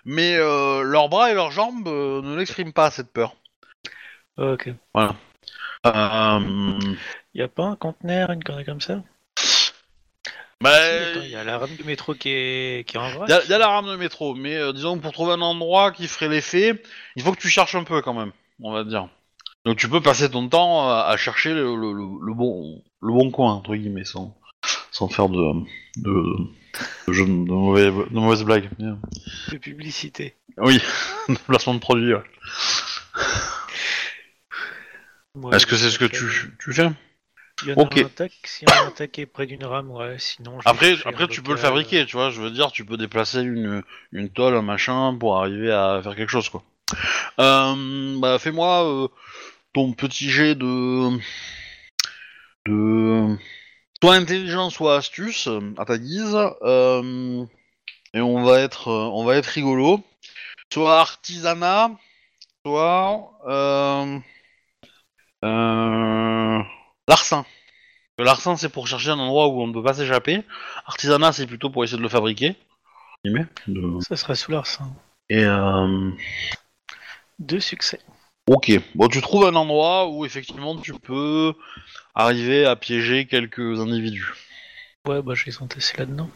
mais 0.05 0.37
euh, 0.37 0.83
leurs 0.83 1.09
bras 1.09 1.31
et 1.31 1.35
leurs 1.35 1.51
jambes 1.51 1.88
euh, 1.88 2.22
ne 2.22 2.37
l'expriment 2.37 2.72
pas 2.72 2.90
cette 2.90 3.12
peur. 3.12 3.35
Ok. 4.38 4.70
Euh, 5.85 6.79
Y 7.35 7.42
a 7.42 7.48
pas 7.48 7.64
un 7.64 7.77
conteneur, 7.77 8.31
une 8.31 8.42
connerie 8.44 8.64
comme 8.64 8.81
ça? 8.81 9.03
Bah, 10.62 10.70
attends, 11.11 11.22
y 11.25 11.35
a 11.35 11.44
la 11.44 11.59
rame 11.59 11.77
de 11.77 11.85
métro 11.85 12.14
qui 12.14 12.31
est, 12.31 12.87
qui 12.88 12.96
est 12.96 13.01
en 13.01 13.11
vrac. 13.11 13.29
Il 13.29 13.33
y, 13.33 13.35
a- 13.35 13.44
y 13.44 13.53
a 13.53 13.59
la 13.59 13.68
rame 13.68 13.87
de 13.87 13.96
métro, 13.96 14.35
mais 14.35 14.57
euh, 14.57 14.72
disons 14.72 14.96
que 14.96 15.03
pour 15.03 15.12
trouver 15.12 15.33
un 15.33 15.40
endroit 15.40 15.90
qui 15.92 16.07
ferait 16.09 16.29
l'effet, 16.29 16.83
il 17.16 17.22
faut 17.22 17.33
que 17.33 17.40
tu 17.40 17.48
cherches 17.48 17.75
un 17.75 17.85
peu 17.85 18.01
quand 18.03 18.14
même, 18.14 18.33
on 18.62 18.72
va 18.72 18.85
dire. 18.85 19.09
Donc 19.64 19.77
tu 19.77 19.88
peux 19.88 20.01
passer 20.01 20.31
ton 20.31 20.48
temps 20.48 20.88
à, 20.88 21.03
à 21.09 21.16
chercher 21.16 21.55
le, 21.55 21.77
le- 21.77 21.92
le- 21.92 22.27
le 22.27 22.35
bon 22.35 22.83
le 23.01 23.12
bon 23.12 23.31
coin 23.31 23.53
entre 23.53 23.75
guillemets, 23.77 24.05
sans, 24.05 24.37
sans 24.90 25.09
faire 25.09 25.29
de 25.29 25.53
de, 25.98 26.12
de, 27.07 27.12
jeu- 27.12 27.27
de 27.27 27.31
mauvais- 27.31 27.90
de 27.90 28.14
mauvaises 28.18 28.42
blagues. 28.44 28.68
De 28.79 29.57
publicité. 29.59 30.35
Oui, 30.59 30.81
de 31.29 31.37
placement 31.46 31.75
de 31.75 31.79
produit. 31.81 32.12
ouais. 32.14 32.22
Est-ce 35.53 35.66
que 35.66 35.77
c'est 35.77 35.90
ce 35.90 35.98
que 35.98 36.05
tu, 36.05 36.25
tu 36.62 36.72
fais? 36.72 36.88
Il 37.64 37.70
y 37.70 37.72
en 37.72 37.77
a 37.77 37.81
Ok. 37.83 37.98
un 37.98 38.07
attaque, 38.07 38.33
si 38.44 38.64
un 38.66 38.88
attaqué 38.88 39.27
près 39.27 39.46
d'une 39.46 39.64
rame, 39.64 39.90
ouais, 39.90 40.16
sinon. 40.18 40.61
je 40.61 40.68
Après, 40.68 40.94
après 41.05 41.29
tu 41.29 41.42
peux 41.42 41.53
le 41.53 41.59
fabriquer, 41.59 42.07
tu 42.07 42.16
vois. 42.16 42.31
Je 42.31 42.40
veux 42.40 42.51
dire, 42.51 42.72
tu 42.72 42.85
peux 42.85 42.96
déplacer 42.96 43.40
une, 43.40 43.83
une 44.12 44.29
tôle, 44.31 44.55
un 44.55 44.62
machin, 44.62 45.16
pour 45.18 45.38
arriver 45.38 45.70
à 45.72 46.01
faire 46.03 46.16
quelque 46.16 46.31
chose, 46.31 46.48
quoi. 46.48 46.62
Euh, 47.38 48.18
bah, 48.18 48.38
fais-moi 48.38 48.85
euh, 48.85 49.09
ton 49.72 49.92
petit 49.92 50.29
jet 50.29 50.55
de 50.55 51.18
de 52.66 53.37
soit 54.03 54.14
intelligence, 54.14 54.75
soit 54.75 54.96
astuce 54.96 55.48
à 55.79 55.85
ta 55.85 55.98
guise, 55.98 56.37
euh, 56.62 57.44
et 58.14 58.20
on 58.20 58.42
va 58.44 58.61
être 58.61 58.88
on 58.88 59.25
va 59.25 59.37
être 59.37 59.46
rigolo. 59.46 60.03
Soit 60.72 61.01
artisanat, 61.01 61.90
soit 62.64 63.31
euh, 63.46 64.18
euh, 65.44 66.62
larcin. 67.09 67.45
Le 68.19 68.25
larcin, 68.25 68.57
c'est 68.57 68.69
pour 68.69 68.87
chercher 68.87 69.11
un 69.11 69.19
endroit 69.19 69.49
où 69.49 69.61
on 69.62 69.67
ne 69.67 69.73
peut 69.73 69.83
pas 69.83 69.95
s'échapper. 69.95 70.43
Artisanat, 70.87 71.33
c'est 71.33 71.47
plutôt 71.47 71.71
pour 71.71 71.83
essayer 71.85 71.97
de 71.99 72.03
le 72.03 72.09
fabriquer. 72.09 72.57
de- 73.25 73.99
Ça 74.01 74.17
sera 74.17 74.35
sous 74.35 74.51
l'arsen. 74.53 74.93
Et 75.31 75.45
euh... 75.45 76.11
Deux 77.38 77.61
succès. 77.61 78.01
ok, 78.47 78.71
bon, 78.95 79.09
tu 79.09 79.21
trouves 79.23 79.47
un 79.47 79.55
endroit 79.55 80.09
où 80.09 80.25
effectivement 80.27 80.77
tu 80.77 80.93
peux 80.93 81.55
arriver 82.15 82.67
à 82.67 82.77
piéger 82.77 83.27
quelques 83.27 83.81
individus. 83.81 84.33
Ouais, 85.09 85.23
bah 85.23 85.35
je 85.35 85.47
les 85.47 85.59
entassés 85.62 85.97
là-dedans. 85.97 86.31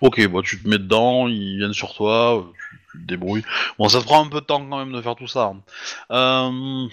Ok, 0.00 0.26
bon, 0.26 0.42
tu 0.42 0.60
te 0.60 0.68
mets 0.68 0.78
dedans, 0.78 1.28
ils 1.28 1.58
viennent 1.58 1.72
sur 1.72 1.94
toi, 1.94 2.38
euh, 2.38 2.42
tu, 2.42 2.80
tu 2.92 2.98
te 3.02 3.06
débrouilles. 3.06 3.44
Bon, 3.78 3.88
ça 3.88 4.00
te 4.00 4.04
prend 4.04 4.24
un 4.24 4.28
peu 4.28 4.40
de 4.40 4.46
temps 4.46 4.66
quand 4.68 4.78
même 4.78 4.92
de 4.92 5.00
faire 5.00 5.14
tout 5.16 5.26
ça. 5.28 5.54
hein. 5.54 5.62
Euh... 6.10 6.88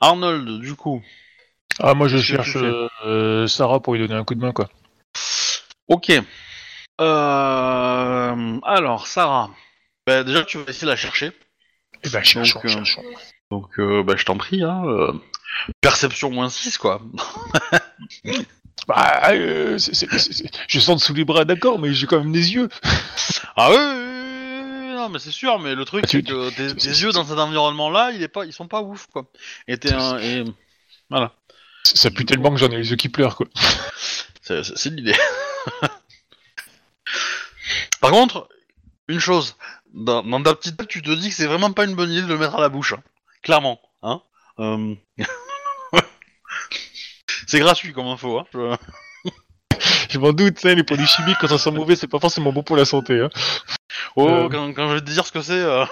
Arnold, 0.00 0.60
du 0.60 0.74
coup. 0.74 1.02
Ah, 1.80 1.94
moi 1.94 2.08
je 2.08 2.18
cherche 2.18 2.56
euh, 3.04 3.46
Sarah 3.46 3.80
pour 3.80 3.94
lui 3.94 4.00
donner 4.06 4.18
un 4.18 4.24
coup 4.24 4.34
de 4.34 4.40
main, 4.40 4.52
quoi. 4.52 4.68
Ok. 5.88 6.10
Euh... 7.00 8.60
Alors, 8.64 9.06
Sarah. 9.06 9.50
Bah, 10.06 10.24
déjà, 10.24 10.44
tu 10.44 10.58
vas 10.58 10.64
essayer 10.68 10.86
de 10.86 10.90
la 10.90 10.96
chercher. 10.96 11.32
Eh 12.02 12.08
ben, 12.08 12.22
cherchons, 12.22 12.60
Donc, 12.60 12.64
euh, 12.64 12.68
cherchons. 12.68 13.02
Donc, 13.50 13.80
bah, 14.04 14.14
je 14.16 14.24
t'en 14.24 14.36
prie, 14.36 14.62
hein. 14.62 14.82
Perception 15.80 16.30
moins 16.30 16.48
6, 16.48 16.78
quoi. 16.78 17.00
Bah, 18.86 19.34
je 19.34 20.78
sens 20.78 21.02
sous 21.02 21.14
les 21.14 21.24
bras, 21.24 21.44
d'accord, 21.44 21.78
mais 21.80 21.92
j'ai 21.92 22.06
quand 22.06 22.18
même 22.20 22.30
des 22.32 22.54
yeux. 22.54 22.68
Ah 23.56 23.70
non, 24.94 25.08
mais 25.08 25.18
c'est 25.18 25.30
sûr, 25.32 25.58
mais 25.58 25.74
le 25.74 25.84
truc, 25.84 26.04
Ah, 26.04 26.08
tu- 26.08 26.18
c'est 26.18 26.22
que 26.22 26.50
tes, 26.50 26.88
yeux 26.88 27.10
dans 27.10 27.24
cet 27.24 27.38
environnement-là, 27.38 28.12
il 28.12 28.22
est 28.22 28.28
pas, 28.28 28.44
ils 28.44 28.52
sont 28.52 28.68
pas 28.68 28.82
ouf, 28.82 29.06
quoi. 29.12 29.26
Et 29.66 29.76
t'es 29.78 29.92
un... 29.92 30.18
Et... 30.18 30.44
Voilà. 31.10 31.32
Ça 31.94 32.10
pue 32.10 32.24
tellement 32.24 32.50
que 32.50 32.56
j'en 32.56 32.70
ai 32.70 32.78
les 32.78 32.90
yeux 32.90 32.96
qui 32.96 33.08
pleurent, 33.08 33.36
quoi. 33.36 33.46
C'est 34.42 34.86
l'idée. 34.86 35.14
Par 38.00 38.10
contre, 38.10 38.48
une 39.08 39.20
chose, 39.20 39.56
dans, 39.92 40.22
dans 40.22 40.42
ta 40.42 40.54
petite 40.54 40.76
tête, 40.76 40.88
tu 40.88 41.02
te 41.02 41.10
dis 41.10 41.28
que 41.30 41.34
c'est 41.34 41.46
vraiment 41.46 41.72
pas 41.72 41.84
une 41.84 41.94
bonne 41.94 42.10
idée 42.10 42.22
de 42.22 42.26
le 42.28 42.38
mettre 42.38 42.54
à 42.56 42.60
la 42.60 42.68
bouche, 42.68 42.92
hein. 42.92 43.02
clairement. 43.42 43.80
Hein 44.02 44.20
Euh, 44.58 44.94
c'est 47.46 47.58
gratuit 47.60 47.92
comme 47.92 48.06
info. 48.06 48.38
Hein. 48.38 48.46
Je- 48.52 48.76
Je 50.10 50.18
m'en 50.18 50.32
doute, 50.32 50.62
les 50.62 50.82
produits 50.84 51.06
chimiques, 51.06 51.36
quand 51.40 51.48
ça 51.48 51.58
sent 51.58 51.70
mauvais, 51.72 51.96
c'est 51.96 52.06
pas 52.08 52.20
forcément 52.20 52.52
bon 52.52 52.62
pour 52.62 52.76
la 52.76 52.84
santé. 52.84 53.20
Hein. 53.20 53.28
Oh, 54.14 54.28
Euh. 54.28 54.48
quand, 54.48 54.72
quand 54.72 54.88
je 54.88 54.94
vais 54.94 55.00
te 55.00 55.10
dire 55.10 55.26
ce 55.26 55.32
que 55.32 55.42
c'est. 55.42 55.52
euh. 55.60 55.84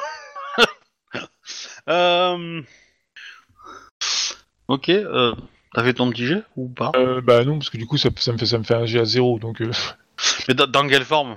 Euh, 1.89 2.63
Ok, 4.69 4.89
t'as 5.75 5.85
fait 5.85 5.95
ton 5.95 6.11
petit 6.11 6.27
jet 6.27 6.43
ou 6.57 6.69
pas? 6.69 6.93
Euh, 6.97 7.21
bah 7.21 7.45
non, 7.45 7.59
parce 7.59 7.71
que 7.71 7.77
du 7.77 7.87
coup, 7.87 7.99
ça, 7.99 8.09
ça 8.17 8.33
me, 8.33 8.39
fait, 8.39 8.47
ça 8.47 8.59
me 8.59 8.65
fait 8.65 8.75
un 8.75 8.87
G 8.87 8.99
à 8.99 9.05
zéro, 9.05 9.39
donc... 9.39 9.61
Euh... 9.61 9.71
Mais 10.49 10.55
dans, 10.55 10.67
dans 10.67 10.87
quelle 10.89 11.05
forme? 11.05 11.37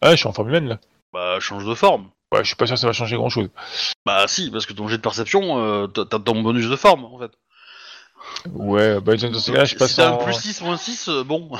Ah, 0.00 0.12
je 0.12 0.16
suis 0.16 0.28
en 0.28 0.32
forme 0.32 0.48
humaine, 0.48 0.68
là. 0.68 0.80
Bah, 1.12 1.38
change 1.40 1.64
de 1.64 1.74
forme. 1.74 2.10
Ouais, 2.32 2.40
je 2.42 2.48
suis 2.48 2.56
pas 2.56 2.66
sûr 2.66 2.74
que 2.74 2.80
ça 2.80 2.86
va 2.86 2.92
changer 2.92 3.16
grand-chose. 3.16 3.48
Bah, 4.04 4.26
si, 4.28 4.50
parce 4.50 4.66
que 4.66 4.74
ton 4.74 4.86
jet 4.88 4.98
de 4.98 5.02
perception, 5.02 5.58
euh, 5.58 5.86
t'as 5.86 6.18
ton 6.18 6.42
bonus 6.42 6.68
de 6.68 6.76
forme 6.76 7.04
en 7.04 7.18
fait. 7.18 7.30
Ouais, 8.50 9.00
bah 9.00 9.16
dans 9.16 9.38
ce 9.38 9.50
cas-là, 9.50 9.64
je 9.64 9.70
si 9.70 9.76
passe 9.76 9.96
t'as 9.96 10.10
en... 10.10 10.20
un 10.20 10.24
plus 10.24 10.34
6, 10.34 10.60
moins 10.60 10.76
6, 10.76 11.08
euh, 11.08 11.24
bon. 11.24 11.50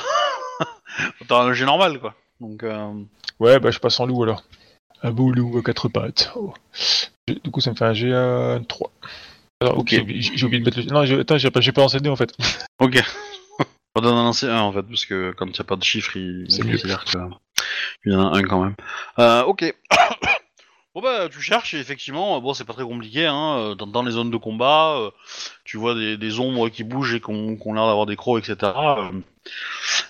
t'as 1.27 1.41
un 1.41 1.53
jet 1.53 1.65
normal 1.65 1.99
quoi. 1.99 2.13
Donc, 2.39 2.61
euh... 2.63 2.93
Ouais, 3.39 3.59
bah 3.59 3.71
je 3.71 3.79
passe 3.79 3.99
en 3.99 4.05
loup, 4.05 4.21
alors. 4.23 4.43
Un 5.01 5.11
beau 5.11 5.31
loup 5.31 5.57
à 5.57 5.63
quatre 5.63 5.87
pattes. 5.87 6.31
Oh. 6.35 6.53
Du 7.27 7.51
coup, 7.51 7.61
ça 7.61 7.71
me 7.71 7.75
fait 7.75 7.85
un 7.85 7.93
G 7.93 8.13
à 8.13 8.59
3. 8.67 8.91
Alors, 9.61 9.79
Ok. 9.79 9.89
j'ai 9.89 10.45
oublié 10.45 10.59
de 10.61 10.65
mettre 10.65 10.79
le... 10.79 10.85
Non, 10.85 11.19
attends, 11.19 11.37
j'ai 11.37 11.51
pas, 11.51 11.59
j'ai 11.59 11.71
pas 11.71 11.83
en 11.83 12.15
fait. 12.15 12.33
Ok. 12.79 13.03
On 13.95 14.01
donne 14.01 14.15
un 14.15 14.23
lancer 14.23 14.47
1 14.47 14.59
en 14.59 14.71
fait, 14.71 14.83
parce 14.83 15.05
que 15.05 15.31
comme 15.31 15.51
t'as 15.51 15.63
pas 15.63 15.75
de 15.75 15.83
chiffre, 15.83 16.15
il, 16.15 16.45
il 16.47 16.71
considère 16.71 17.03
qu'il 17.03 17.19
y 18.05 18.15
en 18.15 18.33
a 18.33 18.37
un 18.37 18.43
quand 18.43 18.63
même. 18.63 18.75
Euh, 19.17 19.43
ok. 19.43 19.75
bon 20.95 21.01
bah 21.01 21.27
tu 21.27 21.41
cherches 21.41 21.73
et 21.73 21.79
effectivement, 21.79 22.39
bon 22.39 22.53
c'est 22.53 22.63
pas 22.63 22.73
très 22.73 22.83
compliqué, 22.83 23.25
hein. 23.25 23.57
euh, 23.57 23.75
Dans, 23.75 23.87
dans 23.87 24.03
les 24.03 24.11
zones 24.11 24.31
de 24.31 24.37
combat, 24.37 24.95
euh, 24.95 25.11
tu 25.65 25.77
vois 25.77 25.95
des, 25.95 26.17
des 26.17 26.39
ombres 26.39 26.69
qui 26.69 26.83
bougent 26.83 27.15
et 27.15 27.19
qui 27.19 27.31
ont, 27.31 27.73
l'air 27.73 27.87
d'avoir 27.87 28.05
des 28.05 28.15
crocs, 28.15 28.47
etc. 28.47 28.71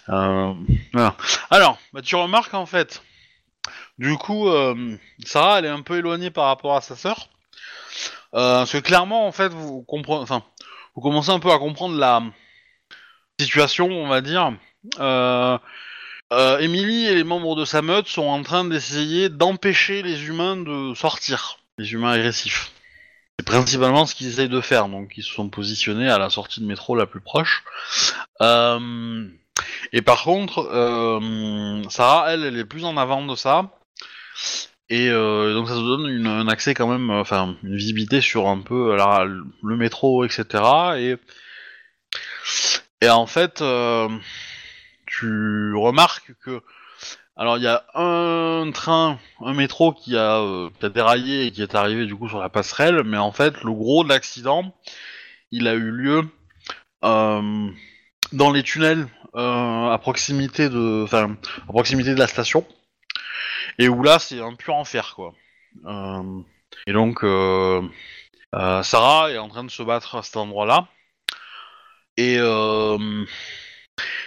Euh, 0.10 0.54
voilà. 0.94 1.16
Alors, 1.50 1.80
bah, 1.94 2.02
tu 2.04 2.16
remarques 2.16 2.54
en 2.54 2.66
fait, 2.66 3.02
du 3.98 4.16
coup, 4.18 4.48
Sarah 5.26 5.60
elle 5.60 5.66
est 5.66 5.70
un 5.70 5.82
peu 5.82 5.98
éloignée 5.98 6.30
par 6.30 6.46
rapport 6.46 6.76
à 6.76 6.82
sa 6.82 6.96
sœur. 6.96 7.30
Euh, 8.36 8.60
parce 8.60 8.72
que 8.72 8.78
clairement 8.78 9.26
en 9.28 9.32
fait 9.32 9.50
vous 9.50 9.84
commencez 9.84 11.32
un 11.32 11.40
peu 11.40 11.52
à 11.52 11.58
comprendre 11.58 11.98
la 11.98 12.22
situation, 13.40 13.88
on 13.88 14.08
va 14.08 14.22
dire. 14.22 14.54
Euh, 15.00 15.58
euh, 16.32 16.60
Emily 16.60 17.08
et 17.08 17.16
les 17.16 17.24
membres 17.24 17.56
de 17.56 17.66
sa 17.66 17.82
meute 17.82 18.08
sont 18.08 18.28
en 18.28 18.44
train 18.44 18.66
d'essayer 18.66 19.30
d'empêcher 19.30 20.04
les 20.04 20.28
humains 20.28 20.58
de 20.58 20.94
sortir, 20.94 21.60
les 21.78 21.92
humains 21.94 22.12
agressifs. 22.12 22.72
C'est 23.40 23.46
principalement 23.46 24.06
ce 24.06 24.14
qu'ils 24.14 24.28
essayent 24.28 24.50
de 24.50 24.62
faire, 24.62 24.90
donc 24.90 25.14
ils 25.18 25.24
se 25.24 25.34
sont 25.34 25.50
positionnés 25.50 26.10
à 26.10 26.20
la 26.20 26.30
sortie 26.30 26.60
de 26.60 26.66
métro 26.66 26.96
la 26.96 27.08
plus 27.08 27.22
proche. 27.22 27.64
Euh, 28.42 29.28
et 29.92 30.02
par 30.02 30.24
contre, 30.24 30.70
euh, 30.72 31.82
Sarah, 31.90 32.34
elle, 32.34 32.44
elle 32.44 32.58
est 32.58 32.66
plus 32.66 32.84
en 32.86 32.98
avant 32.98 33.26
de 33.26 33.36
ça. 33.36 33.72
Et 34.90 35.10
euh, 35.10 35.54
donc 35.54 35.68
ça 35.68 35.76
se 35.76 35.80
donne 35.82 36.08
une- 36.10 36.26
un 36.28 36.48
accès 36.48 36.74
quand 36.74 36.88
même, 36.88 37.10
euh, 37.12 37.22
enfin 37.22 37.56
une 37.64 37.76
visibilité 37.76 38.22
sur 38.22 38.48
un 38.48 38.60
peu 38.62 38.96
la- 38.96 39.26
le 39.26 39.78
métro, 39.78 40.26
etc. 40.26 40.64
Et, 43.02 43.10
en 43.10 43.26
fait, 43.28 43.62
euh, 43.62 44.10
tu 45.06 45.74
remarques 45.76 46.34
que 46.44 46.62
alors 47.38 47.58
il 47.58 47.64
y 47.64 47.68
a 47.68 47.86
un 47.96 48.72
train, 48.74 49.20
un 49.42 49.54
métro 49.54 49.94
qui 49.94 50.18
a, 50.18 50.40
euh, 50.42 50.70
qui 50.80 50.86
a 50.86 50.90
déraillé 50.90 51.46
et 51.48 51.52
qui 51.52 51.62
est 51.64 51.76
arrivé 51.76 52.06
du 52.06 52.16
coup 52.16 52.30
sur 52.30 52.40
la 52.40 52.50
passerelle, 52.50 53.04
mais 53.06 53.18
en 53.18 53.32
fait 53.32 53.64
le 53.64 53.72
gros 53.74 54.04
de 54.04 54.10
l'accident, 54.10 54.76
il 55.52 55.68
a 55.68 55.74
eu 55.76 55.92
lieu 55.92 56.24
euh, 57.06 57.70
dans 58.34 58.52
les 58.52 58.64
tunnels 58.64 59.08
euh, 59.36 59.90
à 59.92 59.98
proximité 60.00 60.70
de, 60.70 61.04
enfin 61.04 61.38
à 61.68 61.72
proximité 61.74 62.14
de 62.16 62.20
la 62.20 62.28
station, 62.28 62.66
et 63.80 63.88
où 63.88 64.04
là 64.04 64.20
c'est 64.20 64.40
un 64.40 64.54
pur 64.54 64.76
enfer 64.76 65.14
quoi. 65.16 65.34
Euh, 65.86 66.42
et 66.86 66.94
donc 66.94 67.24
euh, 67.24 67.82
euh, 68.54 68.84
Sarah 68.84 69.32
est 69.32 69.38
en 69.38 69.48
train 69.48 69.64
de 69.64 69.72
se 69.72 69.82
battre 69.82 70.16
à 70.16 70.24
cet 70.24 70.38
endroit-là, 70.38 70.88
et 72.18 72.38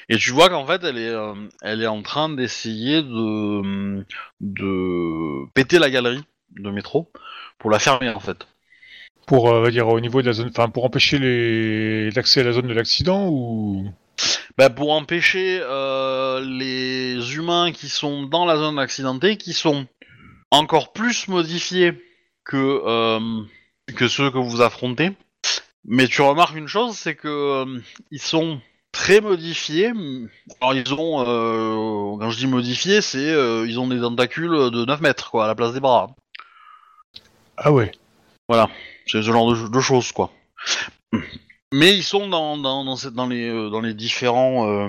et 0.08 0.18
tu 0.18 0.32
vois 0.32 0.50
qu'en 0.50 0.66
fait, 0.66 0.84
elle 0.84 0.98
est, 0.98 1.14
elle 1.62 1.82
est 1.82 1.86
en 1.86 2.02
train 2.02 2.28
d'essayer 2.28 3.02
de, 3.02 4.04
de 4.40 5.50
péter 5.54 5.78
la 5.78 5.88
galerie 5.88 6.22
de 6.50 6.70
métro 6.70 7.10
pour 7.58 7.70
la 7.70 7.78
fermer 7.78 8.10
en 8.10 8.20
fait. 8.20 8.46
Pour, 9.26 9.70
dire, 9.70 9.88
au 9.88 10.00
niveau 10.00 10.20
de 10.20 10.26
la 10.26 10.32
zone, 10.32 10.48
enfin, 10.48 10.68
pour 10.68 10.84
empêcher 10.84 11.18
les... 11.18 12.10
l'accès 12.10 12.40
à 12.40 12.44
la 12.44 12.52
zone 12.52 12.66
de 12.66 12.74
l'accident 12.74 13.28
ou? 13.30 13.90
Bah, 14.58 14.70
pour 14.70 14.92
empêcher 14.92 15.60
euh, 15.62 16.40
les 16.40 17.34
humains 17.34 17.72
qui 17.72 17.88
sont 17.88 18.24
dans 18.24 18.44
la 18.44 18.56
zone 18.56 18.78
accidentée, 18.78 19.36
qui 19.36 19.52
sont 19.52 19.86
encore 20.50 20.92
plus 20.92 21.28
modifiés 21.28 22.02
que, 22.44 22.82
euh, 22.86 23.42
que 23.96 24.08
ceux 24.08 24.30
que 24.30 24.38
vous 24.38 24.60
affrontez. 24.60 25.12
Mais 25.84 26.06
tu 26.06 26.22
remarques 26.22 26.56
une 26.56 26.68
chose, 26.68 26.96
c'est 26.96 27.16
que 27.16 27.28
euh, 27.28 27.80
ils 28.10 28.20
sont 28.20 28.60
très 28.92 29.20
modifiés. 29.20 29.92
Alors 30.60 30.74
ils 30.74 30.94
ont, 30.94 31.24
euh, 31.26 32.18
quand 32.18 32.30
je 32.30 32.38
dis 32.38 32.46
modifiés, 32.46 33.00
c'est 33.00 33.30
euh, 33.30 33.66
ils 33.66 33.80
ont 33.80 33.88
des 33.88 34.00
tentacules 34.00 34.70
de 34.70 34.84
9 34.84 35.00
mètres 35.00 35.30
quoi, 35.30 35.44
à 35.44 35.48
la 35.48 35.54
place 35.54 35.72
des 35.72 35.80
bras. 35.80 36.14
Ah 37.56 37.72
ouais. 37.72 37.90
C'est 39.06 39.22
ce 39.22 39.32
genre 39.32 39.52
de, 39.52 39.68
de 39.68 39.80
choses, 39.80 40.12
quoi. 40.12 40.30
Mais 41.72 41.94
ils 41.94 42.02
sont 42.04 42.28
dans, 42.28 42.58
dans, 42.58 42.84
euh, 42.86 43.80
les 43.82 43.94
différents. 43.94 44.68
euh, 44.68 44.88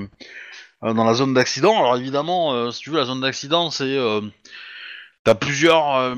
euh, 0.83 0.93
dans 0.93 1.05
la 1.05 1.13
zone 1.13 1.33
d'accident. 1.33 1.77
Alors 1.77 1.95
évidemment, 1.95 2.69
si 2.71 2.81
tu 2.81 2.89
veux, 2.89 2.97
la 2.97 3.05
zone 3.05 3.21
d'accident, 3.21 3.71
c'est. 3.71 3.97
T'as 5.23 5.35
plusieurs 5.35 6.13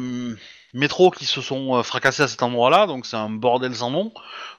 métros 0.73 1.11
qui 1.11 1.25
se 1.25 1.39
sont 1.39 1.83
fracassés 1.83 2.23
à 2.23 2.27
cet 2.27 2.41
endroit-là, 2.41 2.87
donc 2.87 3.05
c'est 3.05 3.15
un 3.15 3.29
bordel 3.29 3.75
sans 3.75 3.91
nom. 3.91 4.11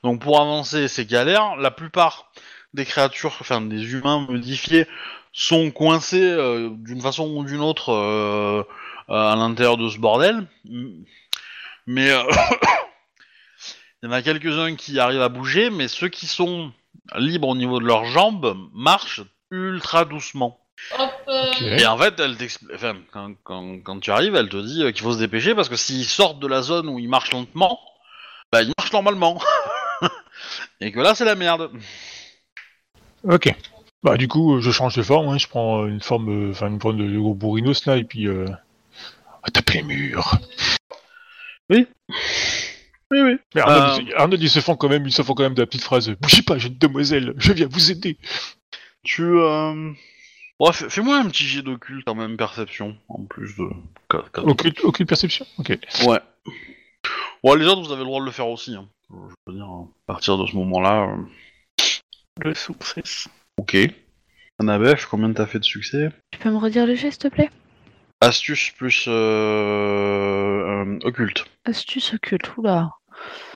Donc 0.05 0.21
pour 0.21 0.41
avancer, 0.41 0.87
c'est 0.87 1.07
galère. 1.07 1.57
La 1.57 1.73
plupart 1.73 2.31
des 2.73 2.85
créatures, 2.85 3.37
enfin 3.41 3.61
des 3.61 3.93
humains 3.93 4.25
modifiés, 4.29 4.87
sont 5.33 5.73
coincés 5.73 6.37
d'une 6.79 7.01
façon 7.01 7.29
ou 7.29 7.45
d'une 7.45 7.61
autre 7.61 8.65
à 9.09 9.35
l'intérieur 9.35 9.77
de 9.77 9.89
ce 9.89 9.99
bordel. 9.99 10.47
Mais 11.89 12.13
il 14.03 14.07
y 14.07 14.09
en 14.09 14.13
a 14.13 14.23
quelques-uns 14.23 14.75
qui 14.77 14.99
arrivent 14.99 15.23
à 15.23 15.29
bouger, 15.29 15.71
mais 15.71 15.89
ceux 15.89 16.09
qui 16.09 16.27
sont 16.27 16.73
libres 17.17 17.49
au 17.49 17.57
niveau 17.57 17.81
de 17.81 17.87
leurs 17.87 18.05
jambes 18.05 18.57
marchent 18.73 19.23
ultra 19.51 20.05
doucement. 20.05 20.61
Hop, 20.99 21.11
euh. 21.29 21.53
Et 21.79 21.87
en 21.87 21.97
fait, 21.97 22.21
elle 22.21 22.37
enfin, 22.75 22.97
quand, 23.11 23.35
quand, 23.43 23.81
quand 23.83 24.01
tu 24.01 24.11
arrives, 24.11 24.35
elle 24.35 24.49
te 24.49 24.59
dit 24.59 24.83
euh, 24.83 24.93
qu'il 24.93 25.03
faut 25.03 25.15
se 25.15 25.19
dépêcher 25.19 25.55
parce 25.55 25.69
que 25.69 25.77
s'ils 25.77 26.05
sortent 26.05 26.39
de 26.39 26.47
la 26.47 26.61
zone 26.61 26.89
où 26.89 26.99
ils 26.99 27.09
marchent 27.09 27.33
lentement, 27.33 27.81
bah 28.53 28.63
ils 28.63 28.73
marchent 28.79 28.93
normalement. 28.93 29.41
Et 30.81 30.93
que 30.93 31.01
là, 31.01 31.15
c'est 31.15 31.25
la 31.25 31.35
merde. 31.35 31.71
Ok. 33.25 33.55
Bah 34.03 34.19
du 34.19 34.29
coup, 34.29 34.61
je 34.61 34.71
change 34.71 34.95
de 34.97 35.03
forme. 35.03 35.29
Hein. 35.29 35.39
Je 35.39 35.49
prends 35.49 35.87
une 35.87 36.03
forme, 36.03 36.49
euh, 36.49 36.51
enfin 36.51 36.69
une 36.69 36.81
forme 36.81 36.99
de, 36.99 37.07
de 37.11 37.19
gros 37.19 37.35
bourrinos 37.35 37.87
là, 37.87 37.97
et 37.97 38.05
puis 38.05 38.29
euh... 38.29 38.47
à 39.43 39.51
taper 39.51 39.79
les 39.79 39.83
murs. 39.83 40.39
Oui, 41.71 41.89
oui. 43.13 43.37
Mais 43.55 43.61
Arnold, 43.61 44.01
Euh. 44.01 44.03
ils- 44.03 44.15
Arnold, 44.15 44.43
ils 44.43 44.51
se 44.51 44.61
font 44.61 44.77
quand 44.77 44.89
même, 44.89 45.07
ils 45.07 45.13
se 45.13 45.23
font 45.23 45.35
quand 45.35 45.43
même 45.45 45.55
de 45.55 45.63
la 45.63 45.67
petite 45.67 45.83
phrase. 45.85 46.11
Bougez 46.21 46.43
pas, 46.43 46.59
jeune 46.59 46.77
demoiselle, 46.79 47.35
je 47.39 47.53
viens 47.53 47.69
vous 47.71 47.91
aider. 47.91 48.19
Tu. 49.05 49.23
Euh... 49.23 49.93
Bon, 50.59 50.73
fais- 50.73 50.89
fais-moi 50.89 51.19
un 51.19 51.27
petit 51.29 51.45
jet 51.45 51.63
d'occulte 51.63 52.05
quand 52.07 52.15
même, 52.15 52.37
perception, 52.37 52.97
en 53.09 53.25
plus 53.25 53.55
de. 53.57 53.65
aucune 54.85 55.07
perception. 55.07 55.47
Ok. 55.59 55.79
Ouais. 56.07 56.21
Ouais, 57.45 57.59
les 57.59 57.67
autres, 57.67 57.83
vous 57.83 57.93
avez 57.93 58.01
le 58.01 58.07
droit 58.07 58.21
de 58.21 58.25
le 58.27 58.33
faire 58.33 58.49
aussi. 58.49 58.75
Hein. 58.75 58.89
Je 59.11 59.17
veux 59.47 59.55
dire, 59.55 59.67
à 59.67 59.87
partir 60.07 60.37
de 60.39 60.47
ce 60.47 60.57
moment-là. 60.57 61.03
euh, 61.11 61.17
Le 62.45 62.55
succès. 62.55 63.03
Ok. 63.59 63.77
Annabeth, 64.59 65.05
combien 65.07 65.33
t'as 65.33 65.47
fait 65.47 65.59
de 65.61 65.65
succès? 65.65 66.09
Tu 66.33 66.39
peux 66.39 66.51
me 66.51 66.57
redire 66.57 66.87
le 66.87 66.95
geste, 66.95 67.23
s'il 67.23 67.31
te 67.31 67.35
plaît? 67.35 67.51
Astuce 68.21 68.71
plus 68.77 69.07
euh, 69.09 69.13
euh, 69.13 70.99
occulte. 71.05 71.45
Astuce 71.65 72.15
occulte, 72.15 72.57
oula. 72.57 72.91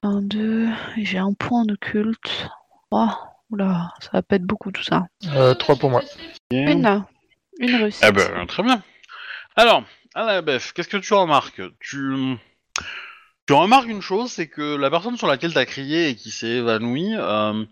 Un, 0.02 0.22
deux, 0.22 0.68
et 0.96 1.04
j'ai 1.04 1.18
un 1.18 1.32
point 1.32 1.62
en 1.62 1.68
occulte. 1.68 2.48
Oh, 2.90 3.08
oula, 3.50 3.92
ça 4.00 4.11
va 4.12 4.22
pas 4.22 4.36
être 4.36 4.44
beaucoup 4.44 4.70
tout 4.70 4.82
ça. 4.82 5.06
Euh, 5.34 5.54
3 5.54 5.76
pour 5.76 5.90
moi. 5.90 6.02
Une, 6.50 7.04
une 7.58 7.74
réussite. 7.76 8.04
Eh 8.06 8.12
ben, 8.12 8.46
très 8.46 8.62
bien. 8.62 8.82
Alors, 9.56 9.84
Annabeth, 10.14 10.72
qu'est-ce 10.72 10.88
que 10.88 10.96
tu 10.96 11.14
remarques? 11.14 11.62
Tu 11.80 12.36
tu 13.50 13.54
remarques 13.54 13.88
une 13.88 14.00
chose, 14.00 14.30
c'est 14.30 14.46
que 14.46 14.76
la 14.76 14.90
personne 14.90 15.16
sur 15.16 15.26
laquelle 15.26 15.52
t'as 15.52 15.64
crié 15.64 16.08
et 16.08 16.14
qui 16.14 16.30
s'est 16.30 16.58
évanouie, 16.58 17.14
euh, 17.16 17.64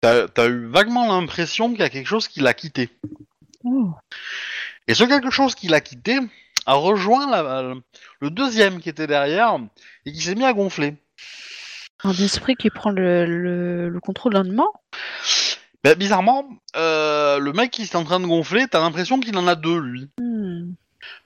t'as 0.00 0.26
as 0.36 0.46
eu 0.46 0.66
vaguement 0.66 1.08
l'impression 1.08 1.70
qu'il 1.70 1.80
y 1.80 1.82
a 1.82 1.90
quelque 1.90 2.06
chose 2.06 2.28
qui 2.28 2.38
l'a 2.38 2.54
quitté. 2.54 2.88
Oh. 3.64 3.90
Et 4.88 4.94
ce 4.94 5.04
quelque 5.04 5.30
chose 5.30 5.54
qui 5.54 5.68
l'a 5.68 5.82
quitté 5.82 6.18
a 6.66 6.74
rejoint 6.74 7.30
la- 7.30 7.74
le 8.20 8.30
deuxième 8.30 8.80
qui 8.80 8.88
était 8.88 9.06
derrière 9.06 9.58
et 10.06 10.12
qui 10.12 10.20
s'est 10.20 10.34
mis 10.34 10.44
à 10.44 10.52
gonfler. 10.54 10.96
Un 12.04 12.12
esprit 12.12 12.56
qui 12.56 12.70
prend 12.70 12.90
le, 12.90 13.26
le, 13.26 13.88
le 13.90 14.00
contrôle 14.00 14.32
d'un 14.34 14.44
humain 14.44 14.68
Ben, 15.84 15.94
bizarrement, 15.94 16.48
euh, 16.76 17.38
le 17.38 17.52
mec 17.52 17.70
qui 17.70 17.82
est 17.82 17.96
en 17.96 18.04
train 18.04 18.18
de 18.20 18.26
gonfler, 18.26 18.66
t'as 18.66 18.80
l'impression 18.80 19.20
qu'il 19.20 19.36
en 19.36 19.46
a 19.46 19.54
deux, 19.54 19.78
lui. 19.78 20.08
Hmm. 20.18 20.72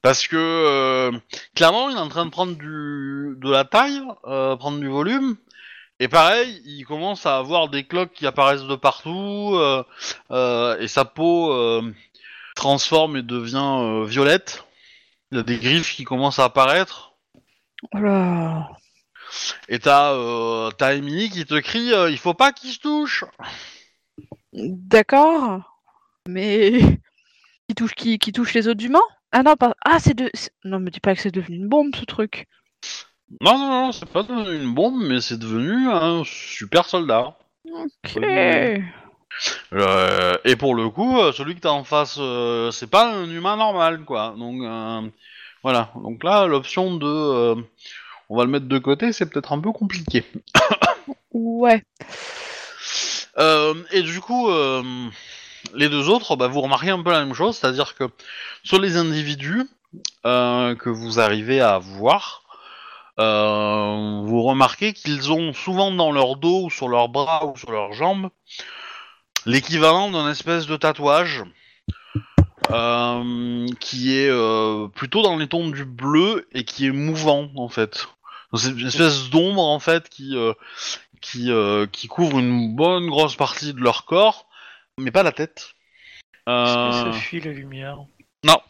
Parce 0.03 0.27
que, 0.27 0.37
euh, 0.37 1.13
clairement, 1.55 1.89
il 1.89 1.97
est 1.97 2.01
en 2.01 2.09
train 2.09 2.25
de 2.27 2.31
prendre 2.31 2.57
du, 2.57 3.35
de 3.37 3.51
la 3.51 3.65
taille, 3.65 4.03
euh, 4.27 4.57
prendre 4.57 4.79
du 4.79 4.89
volume. 4.89 5.37
Et 6.01 6.09
pareil, 6.09 6.61
il 6.65 6.85
commence 6.85 7.27
à 7.27 7.37
avoir 7.39 7.69
des 7.69 7.85
cloques 7.85 8.13
qui 8.13 8.27
apparaissent 8.27 8.65
de 8.65 8.75
partout, 8.77 9.53
euh, 9.55 9.85
euh, 10.31 10.79
et 10.81 10.89
sa 10.89 11.05
peau 11.05 11.53
euh, 11.53 11.83
transforme 12.55 13.17
et 13.17 13.23
devient 13.23 13.57
euh, 13.81 14.05
violette. 14.05 14.65
Il 15.31 15.39
y 15.39 15.41
a 15.41 15.45
des 15.45 15.59
griffes 15.59 15.95
qui 15.95 16.05
commencent 16.05 16.39
à 16.39 16.45
apparaître. 16.45 17.15
Oh 17.95 17.99
là. 17.99 18.69
Et 19.69 19.79
t'as 19.79 20.13
euh, 20.13 20.71
t'as 20.71 20.95
Emily 20.95 21.31
qui 21.31 21.47
te 21.47 21.59
crie 21.59 21.93
euh, 21.95 22.11
Il 22.11 22.19
faut 22.19 22.35
pas 22.35 22.53
qu'il 22.53 22.71
se 22.71 22.79
touche 22.81 23.25
D'accord. 24.53 25.81
Mais 26.29 26.73
qui 27.69 27.75
touche 27.75 27.95
qui, 27.95 28.19
qui 28.19 28.33
touche 28.33 28.53
les 28.55 28.69
autres 28.69 28.85
humains? 28.85 29.01
Ah 29.33 29.43
non, 29.43 29.57
pas. 29.57 29.75
Ah, 29.85 29.99
c'est 29.99 30.15
de. 30.15 30.31
c'est- 30.35 30.53
Non, 30.65 30.79
me 30.79 30.91
dis 30.91 31.01
pas 31.01 31.15
que 31.15 31.21
c'est 31.23 31.31
devenu 31.31 31.57
une 31.57 31.69
bombe 31.69 31.97
ce 31.97 32.05
truc. 32.05 32.47
Non, 33.41 33.57
non, 33.57 33.69
non, 33.69 33.93
c'est 33.93 34.05
pas 34.11 34.23
devenu 34.23 34.63
une 34.63 34.75
bombe, 34.75 35.03
mais 35.03 35.23
c'est 35.23 35.39
devenu 35.39 35.89
un 35.89 36.23
super 36.25 36.85
soldat. 36.85 37.39
Ok. 37.65 38.19
Euh, 39.73 40.37
et 40.45 40.57
pour 40.57 40.75
le 40.75 40.89
coup, 40.91 41.19
euh, 41.19 41.33
celui 41.33 41.55
que 41.55 41.61
t'as 41.61 41.71
en 41.71 41.85
face, 41.85 42.17
euh, 42.19 42.71
c'est 42.71 42.91
pas 42.91 43.13
un 43.13 43.29
humain 43.29 43.57
normal, 43.57 44.05
quoi. 44.05 44.35
Donc 44.37 44.63
euh, 44.63 45.01
voilà. 45.63 45.91
Donc 45.97 46.25
là, 46.25 46.47
l'option 46.47 46.97
de, 46.97 47.55
on 48.29 48.37
va 48.37 48.45
le 48.45 48.51
mettre 48.51 48.67
de 48.67 48.79
côté, 48.79 49.13
c'est 49.13 49.27
peut-être 49.27 49.53
un 49.53 49.61
peu 49.61 49.73
compliqué. 49.73 50.25
Ouais. 51.33 51.83
Et 53.93 54.03
du 54.03 54.21
coup, 54.21 54.51
les 55.75 55.89
deux 55.89 56.09
autres, 56.11 56.37
bah, 56.37 56.49
vous 56.49 56.61
remarquez 56.61 56.91
un 56.91 57.03
peu 57.03 57.11
la 57.11 57.25
même 57.25 57.35
chose, 57.35 57.57
c'est-à-dire 57.57 57.95
que 57.95 58.05
sur 58.63 58.79
les 58.79 58.97
individus 58.97 59.67
que 60.25 60.89
vous 60.89 61.19
arrivez 61.19 61.61
à 61.61 61.79
voir, 61.79 62.43
vous 63.17 64.43
remarquez 64.43 64.93
qu'ils 64.93 65.33
ont 65.33 65.55
souvent 65.55 65.91
dans 65.91 66.13
leur 66.13 66.37
dos 66.37 66.67
ou 66.67 66.71
sur 66.71 66.89
leurs 66.89 67.09
bras 67.09 67.47
ou 67.47 67.57
sur 67.57 67.73
leurs 67.73 67.95
jambes 67.95 68.29
l'équivalent 69.47 70.11
d'un 70.11 70.31
espèce 70.31 70.67
de 70.67 70.77
tatouage 70.77 71.45
euh, 72.71 73.67
qui 73.81 74.17
est 74.17 74.31
euh, 74.31 74.89
plutôt 74.89 75.23
dans 75.23 75.37
les 75.37 75.49
tons 75.49 75.69
du 75.71 75.85
bleu 75.85 76.49
et 76.53 76.65
qui 76.65 76.87
est 76.87 76.93
mouvant 76.93 77.51
en 77.57 77.69
fait. 77.69 78.09
C'est 78.55 78.71
une 78.71 78.87
espèce 78.87 79.31
d'ombre 79.31 79.63
en 79.63 79.81
fait 79.81 80.09
qui 80.09 80.37
euh, 80.37 80.53
qui 81.21 81.51
qui 81.93 82.09
couvre 82.09 82.39
une 82.39 82.75
bonne 82.75 83.09
grosse 83.09 83.37
partie 83.37 83.73
de 83.73 83.81
leur 83.81 84.05
corps, 84.05 84.47
mais 84.99 85.11
pas 85.11 85.23
la 85.23 85.33
tête. 85.33 85.75
Est-ce 86.47 86.75
que 86.75 87.13
ça 87.13 87.19
fuit 87.19 87.41
la 87.41 87.53
lumière 87.53 87.99
non. 88.45 88.61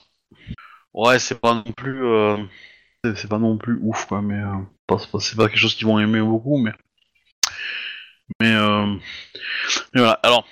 Ouais, 0.92 1.18
c'est 1.18 1.40
pas 1.40 1.54
non 1.54 1.62
plus. 1.62 2.02
c'est- 3.02 3.28
pas 3.28 3.38
non 3.38 3.56
plus 3.56 3.78
ouf, 3.82 4.04
quoi, 4.04 4.20
mais. 4.20 4.42
c'est 5.18 5.36
pas 5.36 5.48
quelque 5.48 5.56
chose 5.56 5.74
qu'ils 5.74 5.86
vont 5.86 5.98
aimer 5.98 6.20
beaucoup, 6.20 6.58
mais. 6.58 6.72
Mais. 8.40 8.54
euh, 8.54 8.86
mais 9.94 10.00
voilà. 10.00 10.18
Alors. 10.22 10.46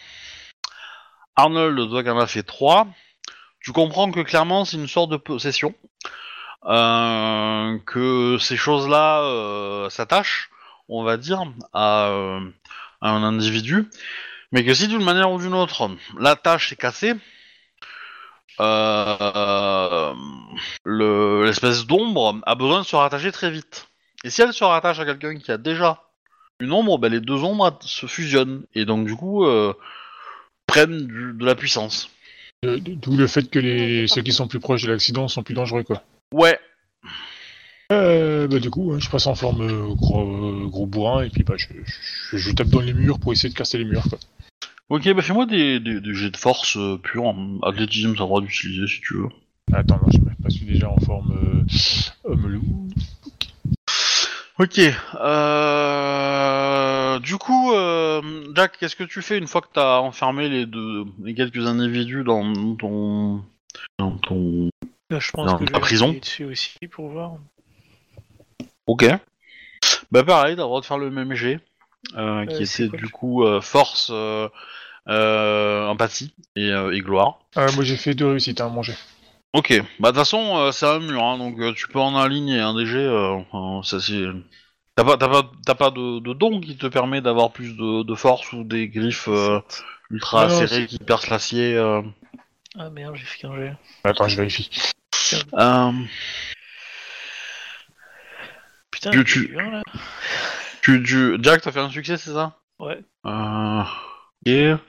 Arnold, 1.37 1.89
toi 1.89 2.03
qui 2.03 2.11
en 2.11 2.19
as 2.19 2.27
fait 2.27 2.43
3, 2.43 2.87
tu 3.61 3.73
comprends 3.73 4.11
que 4.11 4.21
clairement 4.21 4.65
c'est 4.65 4.77
une 4.77 4.89
sorte 4.89 5.11
de 5.11 5.17
possession. 5.17 5.75
euh, 6.67 7.79
que 7.87 8.37
ces 8.39 8.57
choses-là 8.57 9.23
euh, 9.23 9.89
s'attachent, 9.91 10.51
on 10.89 11.03
va 11.05 11.17
dire, 11.17 11.43
à, 11.73 12.11
un 13.01 13.23
individu. 13.23 13.89
Mais 14.53 14.65
que 14.65 14.75
si 14.75 14.89
d'une 14.89 15.03
manière 15.05 15.31
ou 15.33 15.39
d'une 15.41 15.55
autre, 15.55 15.91
la 16.19 16.37
tâche 16.37 16.73
est 16.73 16.77
cassée, 16.77 17.15
le- 20.85 21.45
l'espèce 21.45 21.87
d'ombre 21.87 22.41
a 22.45 22.55
besoin 22.55 22.81
de 22.81 22.87
se 22.87 22.97
rattacher 22.97 23.33
très 23.33 23.51
vite. 23.51 23.89
Et 24.25 24.31
si 24.31 24.43
elle 24.43 24.53
se 24.53 24.65
rattache 24.65 24.99
à 24.99 25.05
quelqu'un 25.05 25.37
qui 25.39 25.51
a 25.53 25.57
déjà 25.59 26.03
une 26.61 26.73
ombre, 26.73 26.99
ben, 26.99 27.11
les 27.11 27.21
deux 27.21 27.43
ombres 27.43 27.79
se 27.83 28.07
fusionnent 28.07 28.63
et 28.75 28.85
donc 28.85 29.07
du 29.07 29.15
coup 29.17 29.45
euh, 29.45 29.73
prennent 30.67 31.07
du- 31.07 31.33
de 31.35 31.45
la 31.45 31.55
puissance. 31.55 32.11
Euh, 32.65 32.79
D'où 32.79 33.17
le 33.17 33.27
fait 33.27 33.49
que 33.51 33.59
les 33.59 34.07
ceux 34.07 34.23
qui 34.23 34.33
sont 34.33 34.47
plus 34.49 34.61
proches 34.61 34.83
de 34.85 34.91
l'accident 34.91 35.29
sont 35.29 35.43
plus 35.43 35.55
dangereux, 35.55 35.83
quoi. 35.83 36.03
Ouais. 36.33 36.59
Euh, 37.93 38.47
bah, 38.47 38.59
du 38.61 38.71
coup, 38.71 39.01
je 39.01 39.09
passe 39.09 39.27
en 39.27 39.35
forme 39.35 39.63
euh, 39.63 39.95
gros, 39.95 40.69
gros 40.69 40.87
bourrin 40.87 41.23
et 41.25 41.31
puis 41.31 41.43
bah, 41.43 41.55
je, 41.57 41.67
je, 42.31 42.37
je 42.37 42.53
tape 42.53 42.69
dans 42.69 42.81
les 42.81 42.93
murs 42.93 43.19
pour 43.19 43.33
essayer 43.33 43.49
de 43.49 43.55
casser 43.59 43.79
les 43.79 43.85
murs, 43.85 44.05
quoi. 44.09 44.19
Ok, 44.91 45.09
bah 45.15 45.23
fais-moi 45.23 45.47
des, 45.47 45.79
des, 45.81 46.01
des 46.01 46.15
jets 46.15 46.31
de 46.31 46.37
force 46.37 46.77
purs. 47.03 47.25
en 47.25 47.59
Athlétisme, 47.63 48.11
le 48.11 48.17
droit 48.17 48.41
d'utiliser 48.41 48.87
si 48.87 49.01
tu 49.01 49.15
veux. 49.15 49.29
Attends, 49.73 50.01
non, 50.05 50.11
je 50.13 50.19
me 50.19 50.31
passe 50.43 50.61
déjà 50.63 50.91
en 50.91 50.99
forme 50.99 51.65
homme 52.25 52.47
loup. 52.49 52.89
Ok. 54.59 54.79
Euh... 54.81 56.40
Du 57.19 57.37
coup, 57.37 57.73
euh, 57.73 58.23
Jack, 58.55 58.79
qu'est-ce 58.79 58.97
que 58.97 59.05
tu 59.05 59.21
fais 59.23 59.37
une 59.39 59.47
fois 59.47 59.61
que 59.61 59.69
t'as 59.73 59.99
enfermé 59.99 60.49
les 60.49 60.67
deux, 60.67 61.05
les 61.23 61.35
quelques 61.35 61.67
individus 61.67 62.23
dans 62.25 62.53
ton, 62.77 63.43
dans 63.99 64.13
ton. 64.19 64.71
Je 65.11 65.31
pense 65.33 65.47
Dans 65.51 65.59
que 65.59 65.67
je 65.67 65.73
la 65.73 65.79
vais 65.79 65.83
prison. 65.83 66.07
essayer 66.07 66.21
dessus 66.21 66.45
aussi 66.45 66.79
pour 66.91 67.09
voir. 67.09 67.33
Ok. 68.87 69.05
Bah 70.13 70.23
pareil, 70.25 70.55
t'as 70.57 70.63
le 70.63 70.67
droit 70.69 70.81
de 70.81 70.87
faire 70.87 70.99
le 70.99 71.11
même 71.11 71.35
jet, 71.35 71.61
euh, 72.17 72.47
qui 72.47 72.63
Euh, 72.63 72.65
c'est 72.65 72.83
était 72.85 72.91
quoi 72.91 72.99
du 72.99 73.09
coup 73.09 73.45
euh, 73.45 73.61
force, 73.61 74.11
euh, 74.13 74.49
euh, 75.09 75.87
empathie 75.87 76.35
et, 76.57 76.71
euh, 76.71 76.93
et 76.95 77.01
gloire. 77.01 77.41
Ah, 77.57 77.67
moi 77.75 77.85
j'ai 77.85 77.97
fait 77.97 78.15
deux 78.15 78.27
réussites, 78.29 78.61
hein, 78.61 78.69
mon 78.69 78.83
jet. 78.83 78.97
Ok. 79.53 79.71
Bah 79.99 80.09
de 80.11 80.17
toute 80.17 80.19
façon, 80.25 80.57
euh, 80.59 80.71
c'est 80.73 80.87
un 80.87 81.01
mur, 81.01 81.23
hein, 81.25 81.39
donc 81.39 81.59
euh, 81.59 81.73
tu 81.73 81.89
peux 81.89 81.99
en 81.99 82.17
aligner 82.17 82.61
un 82.61 82.75
des 82.75 82.87
jets. 82.87 82.99
euh, 82.99 83.41
enfin, 83.51 83.83
ça 83.89 84.01
c'est. 84.01 84.23
T'as 84.97 85.05
pas, 85.05 85.17
t'as 85.17 85.29
pas, 85.29 85.43
t'as 85.65 85.75
pas 85.75 85.91
de, 85.91 86.19
de 86.21 86.33
don 86.35 86.61
qui 86.61 86.77
te 86.77 86.87
permet 86.87 87.21
d'avoir 87.21 87.53
plus 87.53 87.77
de, 87.77 88.03
de 88.03 88.15
force 88.15 88.53
ou 88.53 88.65
des 88.65 88.89
griffes 88.89 89.29
euh, 89.29 89.61
ultra 90.11 90.47
Non, 90.49 90.67
serrées 90.67 90.87
qui 90.87 90.99
percent 90.99 91.31
l'acier. 91.31 91.75
euh. 91.77 92.03
Ah 92.79 92.91
merde, 92.91 93.17
j'ai 93.17 93.25
fait 93.25 93.39
qu'un 93.39 93.57
jet. 93.57 93.73
Attends, 94.05 94.29
je 94.29 94.37
vérifie. 94.37 94.71
Euh, 95.55 95.93
Putain, 98.91 99.11
Tu- 99.13 99.19
il 99.19 99.25
tu- 99.25 99.59
un, 99.59 99.71
là. 99.71 99.83
tu, 100.83 101.03
tu... 101.03 101.39
Jack, 101.41 101.63
t'as 101.63 101.73
fait 101.73 101.81
un 101.81 101.91
succès, 101.91 102.17
c'est 102.17 102.33
ça? 102.33 102.57
Ouais. 102.79 103.01
Euh... 103.27 103.83
Ok. 104.47 104.81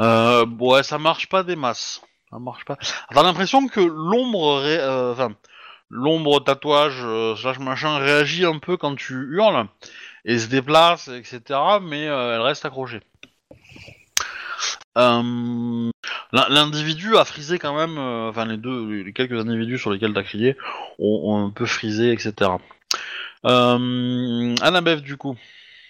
Euh, 0.00 0.46
ouais, 0.58 0.82
ça 0.82 0.98
marche 0.98 1.28
pas 1.28 1.42
des 1.42 1.56
masses. 1.56 2.02
Ça 2.30 2.38
marche 2.38 2.64
pas. 2.64 2.76
T'as 3.14 3.22
l'impression 3.22 3.66
que 3.68 3.80
l'ombre, 3.80 4.60
ré- 4.60 4.78
euh, 4.78 5.12
enfin, 5.12 5.32
l'ombre 5.90 6.40
tatouage 6.42 6.98
euh, 7.02 7.36
slash 7.36 7.58
machin 7.58 7.98
réagit 7.98 8.44
un 8.44 8.58
peu 8.58 8.76
quand 8.76 8.94
tu 8.96 9.14
hurles 9.14 9.66
et 10.24 10.38
se 10.38 10.48
déplace, 10.48 11.08
etc. 11.08 11.40
Mais 11.82 12.06
euh, 12.08 12.34
elle 12.34 12.40
reste 12.40 12.64
accrochée. 12.64 13.00
Euh, 14.98 15.90
l'in- 16.32 16.48
L'individu 16.48 17.16
a 17.16 17.24
frisé 17.24 17.58
quand 17.58 17.76
même, 17.76 17.98
euh, 17.98 18.30
enfin 18.30 18.46
les 18.46 18.56
deux, 18.56 19.02
les 19.02 19.12
quelques 19.12 19.38
individus 19.38 19.78
sur 19.78 19.90
lesquels 19.90 20.14
t'as 20.14 20.22
crié 20.22 20.56
ont, 20.98 21.20
ont 21.32 21.46
un 21.46 21.50
peu 21.50 21.66
frisé, 21.66 22.12
etc. 22.12 22.50
Euh, 23.44 24.54
Annabeth, 24.62 25.02
du 25.02 25.16
coup, 25.16 25.36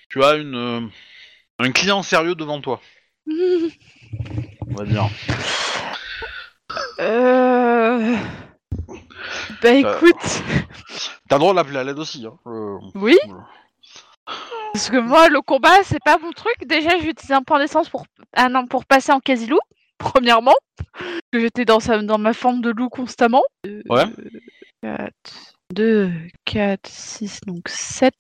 tu 0.08 0.22
as 0.24 0.34
une, 0.34 0.56
euh, 0.56 0.80
un 1.60 1.70
client 1.72 2.02
sérieux 2.02 2.34
devant 2.34 2.60
toi, 2.60 2.80
on 3.28 4.74
va 4.74 4.84
dire. 4.84 5.08
Euh... 7.00 8.16
Bah 9.62 9.70
écoute, 9.70 10.14
T'as 11.28 11.36
le 11.36 11.40
droit 11.40 11.58
à 11.58 11.84
l'aide 11.84 11.98
aussi. 11.98 12.26
Hein. 12.26 12.38
euh, 12.46 12.78
oui, 12.94 13.16
voilà. 13.26 13.46
parce 14.72 14.90
que 14.90 14.98
moi 14.98 15.28
le 15.28 15.40
combat 15.40 15.82
c'est 15.82 16.02
pas 16.04 16.18
mon 16.18 16.30
truc. 16.32 16.54
Déjà 16.66 16.90
j'ai 16.98 17.10
utilisé 17.10 17.34
un 17.34 17.42
point 17.42 17.58
d'essence 17.58 17.88
pour 17.88 18.06
ah 18.34 18.48
non 18.48 18.66
pour 18.66 18.84
passer 18.84 19.12
en 19.12 19.20
quasi-loup, 19.20 19.58
premièrement, 19.98 20.54
parce 20.76 21.20
que 21.32 21.40
j'étais 21.40 21.64
dans, 21.64 21.80
sa... 21.80 22.02
dans 22.02 22.18
ma 22.18 22.32
forme 22.32 22.60
de 22.60 22.70
loup 22.70 22.88
constamment. 22.88 23.42
Ouais. 23.88 24.04
4, 24.82 25.10
2, 25.72 26.12
4, 26.44 26.86
6, 26.86 27.40
donc 27.46 27.68
7. 27.68 28.14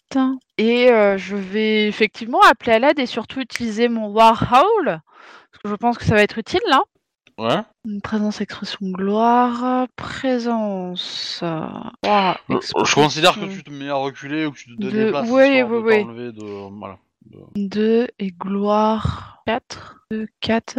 Et 0.58 0.90
euh, 0.90 1.16
je 1.16 1.36
vais 1.36 1.86
effectivement 1.86 2.40
appeler 2.40 2.72
à 2.72 2.78
l'aide 2.78 2.98
et 2.98 3.06
surtout 3.06 3.40
utiliser 3.40 3.88
mon 3.88 4.08
War 4.08 4.52
Howl, 4.52 4.84
parce 4.86 5.62
que 5.62 5.68
je 5.68 5.74
pense 5.74 5.98
que 5.98 6.04
ça 6.04 6.14
va 6.14 6.22
être 6.22 6.38
utile 6.38 6.60
là. 6.68 6.82
Ouais. 7.38 7.60
Une 7.84 8.00
présence, 8.00 8.40
expression, 8.40 8.78
gloire, 8.90 9.86
présence. 9.96 11.38
gloire, 12.02 12.40
Je, 12.48 12.94
considère 12.94 13.34
que 13.34 13.44
tu 13.44 13.62
te 13.62 13.70
mets 13.70 13.90
à 13.90 13.94
reculer 13.96 14.46
ou 14.46 14.52
que 14.52 14.58
tu 14.58 14.74
te 14.76 14.82
De- 14.82 14.90
déplaces 14.90 15.28
ouais, 15.30 15.50
histoire 15.60 15.68
de 15.70 15.74
ouais, 15.76 15.82
ouais. 15.82 16.02
t'enlever 16.02 16.32
de... 16.32 16.78
Voilà. 16.78 16.98
2 17.56 18.08
et 18.18 18.30
gloire 18.30 19.42
4. 19.46 20.04
2, 20.10 20.26
4, 20.40 20.78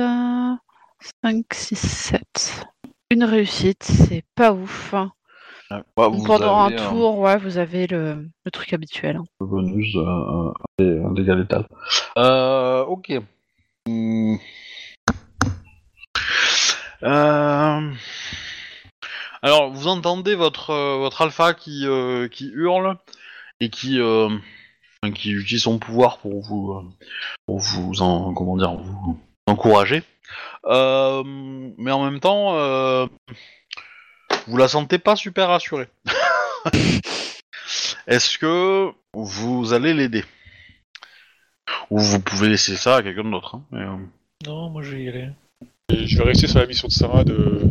5, 1.23 1.45
6, 1.53 1.75
7. 1.75 2.65
Une 3.11 3.23
réussite, 3.23 3.83
c'est 3.83 4.23
pas 4.35 4.51
ouf. 4.51 4.93
Ouais, 4.93 5.77
bah, 5.95 6.07
vous 6.07 6.23
Pendant 6.23 6.65
avez, 6.65 6.75
un 6.75 6.79
euh, 6.79 6.89
tour, 6.89 7.19
ouais, 7.19 7.37
vous 7.37 7.57
avez 7.57 7.87
le, 7.87 8.27
le 8.45 8.51
truc 8.51 8.73
habituel. 8.73 9.17
hein. 9.17 9.23
le 9.41 9.45
bonus 9.45 9.95
euh, 9.95 10.51
un 10.79 11.11
dégât 11.13 11.35
létal. 11.35 11.67
Euh, 12.17 12.83
ok. 12.85 13.13
Hmm. 13.87 14.35
Euh, 17.03 17.91
Alors, 19.41 19.71
vous 19.71 19.87
entendez 19.87 20.35
votre, 20.35 20.71
euh, 20.71 20.97
votre 20.97 21.21
alpha 21.21 21.53
qui, 21.53 21.85
euh, 21.85 22.27
qui 22.27 22.49
hurle 22.53 22.97
et 23.59 23.69
qui, 23.69 23.99
qui 25.15 25.31
utilise 25.31 25.63
son 25.63 25.79
pouvoir 25.79 26.19
pour 26.19 26.41
vous, 26.41 26.91
pour 27.45 27.59
vous, 27.59 28.01
en, 28.01 28.33
comment 28.33 28.57
dire, 28.57 28.73
vous 28.73 29.19
encourager. 29.47 30.03
Mais 30.65 31.91
en 31.91 32.03
même 32.03 32.19
temps, 32.19 33.07
vous 34.47 34.57
la 34.57 34.67
sentez 34.67 34.99
pas 34.99 35.15
super 35.15 35.49
rassurée. 35.49 35.87
Est-ce 38.07 38.37
que 38.37 38.91
vous 39.13 39.73
allez 39.73 39.93
l'aider? 39.93 40.23
Ou 41.89 41.99
vous 41.99 42.19
pouvez 42.21 42.49
laisser 42.49 42.75
ça 42.75 42.97
à 42.97 43.03
quelqu'un 43.03 43.29
d'autre. 43.29 43.59
hein, 43.73 43.99
Non, 44.45 44.69
moi 44.69 44.81
je 44.83 44.91
vais 44.91 45.03
y 45.03 45.09
aller. 45.09 45.29
Et 45.89 46.05
je 46.05 46.17
vais 46.17 46.25
rester 46.25 46.47
sur 46.47 46.59
la 46.59 46.65
mission 46.65 46.89
de 46.89 46.93
Sarah 46.93 47.23
de, 47.23 47.61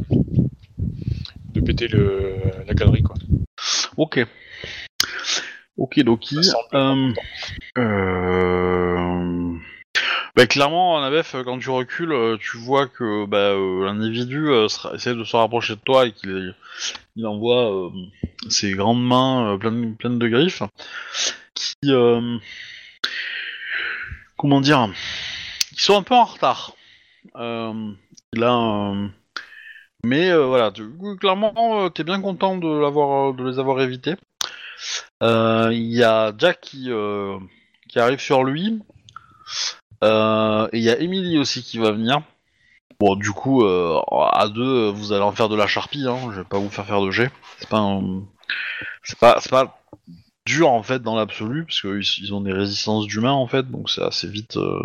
de 1.55 1.61
péter 1.61 1.87
le, 1.89 2.35
la 2.67 2.73
galerie, 2.73 3.03
quoi. 3.03 3.15
Ok. 3.99 4.25
Ok, 5.77 6.01
semble 6.43 6.43
Euh, 6.73 7.11
important. 7.11 7.15
euh, 7.77 9.53
bah, 10.35 10.47
clairement, 10.47 10.97
Anabef, 10.97 11.37
quand 11.45 11.59
tu 11.59 11.69
recules, 11.69 12.13
euh, 12.13 12.39
tu 12.41 12.57
vois 12.57 12.87
que 12.87 13.27
bah, 13.27 13.53
euh, 13.53 13.85
l'individu 13.85 14.49
euh, 14.49 14.67
essaie 14.95 15.15
de 15.15 15.25
se 15.25 15.37
rapprocher 15.37 15.75
de 15.77 15.81
toi 15.81 16.07
et 16.07 16.13
qu'il 16.13 16.55
il 17.17 17.27
envoie 17.27 17.71
euh, 17.71 17.91
ses 18.49 18.73
grandes 18.73 19.05
mains 19.05 19.53
euh, 19.55 19.59
pleines, 19.59 19.95
pleines 19.97 20.19
de 20.19 20.29
griffes 20.29 20.63
qui, 21.55 21.75
euh, 21.93 22.39
comment 24.39 24.63
dire, 24.63 24.89
qui 25.77 25.83
sont 25.83 25.99
un 25.99 26.03
peu 26.03 26.15
en 26.15 26.25
retard. 26.25 26.73
Euh, 28.43 28.47
a 28.47 28.51
un- 28.51 29.11
mais 30.05 30.31
euh, 30.31 30.47
voilà, 30.47 30.71
tu- 30.71 30.89
clairement, 31.19 31.85
euh, 31.85 31.89
t'es 31.89 32.05
bien 32.05 32.21
content 32.21 32.57
de 32.57 32.69
l'avoir, 32.69 33.35
de 33.35 33.45
les 33.45 33.59
avoir 33.59 33.81
évités. 33.81 34.15
Euh, 35.23 35.71
Il 35.73 35.93
y 35.93 36.05
a 36.05 36.33
Jack 36.37 36.61
qui, 36.61 36.87
euh, 36.91 37.39
qui 37.89 37.99
arrive 37.99 38.21
sur 38.21 38.45
lui. 38.45 38.81
Euh, 40.05 40.69
et 40.73 40.79
il 40.79 40.85
y 40.85 40.91
a 40.91 40.99
Emily 41.01 41.39
aussi 41.39 41.63
qui 41.63 41.79
va 41.79 41.91
venir. 41.93 42.23
Bon, 43.01 43.17
du 43.17 43.31
coup, 43.33 43.65
euh, 43.65 44.01
à 44.33 44.49
deux, 44.49 44.89
vous 44.91 45.13
allez 45.13 45.23
en 45.23 45.33
faire 45.33 45.49
de 45.49 45.57
la 45.57 45.67
charpie. 45.67 46.07
Hein. 46.07 46.19
Je 46.33 46.41
vais 46.41 46.45
pas 46.45 46.59
vous 46.59 46.71
faire 46.71 46.87
faire 46.87 47.01
de 47.03 47.11
jet. 47.11 47.31
C'est 47.59 47.69
pas, 47.69 47.99
c'est 49.03 49.19
pas, 49.19 49.39
c'est 49.41 49.51
pas 49.51 49.79
dur 50.47 50.71
en 50.71 50.83
fait 50.85 51.03
dans 51.03 51.17
l'absolu 51.17 51.65
parce 51.65 51.81
qu'ils 51.81 52.25
ils 52.25 52.33
ont 52.33 52.41
des 52.41 52.53
résistances 52.53 53.07
d'humains 53.09 53.33
en 53.33 53.49
fait, 53.49 53.69
donc 53.69 53.91
c'est 53.91 54.03
assez 54.03 54.29
vite, 54.29 54.57
euh, 54.57 54.81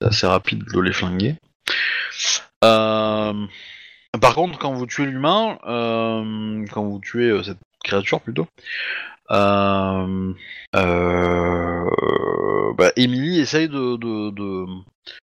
assez 0.00 0.28
rapide 0.28 0.62
de 0.72 0.80
les 0.80 0.92
flinguer. 0.92 1.34
Euh, 2.64 3.46
par 4.20 4.34
contre, 4.34 4.58
quand 4.58 4.72
vous 4.72 4.86
tuez 4.86 5.06
l'humain, 5.06 5.58
euh, 5.66 6.64
quand 6.72 6.84
vous 6.84 7.00
tuez 7.00 7.30
euh, 7.30 7.42
cette 7.42 7.58
créature 7.84 8.20
plutôt, 8.20 8.46
euh, 9.30 10.32
euh, 10.74 12.72
bah, 12.74 12.90
Emily 12.96 13.40
essaye 13.40 13.68
de, 13.68 13.96
de, 13.96 14.30
de- 14.30 14.66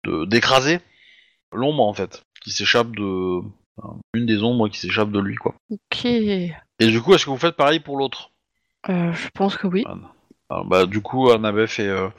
de- 0.05 0.25
d'écraser 0.25 0.79
l'ombre 1.53 1.83
en 1.83 1.93
fait, 1.93 2.23
qui 2.41 2.51
s'échappe 2.51 2.91
de 2.95 3.41
enfin, 3.77 3.97
une 4.13 4.25
des 4.25 4.41
ombres 4.43 4.67
qui 4.69 4.79
s'échappe 4.79 5.11
de 5.11 5.19
lui 5.19 5.35
quoi. 5.35 5.55
Ok. 5.71 6.05
Et 6.05 6.53
du 6.79 7.01
coup, 7.01 7.13
est-ce 7.13 7.25
que 7.25 7.29
vous 7.29 7.37
faites 7.37 7.55
pareil 7.55 7.79
pour 7.79 7.97
l'autre? 7.97 8.31
Euh, 8.89 9.11
je 9.13 9.27
pense 9.33 9.57
que 9.57 9.67
oui. 9.67 9.85
Alors, 10.49 10.65
bah, 10.65 10.85
du 10.87 11.01
coup, 11.01 11.29
Annabeth 11.29 11.77
et, 11.79 11.87
euh, 11.87 12.09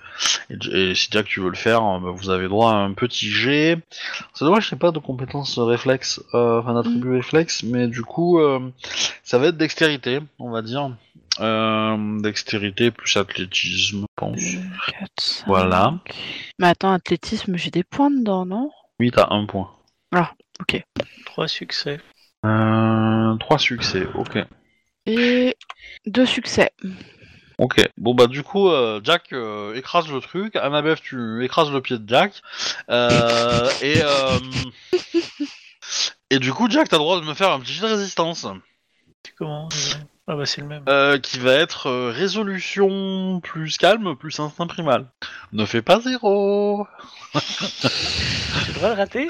et, 0.50 0.90
et 0.90 0.94
si 0.94 1.08
Jack 1.10 1.26
tu 1.26 1.40
veux 1.40 1.50
le 1.50 1.56
faire, 1.56 1.82
euh, 1.82 1.98
bah, 1.98 2.10
vous 2.14 2.30
avez 2.30 2.46
droit 2.46 2.70
à 2.72 2.76
un 2.76 2.92
petit 2.92 3.28
G. 3.28 3.76
C'est 4.34 4.44
dommage, 4.44 4.68
je 4.68 4.74
n'ai 4.74 4.78
pas 4.78 4.92
de 4.92 5.00
compétences 5.00 5.58
réflexes, 5.58 6.22
euh, 6.34 6.60
enfin 6.60 6.74
d'attribut 6.74 7.10
réflexe, 7.10 7.64
mais 7.64 7.88
du 7.88 8.02
coup, 8.02 8.38
euh, 8.38 8.60
ça 9.24 9.38
va 9.38 9.48
être 9.48 9.56
dextérité, 9.56 10.20
on 10.38 10.50
va 10.50 10.62
dire. 10.62 10.90
Euh, 11.40 12.20
dextérité 12.20 12.90
plus 12.90 13.16
athlétisme, 13.16 14.02
je 14.02 14.06
pense. 14.14 14.40
4, 14.98 15.08
5. 15.18 15.46
Voilà. 15.46 15.94
Mais 16.58 16.68
attends, 16.68 16.92
athlétisme, 16.92 17.56
j'ai 17.56 17.70
des 17.70 17.84
points 17.84 18.10
dedans, 18.10 18.46
non? 18.46 18.70
Oui, 19.00 19.10
t'as 19.10 19.28
un 19.30 19.46
point. 19.46 19.70
Trois 21.24 21.48
succès. 21.48 22.00
Euh, 22.44 23.36
trois 23.36 23.58
succès, 23.58 24.06
ok. 24.14 24.38
Et 25.06 25.56
deux 26.06 26.26
succès. 26.26 26.70
Ok, 27.60 27.78
bon 27.98 28.14
bah 28.14 28.26
du 28.26 28.42
coup, 28.42 28.70
euh, 28.70 29.02
Jack 29.04 29.34
euh, 29.34 29.74
écrase 29.74 30.10
le 30.10 30.18
truc, 30.20 30.56
Annabeth 30.56 31.02
tu 31.02 31.44
écrases 31.44 31.70
le 31.70 31.82
pied 31.82 31.98
de 31.98 32.08
Jack, 32.08 32.40
euh, 32.88 33.68
et 33.82 34.00
et 36.30 36.38
du 36.38 36.54
coup 36.54 36.70
Jack 36.70 36.88
t'as 36.88 36.96
le 36.96 37.02
droit 37.02 37.20
de 37.20 37.26
me 37.26 37.34
faire 37.34 37.50
un 37.50 37.60
petit 37.60 37.74
jet 37.74 37.82
de 37.82 37.92
résistance, 37.92 38.46
comment? 39.36 39.68
Ah 40.26 40.36
bah 40.36 40.46
c'est 40.46 40.62
le 40.62 40.68
même. 40.68 41.20
qui 41.20 41.38
va 41.38 41.52
être 41.52 41.90
résolution 42.10 43.40
plus 43.40 43.76
calme 43.76 44.16
plus 44.16 44.40
instinct 44.40 44.66
primal. 44.66 45.12
Ne 45.52 45.66
fais 45.66 45.82
pas 45.82 46.00
zéro. 46.00 46.86
Tu 47.34 48.72
devrais 48.72 48.88
le 48.88 48.94
rater? 48.94 49.28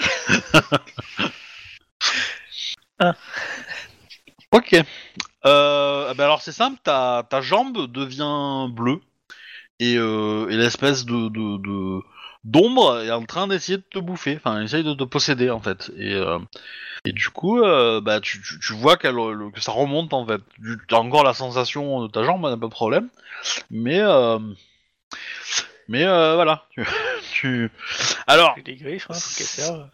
Ok. 4.53 4.77
Euh, 5.47 6.13
bah 6.15 6.25
alors 6.25 6.43
c'est 6.43 6.53
simple, 6.53 6.79
ta, 6.85 7.27
ta 7.29 7.41
jambe 7.41 7.87
devient 7.91 8.69
bleue 8.73 9.01
et, 9.81 9.97
euh, 9.99 10.49
et 10.51 10.57
l'espèce 10.57 11.07
de, 11.07 11.29
de, 11.31 12.03
d'ombre 12.45 13.01
est 13.05 13.11
en 13.13 13.25
train 13.27 13.49
d'essayer 13.49 13.79
de 13.79 13.85
te 13.91 13.99
bouffer, 14.01 14.37
enfin 14.39 14.63
essaye 14.63 14.85
de 14.85 14.95
te 14.95 15.05
posséder 15.05 15.51
en 15.51 15.61
fait. 15.61 15.93
Et, 15.99 16.15
euh, 16.15 16.39
et 17.05 17.13
du 17.13 17.31
coup, 17.31 17.61
euh, 17.63 18.01
bah 18.01 18.21
tu, 18.21 18.43
tu, 18.43 18.75
vois 18.75 18.97
qu'elle, 18.99 19.15
le- 19.17 19.51
que 19.53 19.61
ça 19.61 19.73
remonte 19.73 20.15
en 20.15 20.27
fait. 20.27 20.43
Tu 20.63 20.79
as 20.95 21.01
encore 21.01 21.25
la 21.25 21.35
sensation 21.35 22.03
de 22.03 22.09
ta 22.09 22.25
jambe, 22.25 22.43
pas 22.43 22.67
de 22.67 22.73
problème, 22.73 23.11
mais 23.71 24.01
mais 25.91 26.05
euh, 26.05 26.35
voilà. 26.37 26.65
Tu, 26.73 26.87
tu... 27.33 27.71
Alors, 28.27 28.51
Avec 28.53 28.65
des 28.65 28.77
griffes, 28.77 29.07
hein, 29.11 29.15
serve. 29.15 29.89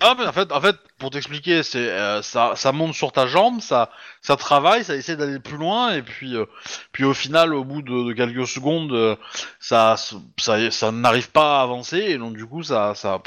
ah, 0.00 0.14
mais 0.18 0.26
en 0.26 0.32
fait, 0.32 0.50
en 0.52 0.60
fait, 0.60 0.76
pour 0.98 1.10
t'expliquer, 1.10 1.62
c'est 1.62 1.88
euh, 1.90 2.20
ça, 2.22 2.52
ça 2.56 2.72
monte 2.72 2.94
sur 2.94 3.10
ta 3.12 3.26
jambe, 3.26 3.60
ça, 3.60 3.90
ça 4.22 4.36
travaille, 4.36 4.84
ça 4.84 4.94
essaie 4.94 5.16
d'aller 5.16 5.38
plus 5.40 5.56
loin, 5.56 5.92
et 5.94 6.02
puis, 6.02 6.36
euh, 6.36 6.44
puis 6.92 7.04
au 7.04 7.14
final, 7.14 7.54
au 7.54 7.64
bout 7.64 7.80
de, 7.82 8.08
de 8.08 8.12
quelques 8.12 8.46
secondes, 8.46 8.92
euh, 8.92 9.16
ça, 9.60 9.96
ça, 10.38 10.70
ça 10.70 10.90
n'arrive 10.92 11.30
pas 11.30 11.60
à 11.60 11.62
avancer, 11.62 11.98
et 11.98 12.18
donc 12.18 12.34
du 12.36 12.46
coup, 12.46 12.62
ça, 12.62 12.94
ça, 12.94 13.22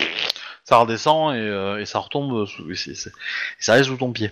ça 0.63 0.78
redescend 0.78 1.36
et, 1.36 1.82
et 1.82 1.86
ça 1.86 1.99
retombe, 1.99 2.45
sous, 2.45 2.70
et, 2.72 2.76
c'est- 2.76 2.95
c'est- 2.95 3.09
et 3.11 3.13
ça 3.63 3.74
reste 3.74 3.89
sous 3.89 3.97
ton 3.97 4.11
pied. 4.11 4.32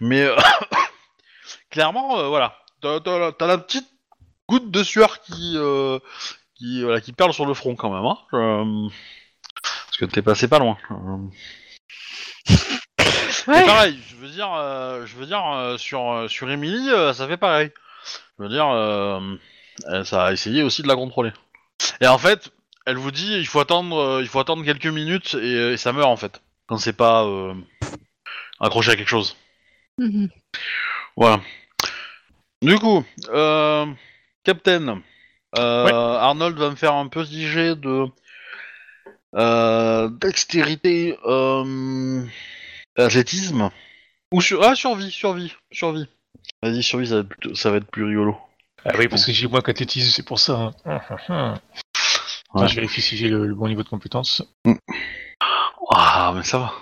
Mais 0.00 0.28
clairement, 1.70 2.18
euh, 2.20 2.28
voilà, 2.28 2.56
t'as, 2.80 3.00
t'as- 3.00 3.32
t'as 3.32 3.46
la 3.46 3.58
petite 3.58 3.88
goutte 4.48 4.70
de 4.70 4.82
sueur 4.82 5.20
qui, 5.20 5.54
euh, 5.56 5.98
qui, 6.62 6.82
voilà, 6.82 7.00
qui 7.00 7.12
perle 7.12 7.32
sur 7.32 7.44
le 7.46 7.54
front 7.54 7.74
quand 7.74 7.90
même, 7.90 8.04
hein. 8.04 8.18
Euh, 8.34 8.88
parce 9.62 9.96
que 9.98 10.04
t'es 10.04 10.22
passé 10.22 10.46
pas 10.48 10.58
loin. 10.60 10.78
Euh, 10.90 11.16
Ouais. 13.48 13.66
pareil, 13.66 13.98
je 14.08 14.14
veux 14.14 14.28
dire, 14.28 14.52
euh, 14.54 15.04
je 15.04 15.16
veux 15.16 15.26
dire 15.26 15.44
euh, 15.52 15.76
sur 15.76 16.30
sur 16.30 16.48
Emily, 16.48 16.88
euh, 16.90 17.12
ça 17.12 17.26
fait 17.26 17.36
pareil. 17.36 17.72
Je 18.38 18.44
veux 18.44 18.48
dire, 18.48 20.04
ça 20.04 20.26
a 20.26 20.32
essayé 20.32 20.62
aussi 20.62 20.82
de 20.82 20.86
la 20.88 20.94
contrôler. 20.94 21.32
Et 22.00 22.06
en 22.06 22.18
fait, 22.18 22.52
elle 22.86 22.98
vous 22.98 23.10
dit, 23.10 23.36
il 23.36 23.46
faut 23.46 23.58
attendre, 23.58 24.20
il 24.20 24.28
faut 24.28 24.38
attendre 24.38 24.64
quelques 24.64 24.86
minutes 24.86 25.34
et, 25.34 25.72
et 25.72 25.76
ça 25.76 25.92
meurt 25.92 26.08
en 26.08 26.16
fait 26.16 26.40
quand 26.66 26.78
c'est 26.78 26.92
pas 26.92 27.26
accroché 28.60 28.92
à 28.92 28.96
quelque 28.96 29.08
chose. 29.08 29.36
Mhm. 29.98 30.28
Voilà. 31.16 31.40
Du 32.60 32.78
coup, 32.78 33.04
Captain, 34.44 35.02
euh, 35.58 35.84
Ouais. 35.84 35.92
Arnold 35.92 36.56
va 36.58 36.70
me 36.70 36.76
faire 36.76 36.94
un 36.94 37.08
petit 37.08 37.46
jet 37.46 37.74
de 37.76 38.06
euh, 39.34 40.08
dextérité, 40.08 41.18
euh, 41.24 42.24
athlétisme 42.96 43.70
ou 44.32 44.40
sur 44.40 44.62
ah 44.62 44.74
survie, 44.74 45.10
survie, 45.10 45.54
survie. 45.70 46.06
Vas-y, 46.62 46.82
survie, 46.82 47.06
ça 47.06 47.14
va 47.16 47.20
être, 47.20 47.28
plutôt- 47.28 47.54
ça 47.54 47.70
va 47.70 47.76
être 47.78 47.90
plus 47.90 48.04
rigolo. 48.04 48.36
Ah 48.84 48.92
oui, 48.98 49.08
parce 49.08 49.24
que 49.26 49.32
j'ai 49.32 49.46
moins 49.46 49.60
qu'athlétisme, 49.60 50.10
c'est 50.10 50.24
pour 50.24 50.38
ça. 50.38 50.54
hein. 50.54 50.72
Hum, 50.84 51.00
hum, 51.10 51.18
hum. 51.28 51.54
Attends, 52.54 52.64
Ouais. 52.64 52.68
je 52.68 52.74
vérifie 52.74 53.00
si 53.00 53.16
j'ai 53.16 53.28
le, 53.28 53.46
le 53.46 53.54
bon 53.54 53.68
niveau 53.68 53.82
de 53.82 53.88
compétence. 53.88 54.42
Ah, 55.90 56.32
mais 56.34 56.42
ça 56.42 56.58
va. 56.58 56.72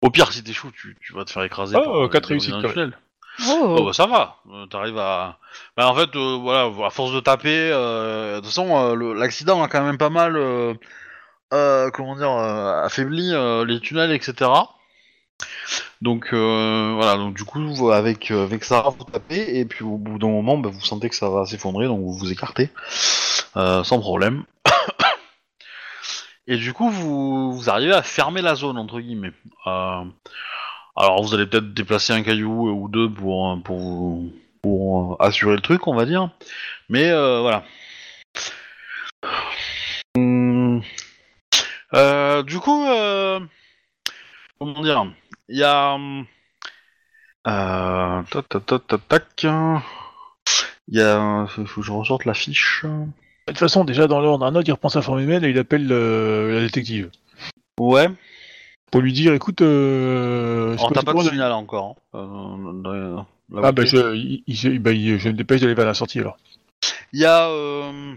Au 0.00 0.10
pire, 0.10 0.32
si 0.32 0.42
t'échoues, 0.42 0.70
tu, 0.72 0.96
tu 1.00 1.12
vas 1.12 1.24
te 1.24 1.30
faire 1.30 1.42
écraser. 1.44 1.76
Oh, 1.78 1.84
par, 1.84 1.96
euh, 1.96 2.08
quatre 2.08 2.26
réussites, 2.28 2.54
quand 2.62 2.76
même. 2.76 2.94
Oh, 3.40 3.76
Oh, 3.78 3.84
bah 3.86 3.92
ça 3.92 4.06
va, 4.06 4.36
Euh, 4.50 4.66
t'arrives 4.66 4.98
à... 4.98 5.38
Bah 5.76 5.88
en 5.88 5.94
fait, 5.94 6.14
euh, 6.16 6.38
voilà, 6.40 6.70
à 6.86 6.90
force 6.90 7.12
de 7.12 7.20
taper, 7.20 7.70
euh, 7.72 8.36
de 8.36 8.40
toute 8.40 8.46
façon, 8.46 8.94
l'accident 9.14 9.62
a 9.62 9.68
quand 9.68 9.82
même 9.82 9.98
pas 9.98 10.10
mal, 10.10 10.34
comment 11.50 12.16
dire, 12.16 12.30
affaibli 12.30 13.32
les 13.66 13.80
tunnels, 13.80 14.12
etc. 14.12 14.50
Donc 16.00 16.32
voilà, 16.32 17.16
donc 17.16 17.34
du 17.34 17.44
coup, 17.44 17.90
avec, 17.90 18.30
avec 18.30 18.64
Sarah, 18.64 18.90
vous 18.90 19.04
tapez, 19.04 19.58
et 19.58 19.64
puis 19.64 19.84
au 19.84 19.96
bout 19.96 20.18
d'un 20.18 20.28
moment, 20.28 20.58
bah, 20.58 20.70
vous 20.72 20.84
sentez 20.84 21.08
que 21.08 21.16
ça 21.16 21.28
va 21.28 21.44
s'effondrer, 21.46 21.86
donc 21.86 22.00
vous 22.00 22.12
vous 22.12 22.32
écartez, 22.32 22.70
sans 23.54 24.00
problème. 24.00 24.44
et 26.46 26.56
du 26.56 26.72
coup, 26.72 26.88
vous, 26.88 27.52
vous 27.52 27.70
arrivez 27.70 27.94
à 27.94 28.02
fermer 28.02 28.42
la 28.42 28.54
zone, 28.54 28.78
entre 28.78 29.00
guillemets. 29.00 29.32
Euh, 30.96 31.02
alors 31.02 31.22
vous 31.22 31.34
allez 31.34 31.46
peut-être 31.46 31.74
déplacer 31.74 32.12
un 32.12 32.22
caillou 32.22 32.70
ou 32.70 32.88
deux 32.88 33.10
pour, 33.10 33.52
euh, 33.52 33.56
pour, 33.56 34.22
pour 34.62 35.14
euh, 35.14 35.24
assurer 35.24 35.56
le 35.56 35.60
truc, 35.60 35.86
on 35.86 35.94
va 35.94 36.06
dire. 36.06 36.30
Mais 36.88 37.10
euh, 37.10 37.40
voilà. 37.40 37.64
Hum. 40.16 40.82
Euh, 41.94 42.42
du 42.42 42.58
coup, 42.58 42.86
euh, 42.86 43.40
comment 44.58 44.82
dire? 44.82 45.06
Il 45.48 45.58
y 45.58 45.64
a... 45.64 45.96
Euh, 47.46 48.22
tac, 48.30 48.48
tac, 48.48 48.86
tac, 48.86 49.08
tac. 49.08 49.46
Il 50.88 50.98
y 50.98 51.00
a... 51.00 51.46
Faut 51.48 51.80
que 51.80 51.86
je 51.86 51.92
ressorte 51.92 52.24
la 52.24 52.34
fiche. 52.34 52.84
De 52.84 53.52
toute 53.52 53.58
façon, 53.58 53.84
déjà 53.84 54.06
dans 54.06 54.20
l'ordre, 54.20 54.46
Arnold 54.46 54.66
il 54.66 54.72
reprend 54.72 54.88
sa 54.88 55.02
forme 55.02 55.20
humaine 55.20 55.44
et 55.44 55.50
il 55.50 55.58
appelle 55.58 55.86
euh, 55.90 56.54
la 56.54 56.60
détective. 56.60 57.10
Ouais. 57.78 58.08
Pour 58.90 59.00
lui 59.00 59.12
dire, 59.12 59.32
écoute, 59.34 59.60
euh, 59.60 60.74
Alors 60.74 60.92
t'as 60.92 61.02
pas 61.02 61.12
de 61.12 61.18
comment- 61.18 61.28
signal 61.30 61.52
encore. 61.52 61.96
hein, 62.12 62.18
euh, 62.18 62.72
dans- 62.82 63.26
dans 63.48 63.60
la 63.60 63.68
Ah 63.68 63.72
bah 63.72 63.82
boutique. 63.82 63.96
je, 63.98 64.14
il- 64.14 64.44
il- 64.46 64.78
bah, 64.78 64.92
il- 64.92 65.18
je 65.18 65.28
me 65.28 65.34
dépêche 65.34 65.60
d'aller 65.60 65.74
vers 65.74 65.86
la 65.86 65.94
sortie 65.94 66.20
alors. 66.20 66.36
Il 67.12 67.20
y 67.20 67.24
a... 67.24 67.48
euh, 67.48 68.14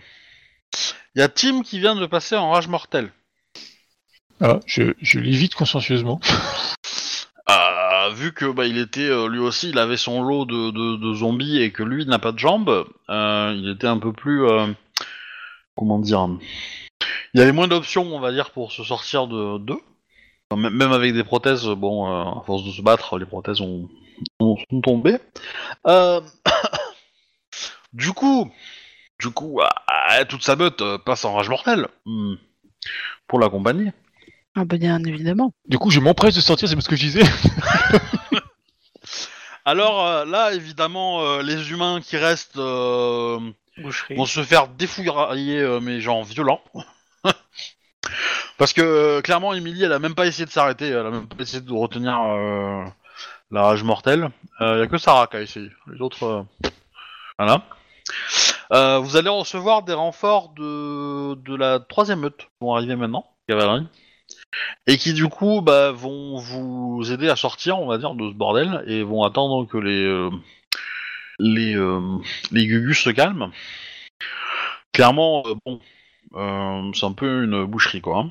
Il 1.16 1.20
y 1.20 1.24
a 1.24 1.30
Tim 1.30 1.64
qui 1.64 1.80
vient 1.80 1.96
de 1.96 2.06
passer 2.06 2.36
en 2.36 2.52
rage 2.52 2.68
mortelle. 2.68 3.12
Ah, 4.40 4.60
je, 4.68 4.94
je 5.02 5.20
l'évite 5.20 5.56
consciencieusement. 5.56 6.20
Euh, 7.50 8.10
vu 8.14 8.34
que 8.34 8.46
bah, 8.52 8.68
il 8.68 8.78
était 8.78 9.10
euh, 9.10 9.28
lui 9.28 9.40
aussi, 9.40 9.70
il 9.72 9.80
avait 9.80 9.98
son 9.98 10.22
lot 10.22 10.46
de, 10.46 10.70
de, 10.70 10.96
de 10.98 11.14
zombies 11.16 11.60
et 11.60 11.72
que 11.72 11.82
lui 11.82 12.06
n'a 12.06 12.20
pas 12.20 12.32
de 12.32 12.38
jambes, 12.38 12.86
euh, 13.10 13.54
il 13.58 13.68
était 13.70 13.88
un 13.88 13.98
peu 13.98 14.14
plus 14.14 14.46
euh, 14.46 14.68
comment 15.76 15.98
dire, 15.98 16.28
il 17.34 17.40
y 17.40 17.42
avait 17.42 17.52
moins 17.52 17.68
d'options, 17.68 18.04
on 18.16 18.20
va 18.20 18.32
dire, 18.32 18.52
pour 18.52 18.72
se 18.72 18.84
sortir 18.84 19.26
de 19.28 19.58
d'eux. 19.58 19.82
Même- 20.56 20.94
avec 20.94 21.14
des 21.14 21.24
prothèses, 21.24 21.66
bon, 21.66 22.08
euh, 22.08 22.40
à 22.40 22.44
force 22.46 22.64
de 22.64 22.72
se 22.72 22.82
battre, 22.82 23.18
les 23.18 23.26
prothèses 23.26 23.62
ont, 23.62 23.90
ont- 24.40 24.58
sont 24.70 24.82
tombées. 24.82 25.18
Euh, 25.88 26.22
Du 27.94 28.12
coup, 28.14 28.52
du 29.20 29.30
coup, 29.30 29.60
ah, 29.88 30.26
toute 30.26 30.44
sa 30.44 30.56
meute 30.56 30.82
euh, 30.82 30.98
passe 30.98 31.26
en 31.26 31.34
rage 31.34 31.50
mortelle 31.50 31.88
hmm, 32.06 32.36
pour 33.28 33.40
l'accompagner. 33.40 33.92
Ah 34.56 34.66
bah 34.66 34.78
bien 34.78 35.04
évidemment. 35.04 35.54
Du 35.68 35.78
coup, 35.80 35.90
je 35.90 36.00
m'empresse 36.00 36.36
de 36.36 36.42
sortir, 36.42 36.68
c'est 36.68 36.80
ce 36.80 36.90
que 36.90 36.96
je 36.96 37.06
disais. 37.06 37.24
Alors 39.66 40.06
euh, 40.06 40.26
là, 40.26 40.54
évidemment, 40.54 41.22
euh, 41.24 41.42
les 41.42 41.72
humains 41.72 42.02
qui 42.02 42.18
restent 42.18 42.58
euh, 42.58 43.40
vont 44.16 44.26
se 44.26 44.44
faire 44.44 44.68
défouiller, 44.68 45.60
euh, 45.60 45.80
mais 45.80 46.02
genre 46.02 46.24
violent. 46.24 46.62
Parce 48.58 48.74
que 48.74 48.82
euh, 48.82 49.22
clairement, 49.22 49.54
Emily, 49.54 49.84
elle 49.84 49.94
a 49.94 50.00
même 50.00 50.16
pas 50.16 50.26
essayé 50.26 50.46
de 50.46 50.52
s'arrêter, 50.52 50.88
elle 50.88 51.06
a 51.06 51.12
même 51.12 51.28
pas 51.28 51.42
essayé 51.42 51.62
de 51.62 51.74
retenir 51.74 52.20
euh, 52.20 52.84
la 53.52 53.64
rage 53.64 53.84
mortelle. 53.84 54.30
Il 54.60 54.80
y 54.80 54.82
a 54.82 54.88
que 54.88 54.98
Sarah 54.98 55.28
qui 55.28 55.38
a 55.38 55.42
essayé. 55.42 55.70
Les 55.92 56.02
autres, 56.02 56.24
euh, 56.24 56.70
voilà. 57.38 57.64
Euh, 58.74 59.00
vous 59.00 59.16
allez 59.16 59.30
recevoir 59.30 59.84
des 59.84 59.94
renforts 59.94 60.50
de, 60.50 61.36
de 61.36 61.56
la 61.56 61.80
troisième 61.80 62.20
meute 62.20 62.38
qui 62.38 62.48
vont 62.60 62.76
arriver 62.76 62.96
maintenant, 62.96 63.26
cavalerie, 63.48 63.88
et 64.88 64.98
qui 64.98 65.14
du 65.14 65.28
coup 65.28 65.62
bah, 65.62 65.92
vont 65.92 66.38
vous 66.38 67.12
aider 67.12 67.30
à 67.30 67.36
sortir, 67.36 67.80
on 67.80 67.88
va 67.88 67.98
dire, 67.98 68.14
de 68.16 68.30
ce 68.30 68.34
bordel 68.34 68.84
et 68.88 69.04
vont 69.04 69.24
attendre 69.24 69.66
que 69.68 69.78
les 69.78 70.04
euh, 70.04 70.30
les 71.40 71.76
euh, 71.76 72.18
les 72.52 72.68
gugus 72.68 73.04
se 73.04 73.10
calment. 73.10 73.52
Clairement, 74.92 75.44
euh, 75.46 75.54
bon, 75.66 75.80
euh, 76.36 76.92
c'est 76.94 77.06
un 77.06 77.14
peu 77.14 77.44
une 77.44 77.66
boucherie 77.66 78.02
quoi. 78.02 78.26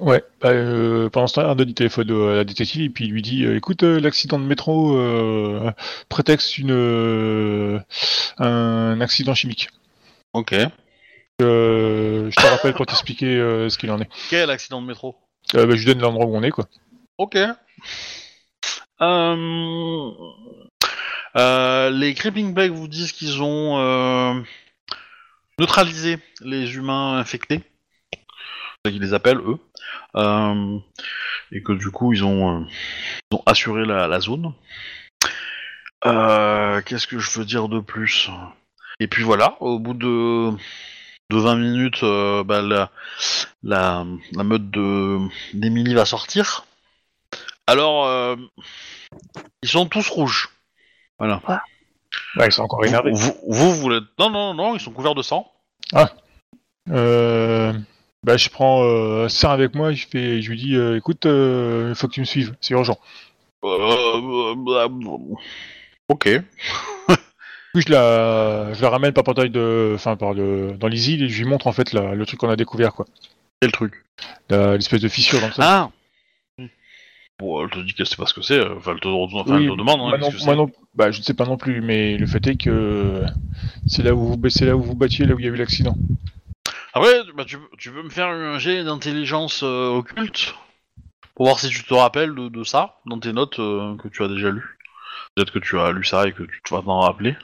Ouais, 0.00 0.24
bah, 0.40 0.48
euh, 0.48 1.08
pendant 1.08 1.28
ce 1.28 1.34
temps, 1.34 1.42
Arnaud 1.42 1.64
dit 1.64 1.72
téléphone 1.72 2.10
à 2.10 2.34
la 2.34 2.44
détective 2.44 2.82
et 2.82 2.90
puis 2.90 3.04
il 3.04 3.12
lui 3.12 3.22
dit 3.22 3.44
euh, 3.44 3.56
écoute, 3.56 3.84
euh, 3.84 4.00
l'accident 4.00 4.40
de 4.40 4.44
métro 4.44 4.98
euh, 4.98 5.70
prétexte 6.08 6.58
une 6.58 6.72
euh, 6.72 7.78
un 8.38 9.00
accident 9.00 9.34
chimique. 9.34 9.68
Ok. 10.32 10.52
Euh, 11.42 12.30
je 12.30 12.34
te 12.34 12.46
rappelle 12.46 12.74
pour 12.74 12.86
t'expliquer 12.86 13.36
euh, 13.36 13.68
ce 13.68 13.78
qu'il 13.78 13.92
en 13.92 14.00
est. 14.00 14.08
Quel 14.30 14.50
accident 14.50 14.82
de 14.82 14.86
métro? 14.88 15.14
Euh, 15.54 15.64
bah, 15.66 15.76
je 15.76 15.78
lui 15.78 15.86
donne 15.86 16.00
l'endroit 16.00 16.26
où 16.26 16.36
on 16.36 16.42
est 16.42 16.50
quoi. 16.50 16.66
Ok. 17.18 17.36
Les 21.36 22.14
Creeping 22.14 22.52
Plague 22.52 22.72
vous 22.72 22.88
disent 22.88 23.12
qu'ils 23.12 23.42
ont 23.42 23.78
euh, 23.78 24.34
neutralisé 25.60 26.18
les 26.40 26.74
humains 26.74 27.16
infectés. 27.18 27.62
Qu'ils 28.90 29.00
les 29.00 29.14
appellent, 29.14 29.38
eux. 29.38 29.58
Euh, 30.16 30.78
et 31.52 31.62
que 31.62 31.72
du 31.72 31.90
coup, 31.90 32.12
ils 32.12 32.22
ont, 32.22 32.60
euh, 32.60 32.64
ils 33.30 33.36
ont 33.36 33.42
assuré 33.46 33.86
la, 33.86 34.06
la 34.08 34.20
zone. 34.20 34.52
Euh, 36.04 36.82
Qu'est-ce 36.82 37.06
que 37.06 37.18
je 37.18 37.38
veux 37.38 37.46
dire 37.46 37.68
de 37.68 37.80
plus? 37.80 38.28
Et 39.00 39.08
puis 39.08 39.22
voilà, 39.22 39.56
au 39.60 39.78
bout 39.78 39.94
de, 39.94 40.50
de 41.30 41.36
20 41.38 41.56
minutes, 41.56 42.02
euh, 42.02 42.44
bah, 42.44 42.60
la, 42.60 42.90
la, 43.62 44.04
la 44.32 44.44
meute 44.44 44.70
de 44.70 45.18
d'Emily 45.54 45.94
va 45.94 46.04
sortir. 46.04 46.66
Alors, 47.66 48.04
euh, 48.06 48.36
ils 49.62 49.68
sont 49.70 49.86
tous 49.86 50.10
rouges. 50.10 50.50
Voilà. 51.18 51.40
Ouais, 52.36 52.46
ils 52.48 52.52
sont 52.52 52.64
encore 52.64 52.84
énervés. 52.84 53.12
Vous, 53.14 53.32
vous, 53.48 53.72
vous 53.72 53.74
voulez... 53.80 54.00
Non, 54.18 54.28
non, 54.28 54.52
non, 54.52 54.74
ils 54.74 54.80
sont 54.80 54.92
couverts 54.92 55.14
de 55.14 55.22
sang. 55.22 55.50
Euh, 56.90 57.72
bah, 58.24 58.36
je 58.36 58.48
prends 58.48 58.82
euh, 58.84 59.28
ça 59.28 59.52
avec 59.52 59.74
moi, 59.74 59.92
je, 59.92 60.06
fais, 60.10 60.42
je 60.42 60.50
lui 60.50 60.56
dis 60.56 60.74
euh, 60.76 60.96
écoute, 60.96 61.24
il 61.24 61.94
faut 61.94 62.08
que 62.08 62.12
tu 62.12 62.20
me 62.20 62.24
suives, 62.24 62.54
c'est 62.60 62.74
urgent. 62.74 62.98
Euh, 63.64 64.54
euh, 64.56 65.18
ok. 66.08 66.28
Coup, 67.08 67.80
je 67.80 67.90
la, 67.92 68.72
je 68.72 68.80
la 68.82 68.88
ramène 68.90 69.12
par 69.12 69.24
portail 69.24 69.50
de, 69.50 69.92
enfin 69.96 70.16
par 70.16 70.32
le, 70.32 70.72
dans 70.78 70.86
les 70.86 71.10
îles 71.10 71.24
et 71.24 71.28
je 71.28 71.42
lui 71.42 71.48
montre 71.48 71.66
en 71.66 71.72
fait 71.72 71.92
la- 71.92 72.14
le 72.14 72.24
truc 72.24 72.38
qu'on 72.38 72.48
a 72.50 72.56
découvert 72.56 72.92
quoi, 72.94 73.04
Quel 73.60 73.72
truc? 73.72 74.04
L'espèce 74.50 75.00
de 75.00 75.08
fissure 75.08 75.40
dans 75.40 75.48
le 75.48 75.52
sol. 75.52 75.64
Ah 75.66 75.90
Bon, 77.40 77.64
elle 77.64 77.70
te 77.70 77.80
dit 77.80 77.92
qu'elle 77.94 78.06
sait 78.06 78.14
pas 78.14 78.26
ce 78.26 78.34
que 78.34 78.42
c'est. 78.42 78.60
Enfin, 78.64 78.92
elle 78.94 79.00
te, 79.00 79.08
enfin, 79.08 79.56
Oui, 79.56 79.64
elle 79.64 79.72
te 79.72 79.76
demande. 79.76 80.00
hein, 80.02 80.08
moi, 80.10 80.18
non, 80.18 80.30
que 80.30 80.44
moi 80.44 80.54
non- 80.54 80.70
bah, 80.94 81.10
je 81.10 81.18
ne 81.18 81.24
sais 81.24 81.34
pas 81.34 81.46
non 81.46 81.56
plus, 81.56 81.80
mais 81.80 82.16
le 82.16 82.26
fait 82.28 82.46
est 82.46 82.54
que 82.56 83.24
c'est 83.88 84.04
là 84.04 84.14
où 84.14 84.20
vous, 84.24 84.48
c'est 84.50 84.66
là 84.66 84.76
où 84.76 84.82
vous 84.82 84.94
battiez, 84.94 85.26
là 85.26 85.34
où 85.34 85.40
il 85.40 85.44
y 85.44 85.48
a 85.48 85.50
eu 85.50 85.56
l'accident. 85.56 85.96
Après, 86.94 87.24
bah, 87.34 87.44
tu, 87.44 87.58
tu 87.76 87.90
peux 87.90 88.02
me 88.02 88.08
faire 88.08 88.28
un 88.28 88.58
jet 88.58 88.84
d'intelligence 88.84 89.64
euh, 89.64 89.88
occulte 89.88 90.54
pour 91.34 91.46
voir 91.46 91.58
si 91.58 91.68
tu 91.68 91.82
te 91.82 91.92
rappelles 91.92 92.34
de, 92.36 92.48
de 92.48 92.62
ça 92.62 93.00
dans 93.06 93.18
tes 93.18 93.32
notes 93.32 93.58
euh, 93.58 93.96
que 93.96 94.06
tu 94.06 94.22
as 94.22 94.28
déjà 94.28 94.50
lues. 94.50 94.78
Peut-être 95.34 95.52
que 95.52 95.58
tu 95.58 95.76
as 95.78 95.90
lu 95.90 96.04
ça 96.04 96.28
et 96.28 96.32
que 96.32 96.44
tu 96.44 96.60
vas 96.70 96.82
t'en 96.82 97.00
rappeler. 97.00 97.36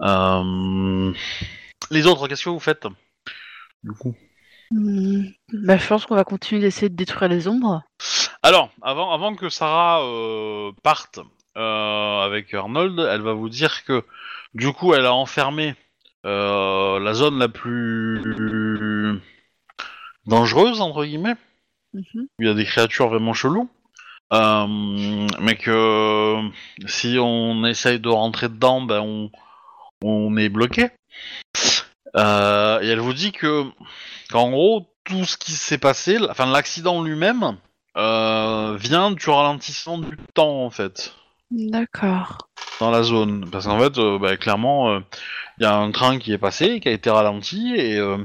Euh, 0.00 1.12
Les 1.90 2.06
autres, 2.06 2.28
qu'est-ce 2.28 2.44
que 2.44 2.50
vous 2.50 2.60
faites 2.60 2.86
Du 3.82 3.92
coup? 3.92 4.14
Hmm, 4.70 5.22
Bah, 5.50 5.78
je 5.78 5.86
pense 5.86 6.04
qu'on 6.04 6.14
va 6.16 6.24
continuer 6.24 6.60
d'essayer 6.60 6.90
de 6.90 6.96
détruire 6.96 7.30
les 7.30 7.48
ombres. 7.48 7.82
Alors, 8.42 8.70
avant, 8.82 9.12
avant 9.12 9.34
que 9.34 9.48
Sarah 9.48 10.02
parte 10.82 11.20
avec 11.54 12.52
Arnold, 12.52 13.00
elle 13.00 13.22
va 13.22 13.32
vous 13.32 13.48
dire 13.48 13.84
que 13.84 14.04
du 14.54 14.72
coup, 14.72 14.92
elle 14.92 15.06
a 15.06 15.14
enfermé 15.14 15.74
euh, 16.26 16.98
la 17.00 17.14
zone 17.14 17.38
la 17.38 17.48
plus 17.48 19.20
dangereuse 20.26 20.80
entre 20.80 21.04
guillemets, 21.04 21.36
où 21.94 22.00
il 22.40 22.46
y 22.46 22.50
a 22.50 22.54
des 22.54 22.64
créatures 22.64 23.08
vraiment 23.08 23.34
cheloues, 23.34 23.68
Euh, 24.32 24.66
mais 25.40 25.56
que 25.56 26.36
si 26.86 27.16
on 27.18 27.64
essaye 27.64 27.98
de 27.98 28.10
rentrer 28.10 28.48
dedans, 28.50 28.82
ben 28.82 29.00
on, 29.00 29.30
on 30.04 30.36
est 30.36 30.50
bloqué. 30.50 30.90
Euh, 32.14 32.80
et 32.82 32.88
elle 32.88 33.00
vous 33.00 33.14
dit 33.14 33.32
que 33.32 33.64
qu'en 34.30 34.50
gros 34.50 34.86
tout 35.04 35.24
ce 35.24 35.38
qui 35.38 35.52
s'est 35.52 35.78
passé, 35.78 36.18
enfin 36.28 36.46
l'accident 36.46 37.02
lui-même, 37.02 37.56
vient 37.96 39.10
du 39.12 39.30
ralentissement 39.30 39.98
du 39.98 40.16
temps 40.34 40.64
en 40.64 40.70
fait 40.70 41.14
D'accord. 41.50 42.48
dans 42.80 42.90
la 42.90 43.02
zone. 43.02 43.48
Parce 43.50 43.66
qu'en 43.66 43.78
fait 43.78 43.98
euh, 43.98 44.18
bah, 44.18 44.36
clairement 44.36 44.90
euh, 44.90 45.00
il 45.58 45.62
y 45.62 45.66
a 45.66 45.74
un 45.74 45.90
train 45.90 46.18
qui 46.18 46.32
est 46.32 46.38
passé 46.38 46.80
qui 46.80 46.88
a 46.88 46.92
été 46.92 47.10
ralenti 47.10 47.74
et 47.74 47.96
euh, 47.96 48.18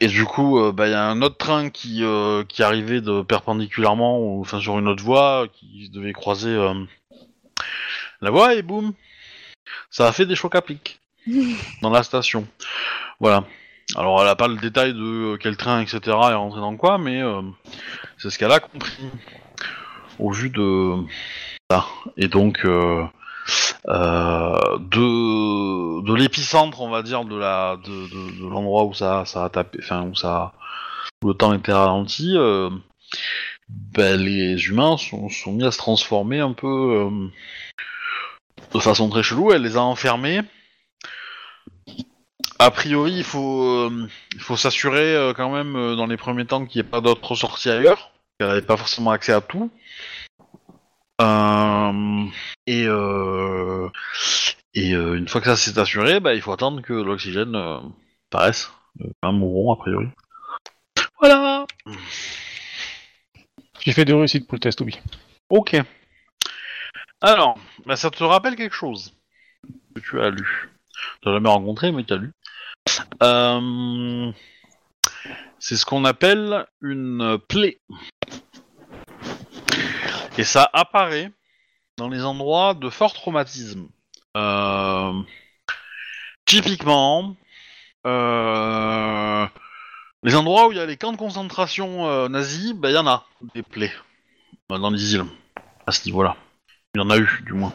et 0.00 0.08
du 0.08 0.24
coup 0.24 0.60
bah, 0.72 0.88
il 0.88 0.92
y 0.92 0.94
a 0.94 1.04
un 1.04 1.22
autre 1.22 1.36
train 1.36 1.70
qui 1.70 2.02
qui 2.48 2.62
arrivait 2.62 3.00
de 3.00 3.22
perpendiculairement 3.22 4.18
ou 4.20 4.40
enfin 4.40 4.60
sur 4.60 4.78
une 4.78 4.88
autre 4.88 5.04
voie 5.04 5.46
qui 5.52 5.90
devait 5.90 6.12
croiser 6.12 6.54
la 8.20 8.30
voie 8.30 8.54
et 8.54 8.62
boum. 8.62 8.92
Ça 9.90 10.06
a 10.08 10.12
fait 10.12 10.26
des 10.26 10.36
chocs 10.36 10.54
à 10.54 10.62
pic 10.62 11.00
dans 11.82 11.90
la 11.90 12.02
station. 12.02 12.46
Voilà. 13.20 13.44
Alors 13.94 14.20
elle 14.20 14.28
a 14.28 14.36
pas 14.36 14.48
le 14.48 14.56
détail 14.56 14.92
de 14.94 15.36
quel 15.40 15.56
train 15.56 15.80
etc 15.80 16.00
est 16.06 16.34
rentré 16.34 16.60
dans 16.60 16.76
quoi 16.76 16.98
mais 16.98 17.22
c'est 18.18 18.30
ce 18.30 18.38
qu'elle 18.38 18.52
a 18.52 18.60
compris 18.60 19.04
au 20.18 20.32
vu 20.32 20.50
de 20.50 20.96
et 22.16 22.28
donc 22.28 22.64
euh, 22.64 23.04
euh, 23.88 24.78
de 24.78 26.14
l'épicentre 26.14 26.80
on 26.80 26.90
va 26.90 27.02
dire 27.02 27.24
de 27.24 28.48
l'endroit 28.48 28.84
où 28.84 28.94
ça 28.94 29.24
a 29.34 29.48
tapé 29.48 29.78
enfin 29.82 30.02
où 30.02 30.14
ça 30.14 30.52
où 31.22 31.28
le 31.28 31.34
temps 31.34 31.52
était 31.54 31.72
ralenti 31.72 32.34
euh, 32.36 32.70
ben, 33.68 34.20
les 34.20 34.66
humains 34.66 34.96
sont, 34.96 35.28
sont 35.28 35.52
mis 35.52 35.64
à 35.64 35.72
se 35.72 35.78
transformer 35.78 36.38
un 36.40 36.52
peu 36.52 37.10
de 38.72 38.78
façon 38.78 39.08
très 39.08 39.24
chelou. 39.24 39.52
Elle 39.52 39.62
les 39.62 39.76
a 39.76 39.82
enfermés. 39.82 40.42
A 42.60 42.70
priori 42.70 43.12
il 43.12 43.24
faut 43.24 43.90
faut 44.38 44.56
s'assurer 44.56 45.32
quand 45.36 45.50
même 45.50 45.96
dans 45.96 46.06
les 46.06 46.16
premiers 46.16 46.46
temps 46.46 46.64
qu'il 46.64 46.80
n'y 46.80 46.86
ait 46.86 46.90
pas 46.90 47.00
d'autres 47.00 47.34
sorties 47.34 47.70
ailleurs 47.70 48.12
qu'elle 48.38 48.48
n'avait 48.48 48.62
pas 48.62 48.76
forcément 48.76 49.10
accès 49.10 49.32
à 49.32 49.40
tout 49.40 49.70
et 51.18 52.86
euh, 52.86 53.88
et 54.76 54.92
euh, 54.92 55.16
une 55.16 55.26
fois 55.26 55.40
que 55.40 55.46
ça 55.46 55.56
s'est 55.56 55.78
assuré, 55.78 56.20
bah, 56.20 56.34
il 56.34 56.42
faut 56.42 56.52
attendre 56.52 56.82
que 56.82 56.92
l'oxygène 56.92 57.56
euh, 57.56 57.80
paraisse. 58.28 58.70
Euh, 59.00 59.08
un 59.22 59.32
mourront 59.32 59.72
a 59.72 59.76
priori. 59.76 60.08
Voilà. 61.18 61.66
J'ai 63.80 63.92
fait 63.92 64.04
deux 64.04 64.16
réussites 64.16 64.46
pour 64.46 64.56
le 64.56 64.60
test, 64.60 64.80
oui. 64.82 64.98
Ok. 65.48 65.76
Alors, 67.22 67.58
bah, 67.86 67.96
ça 67.96 68.10
te 68.10 68.22
rappelle 68.22 68.56
quelque 68.56 68.74
chose 68.74 69.14
que 69.94 70.00
tu 70.00 70.20
as 70.20 70.28
lu. 70.28 70.70
Tu 71.22 71.30
jamais 71.30 71.48
rencontré, 71.48 71.90
mais 71.90 72.04
tu 72.04 72.12
as 72.12 72.16
lu. 72.16 72.32
Euh, 73.22 74.32
c'est 75.58 75.76
ce 75.76 75.86
qu'on 75.86 76.04
appelle 76.04 76.66
une 76.82 77.38
plaie. 77.48 77.80
Et 80.38 80.44
ça 80.44 80.68
apparaît 80.72 81.30
dans 81.96 82.08
les 82.08 82.24
endroits 82.24 82.74
de 82.74 82.90
fort 82.90 83.14
traumatisme. 83.14 83.88
Euh, 84.36 85.12
typiquement, 86.44 87.34
euh, 88.06 89.46
les 90.22 90.36
endroits 90.36 90.68
où 90.68 90.72
il 90.72 90.78
y 90.78 90.80
a 90.80 90.86
les 90.86 90.98
camps 90.98 91.12
de 91.12 91.16
concentration 91.16 92.06
euh, 92.06 92.28
nazis, 92.28 92.74
il 92.82 92.90
y 92.90 92.98
en 92.98 93.06
a 93.06 93.24
des 93.54 93.62
plaies 93.62 93.92
dans 94.68 94.90
les 94.90 95.14
îles 95.14 95.24
à 95.86 95.92
ce 95.92 96.04
niveau-là. 96.04 96.36
Il 96.94 97.00
y 97.00 97.04
en 97.04 97.10
a 97.10 97.16
eu, 97.16 97.42
du 97.46 97.52
moins. 97.54 97.72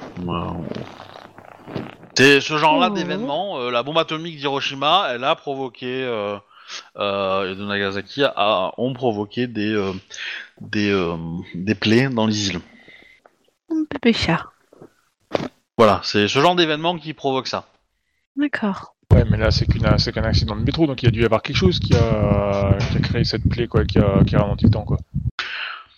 C'est 2.15 2.41
ce 2.41 2.57
genre-là 2.57 2.89
Oh. 2.91 2.93
d'événement. 2.93 3.69
la 3.69 3.81
bombe 3.81 3.97
atomique 3.97 4.37
d'Hiroshima, 4.37 5.07
elle 5.11 5.23
a 5.23 5.35
provoqué 5.35 6.01
et 6.01 6.99
de 7.55 7.65
Nagasaki 7.65 8.23
a, 8.23 8.71
ont 8.77 8.93
provoqué 8.93 9.47
des 9.47 9.75
des 10.61 10.89
euh, 10.89 11.17
des 11.55 11.75
plaies 11.75 12.09
dans 12.09 12.25
les 12.27 12.49
îles. 12.49 12.59
Mon 13.69 13.85
bébé 13.89 14.13
chat. 14.13 14.47
Voilà, 15.77 16.01
c'est 16.03 16.27
ce 16.27 16.39
genre 16.39 16.55
d'événement 16.55 16.97
qui 16.97 17.13
provoque 17.13 17.47
ça. 17.47 17.67
D'accord. 18.35 18.95
Ouais, 19.11 19.25
mais 19.29 19.37
là, 19.37 19.51
c'est 19.51 19.65
qu'un 19.65 20.23
accident 20.23 20.55
de 20.55 20.63
métro, 20.63 20.87
donc 20.87 21.01
il 21.03 21.05
y 21.05 21.09
a 21.09 21.11
dû 21.11 21.21
y 21.21 21.25
avoir 21.25 21.41
quelque 21.41 21.57
chose 21.57 21.79
qui 21.79 21.93
a, 21.95 22.77
qui 22.91 22.97
a 22.97 22.99
créé 23.01 23.23
cette 23.25 23.43
plaie, 23.49 23.67
quoi, 23.67 23.83
qui 23.83 23.99
a, 23.99 24.23
qui 24.23 24.35
a 24.35 24.39
ralenti 24.39 24.65
le 24.65 24.71
temps, 24.71 24.85
quoi. 24.85 24.97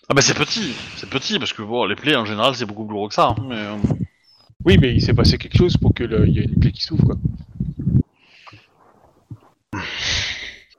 Ah 0.09 0.13
bah 0.13 0.21
c'est 0.21 0.33
petit, 0.33 0.73
c'est 0.97 1.09
petit 1.09 1.37
parce 1.39 1.53
que 1.53 1.61
bon, 1.61 1.85
les 1.85 1.95
plaies 1.95 2.15
en 2.15 2.25
général 2.25 2.55
c'est 2.55 2.65
beaucoup 2.65 2.85
plus 2.85 2.93
gros 2.95 3.07
que 3.07 3.13
ça. 3.13 3.29
hein, 3.29 3.35
mais, 3.47 3.67
Oui, 4.65 4.77
mais 4.77 4.93
il 4.93 5.01
s'est 5.01 5.13
passé 5.13 5.37
quelque 5.37 5.57
chose 5.57 5.77
pour 5.77 5.93
qu'il 5.93 6.11
y 6.29 6.39
ait 6.39 6.43
une 6.43 6.59
plaie 6.59 6.71
qui 6.71 6.83
s'ouvre, 6.83 7.05
quoi. 7.05 7.15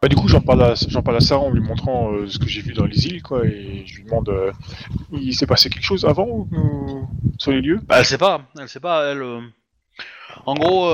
Bah, 0.05 0.09
du 0.09 0.17
coup, 0.17 0.29
j'en 0.29 0.43
parle, 0.43 0.63
à, 0.63 0.77
Sarah 0.77 1.41
en 1.41 1.51
lui 1.51 1.63
montrant 1.63 2.13
euh, 2.13 2.29
ce 2.29 2.39
que 2.39 2.47
j'ai 2.47 2.61
vu 2.61 2.75
dans 2.75 2.85
les 2.85 3.07
îles, 3.07 3.23
quoi, 3.23 3.47
et 3.47 3.85
je 3.87 3.97
lui 3.97 4.05
demande 4.05 4.29
euh, 4.29 4.53
il 5.11 5.35
s'est 5.35 5.47
passé 5.47 5.71
quelque 5.71 5.87
chose 5.87 6.05
avant 6.05 6.27
ou, 6.29 7.09
sur 7.39 7.53
les 7.53 7.63
lieux? 7.63 7.81
Bah, 7.89 8.01
elle 8.01 8.05
sait 8.05 8.19
pas, 8.19 8.43
elle 8.59 8.69
sait 8.69 8.81
pas, 8.81 9.01
euh, 9.01 9.41
En 10.45 10.53
gros, 10.57 10.93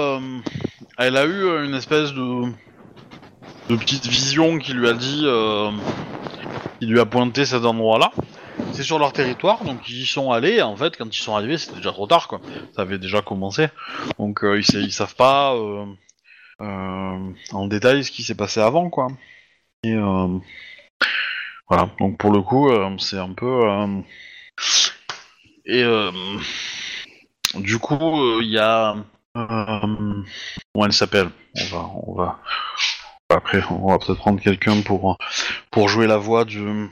elle 0.96 1.16
a 1.16 1.24
eu 1.26 1.64
une 1.64 1.74
espèce 1.74 2.12
de 2.12 2.52
petite 3.66 4.06
vision 4.06 4.58
qui 4.58 4.74
lui 4.74 4.86
a 4.86 4.92
dit, 4.92 5.26
qui 6.78 6.86
lui 6.86 7.00
a 7.00 7.04
pointé 7.04 7.46
cet 7.46 7.64
endroit-là. 7.64 8.12
C'est 8.74 8.84
sur 8.84 9.00
leur 9.00 9.12
territoire, 9.12 9.64
donc 9.64 9.88
ils 9.88 10.02
y 10.02 10.06
sont 10.06 10.30
allés. 10.30 10.62
En 10.62 10.76
fait, 10.76 10.96
quand 10.96 11.12
ils 11.12 11.20
sont 11.20 11.34
arrivés, 11.34 11.58
c'était 11.58 11.78
déjà 11.78 11.90
trop 11.90 12.06
tard, 12.06 12.28
quoi. 12.28 12.40
Ça 12.76 12.82
avait 12.82 12.98
déjà 12.98 13.22
commencé, 13.22 13.70
donc 14.20 14.42
ils, 14.44 14.64
sa- 14.64 14.78
ils 14.78 14.92
savent 14.92 15.16
pas 15.16 15.56
en 16.60 17.66
détail 17.66 18.04
ce 18.04 18.10
qui 18.10 18.22
s'est 18.22 18.34
passé 18.34 18.60
avant, 18.60 18.90
quoi. 18.90 19.08
Et 19.82 19.94
euh, 19.94 20.38
voilà. 21.68 21.88
Donc 21.98 22.18
pour 22.18 22.32
le 22.32 22.42
coup, 22.42 22.70
euh, 22.70 22.96
c'est 22.98 23.18
un 23.18 23.32
peu 23.32 23.68
euh, 23.68 24.00
et 25.64 25.82
euh, 25.82 26.10
du 27.54 27.78
coup, 27.78 27.94
euh, 27.94 28.40
il 28.42 28.50
y 28.50 28.58
a. 28.58 28.96
Euh, 29.36 30.22
comment 30.74 30.84
elle 30.84 30.92
s'appelle? 30.92 31.30
On 31.56 31.64
va, 31.64 31.90
on 32.06 32.14
va. 32.14 32.40
Après, 33.30 33.62
on 33.70 33.88
va 33.88 33.98
peut-être 33.98 34.18
prendre 34.18 34.40
quelqu'un 34.40 34.82
pour 34.82 35.16
pour 35.70 35.88
jouer 35.88 36.06
la 36.06 36.18
voix 36.18 36.44
de 36.44 36.90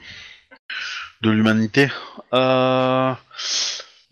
l'humanité. 1.22 1.88
Euh, 2.32 3.12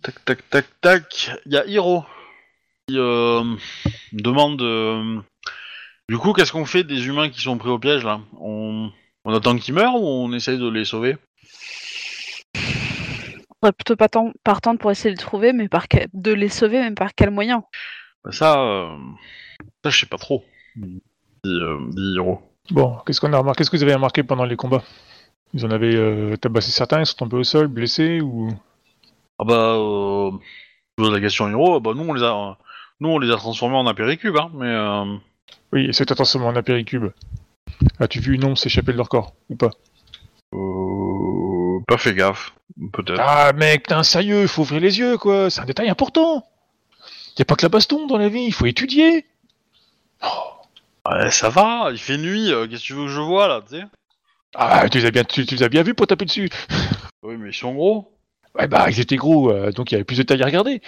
tac, 0.02 0.24
tac, 0.24 0.50
tac, 0.50 0.66
tac. 0.80 1.30
Il 1.46 1.52
y 1.52 1.56
a 1.56 1.64
Hiro 1.66 2.04
qui 2.88 2.98
euh, 2.98 3.56
demande. 4.12 4.60
Du 6.08 6.18
coup, 6.18 6.32
qu'est-ce 6.32 6.52
qu'on 6.52 6.64
fait 6.66 6.84
des 6.84 7.06
humains 7.06 7.28
qui 7.30 7.40
sont 7.40 7.58
pris 7.58 7.68
au 7.70 7.78
piège 7.78 8.04
là? 8.04 8.20
On, 8.40 8.90
on 9.24 9.34
attend 9.34 9.56
qu'ils 9.56 9.74
meurent 9.74 9.94
ou 10.00 10.06
on 10.06 10.32
essaye 10.32 10.58
de 10.58 10.68
les 10.68 10.84
sauver? 10.84 11.16
Serait 13.62 13.72
plutôt 13.72 13.96
partant- 13.96 14.32
partante 14.44 14.78
pour 14.78 14.90
essayer 14.90 15.14
de 15.14 15.18
les 15.18 15.24
trouver, 15.24 15.52
mais 15.52 15.68
par 15.68 15.88
que- 15.88 16.06
de 16.12 16.32
les 16.32 16.48
sauver, 16.48 16.78
même 16.78 16.94
par 16.94 17.14
quel 17.14 17.30
moyen? 17.30 17.64
Bah, 18.24 18.30
Ça, 18.32 18.60
euh, 18.60 18.96
ça 19.82 19.90
je 19.90 19.98
sais 20.00 20.06
pas 20.06 20.18
trop. 20.18 20.44
Dit, 20.76 21.00
euh. 21.46 21.78
Bon, 22.70 22.98
qu'est-ce 23.06 23.20
qu'on 23.20 23.32
a 23.32 23.38
remarqué? 23.38 23.58
Qu'est-ce 23.58 23.70
que 23.70 23.76
vous 23.76 23.82
avez 23.82 23.94
remarqué 23.94 24.22
pendant 24.22 24.44
les 24.44 24.56
combats? 24.56 24.82
Ils 25.54 25.64
en 25.64 25.70
avaient 25.70 25.94
euh, 25.94 26.36
tabassé 26.36 26.70
certains, 26.70 27.00
ils 27.00 27.06
sont 27.06 27.16
tombés 27.16 27.36
au 27.38 27.44
sol, 27.44 27.68
blessés 27.68 28.20
ou? 28.20 28.50
Ah 29.38 29.44
bah, 29.44 29.54
euh, 29.76 30.30
je 30.98 31.04
pose 31.04 31.12
la 31.12 31.20
question 31.20 31.46
à 31.46 31.50
Hiro, 31.50 31.80
bah 31.80 31.92
nous 31.94 32.02
on 32.04 32.12
les 32.14 32.22
a, 32.22 32.58
nous 33.00 33.08
on 33.08 33.18
les 33.18 33.30
a 33.30 33.36
transformés 33.36 33.76
en 33.76 33.86
apéricubes, 33.86 34.36
hein, 34.36 34.50
mais 34.54 34.66
euh, 34.66 35.16
Oui, 35.72 35.86
et 35.86 35.92
c'est 35.92 36.10
attention 36.10 36.46
en 36.46 36.56
apéricube. 36.56 37.06
As-tu 37.98 38.20
vu 38.20 38.34
une 38.34 38.44
ombre 38.44 38.58
s'échapper 38.58 38.92
de 38.92 38.96
leur 38.96 39.08
corps 39.08 39.34
ou 39.50 39.56
pas? 39.56 39.70
Euh, 40.54 41.80
pas 41.86 41.98
fait 41.98 42.14
gaffe, 42.14 42.54
peut-être. 42.92 43.20
Ah 43.20 43.52
mec, 43.52 43.86
t'es 43.86 43.94
un 43.94 44.02
sérieux, 44.02 44.46
faut 44.46 44.62
ouvrir 44.62 44.80
les 44.80 44.98
yeux 44.98 45.18
quoi, 45.18 45.50
c'est 45.50 45.60
un 45.60 45.64
détail 45.66 45.88
important. 45.88 46.46
Y 47.38 47.42
a 47.42 47.44
pas 47.44 47.56
que 47.56 47.62
la 47.62 47.68
baston 47.68 48.06
dans 48.06 48.16
la 48.16 48.28
vie, 48.28 48.44
il 48.44 48.52
faut 48.52 48.66
étudier. 48.66 49.26
Ouais, 51.08 51.30
ça 51.30 51.50
va, 51.50 51.90
il 51.90 51.98
fait 51.98 52.16
nuit, 52.16 52.50
euh, 52.52 52.66
qu'est-ce 52.66 52.82
que 52.82 52.86
tu 52.86 52.94
veux 52.94 53.04
que 53.04 53.12
je 53.12 53.20
vois 53.20 53.46
là, 53.46 53.60
tu 53.68 53.76
sais? 53.76 53.84
Ah, 54.54 54.88
tu 54.88 54.98
les 54.98 55.04
as 55.04 55.10
bien, 55.10 55.24
tu, 55.24 55.44
tu 55.44 55.56
les 55.56 55.62
as 55.62 55.68
bien 55.68 55.82
vus 55.82 55.94
pour 55.94 56.06
taper 56.06 56.24
dessus. 56.24 56.48
Oui, 57.22 57.36
mais 57.36 57.50
ils 57.50 57.54
sont 57.54 57.74
gros. 57.74 58.15
Ouais 58.58 58.66
bah 58.68 58.86
ils 58.90 59.00
étaient 59.00 59.16
gros, 59.16 59.50
euh, 59.50 59.70
donc 59.72 59.90
il 59.90 59.94
y 59.94 59.96
avait 59.96 60.04
plus 60.04 60.18
de 60.18 60.22
taille 60.22 60.42
à 60.42 60.46
regarder. 60.46 60.80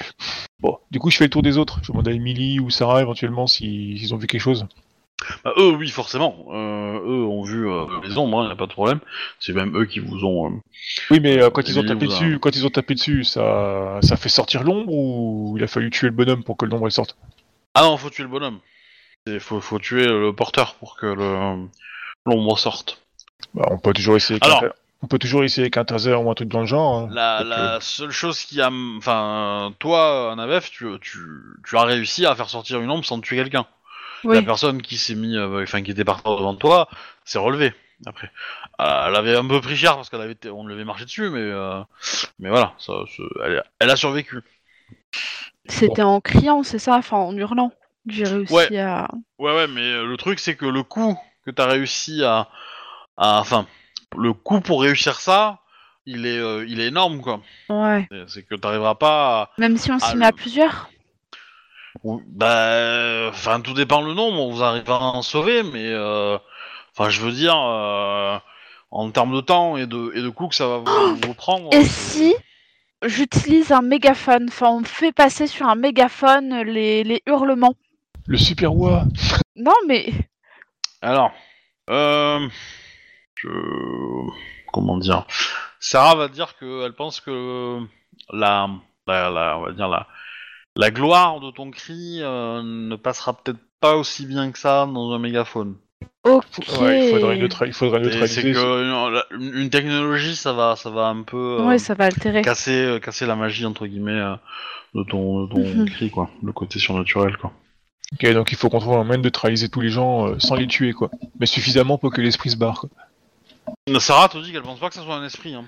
Bon, 0.61 0.79
du 0.91 0.99
coup 0.99 1.11
je 1.11 1.17
fais 1.19 1.25
le 1.25 1.31
tour 1.31 1.43
des 1.43 1.59
autres. 1.59 1.81
Je 1.83 1.93
demande 1.93 2.09
à 2.09 2.13
Emily 2.13 2.61
ou 2.61 2.71
Sarah 2.71 3.01
éventuellement 3.03 3.47
si- 3.47 3.99
s'ils 3.99 4.15
ont 4.15 4.17
vu 4.17 4.27
quelque 4.27 4.41
chose. 4.41 4.67
Bah, 5.45 5.53
eux, 5.59 5.71
oui, 5.77 5.89
forcément. 5.91 6.47
Euh, 6.53 7.01
eux 7.01 7.25
ont 7.27 7.43
vu 7.43 7.69
euh, 7.69 7.87
les 8.05 8.17
ombres, 8.17 8.41
hein, 8.41 8.49
y 8.49 8.53
a 8.53 8.57
pas 8.57 8.67
de 8.69 8.73
problème. 8.73 9.01
C'est 9.41 9.53
même 9.53 9.77
eux 9.77 9.85
qui 9.85 9.99
vous 9.99 10.25
ont. 10.25 10.47
euh, 10.47 10.55
Oui 11.11 11.19
mais 11.21 11.39
quand 11.53 11.69
ils 11.69 11.79
ont 11.79 11.83
tapé 11.85 12.05
a- 12.05 12.09
dessus, 12.09 12.39
quand 12.41 12.55
ils 12.55 12.65
ont 12.65 12.71
tapé 12.71 12.95
dessus, 12.95 13.25
ça, 13.25 13.99
ça 14.03 14.17
fait 14.17 14.29
sortir 14.29 14.63
l'ombre 14.63 14.93
ou 14.93 15.55
il 15.59 15.65
a 15.65 15.67
fallu 15.67 15.91
tuer 15.91 16.07
le 16.09 16.15
bonhomme 16.15 16.45
pour 16.45 16.57
que 16.57 16.65
l'ombre 16.67 16.89
sorte? 16.91 17.17
Ah 17.75 17.83
non, 17.83 17.97
faut 17.97 18.11
tuer 18.11 18.23
le 18.23 18.29
bonhomme. 18.31 18.61
Il 19.27 19.41
faut, 19.41 19.61
faut 19.61 19.79
tuer 19.81 20.07
le 20.07 20.33
porteur 20.33 20.75
pour 20.77 20.97
que 20.97 21.07
l'ombre 22.25 22.57
sorte. 22.59 23.03
Bah, 23.55 23.67
on 23.73 23.79
peut 23.79 23.93
toujours 23.93 24.17
essayer. 24.17 24.39
Alors- 24.43 24.61
ta- 24.61 24.75
on 25.03 25.07
peut 25.07 25.19
toujours 25.19 25.45
essayer 25.45 25.63
avec 25.63 25.77
un 25.77 25.85
taser 25.85 26.15
ou 26.15 26.31
un 26.31 26.35
truc 26.35 26.49
dans 26.49 26.61
le 26.61 26.67
genre. 26.67 26.99
hein. 26.99 27.09
La, 27.13 27.45
la 27.45 27.81
seule 27.81 28.11
chose 28.11 28.41
qui 28.41 28.61
a, 28.61 28.71
enfin, 28.99 29.73
toi, 29.79 30.33
Anabef, 30.33 30.71
tu, 30.71 30.87
tu, 31.01 31.19
tu 31.67 31.77
as 31.77 31.85
réussi 31.85 32.27
à 32.27 32.35
faire 32.35 32.49
sortir 32.49 32.81
une 32.81 32.91
ombre 32.91 33.05
sans 33.05 33.21
tuer 33.21 33.37
quelqu'un. 33.37 33.67
La 34.25 34.43
personne 34.43 34.83
qui 34.83 34.97
s'est 34.99 35.15
mis, 35.15 35.37
euh, 35.37 35.63
enfin, 35.63 35.83
qui 35.83 35.93
était 35.93 36.05
par 36.05 36.23
terre 36.23 36.37
devant 36.37 36.55
toi, 36.57 36.89
s'est 37.25 37.39
relevée. 37.39 37.73
Après, 38.07 38.31
Euh, 38.81 39.07
elle 39.09 39.17
avait 39.17 39.37
un 39.37 39.47
peu 39.47 39.61
pris 39.61 39.77
cher 39.77 39.97
parce 39.97 40.09
qu'elle 40.11 40.21
avait, 40.21 40.33
été- 40.33 40.51
on 40.51 40.67
lui 40.67 40.75
avait 40.75 40.85
marché 40.85 41.05
dessus, 41.05 41.31
mais, 41.31 41.41
euh, 41.41 41.81
mais 42.39 42.49
voilà, 42.49 42.75
ça, 42.79 42.93
elle, 43.45 43.63
elle 43.81 43.91
a 43.91 43.97
survécu. 43.97 44.41
C'était 45.69 46.03
en 46.03 46.21
criant, 46.21 46.63
c'est 46.63 46.79
ça 46.79 46.97
Enfin, 46.97 47.19
en 47.19 47.37
hurlant. 47.37 47.73
J'ai 48.07 48.25
réussi 48.25 48.55
Ouais. 48.55 48.79
à. 48.79 49.09
Ouais, 49.39 49.55
ouais, 49.55 49.67
mais 49.69 49.83
euh, 49.83 50.07
le 50.07 50.17
truc, 50.17 50.39
c'est 50.39 50.57
que 50.57 50.65
le 50.67 50.83
coup 50.83 51.19
que 51.45 51.51
t'as 51.51 51.67
réussi 51.67 52.25
à, 52.25 52.49
à- 53.17 53.41
enfin, 53.41 53.67
le 54.17 54.33
coup 54.33 54.61
pour 54.61 54.83
réussir 54.83 55.21
ça, 55.21 55.61
il 56.07 56.27
est, 56.27 56.39
euh, 56.39 56.65
il 56.67 56.81
est 56.81 56.87
énorme, 56.87 57.21
quoi. 57.21 57.41
Ouais. 57.69 58.09
C'est- 58.29 58.43
que 58.43 58.55
t'arriveras 58.55 58.95
pas 58.95 59.43
à, 59.43 59.51
Même 59.59 59.77
si 59.77 59.91
on 59.93 59.99
s'y 59.99 60.17
met 60.17 60.27
à 60.27 60.33
plusieurs 60.33 60.89
Ou- 62.05 62.23
Bah, 62.27 63.29
enfin, 63.29 63.61
tout 63.61 63.75
dépend 63.75 64.01
le 64.03 64.15
nombre. 64.15 64.39
On 64.41 64.53
vous 64.53 64.63
arrive 64.63 64.89
à 64.91 64.99
en 65.01 65.23
sauver, 65.23 65.63
mais 65.65 65.87
euh, 65.93 66.39
enfin, 66.97 67.11
je 67.11 67.21
veux 67.21 67.33
dire, 67.33 67.57
euh, 67.59 68.39
en 68.91 69.11
termes 69.11 69.35
de 69.35 69.41
temps 69.41 69.77
et 69.77 69.87
de 69.87 70.13
et 70.15 70.23
de 70.23 70.29
coûts 70.29 70.49
que 70.49 70.55
ça 70.55 70.69
va 70.69 70.79
vous, 70.79 71.17
vous 71.17 71.35
prendre. 71.35 71.73
Et 71.75 71.85
si 71.85 72.35
j'utilise 73.05 73.73
un 73.73 73.83
mégaphone? 73.83 74.47
Enfin, 74.49 74.69
on 74.71 74.85
fait 74.85 75.13
passer 75.13 75.47
sur 75.47 75.67
un 75.67 75.75
mégaphone 75.75 76.63
les, 76.63 77.03
les 77.05 77.23
hurlements. 77.27 77.75
Le 78.27 78.39
super 78.39 78.75
wa. 78.77 79.05
Non, 79.57 79.75
mais. 79.89 80.13
Alors, 81.03 81.33
euh, 81.91 82.47
je... 83.43 83.49
comment 84.73 84.97
dire? 84.99 85.25
Sarah 85.81 86.15
va 86.15 86.29
dire 86.29 86.57
que 86.59 86.85
elle 86.85 86.93
pense 86.95 87.21
que 87.21 87.81
la, 88.33 88.69
la, 89.07 89.31
la- 89.31 89.59
on 89.59 89.63
va 89.63 89.73
dire 89.73 89.89
la, 89.89 90.07
la 90.77 90.91
gloire 90.91 91.41
de 91.41 91.51
ton 91.51 91.71
cri 91.71 92.19
euh, 92.21 92.63
ne 92.65 92.97
passera 92.97 93.33
peut-être 93.35 93.61
pas 93.81 93.97
aussi 93.97 94.27
bien 94.27 94.51
que 94.51 94.59
ça 94.59 94.87
dans 94.87 95.13
un 95.13 95.19
mégaphone. 95.19 95.77
Ok. 96.25 96.45
Ouais, 96.81 97.07
il 97.07 97.11
faudrait, 97.11 97.37
neutra- 97.39 97.67
il 97.67 97.73
faudrait 97.73 98.01
Et 98.01 98.05
neutraliser. 98.05 98.43
C'est 98.43 98.53
que 98.53 99.35
une, 99.37 99.55
une 99.55 99.71
technologie, 99.71 100.37
ça 100.37 100.53
va, 100.53 100.75
ça 100.77 100.91
va 100.91 101.07
un 101.07 101.23
peu 101.23 101.59
euh, 101.61 101.65
Ouais, 101.67 101.79
ça 101.79 101.95
va 101.95 102.05
altérer. 102.07 102.43
casser, 102.43 102.73
euh, 102.85 102.99
casser 102.99 103.25
la 103.27 103.37
magie 103.37 103.65
entre 103.67 103.87
guillemets 103.87 104.11
euh, 104.13 104.35
de 104.95 105.05
ton, 105.05 105.45
de 105.45 105.51
ton 105.53 105.59
Mhm. 105.61 105.89
cri, 105.89 106.11
quoi, 106.11 106.29
le 106.43 106.53
côté 106.53 106.79
surnaturel, 106.79 107.37
quoi. 107.37 107.53
Ok, 108.15 108.33
donc 108.33 108.53
il 108.53 108.57
faut 108.59 108.69
qu'on 108.69 108.81
trouve 108.81 108.95
un 108.97 109.05
moyen 109.05 109.19
de 109.19 109.25
neutraliser 109.25 109.69
tous 109.69 109.81
les 109.81 109.91
gens 109.91 110.29
euh, 110.29 110.39
sans 110.39 110.55
les 110.57 110.67
tuer, 110.67 110.93
quoi. 110.93 111.11
Mais 111.39 111.47
suffisamment 111.47 111.99
pour 111.99 112.13
que 112.13 112.21
l'esprit 112.21 112.51
se 112.51 112.57
barre, 112.57 112.81
quoi. 112.81 112.91
Sarah 114.01 114.29
te 114.29 114.39
dit 114.39 114.53
qu'elle 114.53 114.63
pense 114.63 114.79
pas 114.81 114.89
que 114.89 114.95
ça 114.95 115.03
soit 115.03 115.15
un 115.17 115.25
esprit. 115.25 115.55
Hein. 115.55 115.65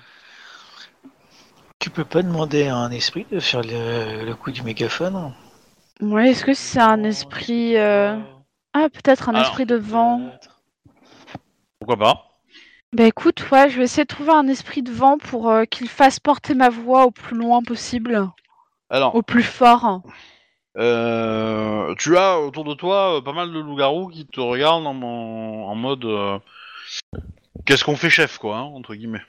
Tu 1.79 1.91
peux 1.91 2.05
pas 2.05 2.23
demander 2.23 2.69
à 2.69 2.77
un 2.77 2.91
esprit 2.91 3.27
de 3.31 3.41
faire 3.41 3.63
le, 3.63 4.25
le 4.25 4.35
coup 4.35 4.51
du 4.51 4.63
mégaphone 4.63 5.33
Ouais, 6.01 6.31
est-ce 6.31 6.45
que 6.45 6.55
c'est 6.55 6.81
un 6.81 7.03
esprit. 7.05 7.77
euh, 7.77 8.17
Ah, 8.75 8.89
peut-être 8.91 9.29
un 9.29 9.35
Alors, 9.35 9.47
esprit 9.47 9.67
de 9.67 9.77
vent. 9.77 10.21
Pourquoi 11.79 11.97
pas 11.97 12.25
Bah 12.93 13.05
écoute, 13.05 13.45
ouais, 13.51 13.71
je 13.71 13.79
vais 13.79 13.85
essayer 13.85 14.05
de 14.05 14.09
trouver 14.09 14.33
un 14.33 14.47
esprit 14.49 14.83
de 14.83 14.93
vent 14.93 15.17
pour 15.19 15.51
euh, 15.51 15.65
qu'il 15.65 15.89
fasse 15.89 16.21
porter 16.21 16.55
ma 16.55 16.69
voix 16.69 17.05
au 17.07 17.11
plus 17.11 17.37
loin 17.37 17.63
possible, 17.63 18.29
Alors, 18.91 19.15
au 19.15 19.23
plus 19.23 19.43
fort. 19.43 20.03
Euh, 20.77 21.95
tu 21.97 22.17
as 22.17 22.39
autour 22.39 22.65
de 22.65 22.75
toi 22.75 23.17
euh, 23.17 23.21
pas 23.21 23.33
mal 23.33 23.53
de 23.53 23.59
loups-garous 23.59 24.09
qui 24.09 24.27
te 24.27 24.41
regardent 24.41 24.87
en, 24.87 25.03
en- 25.03 25.65
en 25.69 25.75
mode 25.75 26.05
euh, 26.05 26.39
qu'est-ce 27.65 27.85
qu'on 27.85 27.97
fait 27.97 28.11
chef 28.11 28.39
quoi 28.39 28.59
hein, 28.59 28.63
entre 28.63 28.95
guillemets? 28.95 29.23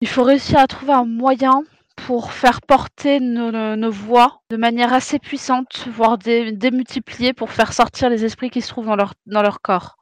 Il 0.00 0.08
faut 0.08 0.22
réussir 0.22 0.58
à 0.58 0.66
trouver 0.66 0.92
un 0.92 1.04
moyen 1.04 1.62
pour 1.96 2.32
faire 2.32 2.60
porter 2.60 3.20
nos, 3.20 3.50
nos- 3.50 3.76
nos 3.76 3.90
voix 3.90 4.40
de 4.50 4.56
manière 4.56 4.92
assez 4.92 5.18
puissante, 5.18 5.86
voire 5.88 6.18
dé- 6.18 6.52
démultipliée 6.52 7.32
pour 7.32 7.50
faire 7.50 7.72
sortir 7.72 8.10
les 8.10 8.24
esprits 8.24 8.50
qui 8.50 8.60
se 8.60 8.68
trouvent 8.68 8.86
dans 8.86 8.96
leur, 8.96 9.14
dans 9.26 9.42
leur 9.42 9.60
corps. 9.60 9.96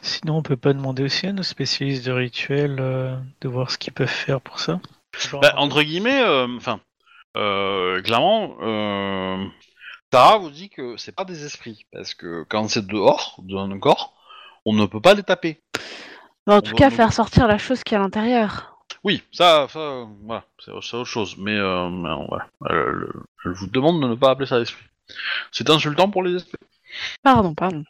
Sinon, 0.00 0.38
on 0.38 0.42
peut 0.42 0.56
pas 0.56 0.72
demander 0.72 1.02
aussi 1.04 1.26
à 1.26 1.32
nos 1.32 1.42
spécialistes 1.42 2.06
de 2.06 2.12
rituels 2.12 2.78
euh, 2.80 3.16
de 3.40 3.48
voir 3.48 3.70
ce 3.70 3.78
qu'ils 3.78 3.92
peuvent 3.92 4.08
faire 4.08 4.40
pour 4.40 4.58
ça. 4.58 4.80
Genre, 5.18 5.40
Bah, 5.40 5.54
entre 5.56 5.82
guillemets, 5.82 6.22
euh, 6.22 6.48
enfin, 6.56 6.80
euh, 7.36 8.00
clairement, 8.02 8.56
euh, 8.62 9.44
Tara 10.10 10.38
vous 10.38 10.50
dit 10.50 10.70
que 10.70 10.96
c'est 10.96 11.14
pas 11.14 11.24
des 11.24 11.44
esprits, 11.44 11.86
parce 11.92 12.14
que 12.14 12.44
quand 12.48 12.68
c'est 12.68 12.86
dehors 12.86 13.36
d'un 13.38 13.78
corps, 13.78 14.14
on 14.64 14.72
ne 14.72 14.86
peut 14.86 15.00
pas 15.00 15.14
les 15.14 15.22
taper. 15.22 15.60
En 16.46 16.60
tout 16.60 16.74
cas, 16.74 16.90
faire 16.90 17.12
sortir 17.12 17.46
la 17.46 17.58
chose 17.58 17.82
qui 17.84 17.94
est 17.94 17.96
à 17.96 18.00
l'intérieur. 18.00 18.76
Oui, 19.04 19.22
ça, 19.32 19.66
ça, 19.72 19.78
euh, 19.78 20.04
voilà, 20.24 20.44
c'est 20.58 20.70
c'est 20.82 20.96
autre 20.96 21.08
chose, 21.08 21.36
mais 21.38 21.56
euh, 21.56 21.88
euh, 21.88 22.16
voilà, 22.28 22.46
elle, 22.70 23.06
elle 23.44 23.52
vous 23.52 23.66
demande 23.66 24.02
de 24.02 24.08
ne 24.08 24.14
pas 24.14 24.30
appeler 24.30 24.46
ça 24.46 24.60
esprit. 24.60 24.84
C'est 25.52 25.70
insultant 25.70 26.10
pour 26.10 26.22
les 26.22 26.36
esprits. 26.36 26.58
Pardon, 27.22 27.54
pardon. 27.54 27.84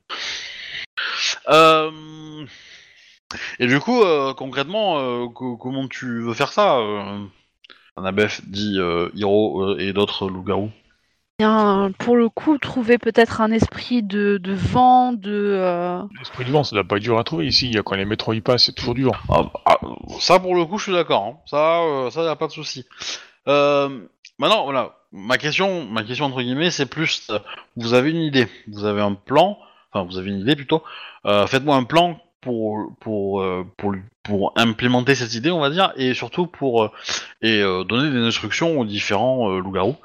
Euh, 1.48 2.46
Et 3.58 3.66
du 3.66 3.80
coup, 3.80 4.02
euh, 4.02 4.34
concrètement, 4.34 4.98
euh, 4.98 5.28
co- 5.28 5.56
comment 5.56 5.88
tu 5.88 6.22
veux 6.22 6.34
faire 6.34 6.52
ça 6.52 6.78
euh... 6.78 7.24
Annabeth 7.96 8.42
dit 8.50 8.76
euh, 8.78 9.10
Hiro 9.14 9.62
euh, 9.74 9.78
et 9.78 9.92
d'autres 9.92 10.28
loups-garous. 10.28 10.70
Bien, 11.42 11.90
pour 11.98 12.14
le 12.16 12.28
coup, 12.28 12.56
trouver 12.58 12.98
peut-être 12.98 13.40
un 13.40 13.50
esprit 13.50 14.04
de, 14.04 14.38
de 14.38 14.52
vent, 14.52 15.12
de... 15.12 15.32
euh, 15.32 16.00
L'esprit 16.20 16.44
du 16.44 16.52
vent, 16.52 16.62
ça 16.62 16.76
doit 16.76 16.84
pas 16.84 16.98
être 16.98 17.02
dur 17.02 17.18
à 17.18 17.24
trouver 17.24 17.48
ici. 17.48 17.66
Il 17.66 17.74
y 17.74 17.78
a 17.78 17.82
quand 17.82 17.96
les 17.96 18.04
métros 18.04 18.32
y 18.32 18.40
passent, 18.40 18.66
c'est 18.66 18.72
toujours 18.76 18.94
dur. 18.94 19.20
Ah, 19.28 19.50
ah, 19.66 19.78
ça, 20.20 20.38
pour 20.38 20.54
le 20.54 20.64
coup, 20.64 20.78
je 20.78 20.84
suis 20.84 20.92
d'accord. 20.92 21.24
hein. 21.24 21.36
Ça, 21.46 21.80
euh, 21.80 22.10
ça, 22.10 22.22
y 22.22 22.28
a 22.28 22.36
pas 22.36 22.46
de 22.46 22.52
souci. 22.52 22.86
Euh, 23.48 23.88
maintenant, 24.38 24.62
voilà, 24.62 24.92
ma 25.10 25.36
question, 25.36 25.84
ma 25.86 26.04
question 26.04 26.26
entre 26.26 26.42
guillemets, 26.42 26.70
c'est 26.70 26.86
plus, 26.86 27.26
euh, 27.30 27.40
vous 27.76 27.92
avez 27.94 28.12
une 28.12 28.18
idée, 28.22 28.46
vous 28.68 28.84
avez 28.84 29.00
un 29.00 29.14
plan, 29.14 29.58
enfin, 29.92 30.06
vous 30.08 30.18
avez 30.18 30.30
une 30.30 30.38
idée 30.38 30.54
plutôt. 30.54 30.84
Euh, 31.26 31.48
Faites-moi 31.48 31.74
un 31.74 31.82
plan 31.82 32.20
pour 32.42 32.94
pour 33.00 33.40
euh, 33.40 33.66
pour 33.78 33.94
pour 34.22 34.52
implémenter 34.56 35.14
cette 35.14 35.34
idée, 35.34 35.50
on 35.50 35.60
va 35.60 35.70
dire, 35.70 35.92
et 35.96 36.12
surtout 36.12 36.46
pour 36.46 36.84
euh, 36.84 36.90
et 37.40 37.60
euh, 37.60 37.84
donner 37.84 38.10
des 38.10 38.24
instructions 38.24 38.78
aux 38.78 38.84
différents 38.84 39.48
loups-garous 39.58 39.96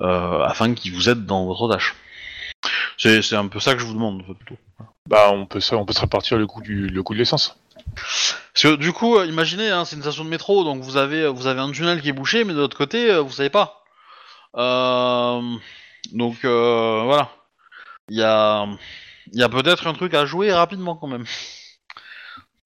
afin 0.00 0.72
qu'ils 0.74 0.94
vous 0.94 1.08
aident 1.08 1.26
dans 1.26 1.46
votre 1.46 1.68
tâche. 1.68 1.96
C'est 2.96 3.22
c'est 3.22 3.36
un 3.36 3.48
peu 3.48 3.58
ça 3.58 3.74
que 3.74 3.80
je 3.80 3.86
vous 3.86 3.94
demande 3.94 4.22
plutôt. 4.24 4.60
Bah, 5.06 5.30
on 5.32 5.46
peut, 5.46 5.60
ça, 5.60 5.76
on 5.76 5.84
peut 5.84 5.92
se 5.92 6.00
répartir 6.00 6.36
le 6.36 6.48
coût, 6.48 6.60
du, 6.60 6.88
le 6.88 7.02
coût 7.02 7.14
de 7.14 7.18
l'essence. 7.18 7.56
Parce 7.94 8.62
que 8.62 8.76
du 8.76 8.92
coup, 8.92 9.22
imaginez, 9.22 9.70
hein, 9.70 9.84
c'est 9.84 9.94
une 9.94 10.02
station 10.02 10.24
de 10.24 10.28
métro, 10.28 10.64
donc 10.64 10.82
vous 10.82 10.96
avez, 10.96 11.28
vous 11.28 11.46
avez 11.46 11.60
un 11.60 11.70
tunnel 11.70 12.02
qui 12.02 12.08
est 12.08 12.12
bouché, 12.12 12.42
mais 12.42 12.54
de 12.54 12.58
l'autre 12.58 12.76
côté, 12.76 13.16
vous 13.20 13.30
savez 13.30 13.50
pas. 13.50 13.84
Euh, 14.56 15.56
donc 16.12 16.44
euh, 16.44 17.02
voilà, 17.04 17.30
il 18.08 18.16
y 18.16 18.22
a, 18.22 18.66
il 19.32 19.38
y 19.38 19.42
a 19.42 19.48
peut-être 19.48 19.86
un 19.86 19.92
truc 19.92 20.14
à 20.14 20.24
jouer 20.24 20.52
rapidement 20.52 20.96
quand 20.96 21.08
même. 21.08 21.26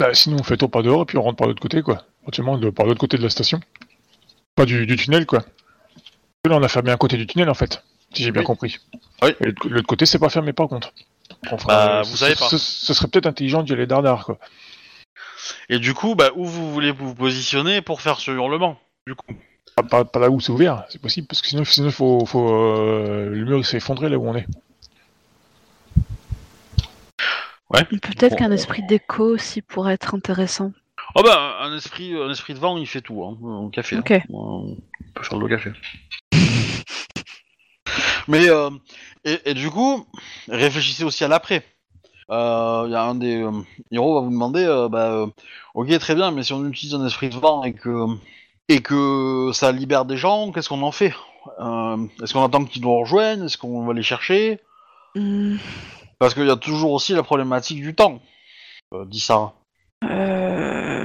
Bah, 0.00 0.14
sinon, 0.14 0.38
on 0.40 0.42
fait 0.42 0.56
tour 0.56 0.70
par 0.70 0.82
dehors 0.82 1.02
et 1.02 1.04
puis 1.04 1.18
on 1.18 1.22
rentre 1.22 1.36
par 1.36 1.46
l'autre 1.46 1.60
côté, 1.60 1.82
quoi. 1.82 2.04
Éventuellement, 2.22 2.58
par 2.72 2.86
l'autre 2.86 2.98
côté 3.00 3.18
de 3.18 3.22
la 3.22 3.28
station. 3.30 3.60
Pas 4.56 4.64
du, 4.64 4.86
du 4.86 4.96
tunnel, 4.96 5.26
quoi. 5.26 5.40
Là, 6.46 6.56
on 6.56 6.62
a 6.62 6.68
fermé 6.68 6.90
un 6.90 6.96
côté 6.96 7.16
du 7.18 7.26
tunnel, 7.26 7.50
en 7.50 7.54
fait. 7.54 7.82
Si 8.14 8.22
j'ai 8.24 8.32
bien 8.32 8.40
Oui. 8.40 8.46
compris. 8.46 8.78
Oui. 9.22 9.30
Et 9.40 9.52
l'autre 9.68 9.86
côté, 9.86 10.06
c'est 10.06 10.18
pas 10.18 10.30
fermé, 10.30 10.52
par 10.54 10.68
contre. 10.68 10.92
Bah, 11.66 12.02
ce- 12.04 12.10
vous 12.10 12.16
savez 12.16 12.34
ce- 12.34 12.40
pas. 12.40 12.48
Ce, 12.48 12.58
ce 12.58 12.94
serait 12.94 13.08
peut-être 13.08 13.26
intelligent 13.26 13.62
d'y 13.62 13.72
aller 13.74 13.86
dardard, 13.86 14.24
quoi. 14.24 14.38
Et 15.68 15.78
du 15.78 15.92
coup, 15.94 16.14
bah, 16.14 16.30
où 16.34 16.44
vous 16.46 16.72
voulez 16.72 16.92
vous 16.92 17.14
positionner 17.14 17.82
pour 17.82 18.00
faire 18.00 18.18
ce 18.20 18.30
hurlement 18.30 18.78
Du 19.06 19.14
coup, 19.14 19.26
Pas, 19.76 19.82
pas- 19.82 20.04
pas 20.04 20.18
là 20.20 20.30
où 20.30 20.40
c'est 20.40 20.50
ouvert, 20.50 20.84
c'est 20.88 21.00
possible, 21.00 21.26
parce 21.26 21.40
que 21.42 21.48
sinon, 21.48 21.64
sinon 21.64 21.90
faut, 21.90 22.24
faut, 22.26 22.50
euh, 22.54 23.28
le 23.30 23.44
mur 23.44 23.64
s'est 23.64 23.76
effondré 23.78 24.08
là 24.08 24.18
où 24.18 24.26
on 24.28 24.34
est. 24.34 24.46
Peut-être 27.72 28.30
Bon. 28.32 28.36
qu'un 28.36 28.50
esprit 28.52 28.82
d'écho 28.82 29.24
aussi 29.24 29.62
pourrait 29.62 29.94
être 29.94 30.14
intéressant. 30.14 30.72
oh 31.14 31.22
bah, 31.22 31.56
un 31.60 31.76
esprit, 31.76 32.14
un 32.16 32.30
esprit 32.30 32.54
de 32.54 32.58
vent, 32.58 32.76
il 32.76 32.86
fait 32.86 33.00
tout, 33.00 33.22
hein, 33.24 33.70
café. 33.72 33.96
hein. 33.96 34.00
Ok. 34.00 34.20
On 34.30 34.76
peut 35.14 35.22
faire 35.24 35.38
le 35.38 35.48
café. 35.48 35.70
Mais 38.28 38.48
euh, 38.48 38.70
et, 39.24 39.38
et 39.46 39.54
du 39.54 39.70
coup, 39.70 40.06
réfléchissez 40.48 41.04
aussi 41.04 41.24
à 41.24 41.28
l'après. 41.28 41.64
Euh, 42.30 42.84
Il 42.86 42.92
y 42.92 42.94
a 42.94 43.02
un 43.02 43.14
des 43.16 43.42
euh, 43.42 43.50
héros 43.90 44.14
va 44.14 44.20
vous 44.20 44.30
demander, 44.30 44.64
euh, 44.64 44.88
bah, 44.88 45.10
euh, 45.10 45.26
ok 45.74 45.98
très 45.98 46.14
bien, 46.14 46.30
mais 46.30 46.42
si 46.44 46.52
on 46.52 46.64
utilise 46.68 46.94
un 46.94 47.04
esprit 47.06 47.28
de 47.28 47.36
vent 47.36 47.64
et 47.64 47.72
que 47.72 48.06
et 48.68 48.80
que 48.82 49.50
ça 49.52 49.72
libère 49.72 50.04
des 50.04 50.16
gens, 50.16 50.52
qu'est-ce 50.52 50.68
qu'on 50.68 50.82
en 50.82 50.92
fait? 50.92 51.12
Euh, 51.58 51.96
Est-ce 52.22 52.32
qu'on 52.34 52.44
attend 52.44 52.64
qu'ils 52.64 52.82
nous 52.82 52.94
rejoignent 52.94 53.44
Est-ce 53.46 53.58
qu'on 53.58 53.84
va 53.84 53.94
les 53.94 54.02
chercher? 54.04 54.60
Hmm, 55.16 55.56
Parce 56.20 56.34
qu'il 56.34 56.46
y 56.46 56.50
a 56.50 56.56
toujours 56.56 56.92
aussi 56.92 57.14
la 57.14 57.22
problématique 57.22 57.80
du 57.80 57.94
temps, 57.94 58.20
euh, 58.92 59.06
dit 59.06 59.20
Sarah. 59.20 59.54
euh, 60.04 61.02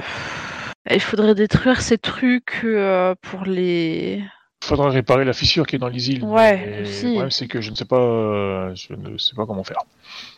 Il 0.90 1.00
faudrait 1.00 1.34
détruire 1.34 1.80
ces 1.80 1.96
trucs 1.96 2.60
euh, 2.64 3.14
pour 3.22 3.44
les... 3.44 4.22
Faudra 4.62 4.90
réparer 4.90 5.24
la 5.24 5.32
fissure 5.32 5.66
qui 5.66 5.76
est 5.76 5.78
dans 5.78 5.88
les 5.88 6.10
îles. 6.10 6.22
Ouais, 6.22 6.82
aussi. 6.82 7.04
Le 7.06 7.10
problème, 7.12 7.30
c'est 7.30 7.48
que 7.48 7.62
je 7.62 7.70
ne 7.70 7.76
sais 7.76 7.86
pas, 7.86 7.96
euh, 7.96 8.74
je 8.74 8.92
ne 8.92 9.16
sais 9.16 9.34
pas 9.34 9.46
comment 9.46 9.64
faire. 9.64 9.78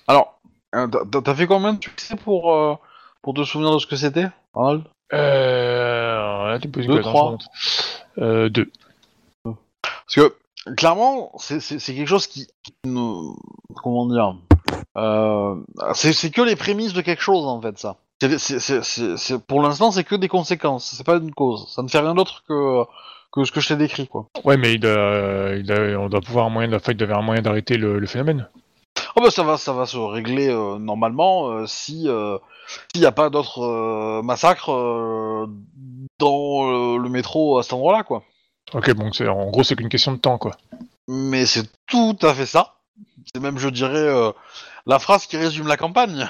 Alors, 0.06 0.38
euh, 0.76 0.86
t'as- 0.86 1.34
fait 1.34 1.46
combien 1.46 1.72
de 1.72 1.82
succès 1.82 2.14
pour 2.14 2.54
euh, 2.54 2.74
pour 3.22 3.34
te 3.34 3.42
souvenir 3.42 3.72
de 3.74 3.78
ce 3.80 3.86
que 3.86 3.96
c'était, 3.96 4.26
Arnold? 4.54 4.84
Euh, 5.12 6.48
là, 6.50 6.58
tu 6.60 6.68
me 6.68 6.72
poses 6.72 6.86
Deux, 6.86 6.92
colle, 6.94 7.02
trois. 7.02 7.38
Euh, 8.18 8.48
deux. 8.48 8.70
Parce 9.44 10.14
que 10.14 10.34
clairement, 10.76 11.32
c'est 11.38 11.58
quelque 11.78 12.06
chose 12.06 12.26
qui, 12.26 12.46
comment 12.84 14.06
dire, 14.06 14.36
euh, 14.96 15.56
c'est 15.94 16.30
que 16.30 16.42
les 16.42 16.56
prémices 16.56 16.92
de 16.92 17.00
quelque 17.00 17.22
chose 17.22 17.44
en 17.46 17.60
fait 17.60 17.78
ça. 17.78 17.96
C'est- 18.38 19.38
pour 19.46 19.62
l'instant, 19.62 19.90
c'est 19.92 20.02
que 20.04 20.16
des 20.16 20.28
conséquences, 20.28 20.92
c'est 20.96 21.06
pas 21.06 21.16
une 21.16 21.32
cause. 21.32 21.72
Ça 21.74 21.82
ne 21.82 21.88
fait 21.88 22.00
rien 22.00 22.14
d'autre 22.14 22.42
que 22.48 22.82
que 23.30 23.44
ce 23.44 23.52
que 23.52 23.60
je 23.60 23.68
t'ai 23.68 23.76
décrit 23.76 24.08
quoi. 24.08 24.26
Ouais, 24.44 24.56
mais 24.56 24.72
il 24.74 24.86
a, 24.86 25.54
il 25.54 25.70
a- 25.70 26.00
on 26.00 26.08
doit 26.08 26.20
pouvoir 26.22 26.46
un 26.46 26.50
moyen, 26.50 26.68
de, 26.68 26.76
enfin, 26.76 26.92
il 26.92 26.96
doit 26.96 27.06
avoir 27.06 27.20
un 27.20 27.26
moyen 27.26 27.42
d'arrêter 27.42 27.76
le, 27.76 27.98
le 27.98 28.06
phénomène. 28.06 28.48
Oh 29.16 29.20
bah 29.22 29.30
ça 29.30 29.42
va, 29.42 29.56
ça 29.58 29.72
va 29.72 29.84
se 29.86 29.96
régler 29.98 30.48
euh, 30.48 30.78
normalement 30.78 31.50
euh, 31.50 31.66
si 31.66 32.08
s'il 32.92 33.00
n'y 33.00 33.06
a 33.06 33.12
pas 33.12 33.30
d'autres 33.30 34.22
massacres 34.22 34.70
dans 36.18 36.96
le 36.98 37.08
métro 37.08 37.58
à 37.58 37.62
cet 37.62 37.72
endroit-là 37.74 38.02
quoi. 38.02 38.22
Ok, 38.74 38.92
bon, 38.94 39.12
c'est, 39.12 39.26
en 39.28 39.50
gros, 39.50 39.62
c'est 39.62 39.76
qu'une 39.76 39.88
question 39.88 40.12
de 40.12 40.18
temps, 40.18 40.38
quoi. 40.38 40.56
Mais 41.08 41.46
c'est 41.46 41.68
tout 41.86 42.18
à 42.22 42.34
fait 42.34 42.46
ça. 42.46 42.74
C'est 43.32 43.40
même, 43.40 43.58
je 43.58 43.68
dirais, 43.68 43.96
euh, 43.96 44.32
la 44.86 44.98
phrase 44.98 45.26
qui 45.26 45.36
résume 45.36 45.66
la 45.66 45.76
campagne. 45.76 46.28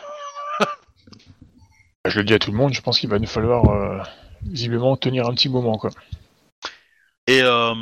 Je 2.06 2.18
le 2.18 2.24
dis 2.24 2.34
à 2.34 2.38
tout 2.38 2.50
le 2.50 2.56
monde, 2.56 2.72
je 2.72 2.80
pense 2.80 2.98
qu'il 2.98 3.10
va 3.10 3.18
nous 3.18 3.26
falloir 3.26 3.68
euh, 3.68 3.98
visiblement 4.42 4.96
tenir 4.96 5.26
un 5.26 5.34
petit 5.34 5.50
moment, 5.50 5.76
quoi. 5.76 5.90
Et 7.26 7.42
euh... 7.42 7.74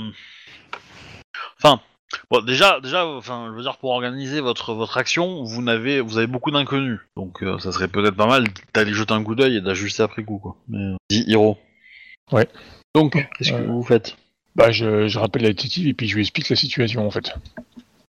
enfin, 1.63 1.81
bon, 2.31 2.41
déjà, 2.41 2.81
déjà, 2.81 3.07
enfin, 3.07 3.51
je 3.51 3.57
veux 3.57 3.63
dire, 3.63 3.77
pour 3.77 3.91
organiser 3.91 4.41
votre 4.41 4.75
votre 4.75 4.97
action, 4.97 5.45
vous 5.45 5.63
n'avez, 5.63 6.01
vous 6.01 6.19
avez 6.19 6.27
beaucoup 6.27 6.51
d'inconnus, 6.51 6.99
donc 7.17 7.45
euh, 7.45 7.59
ça 7.61 7.71
serait 7.71 7.87
peut-être 7.87 8.17
pas 8.17 8.27
mal 8.27 8.49
d'aller 8.75 8.93
jeter 8.93 9.13
un 9.13 9.23
coup 9.23 9.37
d'œil 9.37 9.59
et 9.59 9.61
d'ajuster 9.61 10.03
après 10.03 10.25
coup, 10.25 10.39
quoi. 10.39 10.57
Mais, 10.67 10.97
dit 11.09 11.23
Hiro. 11.29 11.57
Ouais. 12.33 12.49
Donc, 12.97 13.13
qu'est-ce 13.39 13.53
que 13.53 13.63
vous 13.63 13.85
faites? 13.85 14.17
Bah, 14.57 14.71
je, 14.73 15.07
je 15.07 15.19
rappelle 15.19 15.43
la 15.43 15.49
détective 15.51 15.87
et 15.87 15.93
puis 15.95 16.09
je 16.09 16.15
lui 16.15 16.23
explique 16.23 16.49
la 16.49 16.57
situation, 16.57 17.07
en 17.07 17.11
fait. 17.11 17.31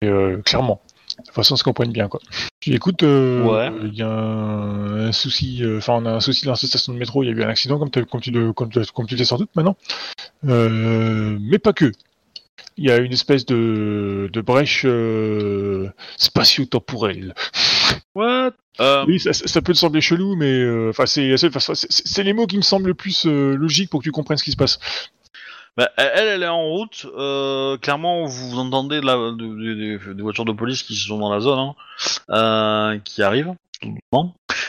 Et, 0.03 0.07
euh, 0.09 0.38
clairement. 0.38 0.80
De 1.26 1.32
façon 1.32 1.55
à 1.55 1.59
se 1.59 1.64
comprenne 1.64 1.93
bien, 1.93 2.09
quoi. 2.09 2.20
Je 2.64 2.72
écoute, 2.72 3.03
euh, 3.03 3.43
Ouais. 3.43 3.70
il 3.84 3.95
y 3.95 4.01
a 4.03 4.09
un, 4.09 5.09
un 5.09 5.12
souci, 5.12 5.62
euh, 5.62 5.78
enfin, 5.78 5.95
on 5.95 6.07
a 6.07 6.12
un 6.12 6.20
souci 6.20 6.47
dans 6.47 6.55
cette 6.55 6.70
station 6.70 6.95
de 6.95 6.99
métro, 6.99 7.22
il 7.22 7.26
y 7.26 7.28
a 7.28 7.32
eu 7.32 7.43
un 7.43 7.49
accident, 7.49 7.78
comme, 7.78 7.91
tu, 7.91 8.30
le- 8.30 8.53
comme, 8.55 8.70
tu 8.70 9.24
sans 9.24 9.36
doute 9.36 9.51
maintenant. 9.55 9.76
Euh, 10.49 11.36
mais 11.41 11.59
pas 11.59 11.74
que. 11.74 11.93
Il 12.78 12.84
y 12.86 12.91
a 12.91 12.97
une 12.99 13.12
espèce 13.12 13.45
de, 13.45 14.30
de 14.32 14.41
brèche 14.41 14.86
spatio-temporelle. 16.16 17.34
What? 18.14 18.53
Oui, 19.07 19.20
ça, 19.20 19.61
peut 19.61 19.72
te 19.74 19.78
sembler 19.78 20.01
chelou, 20.01 20.36
mais 20.36 20.51
euh, 20.51 20.93
c'est 21.05 22.22
les 22.22 22.32
mots 22.32 22.47
qui 22.47 22.57
me 22.57 22.62
semblent 22.62 22.86
le 22.88 22.95
plus 22.95 23.26
euh, 23.26 23.55
logiques 23.57 23.91
pour 23.91 24.01
que 24.01 24.05
tu 24.05 24.12
comprennes 24.12 24.38
ce 24.38 24.45
qui 24.45 24.53
se 24.53 24.57
passe. 24.57 24.78
Bah, 25.77 25.89
elle, 25.97 26.29
elle 26.29 26.43
est 26.43 26.49
en 26.49 26.68
route. 26.68 27.07
euh, 27.16 27.77
clairement, 27.79 28.25
vous 28.27 28.59
entendez 28.59 29.01
de 29.01 29.07
la, 29.07 29.14
de- 29.16 29.33
de- 29.33 29.99
de- 30.09 30.12
des 30.14 30.23
voitures 30.23 30.45
de 30.45 30.53
police 30.53 30.83
qui 30.83 30.95
sont 30.97 31.18
dans 31.18 31.33
la 31.33 31.41
zone, 31.41 31.59
hein, 31.59 31.75
euh, 32.31 32.99
qui 33.05 33.23
arrivent. 33.23 33.55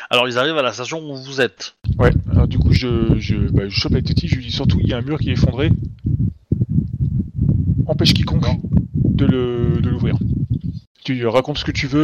Alors, 0.10 0.28
ils 0.28 0.38
arrivent 0.38 0.58
à 0.58 0.62
la 0.62 0.72
station 0.74 1.00
où 1.00 1.16
vous 1.16 1.42
êtes. 1.42 1.76
Ouais, 1.98 2.12
alors 2.32 2.48
du 2.48 2.58
coup, 2.60 2.72
je, 2.74 3.16
je, 3.18 3.36
bah, 3.36 3.64
je 3.68 3.78
chope 3.78 3.94
la 3.94 4.02
détective, 4.02 4.30
je 4.30 4.36
lui 4.36 4.46
dis 4.46 4.52
surtout, 4.52 4.78
il 4.80 4.88
y 4.88 4.94
a 4.94 4.98
un 4.98 5.02
mur 5.02 5.20
qui 5.20 5.30
est 5.30 5.34
effondré. 5.34 5.72
Empêche 7.88 8.14
quiconque 8.14 8.46
de 8.96 9.26
le- 9.26 9.82
de 9.82 9.90
l'ouvrir. 9.90 10.16
Tu 11.04 11.26
racontes 11.26 11.58
ce 11.58 11.66
que 11.66 11.72
tu 11.72 11.88
veux. 11.88 12.00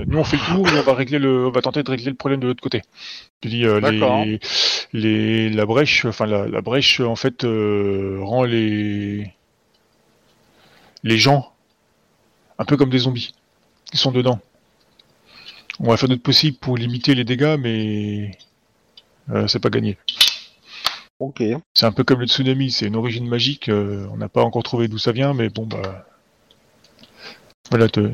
euh, 0.00 0.04
nous, 0.06 0.18
on 0.18 0.24
fait 0.24 0.38
le 0.38 0.54
tour 0.54 0.68
et 0.68 0.78
on 0.78 0.82
va 0.82 0.94
régler 0.94 1.18
le, 1.18 1.46
on 1.46 1.50
va 1.50 1.60
tenter 1.60 1.82
de 1.82 1.90
régler 1.90 2.10
le 2.10 2.16
problème 2.16 2.40
de 2.40 2.46
l'autre 2.46 2.62
côté. 2.62 2.80
Tu 3.42 3.48
dis 3.48 3.64
euh, 3.66 3.80
les, 3.80 4.40
les, 4.92 5.50
la 5.50 5.66
brèche, 5.66 6.06
enfin 6.06 6.24
la, 6.26 6.48
la 6.48 6.60
brèche 6.62 7.00
en 7.00 7.16
fait 7.16 7.44
euh, 7.44 8.18
rend 8.22 8.44
les 8.44 9.30
les 11.02 11.18
gens 11.18 11.52
un 12.58 12.64
peu 12.64 12.76
comme 12.76 12.90
des 12.90 12.98
zombies 12.98 13.34
qui 13.90 13.98
sont 13.98 14.12
dedans. 14.12 14.40
On 15.78 15.88
va 15.90 15.96
faire 15.96 16.08
notre 16.08 16.22
possible 16.22 16.56
pour 16.58 16.76
limiter 16.76 17.14
les 17.14 17.24
dégâts, 17.24 17.56
mais 17.58 18.32
c'est 19.46 19.60
pas 19.60 19.70
gagné. 19.70 19.96
Ok. 21.18 21.42
C'est 21.74 21.86
un 21.86 21.92
peu 21.92 22.04
comme 22.04 22.20
le 22.20 22.26
tsunami, 22.26 22.70
c'est 22.70 22.86
une 22.86 22.96
origine 22.96 23.26
magique. 23.28 23.70
on 23.70 24.16
n'a 24.16 24.28
pas 24.28 24.42
encore 24.42 24.62
trouvé 24.62 24.88
d'où 24.88 24.98
ça 24.98 25.12
vient, 25.12 25.32
mais 25.34 25.48
bon 25.48 25.66
bah 25.66 26.06
voilà, 27.70 27.88
te- 27.88 28.10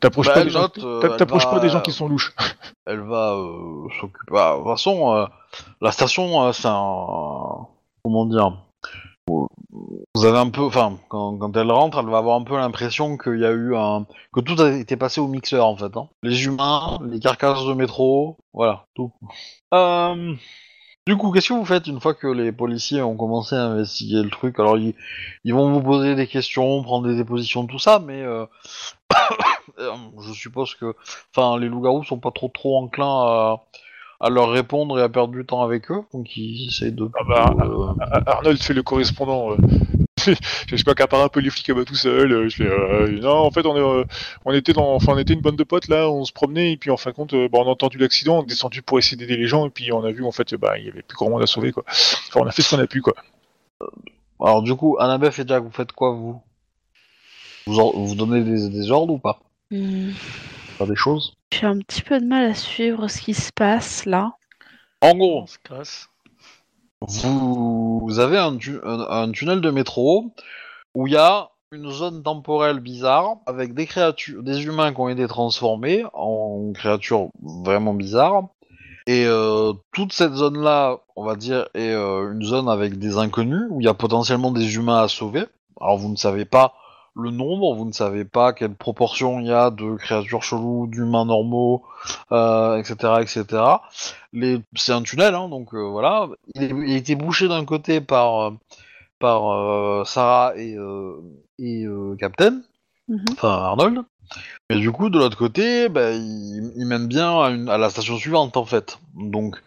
t'approches 0.00 0.26
Bah, 0.28 0.34
pas, 0.34 0.40
elle 0.40 0.46
des 0.46 0.52
gens, 0.52 0.60
note, 0.62 0.78
euh, 0.78 1.00
t'a- 1.00 1.08
elle 1.08 1.16
t'approches 1.16 1.44
va- 1.46 1.50
pas 1.52 1.60
des 1.60 1.68
gens 1.68 1.80
qui 1.80 1.92
sont 1.92 2.08
louches. 2.08 2.34
Elle 2.86 3.00
va 3.00 3.34
euh, 3.34 3.88
s'occuper. 4.00 4.32
bah, 4.32 4.52
de 4.54 4.58
toute 4.62 4.68
façon, 4.68 5.14
euh, 5.14 5.26
la 5.80 5.92
station, 5.92 6.42
euh, 6.44 6.52
c'est 6.52 6.68
un. 6.68 7.66
Comment 8.02 8.26
dire 8.26 8.52
Vous 9.26 10.24
avez 10.24 10.38
un 10.38 10.48
peu. 10.50 10.62
Enfin, 10.62 10.98
quand, 11.08 11.36
quand 11.36 11.54
elle 11.56 11.70
rentre, 11.70 11.98
elle 11.98 12.06
va 12.08 12.18
avoir 12.18 12.36
un 12.40 12.44
peu 12.44 12.56
l'impression 12.56 13.18
qu'il 13.18 13.38
y 13.40 13.44
a 13.44 13.50
eu 13.50 13.76
un. 13.76 14.06
que 14.32 14.40
tout 14.40 14.60
a 14.62 14.70
été 14.70 14.96
passé 14.96 15.20
au 15.20 15.28
mixeur 15.28 15.66
en 15.66 15.76
fait. 15.76 15.94
hein. 15.96 16.08
Les 16.22 16.44
humains, 16.46 16.98
les 17.04 17.20
carcasses 17.20 17.64
de 17.66 17.74
métro, 17.74 18.36
voilà, 18.54 18.84
tout. 18.94 19.12
Euh, 19.74 20.34
Du 21.08 21.16
coup, 21.16 21.32
qu'est-ce 21.32 21.48
que 21.48 21.54
vous 21.54 21.64
faites 21.64 21.86
une 21.86 22.00
fois 22.00 22.12
que 22.12 22.26
les 22.26 22.52
policiers 22.52 23.00
ont 23.00 23.16
commencé 23.16 23.54
à 23.56 23.64
investiguer 23.64 24.22
le 24.22 24.28
truc? 24.28 24.60
Alors, 24.60 24.76
ils, 24.76 24.94
ils 25.44 25.54
vont 25.54 25.72
vous 25.72 25.80
poser 25.82 26.14
des 26.14 26.26
questions, 26.26 26.82
prendre 26.82 27.08
des 27.08 27.16
dépositions, 27.16 27.66
tout 27.66 27.78
ça, 27.78 27.98
mais 27.98 28.20
euh, 28.22 28.44
euh, 29.78 29.90
je 30.20 30.32
suppose 30.34 30.74
que, 30.74 30.94
enfin, 31.34 31.58
les 31.58 31.68
loups-garous 31.68 32.04
sont 32.04 32.18
pas 32.18 32.30
trop 32.30 32.48
trop 32.48 32.78
enclins 32.78 33.06
à, 33.06 33.64
à 34.20 34.28
leur 34.28 34.50
répondre 34.50 34.98
et 34.98 35.02
à 35.02 35.08
perdre 35.08 35.32
du 35.32 35.46
temps 35.46 35.62
avec 35.62 35.90
eux, 35.90 36.02
donc 36.12 36.36
ils 36.36 36.68
essayent 36.68 36.92
de. 36.92 37.08
Ah 37.18 37.24
bah, 37.26 37.54
euh, 37.58 37.86
Ar- 38.00 38.28
Arnold 38.36 38.62
fait 38.62 38.74
le 38.74 38.82
correspondant. 38.82 39.56
Je 40.68 40.76
sais 40.76 40.84
pas 40.84 40.94
qu'apparaît 40.94 41.24
un 41.24 41.28
peu 41.28 41.40
les 41.40 41.50
flics 41.50 41.68
à 41.70 41.74
moi 41.74 41.84
tout 41.84 41.94
seul. 41.94 42.32
euh, 42.32 42.48
Je 42.48 42.56
fais, 42.56 42.66
euh, 42.66 43.20
non, 43.20 43.30
en 43.38 43.50
fait, 43.50 43.64
on, 43.66 43.76
est, 43.76 43.80
euh, 43.80 44.04
on 44.44 44.52
était 44.52 44.72
dans, 44.72 44.94
enfin, 44.94 45.12
on 45.14 45.18
était 45.18 45.34
une 45.34 45.40
bande 45.40 45.56
de 45.56 45.64
potes 45.64 45.88
là, 45.88 46.08
on 46.10 46.24
se 46.24 46.32
promenait 46.32 46.72
et 46.72 46.76
puis 46.76 46.90
en 46.90 46.96
fin 46.96 47.10
de 47.10 47.14
compte, 47.16 47.34
euh, 47.34 47.48
bah, 47.48 47.58
on 47.60 47.66
a 47.66 47.70
entendu 47.70 47.98
l'accident, 47.98 48.38
on 48.38 48.42
est 48.42 48.46
descendu 48.46 48.82
pour 48.82 48.98
essayer 48.98 49.16
d'aider 49.16 49.36
les 49.36 49.46
gens 49.46 49.66
et 49.66 49.70
puis 49.70 49.92
on 49.92 50.04
a 50.04 50.10
vu 50.12 50.24
en 50.24 50.32
fait, 50.32 50.54
bah, 50.56 50.78
il 50.78 50.86
y 50.86 50.88
avait 50.90 51.02
plus 51.02 51.16
grand 51.16 51.30
monde 51.30 51.42
à 51.42 51.46
sauver 51.46 51.72
quoi. 51.72 51.84
Enfin, 51.88 52.40
on 52.40 52.46
a 52.46 52.50
fait 52.52 52.62
ce 52.62 52.74
qu'on 52.74 52.82
a 52.82 52.86
pu 52.86 53.00
quoi. 53.02 53.14
Alors, 54.40 54.62
du 54.62 54.74
coup, 54.74 54.96
Annabeth 55.00 55.38
et 55.38 55.44
Jack, 55.46 55.62
vous 55.64 55.70
faites 55.70 55.92
quoi 55.92 56.12
vous? 56.12 56.40
Vous, 57.66 57.78
en- 57.80 57.92
vous 57.92 58.14
donnez 58.14 58.42
des, 58.42 58.68
des 58.68 58.90
ordres 58.90 59.14
ou 59.14 59.18
pas? 59.18 59.40
Hmm, 59.70 60.10
Pas 60.78 60.86
des 60.86 60.96
choses? 60.96 61.34
J'ai 61.52 61.66
un 61.66 61.78
petit 61.78 62.02
peu 62.02 62.20
de 62.20 62.26
mal 62.26 62.44
à 62.50 62.54
suivre 62.54 63.08
ce 63.08 63.20
qui 63.20 63.34
se 63.34 63.52
passe 63.52 64.04
là. 64.06 64.32
En 65.00 65.14
gros, 65.14 65.42
On 65.42 65.46
se 65.46 65.58
casse. 65.58 66.08
Vous, 67.00 68.18
avez 68.18 68.38
un 68.38 69.32
tunnel 69.32 69.60
de 69.60 69.70
métro 69.70 70.32
où 70.94 71.06
il 71.06 71.12
y 71.12 71.16
a 71.16 71.50
une 71.72 71.90
zone 71.90 72.22
temporelle 72.22 72.80
bizarre 72.80 73.36
avec 73.46 73.74
des 73.74 73.86
créatures, 73.86 74.42
des 74.42 74.64
humains 74.64 74.92
qui 74.92 75.00
ont 75.00 75.08
été 75.08 75.26
transformés 75.26 76.04
en 76.14 76.72
créatures 76.74 77.28
vraiment 77.42 77.94
bizarres. 77.94 78.48
Et 79.06 79.24
euh, 79.26 79.72
toute 79.92 80.12
cette 80.12 80.34
zone-là, 80.34 80.98
on 81.16 81.24
va 81.24 81.36
dire, 81.36 81.68
est 81.74 81.92
euh, 81.92 82.32
une 82.32 82.42
zone 82.42 82.68
avec 82.68 82.98
des 82.98 83.16
inconnus 83.16 83.64
où 83.70 83.80
il 83.80 83.84
y 83.84 83.88
a 83.88 83.94
potentiellement 83.94 84.50
des 84.50 84.76
humains 84.76 85.02
à 85.02 85.08
sauver. 85.08 85.44
Alors 85.80 85.96
vous 85.96 86.10
ne 86.10 86.16
savez 86.16 86.44
pas 86.44 86.74
le 87.18 87.30
nombre, 87.30 87.74
vous 87.74 87.84
ne 87.84 87.92
savez 87.92 88.24
pas 88.24 88.52
quelle 88.52 88.74
proportion 88.74 89.40
il 89.40 89.46
y 89.46 89.52
a 89.52 89.70
de 89.70 89.96
créatures 89.96 90.42
cheloues, 90.42 90.86
d'humains 90.86 91.24
normaux, 91.26 91.84
euh, 92.32 92.76
etc., 92.78 93.20
etc. 93.22 93.82
Les... 94.32 94.60
C'est 94.76 94.92
un 94.92 95.02
tunnel, 95.02 95.34
hein, 95.34 95.48
donc 95.48 95.74
euh, 95.74 95.78
voilà. 95.88 96.28
Il, 96.54 96.62
est- 96.62 96.68
il 96.88 96.92
a 96.94 96.96
été 96.96 97.14
bouché 97.16 97.48
d'un 97.48 97.64
côté 97.64 98.00
par 98.00 98.40
euh, 98.40 98.50
par 99.20 99.50
euh, 99.52 100.04
Sarah 100.04 100.52
et 100.56 100.76
et 101.58 101.86
Captain, 102.18 102.62
Mhm. 103.08 103.24
enfin 103.32 103.48
Arnold. 103.50 104.02
Mais 104.70 104.76
du 104.78 104.92
coup, 104.92 105.10
de 105.10 105.18
l'autre 105.18 105.38
côté, 105.38 105.88
bah, 105.88 106.12
il, 106.12 106.72
il 106.76 106.86
mène 106.86 107.06
bien 107.08 107.40
à, 107.40 107.50
une- 107.50 107.68
à 107.70 107.78
la 107.78 107.90
station 107.90 108.16
suivante 108.18 108.56
en 108.56 108.64
fait. 108.66 108.98
Donc 109.16 109.62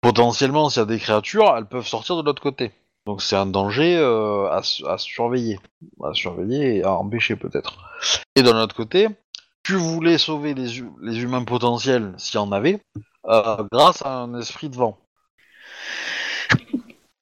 potentiellement, 0.00 0.70
s'il 0.70 0.80
y 0.80 0.84
a 0.84 0.86
des 0.86 0.98
créatures, 0.98 1.54
elles 1.56 1.66
peuvent 1.66 1.86
sortir 1.86 2.16
de 2.16 2.22
l'autre 2.22 2.42
côté. 2.42 2.72
Donc 3.06 3.22
c'est 3.22 3.36
un 3.36 3.46
danger 3.46 3.96
euh, 3.96 4.50
à, 4.50 4.62
su- 4.62 4.84
à 4.86 4.98
surveiller, 4.98 5.58
à 6.04 6.12
surveiller 6.12 6.78
et 6.78 6.84
à 6.84 6.92
empêcher 6.92 7.36
peut-être. 7.36 7.78
Et 8.34 8.42
de 8.42 8.50
l'autre 8.50 8.74
côté, 8.74 9.08
tu 9.62 9.74
voulais 9.74 10.18
sauver 10.18 10.54
les, 10.54 10.78
hu- 10.80 10.90
les 11.02 11.22
humains 11.22 11.44
potentiels 11.44 12.14
s'il 12.18 12.36
y 12.36 12.42
en 12.42 12.52
avait, 12.52 12.80
euh, 13.28 13.64
grâce 13.72 14.02
à 14.04 14.12
un 14.22 14.38
esprit 14.38 14.68
de 14.68 14.76
vent. 14.76 14.98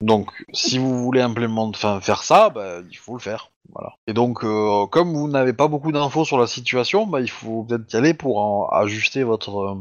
Donc, 0.01 0.31
si 0.53 0.79
vous 0.79 1.03
voulez 1.03 1.21
implémenter, 1.23 1.79
faire 2.03 2.23
ça, 2.23 2.51
bah, 2.51 2.81
il 2.91 2.97
faut 2.97 3.15
le 3.15 3.21
faire. 3.21 3.51
Voilà. 3.73 3.95
Et 4.07 4.13
donc, 4.13 4.45
euh, 4.45 4.87
comme 4.87 5.15
vous 5.15 5.29
n'avez 5.29 5.53
pas 5.53 5.69
beaucoup 5.69 5.93
d'infos 5.93 6.25
sur 6.25 6.39
la 6.39 6.47
situation, 6.47 7.07
bah, 7.07 7.21
il 7.21 7.31
faut 7.31 7.63
peut-être 7.65 7.93
y 7.93 7.97
aller 7.97 8.13
pour 8.15 8.39
en 8.39 8.69
ajuster 8.71 9.23
votre. 9.23 9.77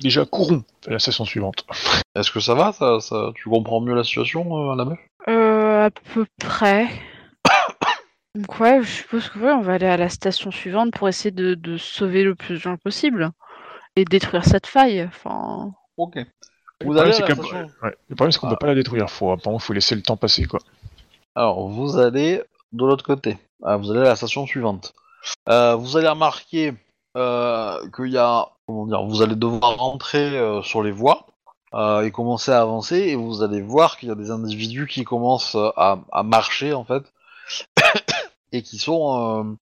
Déjà, 0.00 0.24
courons 0.26 0.62
à 0.86 0.90
la 0.92 0.98
station 0.98 1.24
suivante. 1.24 1.64
Est-ce 2.14 2.30
que 2.30 2.40
ça 2.40 2.54
va 2.54 2.72
ça, 2.72 3.00
ça- 3.00 3.30
Tu 3.34 3.48
comprends 3.48 3.80
mieux 3.80 3.94
la 3.94 4.04
situation, 4.04 4.72
euh, 4.72 4.76
la 4.76 4.84
meuf 4.84 4.98
Euh, 5.28 5.86
à 5.86 5.90
peu 5.90 6.26
près. 6.38 6.88
Donc 8.34 8.60
ouais, 8.60 8.82
je 8.82 8.88
suppose 8.90 9.28
que 9.30 9.38
ouais, 9.38 9.52
on 9.52 9.62
va 9.62 9.74
aller 9.74 9.86
à 9.86 9.96
la 9.96 10.08
station 10.10 10.50
suivante 10.50 10.92
pour 10.92 11.08
essayer 11.08 11.30
de, 11.30 11.54
de 11.54 11.78
sauver 11.78 12.22
le 12.22 12.34
plus 12.34 12.54
de 12.54 12.60
gens 12.60 12.76
possible 12.76 13.30
et 13.96 14.04
détruire 14.04 14.44
cette 14.44 14.66
faille. 14.66 15.02
Enfin, 15.04 15.72
Ok. 15.96 16.16
Le 16.16 16.86
Vous 16.86 16.98
allez 16.98 17.10
problème, 17.10 17.10
à 17.10 17.12
c'est 17.14 17.20
la 17.22 17.26
qu'un- 17.28 17.34
station. 17.36 17.70
ouais, 17.82 17.96
le 18.08 18.14
problème, 18.16 18.32
c'est 18.32 18.38
qu'on 18.38 18.46
Ah. 18.48 18.50
peut 18.50 18.56
pas 18.56 18.66
la 18.66 18.74
détruire. 18.74 19.08
Faut, 19.08 19.30
apparemment, 19.32 19.58
faut 19.58 19.72
laisser 19.72 19.94
le 19.94 20.02
temps 20.02 20.18
passer 20.18 20.44
quoi. 20.44 20.60
Alors, 21.34 21.66
vous 21.68 21.96
allez 21.98 22.42
de 22.72 22.84
l'autre 22.84 23.02
côté. 23.04 23.38
Ah, 23.62 23.78
vous 23.78 23.90
allez 23.90 24.00
à 24.00 24.04
la 24.04 24.16
station 24.16 24.46
suivante. 24.46 24.92
Euh, 25.48 25.74
vous 25.74 25.96
allez 25.96 26.08
remarquer 26.08 26.74
euh, 27.16 27.78
qu'il 27.94 28.12
y 28.12 28.18
a, 28.18 28.48
comment 28.66 28.86
dire, 28.86 29.02
vous 29.04 29.22
allez 29.22 29.36
devoir 29.36 29.76
rentrer 29.78 30.38
euh, 30.38 30.62
sur 30.62 30.82
les 30.82 30.92
voies 30.92 31.26
euh, 31.74 32.02
et 32.02 32.10
commencer 32.10 32.52
à 32.52 32.60
avancer, 32.60 32.96
et 32.96 33.16
vous 33.16 33.42
allez 33.42 33.60
voir 33.60 33.96
qu'il 33.96 34.08
y 34.08 34.12
a 34.12 34.14
des 34.14 34.30
individus 34.30 34.86
qui 34.86 35.04
commencent 35.04 35.56
à, 35.76 35.98
à 36.12 36.22
marcher 36.22 36.72
en 36.74 36.84
fait, 36.84 37.02
et 38.52 38.62
qui 38.62 38.78
sont 38.78 39.56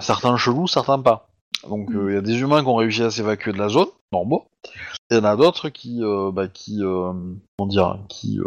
certains 0.00 0.36
chelous, 0.36 0.66
certains 0.66 1.00
pas. 1.00 1.30
Donc 1.68 1.90
euh, 1.90 2.10
il 2.10 2.14
y 2.14 2.18
a 2.18 2.22
des 2.22 2.40
humains 2.40 2.62
qui 2.62 2.68
ont 2.68 2.76
réussi 2.76 3.02
à 3.02 3.10
s'évacuer 3.10 3.52
de 3.52 3.58
la 3.58 3.68
zone, 3.68 3.88
normaux. 4.12 4.46
Et 5.10 5.16
il 5.16 5.16
y 5.16 5.20
en 5.20 5.24
a 5.24 5.36
d'autres 5.36 5.68
qui, 5.68 6.02
euh, 6.02 6.30
bah, 6.32 6.48
qui, 6.48 6.82
euh, 6.82 7.12
comment 7.58 7.68
dire, 7.68 7.98
qui 8.08 8.38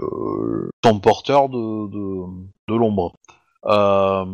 sont 0.84 1.00
porteurs 1.00 1.50
de, 1.50 1.88
de, 1.88 2.26
de 2.70 2.76
l'ombre. 2.76 3.14
Euh, 3.65 4.26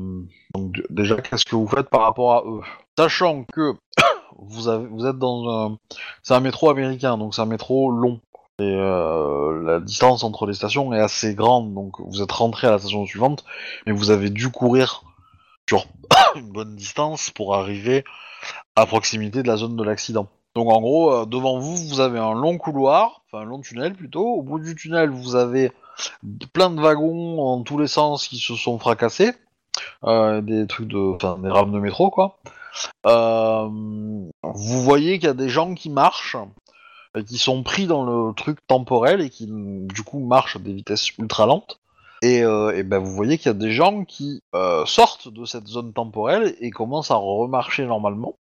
donc 0.55 0.81
déjà, 0.89 1.19
qu'est-ce 1.21 1.45
que 1.45 1.55
vous 1.55 1.67
faites 1.67 1.89
par 1.89 2.01
rapport 2.01 2.33
à 2.33 2.43
eux? 2.45 2.61
Sachant 2.97 3.45
que 3.53 3.73
vous 4.37 4.69
êtes 4.69 5.17
dans 5.17 5.49
un, 5.49 5.77
c'est 6.23 6.33
un 6.33 6.39
métro 6.39 6.69
américain, 6.69 7.17
donc 7.17 7.35
c'est 7.35 7.41
un 7.41 7.45
métro 7.45 7.91
long. 7.91 8.19
Et 8.59 8.75
euh, 8.75 9.63
la 9.63 9.79
distance 9.79 10.23
entre 10.23 10.45
les 10.45 10.53
stations 10.53 10.93
est 10.93 10.99
assez 10.99 11.33
grande, 11.33 11.73
donc 11.73 11.93
vous 11.99 12.21
êtes 12.21 12.31
rentré 12.31 12.67
à 12.67 12.71
la 12.71 12.79
station 12.79 13.05
suivante, 13.05 13.45
mais 13.85 13.93
vous 13.93 14.11
avez 14.11 14.29
dû 14.29 14.49
courir 14.49 15.03
sur 15.69 15.85
une 16.35 16.51
bonne 16.51 16.75
distance 16.75 17.29
pour 17.29 17.55
arriver 17.55 18.03
à 18.75 18.85
proximité 18.85 19.43
de 19.43 19.47
la 19.47 19.55
zone 19.55 19.77
de 19.77 19.83
l'accident. 19.83 20.27
Donc 20.55 20.69
en 20.69 20.81
gros, 20.81 21.13
euh, 21.13 21.25
devant 21.25 21.59
vous, 21.59 21.77
vous 21.77 21.99
avez 22.01 22.19
un 22.19 22.33
long 22.33 22.57
couloir, 22.57 23.21
enfin 23.27 23.43
un 23.43 23.45
long 23.45 23.61
tunnel 23.61 23.93
plutôt. 23.93 24.25
Au 24.25 24.41
bout 24.41 24.59
du 24.59 24.75
tunnel, 24.75 25.09
vous 25.09 25.35
avez 25.35 25.71
plein 26.53 26.69
de 26.69 26.81
wagons 26.81 27.41
en 27.41 27.63
tous 27.63 27.77
les 27.77 27.87
sens 27.87 28.27
qui 28.27 28.37
se 28.37 28.55
sont 28.55 28.79
fracassés, 28.79 29.33
euh, 30.03 30.41
des 30.41 30.67
trucs 30.67 30.87
de, 30.87 31.15
enfin 31.15 31.37
des 31.37 31.49
rames 31.49 31.71
de 31.71 31.79
métro 31.79 32.09
quoi. 32.09 32.39
Euh, 33.05 33.67
vous 33.67 34.81
voyez 34.83 35.19
qu'il 35.19 35.27
y 35.27 35.31
a 35.31 35.33
des 35.33 35.49
gens 35.49 35.73
qui 35.73 35.89
marchent, 35.89 36.37
et 37.17 37.23
qui 37.23 37.37
sont 37.37 37.63
pris 37.63 37.87
dans 37.87 38.03
le 38.03 38.33
truc 38.33 38.59
temporel 38.67 39.21
et 39.21 39.29
qui 39.29 39.47
du 39.47 40.03
coup 40.03 40.19
marchent 40.19 40.55
à 40.55 40.59
des 40.59 40.73
vitesses 40.73 41.17
ultra 41.17 41.45
lentes. 41.45 41.79
Et, 42.21 42.43
euh, 42.43 42.83
ben 42.83 42.99
vous 42.99 43.13
voyez 43.13 43.37
qu'il 43.37 43.47
y 43.47 43.49
a 43.49 43.53
des 43.53 43.71
gens 43.71 44.03
qui 44.03 44.43
euh, 44.53 44.85
sortent 44.85 45.29
de 45.29 45.45
cette 45.45 45.67
zone 45.67 45.93
temporelle 45.93 46.55
et 46.59 46.69
commencent 46.69 47.11
à 47.11 47.15
remarcher 47.15 47.85
normalement. 47.85 48.35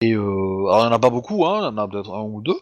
Et 0.00 0.12
euh, 0.12 0.66
alors 0.68 0.80
il 0.80 0.88
n'y 0.88 0.92
en 0.92 0.96
a 0.96 0.98
pas 0.98 1.10
beaucoup, 1.10 1.46
hein, 1.46 1.58
il 1.60 1.64
y 1.64 1.66
en 1.68 1.78
a 1.78 1.88
peut-être 1.88 2.14
un 2.14 2.22
ou 2.22 2.40
deux. 2.40 2.58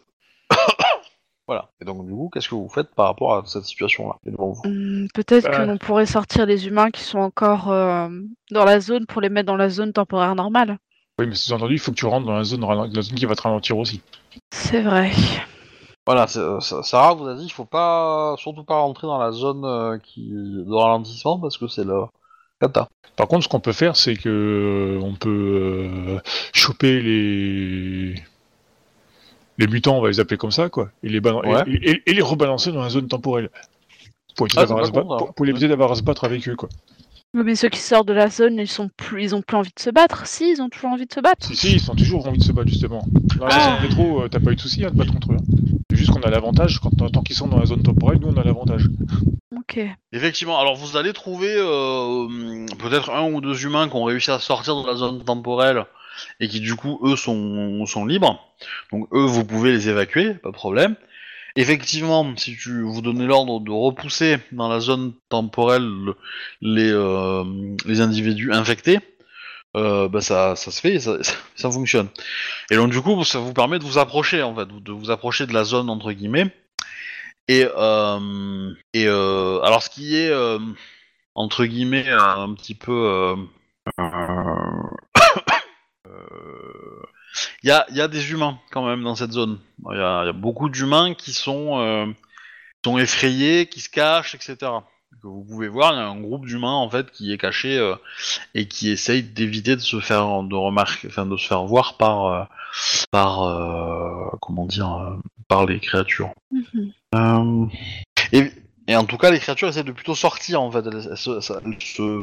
Voilà. 1.46 1.70
Et 1.80 1.84
donc 1.84 2.06
du 2.06 2.12
coup, 2.12 2.30
qu'est-ce 2.32 2.48
que 2.48 2.54
vous 2.54 2.68
faites 2.68 2.94
par 2.94 3.06
rapport 3.06 3.34
à 3.36 3.42
cette 3.46 3.64
situation-là 3.64 4.16
qui 4.22 4.28
est 4.28 4.32
devant 4.32 4.52
vous 4.52 4.62
hum, 4.64 5.08
peut-être 5.14 5.50
que 5.50 5.56
Euh. 5.62 5.66
l'on 5.66 5.78
pourrait 5.78 6.06
sortir 6.06 6.46
les 6.46 6.66
humains 6.66 6.90
qui 6.90 7.02
sont 7.02 7.18
encore 7.18 7.70
euh, 7.70 8.08
dans 8.50 8.64
la 8.64 8.80
zone 8.80 9.06
pour 9.06 9.20
les 9.20 9.28
mettre 9.28 9.46
dans 9.46 9.56
la 9.56 9.68
zone 9.68 9.92
temporaire 9.92 10.34
normale. 10.34 10.78
Oui, 11.18 11.26
mais 11.28 11.34
sous-entendu, 11.34 11.74
il 11.74 11.78
faut 11.78 11.92
que 11.92 11.96
tu 11.96 12.06
rentres 12.06 12.26
dans 12.26 12.36
la 12.36 12.44
zone, 12.44 12.62
ralen- 12.64 12.92
la 12.94 13.02
zone 13.02 13.14
qui 13.16 13.26
va 13.26 13.36
te 13.36 13.42
ralentir 13.42 13.78
aussi. 13.78 14.00
C'est 14.52 14.82
vrai. 14.82 15.12
Voilà, 16.06 16.26
euh, 16.36 16.60
Sa- 16.60 16.82
Sarah 16.82 17.14
vous 17.14 17.26
a 17.28 17.34
dit 17.34 17.44
il 17.44 17.52
faut 17.52 17.64
pas 17.64 18.34
surtout 18.38 18.64
pas 18.64 18.76
rentrer 18.80 19.06
dans 19.06 19.18
la 19.18 19.32
zone 19.32 19.64
euh, 19.64 19.98
qui 19.98 20.28
de 20.30 20.72
ralentissement 20.74 21.38
parce 21.38 21.56
que 21.56 21.66
c'est 21.68 21.84
le 21.84 22.02
Kata. 22.60 22.88
Par 23.16 23.28
contre, 23.28 23.44
ce 23.44 23.48
qu'on 23.48 23.60
peut 23.60 23.72
faire, 23.72 23.96
c'est 23.96 24.16
que 24.16 24.98
on 25.02 25.14
peut 25.14 25.30
euh, 25.30 26.18
choper 26.52 27.00
les 27.00 28.14
les 29.58 29.66
mutants, 29.66 29.98
on 29.98 30.00
va 30.00 30.08
les 30.08 30.20
appeler 30.20 30.36
comme 30.36 30.50
ça, 30.50 30.68
quoi, 30.68 30.90
et 31.02 31.08
les, 31.08 31.20
balan- 31.20 31.42
et- 31.44 31.48
Ouais. 31.48 31.62
et, 31.66 31.90
et- 31.90 32.02
et 32.06 32.12
les 32.14 32.22
rebalancer 32.22 32.72
dans 32.72 32.82
la 32.82 32.90
zone 32.90 33.08
temporelle 33.08 33.50
pour 34.36 34.46
éviter 34.46 34.60
Ah, 34.60 34.66
d'avoir 34.66 34.84
c'est 34.84 34.90
à 34.90 34.92
pas 34.92 34.98
se 35.00 35.02
con, 35.02 35.08
battre- 35.08 35.20
ça. 35.20 35.24
pour- 35.26 35.34
pour 35.34 35.46
éviter 35.46 35.68
d'avoir 35.68 35.92
à 35.92 35.94
se 35.94 36.02
battre 36.02 36.24
avec 36.24 36.48
eux, 36.48 36.56
quoi. 36.56 36.68
Mais 37.36 37.56
ceux 37.56 37.68
qui 37.68 37.80
sortent 37.80 38.06
de 38.06 38.12
la 38.12 38.28
zone, 38.30 38.58
ils 38.58 38.68
sont 38.68 38.88
plus, 38.96 39.24
ils 39.24 39.34
ont 39.34 39.42
plus 39.42 39.56
envie 39.56 39.72
de 39.76 39.80
se 39.82 39.90
battre. 39.90 40.24
Si, 40.24 40.50
ils 40.52 40.62
ont 40.62 40.68
toujours 40.68 40.90
envie 40.92 41.06
de 41.06 41.12
se 41.12 41.18
battre. 41.20 41.44
Si, 41.46 41.56
si, 41.56 41.72
ils 41.72 41.80
sont 41.80 41.96
toujours 41.96 42.26
envie 42.28 42.38
de 42.38 42.44
se 42.44 42.52
battre, 42.52 42.68
justement. 42.68 43.04
Dans 43.38 43.46
la 43.46 43.54
Ah. 43.56 43.76
zone 43.80 43.88
métro, 43.88 44.22
euh, 44.22 44.28
t'as 44.28 44.38
pas 44.38 44.52
eu 44.52 44.54
de 44.56 44.60
soucis 44.60 44.84
à 44.84 44.90
te 44.90 44.96
battre 44.96 45.12
contre 45.12 45.32
eux. 45.32 45.36
hein. 45.40 45.44
C'est 45.90 45.96
juste 45.96 46.10
qu'on 46.12 46.20
a 46.22 46.30
l'avantage, 46.30 46.78
quand 46.80 46.90
tant 47.10 47.22
qu'ils 47.22 47.34
sont 47.36 47.48
dans 47.48 47.58
la 47.58 47.66
zone 47.66 47.82
temporelle, 47.82 48.18
nous 48.20 48.28
on 48.28 48.36
a 48.36 48.44
l'avantage. 48.44 48.86
Ok. 49.56 49.80
Effectivement, 50.12 50.60
alors 50.60 50.76
vous 50.76 50.96
allez 50.96 51.12
trouver 51.12 51.52
euh, 51.56 52.66
peut-être 52.78 53.10
un 53.10 53.28
ou 53.32 53.40
deux 53.40 53.64
humains 53.64 53.88
qui 53.88 53.96
ont 53.96 54.04
réussi 54.04 54.30
à 54.30 54.38
sortir 54.38 54.80
de 54.82 54.86
la 54.86 54.94
zone 54.94 55.24
temporelle 55.24 55.84
et 56.40 56.48
qui 56.48 56.60
du 56.60 56.74
coup 56.74 57.00
eux 57.04 57.16
sont, 57.16 58.06
libres. 58.06 58.40
Donc 58.92 59.08
eux 59.12 59.24
vous 59.24 59.44
pouvez 59.44 59.72
les 59.72 59.88
évacuer, 59.88 60.34
pas 60.34 60.50
de 60.50 60.54
problème. 60.54 60.96
Effectivement, 61.56 62.34
si 62.36 62.56
tu 62.56 62.82
vous 62.82 63.00
donnez 63.00 63.26
l'ordre 63.26 63.60
de 63.60 63.70
repousser 63.70 64.38
dans 64.52 64.68
la 64.68 64.80
zone 64.80 65.12
temporelle 65.28 65.84
le- 65.84 66.16
les, 66.60 66.90
euh, 66.90 67.44
les 67.86 68.00
individus 68.00 68.52
infectés, 68.52 68.98
euh, 69.76 70.08
bah 70.08 70.20
ça, 70.20 70.56
ça 70.56 70.70
se 70.72 70.80
fait, 70.80 70.98
ça, 71.56 71.70
fonctionne. 71.70 72.08
Et 72.70 72.76
donc 72.76 72.90
du 72.90 73.00
coup, 73.00 73.22
ça 73.24 73.38
vous 73.38 73.52
permet 73.52 73.78
de 73.78 73.84
vous 73.84 73.98
approcher 73.98 74.42
en 74.42 74.54
fait, 74.54 74.66
de 74.68 74.92
vous 74.92 75.10
approcher 75.10 75.46
de 75.46 75.52
la 75.52 75.64
zone 75.64 75.90
entre 75.90 76.12
guillemets. 76.12 76.50
Et, 77.46 77.66
euh, 77.76 78.72
et 78.94 79.06
alors 79.06 79.82
ce 79.82 79.90
qui 79.90 80.16
est 80.16 80.32
entre 81.34 81.64
guillemets 81.66 82.08
un 82.10 82.52
petit 82.54 82.74
peu 82.74 83.36
il 87.62 87.68
y, 87.68 87.72
a, 87.72 87.86
il 87.90 87.96
y 87.96 88.00
a 88.00 88.08
des 88.08 88.30
humains 88.30 88.58
quand 88.70 88.86
même 88.86 89.02
dans 89.02 89.14
cette 89.14 89.32
zone. 89.32 89.58
Il 89.90 89.96
y 89.96 90.00
a, 90.00 90.22
il 90.22 90.26
y 90.26 90.30
a 90.30 90.32
beaucoup 90.32 90.68
d'humains 90.68 91.14
qui 91.14 91.32
sont, 91.32 91.78
euh, 91.80 92.06
sont 92.84 92.98
effrayés, 92.98 93.66
qui 93.66 93.80
se 93.80 93.88
cachent, 93.90 94.34
etc. 94.34 94.56
Que 95.22 95.28
vous 95.28 95.44
pouvez 95.44 95.68
voir, 95.68 95.92
il 95.92 95.96
y 95.96 96.00
a 96.00 96.08
un 96.08 96.20
groupe 96.20 96.46
d'humains 96.46 96.74
en 96.74 96.90
fait 96.90 97.10
qui 97.10 97.32
est 97.32 97.38
caché 97.38 97.78
euh, 97.78 97.94
et 98.54 98.66
qui 98.68 98.90
essaye 98.90 99.22
d'éviter 99.22 99.76
de 99.76 99.80
se 99.80 100.00
faire 100.00 100.42
de 100.42 100.54
remarquer, 100.54 101.08
enfin 101.08 101.24
de 101.24 101.36
se 101.36 101.46
faire 101.46 101.64
voir 101.64 101.96
par 101.96 102.26
euh, 102.26 102.44
par 103.10 103.42
euh, 103.42 104.28
comment 104.40 104.66
dire 104.66 104.92
euh, 104.92 105.16
par 105.48 105.66
les 105.66 105.80
créatures. 105.80 106.32
Mhm. 106.50 106.92
Euh, 107.14 107.66
et, 108.32 108.50
et 108.88 108.96
en 108.96 109.04
tout 109.04 109.16
cas, 109.16 109.30
les 109.30 109.38
créatures 109.38 109.68
essaient 109.68 109.84
de 109.84 109.92
plutôt 109.92 110.14
sortir 110.14 110.60
en 110.60 110.70
fait. 110.70 110.84
Elles, 110.86 111.08
elles 111.10 111.16
se, 111.16 112.20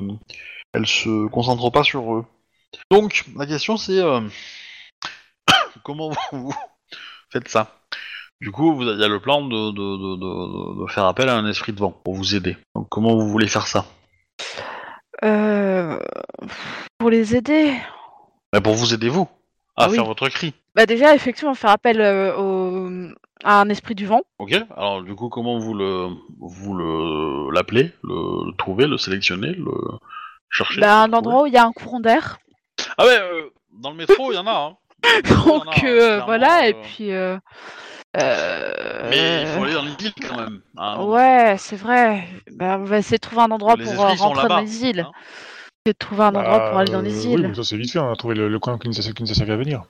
elles 0.74 0.88
se 0.88 1.28
concentrent 1.28 1.72
pas 1.72 1.84
sur 1.84 2.14
eux. 2.14 2.26
Donc, 2.90 3.26
la 3.38 3.46
question 3.46 3.78
c'est 3.78 4.00
euh, 4.00 4.22
comment 5.84 6.12
vous, 6.32 6.54
faites 7.30 7.48
ça? 7.48 7.78
Du 8.40 8.52
coup, 8.52 8.74
vous- 8.74 8.84
il 8.84 9.00
y 9.00 9.04
a 9.04 9.08
le 9.08 9.20
plan 9.20 9.42
de, 9.44 9.72
de, 9.72 9.72
de, 9.72 10.16
de- 10.18 10.82
de 10.86 10.92
faire 10.92 11.06
appel 11.06 11.30
à 11.30 11.36
un 11.38 11.48
esprit 11.48 11.74
de 11.74 11.80
vent 11.80 11.92
pour 11.92 12.16
vous 12.16 12.36
aider. 12.36 12.58
Donc, 12.76 12.88
comment 12.90 13.16
vous 13.16 13.30
voulez 13.30 13.48
faire 13.48 13.68
ça? 13.68 13.86
Euh, 15.24 16.00
Pour 16.98 17.10
les 17.10 17.36
aider. 17.36 17.74
Bah, 18.52 18.62
Pour 18.62 18.74
vous 18.74 18.94
aider 18.94 19.10
vous 19.10 19.28
à 19.78 19.86
Ah 19.86 19.90
oui. 19.90 19.96
faire 19.96 20.06
votre 20.06 20.28
cri. 20.30 20.54
Bah 20.76 20.86
déjà, 20.86 21.14
effectivement, 21.16 21.54
faire 21.54 21.70
appel 21.72 22.02
euh, 22.02 22.36
au... 22.38 22.90
à 23.44 23.62
un 23.62 23.70
esprit 23.70 23.94
du 23.96 24.06
vent. 24.06 24.22
Ok. 24.40 24.54
Alors, 24.76 25.04
du 25.04 25.14
coup, 25.16 25.30
comment 25.30 25.60
vous 25.60 25.74
le 25.74 26.08
vous 26.40 26.74
le 26.74 27.52
l'appelez, 27.54 27.92
le, 28.04 28.48
le 28.50 28.56
trouvez, 28.58 28.88
le 28.88 28.98
sélectionnez, 28.98 29.52
le 29.54 29.72
cherchez 30.50 30.82
Bah, 30.82 31.04
un 31.04 31.14
endroit 31.14 31.44
où 31.44 31.46
il 31.46 31.54
y 31.54 31.58
a 31.58 31.66
un 31.66 31.72
courant 31.72 32.00
d'air. 32.00 32.40
Ah 32.98 33.06
ouais, 33.06 33.18
euh, 33.20 33.50
dans 33.74 33.92
le 33.92 33.96
métro, 33.98 34.32
il 34.32 34.36
y 34.36 34.38
en 34.38 34.48
a. 34.48 34.52
Hein. 34.52 34.78
Donc 35.46 35.66
non, 35.66 35.72
euh, 35.84 36.22
voilà, 36.26 36.68
et 36.68 36.74
euh, 36.74 36.82
puis. 36.84 37.12
euh, 37.12 37.38
euh, 38.18 39.08
Mais 39.10 39.42
il 39.42 39.48
faut 39.48 39.64
aller 39.64 39.74
dans 39.74 39.82
les 39.84 40.06
îles 40.06 40.14
quand 40.28 40.38
même. 40.38 40.62
hein. 40.78 41.04
Ouais, 41.04 41.56
c'est 41.58 41.76
vrai. 41.76 42.28
Bah, 42.52 42.78
on 42.80 42.84
va 42.84 42.98
essayer 43.00 43.18
de 43.18 43.22
trouver 43.22 43.42
un 43.44 43.52
endroit 43.52 43.76
Les 43.78 43.84
pour 43.86 43.96
rentrer 43.96 44.48
dans 44.48 44.60
les 44.62 44.86
îles. 44.86 45.00
hein. 45.02 45.12
Essayer 45.86 45.94
de 45.94 45.98
trouver 45.98 46.24
un 46.24 46.36
endroit 46.36 46.70
pour 46.70 46.78
aller 46.78 46.92
dans 46.92 47.02
les 47.02 47.10
Bah, 47.12 47.22
Oui, 47.26 47.34
îles. 47.42 47.48
mais 47.48 47.56
ça 47.56 47.64
c'est 47.64 47.78
vite 47.78 47.92
fait, 47.92 48.00
on 48.00 48.12
a 48.12 48.16
trouvé 48.16 48.36
le, 48.36 48.48
le 48.50 48.60
coin 48.60 48.78
qui 48.78 48.88
nous, 48.90 49.00
a, 49.00 49.12
qui 49.14 49.24
nous 49.24 49.32
a 49.32 49.34
servi 49.34 49.52
à 49.52 49.58
venir. 49.58 49.84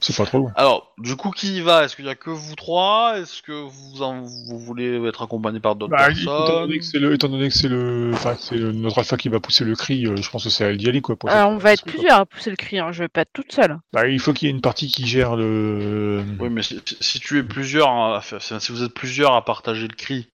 C'est 0.00 0.16
pas 0.16 0.24
trop 0.24 0.38
loin. 0.38 0.52
Alors, 0.56 0.92
du 0.98 1.16
coup, 1.16 1.30
qui 1.30 1.56
y 1.56 1.60
va? 1.60 1.84
Est-ce 1.84 1.96
qu'il 1.96 2.04
y 2.06 2.08
a 2.08 2.14
que 2.14 2.30
vous 2.30 2.54
trois? 2.54 3.18
Est-ce 3.18 3.42
que 3.42 3.52
vous 3.52 4.02
en, 4.02 4.22
vous 4.22 4.58
voulez 4.58 5.02
être 5.06 5.22
accompagné 5.22 5.60
par 5.60 5.74
d'autres 5.76 5.90
Bah, 5.90 6.10
étant 6.10 6.24
personnes? 6.24 6.54
donné 6.66 6.78
que 6.78 6.84
c'est 6.84 6.98
le, 6.98 7.12
étant 7.14 7.28
donné 7.28 7.48
que 7.48 7.54
c'est 7.54 7.68
le, 7.68 8.10
enfin, 8.14 8.34
que 8.34 8.40
c'est 8.40 8.56
le- 8.56 8.72
notre 8.72 8.98
alpha 8.98 9.16
qui 9.16 9.28
va 9.28 9.40
pousser 9.40 9.64
le 9.64 9.74
cri, 9.74 10.06
euh, 10.06 10.16
je 10.16 10.30
pense 10.30 10.44
que 10.44 10.50
c'est 10.50 10.64
à 10.64 10.68
elle 10.68 10.76
d'y 10.78 10.88
aller 10.88 11.00
quoi. 11.02 11.16
pour 11.16 11.30
Euh, 11.30 11.44
on 11.44 11.56
va 11.58 11.72
être 11.72 11.84
plusieurs 11.84 12.18
à 12.20 12.26
pousser 12.26 12.50
le 12.50 12.56
cri, 12.56 12.78
hein. 12.78 12.92
je 12.92 13.02
vais 13.02 13.08
pas 13.08 13.22
être 13.22 13.32
toute 13.32 13.52
seule. 13.52 13.78
Bah, 13.92 14.06
il 14.08 14.18
faut 14.20 14.32
qu'il 14.32 14.48
y 14.48 14.50
ait 14.50 14.54
une 14.54 14.60
partie 14.62 14.88
qui 14.88 15.06
gère 15.06 15.36
le. 15.36 16.22
Oui, 16.38 16.48
mais 16.50 16.62
si, 16.62 16.80
si 17.00 17.20
tu 17.20 17.38
es 17.38 17.42
plusieurs, 17.42 17.90
à 17.90 18.20
faire- 18.20 18.40
si 18.42 18.72
vous 18.72 18.82
êtes 18.82 18.94
plusieurs 18.94 19.34
à 19.34 19.44
partager 19.44 19.86
le 19.88 19.94
cri, 19.94 20.28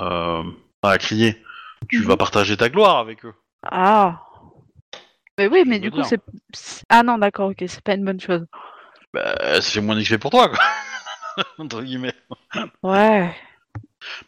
euh, 0.00 0.42
à 0.82 0.98
crier, 0.98 1.36
tu 1.88 2.00
Mhm. 2.00 2.06
vas 2.06 2.16
partager 2.16 2.56
ta 2.56 2.68
gloire 2.68 2.98
avec 2.98 3.24
eux. 3.24 3.34
Ah. 3.64 4.20
Mais 5.38 5.46
oui, 5.48 5.62
mais 5.66 5.76
Je 5.76 5.82
du 5.82 5.90
coup, 5.90 5.96
dire. 5.98 6.06
c'est. 6.06 6.20
c'est- 6.52 6.84
Ah 6.88 7.02
non, 7.02 7.18
d'accord, 7.18 7.50
ok, 7.50 7.64
c'est 7.66 7.80
pas 7.82 7.94
une 7.94 8.04
bonne 8.04 8.20
chose. 8.20 8.44
Bah, 9.12 9.34
ça 9.60 9.62
fait 9.62 9.80
moins 9.80 9.96
d'XP 9.96 10.16
pour 10.16 10.30
toi, 10.30 10.48
quoi. 10.48 10.58
Entre 11.58 11.82
guillemets. 11.82 12.14
Ouais. 12.82 13.34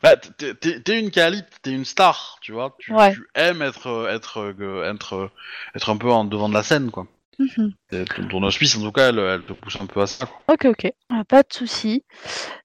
Bah, 0.03 0.17
t'es- 0.17 0.55
t'es 0.55 0.81
t'es 0.81 1.01
une 1.01 1.11
calibre, 1.11 1.47
t'es 1.63 1.73
une 1.73 1.85
star, 1.85 2.39
tu 2.41 2.53
vois. 2.53 2.77
Tu, 2.79 2.93
Ouais. 2.93 3.13
tu 3.13 3.27
aimes 3.35 3.63
être, 3.63 4.09
être, 4.11 4.55
être, 4.85 5.31
être 5.75 5.91
un 5.91 5.97
peu 5.97 6.11
en 6.11 6.25
devant 6.25 6.49
de 6.49 6.55
la 6.55 6.63
scène, 6.63 6.91
quoi. 6.91 7.07
Mhm. 7.39 7.73
Et 7.91 8.05
ton, 8.05 8.29
ton 8.29 8.43
auspice, 8.45 8.77
en 8.77 8.83
tout 8.83 8.93
cas, 8.93 9.09
elle, 9.09 9.19
elle 9.19 9.43
te 9.43 9.53
pousse 9.53 9.77
un 9.81 9.87
peu 9.87 10.01
à 10.03 10.07
ça, 10.07 10.27
quoi. 10.27 10.55
Ok, 10.55 10.67
ok, 10.67 10.93
Ah, 11.11 11.25
pas 11.29 11.43
de 11.43 11.53
souci. 11.53 12.05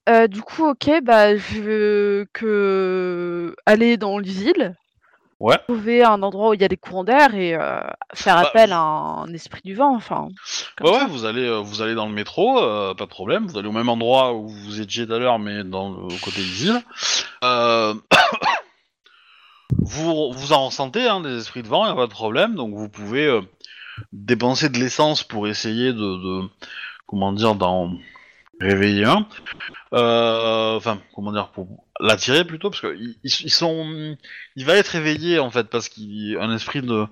Euh, 0.08 0.28
du 0.28 0.42
coup, 0.42 0.64
ok, 0.68 1.02
bah 1.02 1.36
je 1.36 1.60
veux 1.60 2.26
que 2.32 3.54
aller 3.66 3.96
dans 3.96 4.18
les 4.18 4.44
îles, 4.44 4.76
Ouais. 5.40 5.56
trouver 5.66 6.04
un 6.04 6.22
endroit 6.22 6.50
où 6.50 6.54
il 6.54 6.60
y 6.60 6.64
a 6.64 6.68
des 6.68 6.76
courants 6.76 7.02
d'air 7.02 7.34
et 7.34 7.54
euh, 7.54 7.80
faire 8.14 8.34
Bah, 8.36 8.48
appel 8.48 8.72
à 8.72 8.78
un 8.80 9.32
esprit 9.32 9.62
du 9.64 9.74
vent, 9.74 9.94
enfin. 9.96 10.28
Ouais, 10.82 11.06
vous 11.08 11.24
allez, 11.24 11.46
euh, 11.46 11.60
vous 11.60 11.80
allez 11.80 11.94
dans 11.94 12.06
le 12.06 12.12
métro, 12.12 12.62
euh, 12.62 12.92
pas 12.92 13.04
de 13.06 13.10
problème. 13.10 13.46
Vous 13.46 13.56
allez 13.56 13.68
au 13.68 13.72
même 13.72 13.88
endroit 13.88 14.34
où 14.34 14.48
vous 14.48 14.80
étiez 14.82 15.06
tout 15.06 15.14
à 15.14 15.18
l'heure, 15.18 15.38
mais 15.38 15.64
dans 15.64 15.88
le 15.90 15.96
au 16.04 16.18
côté 16.22 16.42
des 16.42 16.66
îles. 16.66 16.82
Euh, 17.42 17.94
vous, 19.78 20.32
vous 20.32 20.52
en 20.52 20.66
ressentez, 20.66 21.06
hein, 21.08 21.20
des 21.20 21.38
esprits 21.38 21.62
de 21.62 21.68
vent, 21.68 21.86
y 21.86 21.90
a 21.90 21.94
pas 21.94 22.06
de 22.06 22.12
problème. 22.12 22.54
Donc 22.54 22.74
vous 22.74 22.88
pouvez 22.90 23.40
dépenser 24.12 24.68
de 24.68 24.78
l'essence 24.78 25.22
pour 25.22 25.48
essayer 25.48 25.92
de, 25.92 25.98
de- 26.42 26.48
comment 27.06 27.32
dire, 27.32 27.54
d'en 27.54 27.92
réveiller 28.60 29.06
un. 29.06 29.26
Enfin, 29.92 30.98
comment 31.14 31.32
dire, 31.32 31.48
pour 31.48 31.66
l'attirer 32.00 32.44
plutôt, 32.44 32.70
parce 32.70 32.82
que 32.82 32.96
ils, 33.22 33.50
sont, 33.50 34.16
il 34.56 34.64
va 34.64 34.74
être 34.74 34.88
réveillé 34.88 35.38
en 35.38 35.50
fait, 35.50 35.64
parce 35.64 35.88
qu'un 35.88 36.54
esprit 36.54 36.82
de, 36.82 37.06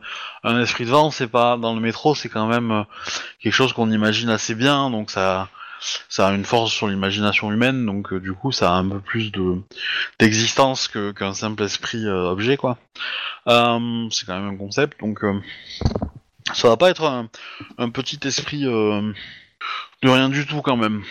un 0.45 0.61
esprit 0.61 0.85
de 0.85 0.91
vent, 0.91 1.11
c'est 1.11 1.29
pas 1.29 1.57
dans 1.57 1.75
le 1.75 1.81
métro, 1.81 2.15
c'est 2.15 2.29
quand 2.29 2.47
même 2.47 2.71
euh, 2.71 2.83
quelque 3.41 3.53
chose 3.53 3.73
qu'on 3.73 3.91
imagine 3.91 4.31
assez 4.31 4.55
bien, 4.55 4.91
donc 4.91 5.11
ça, 5.11 5.49
ça 6.09 6.29
a 6.29 6.33
une 6.33 6.45
force 6.45 6.73
sur 6.73 6.89
l'imagination 6.89 7.53
humaine, 7.53 7.87
donc 7.87 8.13
euh, 8.13 8.21
du 8.21 8.33
coup 8.33 8.53
ça 8.53 8.73
a 8.73 8.77
un 8.77 8.89
peu 8.89 9.01
plus 9.01 9.31
de 9.33 9.57
d'existence 10.19 10.89
que 10.89 11.13
qu'un 11.13 11.35
simple 11.35 11.63
esprit 11.63 12.07
euh, 12.07 12.31
objet 12.31 12.57
quoi. 12.57 12.79
C'est 13.47 14.27
quand 14.27 14.39
même 14.39 14.55
un 14.55 14.57
concept, 14.57 15.01
donc 15.01 15.21
ça 16.53 16.69
va 16.69 16.77
pas 16.77 16.91
être 16.91 17.05
un, 17.05 17.29
un 17.79 17.91
petit 17.91 18.21
esprit 18.27 18.63
de 18.63 19.15
rien 20.03 20.29
du 20.29 20.47
tout 20.47 20.61
quand 20.61 20.77
même. 20.77 21.03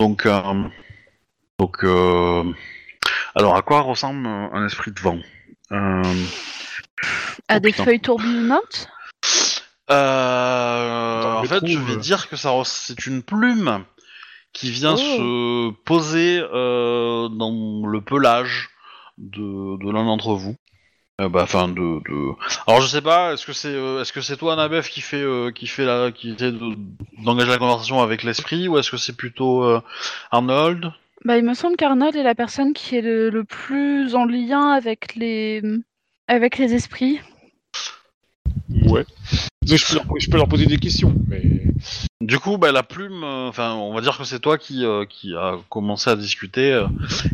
Donc 0.00 0.26
donc 1.62 1.84
euh, 1.84 2.42
alors 3.36 3.54
à 3.54 3.62
quoi 3.62 3.82
ressemble 3.82 4.26
un 4.26 4.66
esprit 4.66 4.90
de 4.90 5.00
vent? 5.00 5.18
Euh, 5.70 6.02
À 7.46 7.56
oh, 7.56 7.60
des 7.60 7.70
putain. 7.70 7.84
feuilles 7.84 8.00
tourbillonnantes 8.00 8.88
Euh, 9.90 11.34
en 11.34 11.44
fait, 11.44 11.64
je 11.66 11.78
vais 11.78 11.92
euh. 11.94 11.96
dire 11.96 12.28
que 12.28 12.36
ça, 12.36 12.50
c'est 12.64 13.06
une 13.06 13.22
plume 13.22 13.84
qui 14.52 14.70
vient 14.70 14.94
Oh. 14.94 14.96
se 14.96 15.70
poser 15.84 16.40
euh, 16.40 17.28
dans 17.28 17.86
le 17.86 18.00
pelage 18.00 18.70
de, 19.18 19.76
de 19.84 19.90
l'un 19.92 20.04
d'entre 20.04 20.34
vous. 20.34 20.56
Euh, 21.20 21.28
bah, 21.28 21.42
enfin, 21.42 21.68
de, 21.68 21.74
de. 22.08 22.32
Alors, 22.66 22.80
je 22.80 22.86
sais 22.88 23.02
pas. 23.02 23.34
Est-ce 23.34 23.44
que 23.46 23.52
c'est, 23.52 23.68
euh, 23.68 24.00
est-ce 24.00 24.12
que 24.12 24.20
c'est 24.22 24.36
toi, 24.36 24.54
Anabef, 24.54 24.88
qui 24.88 25.00
fait, 25.02 25.22
euh, 25.22 25.50
qui 25.52 25.66
fait 25.66 25.84
la, 25.84 26.10
qui 26.10 26.30
essaie 26.32 26.52
de- 26.52 26.76
d'engager 27.22 27.50
la 27.50 27.58
conversation 27.58 28.00
avec 28.02 28.22
l'esprit, 28.22 28.66
ou 28.68 28.78
est-ce 28.78 28.90
que 28.90 28.96
c'est 28.96 29.16
plutôt 29.16 29.62
euh, 29.62 29.80
Arnold? 30.30 30.92
Bah, 31.24 31.38
il 31.38 31.44
me 31.44 31.54
semble 31.54 31.76
qu'Arnold 31.76 32.16
est 32.16 32.22
la 32.22 32.34
personne 32.34 32.72
qui 32.72 32.96
est 32.96 33.02
le, 33.02 33.30
le 33.30 33.44
plus 33.44 34.14
en 34.14 34.24
lien 34.24 34.70
avec 34.70 35.14
les 35.14 35.62
avec 36.26 36.58
les 36.58 36.74
esprits. 36.74 37.20
Ouais. 38.86 39.04
Je 39.64 39.88
peux, 39.88 39.94
leur, 39.94 40.04
je 40.18 40.28
peux 40.28 40.36
leur 40.36 40.48
poser 40.48 40.66
des 40.66 40.78
questions, 40.78 41.14
mais. 41.28 41.62
Du 42.20 42.38
coup, 42.38 42.58
bah, 42.58 42.72
la 42.72 42.82
plume, 42.82 43.24
euh, 43.24 43.48
enfin, 43.48 43.74
on 43.74 43.92
va 43.94 44.00
dire 44.00 44.16
que 44.16 44.24
c'est 44.24 44.38
toi 44.40 44.58
qui, 44.58 44.84
euh, 44.84 45.04
qui 45.04 45.34
a 45.34 45.56
commencé 45.68 46.10
à 46.10 46.16
discuter, 46.16 46.72
euh, 46.72 46.86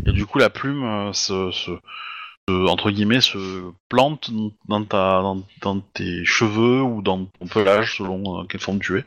et 0.07 0.13
du 0.13 0.25
coup, 0.27 0.39
la 0.39 0.51
plume 0.51 0.85
euh, 0.85 1.13
se- 1.13 1.51
entre 2.51 2.91
guillemets, 2.91 3.21
se 3.21 3.71
plante 3.89 4.31
dans, 4.69 4.85
ta, 4.85 5.21
dans, 5.23 5.43
dans 5.63 5.81
tes 5.81 6.25
cheveux 6.25 6.83
ou 6.83 7.03
dans 7.03 7.25
ton 7.25 7.47
pelage, 7.47 7.97
selon 7.99 8.41
euh, 8.41 8.45
quelle 8.45 8.61
forme 8.61 8.81
tu 8.81 8.99
es. 8.99 9.05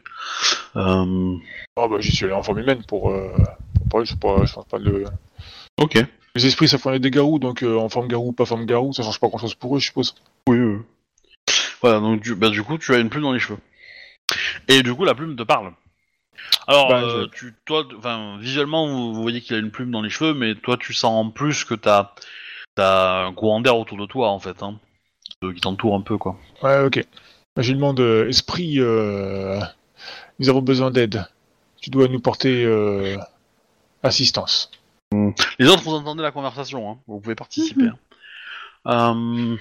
Euh, 0.76 1.36
bah 1.76 1.88
j'y 2.00 2.12
suis 2.12 2.26
allé 2.26 2.34
en 2.34 2.44
forme 2.44 2.60
humaine 2.60 2.84
pour... 2.88 3.12
Euh, 3.12 3.30
pour 3.76 3.90
parler, 3.90 4.06
je 4.06 4.16
pas, 4.16 4.46
je 4.46 4.54
pense 4.54 4.66
pas 4.66 4.80
de... 4.80 5.06
ok. 5.78 6.06
Les 6.34 6.46
esprits 6.46 6.70
ça 6.70 6.78
font 6.78 6.98
des 6.98 7.12
garous, 7.12 7.40
donc 7.40 7.62
euh, 7.62 7.78
en 7.78 7.90
forme 7.90 8.08
garou, 8.08 8.32
pas 8.32 8.46
forme 8.46 8.66
garou, 8.66 8.94
ça 8.94 9.04
change 9.04 9.20
pas 9.20 9.28
grand 9.28 9.38
chose 9.38 9.56
pour 9.56 9.76
eux, 9.76 9.80
je 9.80 9.88
suppose. 9.88 10.16
Oui, 10.48 10.58
oui. 10.58 10.78
Voilà, 11.82 12.00
donc 12.00 12.22
du, 12.22 12.36
bah, 12.36 12.50
du 12.50 12.64
coup, 12.64 12.78
tu 12.78 12.94
as 12.94 13.00
une 13.00 13.10
plume 13.10 13.24
dans 13.24 13.34
les 13.34 13.40
cheveux. 13.40 13.60
Et 14.68 14.82
du 14.84 14.94
coup, 14.94 15.04
la 15.04 15.16
plume 15.16 15.36
te 15.36 15.44
parle. 15.44 15.74
Alors, 16.68 16.88
Bah, 16.88 17.02
euh, 17.02 17.28
tu, 17.34 17.54
toi, 17.66 17.86
visuellement, 18.40 18.88
vous, 18.88 19.14
vous 19.14 19.22
voyez 19.22 19.42
qu'il 19.42 19.56
a 19.56 19.60
une 19.60 19.72
plume 19.72 19.92
dans 19.92 20.02
les 20.02 20.10
cheveux, 20.10 20.34
mais 20.34 20.56
toi, 20.56 20.78
tu 20.78 20.94
sens 20.94 21.12
en 21.26 21.30
plus 21.30 21.64
que 21.64 21.74
t'as 21.74 22.14
as 22.78 23.26
un 23.26 23.34
courant 23.34 23.62
d'air 23.62 23.78
autour 23.78 23.98
de 23.98 24.06
toi, 24.06 24.30
en 24.30 24.40
fait, 24.40 24.62
hein, 24.64 24.76
qui 25.42 25.62
t'entoure 25.62 25.96
un 25.96 26.02
peu, 26.02 26.18
quoi. 26.18 26.38
Ouais, 26.64 26.84
ok. 26.86 27.04
Je 27.58 27.68
lui 27.70 27.76
demande, 27.76 28.00
euh, 28.00 28.30
esprit, 28.30 28.80
euh, 28.80 29.60
nous 30.40 30.50
avons 30.50 30.62
besoin 30.62 30.90
d'aide. 30.92 31.26
Tu 31.82 31.90
dois 31.90 32.08
nous 32.08 32.20
porter 32.22 32.64
euh, 32.64 33.18
assistance. 34.04 34.72
Les 35.60 35.68
autres, 35.68 35.84
vous 35.84 35.94
entendez 35.96 36.24
la 36.24 36.32
conversation, 36.32 36.90
hein, 36.92 36.98
vous 37.08 37.20
pouvez 37.20 37.36
participer. 37.36 37.84
Mhm. 37.84 37.96
hein. 38.86 39.16
Euh, 39.18 39.58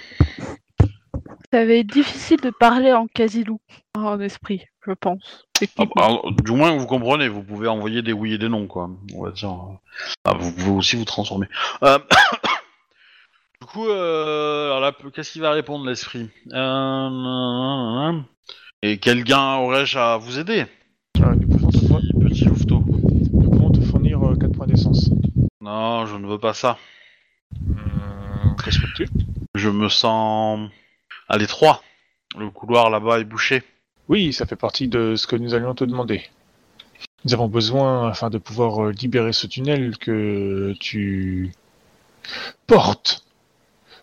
Ça 1.52 1.64
va 1.64 1.72
être 1.72 1.88
difficile 1.88 2.40
de 2.40 2.50
parler 2.50 2.92
en 2.92 3.08
quasi-loup, 3.08 3.60
en 3.96 4.20
esprit, 4.20 4.62
je 4.86 4.92
pense. 4.92 5.44
ah, 5.44 5.58
techniquement. 5.58 6.02
alors, 6.04 6.32
du 6.32 6.52
moins, 6.52 6.76
vous 6.76 6.86
comprenez, 6.86 7.28
vous 7.28 7.42
pouvez 7.42 7.66
envoyer 7.66 8.02
des 8.02 8.12
oui 8.12 8.34
et 8.34 8.38
des 8.38 8.48
non, 8.48 8.68
quoi. 8.68 8.88
On 9.14 9.24
va 9.24 9.32
dire. 9.32 9.56
Ah, 10.24 10.34
vous 10.38 10.52
pouvez 10.52 10.70
aussi 10.70 10.94
vous 10.96 11.04
transformer. 11.04 11.48
Euh, 11.82 11.98
du 13.60 13.66
coup, 13.66 13.88
euh, 13.88 14.66
alors 14.66 14.80
là, 14.80 14.92
qu'est-ce 15.14 15.32
qu'il 15.32 15.42
va 15.42 15.50
répondre, 15.52 15.86
l'esprit 15.86 16.28
Euh, 16.52 18.20
Et 18.82 18.98
quel 18.98 19.22
gain 19.24 19.56
aurais-je 19.56 19.98
à 19.98 20.16
vous 20.16 20.38
aider? 20.38 20.64
Ah, 21.22 21.34
nous, 21.34 21.46
pouvons 21.48 21.70
te 21.70 21.86
fournir, 21.86 22.10
Petit, 22.20 22.44
louveteau. 22.46 22.82
nous 22.86 23.50
pouvons 23.50 23.70
te 23.70 23.80
fournir 23.82 24.20
4 24.40 24.52
points 24.52 24.66
d'essence. 24.66 25.10
Non, 25.60 26.06
je 26.06 26.16
ne 26.16 26.26
veux 26.26 26.38
pas 26.38 26.54
ça. 26.54 26.78
Hum, 27.68 28.56
respecté. 28.58 29.06
Je 29.54 29.68
me 29.68 29.88
sens 29.88 30.70
à 31.28 31.36
l'étroit. 31.36 31.82
Le 32.38 32.48
couloir 32.50 32.88
là-bas 32.90 33.20
est 33.20 33.24
bouché. 33.24 33.62
Oui, 34.08 34.32
ça 34.32 34.46
fait 34.46 34.56
partie 34.56 34.88
de 34.88 35.16
ce 35.16 35.26
que 35.26 35.36
nous 35.36 35.52
allions 35.54 35.74
te 35.74 35.84
demander. 35.84 36.22
Nous 37.24 37.34
avons 37.34 37.48
besoin, 37.48 38.08
afin 38.08 38.30
de 38.30 38.38
pouvoir 38.38 38.86
euh, 38.86 38.92
libérer 38.92 39.32
ce 39.34 39.46
tunnel, 39.46 39.98
que 39.98 40.74
tu 40.80 41.52
portes 42.66 43.24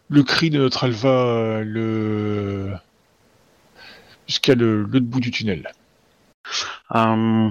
le 0.09 0.23
cri 0.23 0.49
de 0.49 0.57
notre 0.59 0.83
alva 0.85 1.09
euh, 1.09 1.63
le... 1.65 2.73
jusqu'à 4.27 4.55
le, 4.55 4.83
le 4.83 4.99
bout 4.99 5.19
du 5.19 5.31
tunnel. 5.31 5.71
Euh, 6.95 7.49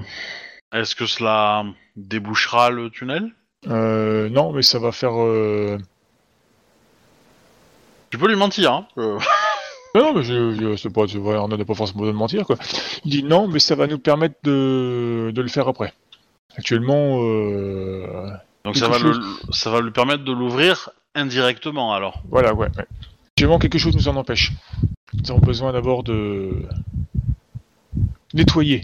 Est-ce 0.73 0.95
que 0.95 1.05
cela 1.05 1.65
débouchera 1.95 2.69
le 2.69 2.89
tunnel? 2.89 3.31
Euh, 3.67 4.29
non, 4.29 4.51
mais 4.53 4.61
ça 4.63 4.79
va 4.79 4.91
faire... 4.91 5.19
euh, 5.19 5.77
Tu 8.09 8.17
peux 8.17 8.27
lui 8.27 8.35
mentir, 8.35 8.71
hein 8.73 8.87
Non, 9.95 10.13
mais 10.13 10.21
je, 10.23 10.53
je- 10.55 10.75
c'est 10.75 10.91
pas, 10.93 11.05
on 11.15 11.47
n'a 11.47 11.57
pas 11.65 11.73
forcément 11.73 12.01
besoin 12.01 12.13
de 12.13 12.17
mentir, 12.19 12.45
quoi. 12.45 12.57
Il 13.03 13.11
dit 13.11 13.23
non, 13.23 13.47
mais 13.47 13.59
ça 13.59 13.73
va 13.75 13.87
nous 13.87 13.97
permettre 13.97 14.35
de, 14.43 15.31
de 15.33 15.41
le 15.41 15.47
faire 15.47 15.67
après. 15.67 15.91
Actuellement, 16.55 17.17
Donc 18.65 18.75
ça 18.77 18.87
va, 18.89 18.99
chose. 18.99 19.19
le, 19.47 19.53
ça 19.53 19.69
va 19.71 19.81
lui 19.81 19.91
permettre 19.91 20.23
de 20.23 20.31
l'ouvrir 20.31 20.89
indirectement 21.17 21.93
alors. 21.93 22.21
voilà, 22.29 22.53
ouais, 22.53 22.69
ouais. 22.77 22.85
Quelque 23.59 23.77
chose 23.77 23.95
nous 23.95 24.07
en 24.07 24.15
empêche. 24.15 24.51
Nous 25.13 25.31
avons 25.31 25.39
besoin 25.39 25.71
d'abord 25.73 26.03
de 26.03 26.63
nettoyer 28.33 28.81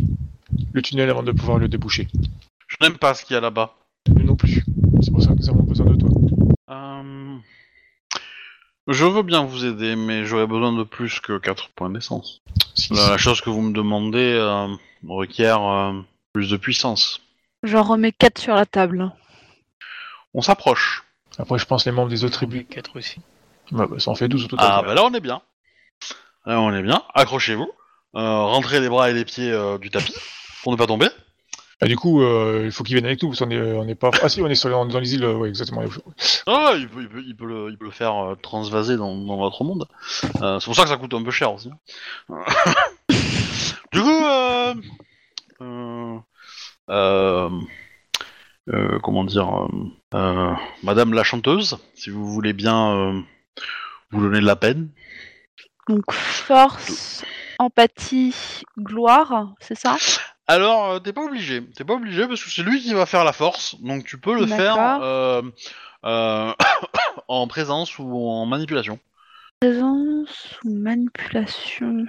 le 0.74 0.82
tunnel 0.82 1.10
avant 1.10 1.24
de 1.24 1.32
pouvoir 1.32 1.58
le 1.58 1.68
déboucher. 1.68 2.08
Je 2.68 2.76
n'aime 2.82 2.98
pas 2.98 3.14
ce 3.14 3.24
qu'il 3.26 3.34
y 3.34 3.38
a 3.38 3.42
là-bas. 3.42 3.76
Nous 4.08 4.24
non 4.24 4.36
plus. 4.36 4.64
C'est 5.02 5.12
pour 5.12 5.22
ça 5.22 5.30
que 5.30 5.40
nous 5.40 5.50
avons 5.50 5.64
besoin 5.64 5.86
de 5.88 5.96
toi. 5.96 6.10
Euh, 6.70 7.38
Je 8.88 9.06
veux 9.06 9.24
bien 9.24 9.44
vous 9.46 9.66
aider, 9.66 9.96
mais 9.96 10.26
j'aurais 10.26 10.48
besoin 10.48 10.74
de 10.74 10.84
plus 10.84 11.20
que 11.20 11.38
4 11.38 11.70
points 11.70 11.90
d'essence. 11.90 12.42
Si- 12.76 12.94
La, 12.94 13.10
la 13.12 13.18
chose 13.18 13.42
que 13.42 13.50
vous 13.50 13.62
me 13.62 13.74
demandez 13.74 14.34
euh, 14.40 14.68
requiert 15.08 15.62
euh, 15.64 15.94
plus 16.34 16.50
de 16.50 16.58
puissance. 16.58 17.22
J'en 17.64 17.84
remets 17.84 18.12
4 18.12 18.40
sur 18.40 18.56
la 18.56 18.66
table. 18.66 19.12
On 20.34 20.42
s'approche. 20.42 21.03
Après, 21.38 21.58
je 21.58 21.66
pense 21.66 21.86
les 21.86 21.92
membres 21.92 22.10
des 22.10 22.24
autres 22.24 22.34
tribus. 22.34 22.66
4 22.70 22.98
aussi. 22.98 23.20
Bah, 23.72 23.88
bah, 23.90 24.00
ça 24.00 24.12
en 24.12 24.16
fait 24.16 24.28
12 24.28 24.46
au 24.46 24.48
total. 24.48 24.68
Ah 24.70 24.82
bah 24.86 24.94
là 24.94 25.04
on 25.04 25.14
est 25.14 25.22
bien. 25.22 25.42
Là 26.46 26.60
on 26.62 26.74
est 26.74 26.84
bien. 26.84 27.02
Accrochez-vous. 27.14 27.72
Euh, 28.16 28.42
rentrez 28.44 28.80
les 28.80 28.90
bras 28.90 29.10
et 29.10 29.14
les 29.14 29.26
pieds 29.26 29.52
euh, 29.52 29.78
du 29.78 29.90
tapis 29.90 30.14
pour 30.62 30.72
ne 30.72 30.78
pas 30.78 30.86
tomber. 30.86 31.08
Ah, 31.82 31.88
du 31.88 31.98
coup, 31.98 32.22
euh, 32.22 32.62
il 32.64 32.72
faut 32.72 32.84
qu'ils 32.86 32.96
viennent 32.96 33.06
avec 33.06 33.22
nous, 33.22 33.30
parce 33.30 33.40
qu'on 33.40 33.50
est, 33.50 33.62
on 33.62 33.86
est 33.90 33.96
pas... 33.96 34.10
Ah 34.22 34.30
si, 34.30 34.42
on 34.42 34.48
est 34.48 34.56
sur, 34.56 34.70
dans, 34.70 34.86
dans 34.86 35.00
les 35.00 35.16
îles, 35.16 35.26
ouais, 35.26 35.50
exactement. 35.50 35.84
Ah, 36.48 36.74
il 36.78 36.88
peut, 36.88 37.02
il 37.02 37.10
peut, 37.10 37.24
il 37.26 37.36
peut 37.36 37.46
le, 37.46 37.70
il 37.72 37.78
peut 37.78 37.84
le 37.84 37.92
faire 37.92 38.16
euh, 38.16 38.36
transvaser 38.36 38.96
dans, 38.96 39.18
dans 39.18 39.36
votre 39.36 39.66
monde. 39.66 39.88
Euh, 40.42 40.62
c'est 40.62 40.66
pour 40.66 40.76
ça 40.76 40.84
que 40.84 40.90
ça 40.90 40.96
coûte 40.96 41.14
un 41.14 41.24
peu 41.24 41.32
cher 41.32 41.54
aussi. 41.54 41.70
du 43.92 44.02
coup, 44.02 44.24
euh, 46.90 47.50
euh, 48.70 49.00
comment 49.00 49.24
dire, 49.24 49.50
euh, 49.50 49.68
euh, 50.16 50.54
Madame 50.84 51.14
la 51.14 51.24
chanteuse, 51.24 51.78
si 51.96 52.10
vous 52.10 52.26
voulez 52.26 52.54
bien 52.54 52.96
euh, 52.96 53.22
vous 54.12 54.22
donner 54.22 54.40
de 54.40 54.46
la 54.46 54.56
peine. 54.56 54.90
Donc 55.90 56.12
force, 56.12 57.26
empathie, 57.60 58.64
gloire, 58.78 59.54
c'est 59.60 59.78
ça? 59.78 59.98
Alors, 60.48 60.92
euh, 60.92 61.00
t'es 61.00 61.14
pas 61.14 61.24
obligé. 61.24 61.64
T'es 61.76 61.84
pas 61.84 61.94
obligé 61.94 62.28
parce 62.28 62.44
que 62.44 62.50
c'est 62.50 62.64
lui 62.64 62.82
qui 62.82 62.94
va 62.94 63.06
faire 63.06 63.24
la 63.24 63.34
force, 63.34 63.76
donc 63.82 64.06
tu 64.06 64.18
peux 64.18 64.38
le 64.38 64.48
faire 64.48 65.02
euh, 65.02 65.42
euh, 66.06 66.54
en 67.28 67.48
présence 67.48 67.98
ou 68.00 68.30
en 68.30 68.46
manipulation. 68.46 69.00
Présence 69.68 70.60
ou 70.66 70.78
manipulation? 70.78 72.06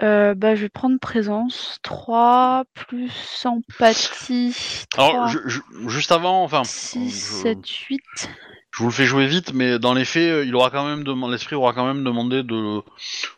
Euh, 0.00 0.34
Bah 0.34 0.54
je 0.54 0.62
vais 0.62 0.68
prendre 0.70 0.98
présence. 0.98 1.76
3 1.82 2.64
plus 2.72 3.12
empathie. 3.44 4.56
3, 4.88 5.10
Alors, 5.10 5.28
je- 5.28 5.40
je- 5.46 5.88
juste 5.88 6.10
avant, 6.10 6.42
enfin, 6.42 6.64
6, 6.64 7.10
je- 7.10 7.42
7, 7.42 7.68
8. 7.68 8.00
Je 8.70 8.78
vous 8.78 8.86
le 8.86 8.92
fais 8.92 9.04
jouer 9.04 9.26
vite, 9.26 9.52
mais 9.52 9.78
dans 9.78 9.92
les 9.92 10.06
faits, 10.06 10.22
euh, 10.30 10.44
il 10.46 10.56
aura 10.56 10.70
quand 10.70 10.86
même 10.88 11.04
demandé, 11.04 11.32
l'esprit 11.32 11.54
aura 11.54 11.74
quand 11.74 11.86
même 11.86 12.02
demandé 12.02 12.42
de 12.42 12.80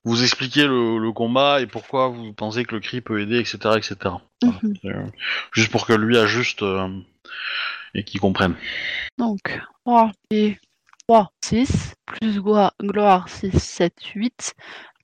vous 0.05 0.23
expliquer 0.23 0.69
le, 0.69 0.99
le 0.99 1.11
combat 1.13 1.61
et 1.61 1.67
pourquoi 1.67 2.07
vous 2.11 2.33
pensez 2.33 2.65
que 2.65 2.77
le 2.77 2.81
cri 2.81 3.01
peut 3.01 3.21
aider, 3.21 3.41
etc., 3.41 3.59
etc. 3.77 3.97
Mhm. 4.45 4.75
Euh, 4.85 5.05
juste 5.51 5.73
pour 5.73 5.85
que 5.89 5.95
lui 5.95 6.17
ajuste 6.17 6.63
euh, 6.63 6.89
et 7.95 8.05
qu'il 8.05 8.21
comprenne. 8.21 8.55
Donc 9.19 9.41
3 9.85 10.13
et 10.31 10.59
3, 11.09 11.33
6. 11.45 11.95
Plus 12.07 12.41
gloire, 12.41 12.75
gloire 12.81 13.29
6, 13.29 13.59
7, 13.59 13.93
8. 14.15 14.55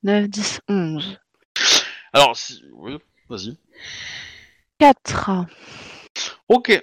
9, 0.05 0.29
10, 0.29 0.61
11. 0.69 1.19
Alors, 2.13 2.37
si, 2.37 2.63
oui, 2.73 2.99
vas-y. 3.29 3.57
4. 4.79 5.47
Ok. 6.49 6.83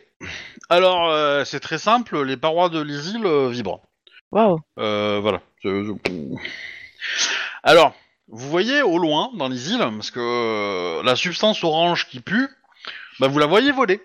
Alors, 0.69 1.09
euh, 1.09 1.45
c'est 1.45 1.59
très 1.59 1.77
simple. 1.77 2.23
Les 2.23 2.37
parois 2.37 2.69
de 2.69 2.81
l'isile 2.81 3.25
euh, 3.25 3.49
vibrent. 3.49 3.81
Waouh. 4.31 4.59
Euh, 4.79 5.19
voilà. 5.21 5.41
Alors, 7.63 7.93
vous 8.27 8.49
voyez 8.49 8.81
au 8.81 8.97
loin 8.97 9.31
dans 9.35 9.47
les 9.47 9.71
îles, 9.71 9.79
parce 9.79 10.11
que 10.11 10.19
euh, 10.19 11.03
la 11.03 11.15
substance 11.15 11.63
orange 11.63 12.07
qui 12.07 12.19
pue, 12.19 12.49
bah 13.19 13.27
vous 13.27 13.39
la 13.39 13.45
voyez 13.45 13.71
voler 13.71 14.01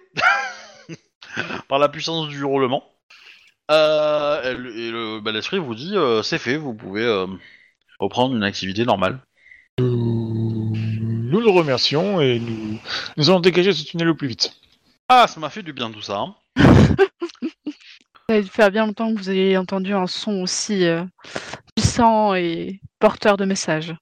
par 1.69 1.79
la 1.79 1.89
puissance 1.89 2.29
du 2.29 2.39
hurlement. 2.41 2.85
Euh, 3.71 4.43
et 4.75 4.91
le- 4.91 5.21
bah, 5.21 5.33
l'esprit 5.33 5.59
vous 5.59 5.75
dit 5.75 5.93
euh, 5.97 6.23
c'est 6.23 6.39
fait, 6.39 6.57
vous 6.57 6.75
pouvez 6.75 7.05
euh, 7.05 7.27
reprendre 8.01 8.35
une 8.35 8.43
activité 8.43 8.85
normale. 8.85 9.21
Nous, 9.79 10.73
nous 10.75 11.41
le 11.41 11.51
remercions 11.51 12.21
et 12.21 12.39
nous, 12.41 12.79
nous 13.17 13.31
allons 13.31 13.41
dégager 13.41 13.73
ce 13.73 13.85
tunnel 13.85 14.09
au 14.09 14.15
plus 14.15 14.29
vite. 14.29 14.53
Ah, 15.09 15.27
ça 15.29 15.39
m'a 15.41 15.51
fait 15.51 15.63
du 15.63 15.73
bien 15.73 15.91
tout 15.91 16.03
ça. 16.03 16.19
hein. 16.19 16.35
Ça 18.29 18.37
va 18.41 18.43
faire 18.45 18.71
bien 18.71 18.87
longtemps 18.87 19.13
que 19.15 19.19
vous 19.19 19.31
ayez 19.31 19.57
entendu 19.57 19.93
un 19.93 20.07
son 20.07 20.43
aussi 20.43 20.85
euh, 20.85 21.05
puissant 21.75 22.35
et 22.35 22.81
porteur 22.99 23.37
de 23.37 23.45
messages. 23.45 23.95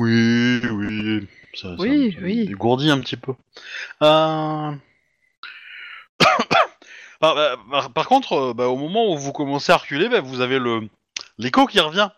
Oui, 0.00 0.60
oui. 0.70 1.26
Ça, 1.54 1.68
ça- 1.68 1.74
Oui, 1.78 2.12
ça 2.14 2.18
oui. 2.22 2.46
dégourdit 2.46 2.90
un 2.90 3.00
petit 3.00 3.16
peu. 3.16 3.32
Euh... 4.02 4.72
par, 7.20 7.34
bah, 7.36 7.56
par- 7.70 7.92
par 7.92 8.06
contre, 8.08 8.32
euh, 8.32 8.54
bah, 8.54 8.68
au 8.68 8.76
moment 8.76 9.10
où 9.12 9.16
vous 9.18 9.32
commencez 9.32 9.70
à 9.72 9.76
reculer, 9.76 10.08
bah, 10.08 10.20
vous 10.20 10.40
avez 10.40 10.58
le 10.58 10.88
l'écho 11.38 11.66
qui 11.66 11.78
revient. 11.80 12.08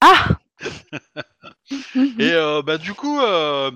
Ah 0.00 0.26
Et 2.18 2.32
euh, 2.32 2.62
bah, 2.62 2.78
du 2.78 2.94
coup, 2.94 3.20
euh, 3.20 3.70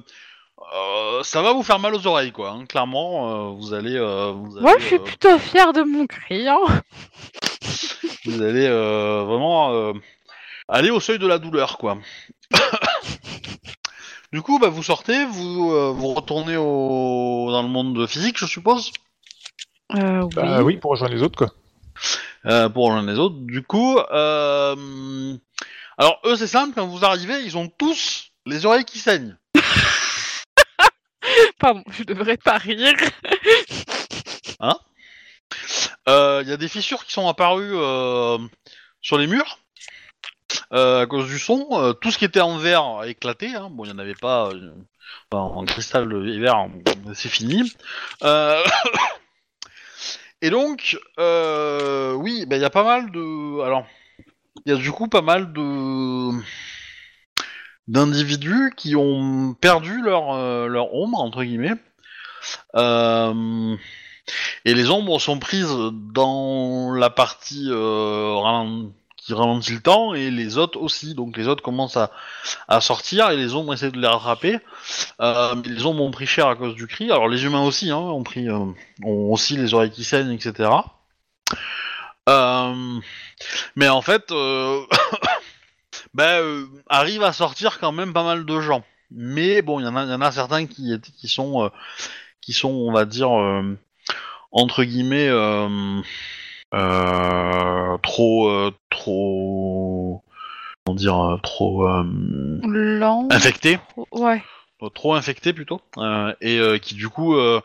euh, 0.74 1.22
ça 1.22 1.42
va 1.42 1.52
vous 1.52 1.62
faire 1.62 1.78
mal 1.78 1.94
aux 1.94 2.06
oreilles, 2.06 2.32
quoi. 2.32 2.50
hein. 2.50 2.66
Clairement, 2.66 3.50
euh, 3.50 3.54
vous 3.56 3.72
allez. 3.74 3.96
euh, 3.96 4.32
vous 4.32 4.58
Moi, 4.60 4.72
allez, 4.72 4.80
je 4.80 4.86
suis 4.86 4.96
euh, 4.96 5.00
plutôt 5.00 5.38
fière 5.38 5.72
de 5.72 5.82
mon 5.82 6.06
cri. 6.06 6.48
hein. 6.48 6.58
Vous 8.24 8.42
allez 8.42 8.66
euh, 8.66 9.22
vraiment 9.24 9.72
euh, 9.72 9.92
aller 10.68 10.90
au 10.90 10.98
seuil 10.98 11.18
de 11.20 11.26
la 11.28 11.38
douleur, 11.38 11.78
quoi. 11.78 11.96
du 14.32 14.42
coup, 14.42 14.58
bah, 14.58 14.68
vous 14.68 14.82
sortez, 14.82 15.24
vous, 15.26 15.70
euh, 15.72 15.92
vous 15.94 16.08
retournez 16.14 16.56
au... 16.56 17.48
dans 17.50 17.62
le 17.62 17.68
monde 17.68 18.04
physique, 18.08 18.36
je 18.38 18.46
suppose, 18.46 18.90
Euh, 19.94 20.22
oui. 20.22 20.28
Bah 20.34 20.62
oui, 20.62 20.76
pour 20.78 20.90
rejoindre 20.92 21.14
les 21.14 21.22
autres, 21.22 21.36
quoi. 21.38 21.52
euh, 22.46 22.68
pour 22.68 22.90
l'un 22.90 23.04
des 23.04 23.18
autres. 23.18 23.36
Du 23.38 23.62
coup, 23.62 23.98
euh... 23.98 25.36
alors 25.98 26.20
eux, 26.24 26.36
c'est 26.36 26.46
simple, 26.46 26.74
quand 26.74 26.86
vous 26.86 27.04
arrivez, 27.04 27.40
ils 27.44 27.56
ont 27.56 27.68
tous 27.68 28.30
les 28.46 28.66
oreilles 28.66 28.84
qui 28.84 28.98
saignent. 28.98 29.36
Pardon, 31.58 31.82
je 31.90 32.04
devrais 32.04 32.36
pas 32.36 32.58
rire. 32.58 32.94
Euh, 36.08 36.40
Il 36.44 36.48
y 36.48 36.52
a 36.52 36.56
des 36.56 36.68
fissures 36.68 37.04
qui 37.04 37.12
sont 37.12 37.28
apparues 37.28 37.76
euh, 37.76 38.38
sur 39.00 39.18
les 39.18 39.26
murs 39.26 39.58
euh, 40.72 41.02
à 41.02 41.06
cause 41.06 41.26
du 41.26 41.38
son. 41.38 41.66
Euh, 41.72 41.92
tout 41.92 42.10
ce 42.10 42.18
qui 42.18 42.24
était 42.24 42.40
en 42.40 42.58
verre 42.58 42.84
a 43.00 43.08
éclaté. 43.08 43.54
Hein. 43.54 43.68
Bon, 43.70 43.84
il 43.84 43.88
n'y 43.88 43.94
en 43.94 43.98
avait 43.98 44.14
pas 44.14 44.48
euh, 44.48 44.72
enfin, 45.30 45.42
en 45.42 45.64
cristal 45.64 46.12
et 46.28 46.38
verre, 46.38 46.66
c'est 47.14 47.28
fini. 47.28 47.72
Euh, 48.22 48.62
et 50.42 50.50
donc, 50.50 50.98
euh, 51.18 52.12
oui, 52.14 52.46
ben, 52.46 52.56
il 52.56 52.62
y 52.62 52.66
a 52.66 52.70
pas 52.70 52.84
mal 52.84 53.10
de. 53.10 53.60
Alors, 53.62 53.86
il 54.64 54.72
y 54.72 54.74
a 54.74 54.78
du 54.78 54.92
coup 54.92 55.08
pas 55.08 55.22
mal 55.22 55.52
de 55.52 56.30
d'individus 57.88 58.72
qui 58.76 58.96
ont 58.96 59.54
perdu 59.54 60.02
leur 60.02 60.34
euh, 60.34 60.66
leur 60.66 60.92
ombre 60.94 61.20
entre 61.20 61.44
guillemets. 61.44 61.76
Euh, 62.74 63.76
et 64.64 64.74
les 64.74 64.90
ombres 64.90 65.20
sont 65.20 65.38
prises 65.38 65.76
dans 65.92 66.92
la 66.92 67.10
partie 67.10 67.68
euh, 67.70 68.34
qui 69.26 69.34
ralentit 69.34 69.72
le 69.72 69.80
temps 69.80 70.14
et 70.14 70.30
les 70.30 70.56
autres 70.56 70.80
aussi. 70.80 71.14
Donc 71.14 71.36
les 71.36 71.48
autres 71.48 71.62
commencent 71.62 71.96
à, 71.96 72.12
à 72.68 72.80
sortir 72.80 73.28
et 73.30 73.36
les 73.36 73.54
ombres 73.54 73.74
essaient 73.74 73.90
de 73.90 74.00
les 74.00 74.06
rattraper. 74.06 74.60
Euh, 75.20 75.56
mais 75.56 75.68
les 75.68 75.84
ombres 75.84 76.04
ont 76.04 76.12
pris 76.12 76.26
cher 76.26 76.46
à 76.46 76.54
cause 76.54 76.76
du 76.76 76.86
cri. 76.86 77.10
Alors 77.10 77.26
les 77.26 77.44
humains 77.44 77.64
aussi 77.64 77.90
hein, 77.90 77.96
ont 77.96 78.22
pris, 78.22 78.48
euh, 78.48 78.66
ont 79.02 79.32
aussi 79.32 79.56
les 79.56 79.74
oreilles 79.74 79.90
qui 79.90 80.04
saignent, 80.04 80.30
etc. 80.30 80.70
Euh, 82.28 83.00
mais 83.74 83.88
en 83.88 84.00
fait, 84.00 84.30
euh, 84.32 84.86
arrive 86.88 87.24
à 87.24 87.32
sortir 87.32 87.80
quand 87.80 87.90
même 87.90 88.12
pas 88.12 88.22
mal 88.24 88.46
de 88.46 88.60
gens. 88.60 88.84
Mais 89.10 89.60
bon, 89.60 89.80
il 89.80 89.86
y 89.86 89.88
en 89.88 89.96
a, 89.96 90.04
y 90.04 90.14
en 90.14 90.20
a 90.20 90.30
certains 90.30 90.66
qui, 90.66 91.00
qui 91.00 91.26
sont, 91.26 91.68
qui 92.40 92.52
sont, 92.52 92.70
on 92.70 92.92
va 92.92 93.04
dire, 93.04 93.30
entre 94.52 94.84
guillemets, 94.84 95.30
trop, 96.72 98.48
euh, 98.48 98.70
trop, 98.90 100.22
comment 100.84 100.96
dire, 100.96 101.18
euh, 101.20 101.36
trop 101.42 101.88
euh, 101.88 102.04
Lent. 102.64 103.28
infectés, 103.30 103.78
Ouais. 104.12 104.42
euh, 104.82 104.88
trop 104.90 105.14
infectés 105.14 105.52
plutôt, 105.52 105.80
euh, 105.98 106.32
et 106.40 106.58
euh, 106.58 106.78
qui 106.78 106.94
du 106.94 107.08
coup 107.08 107.34
euh, 107.36 107.60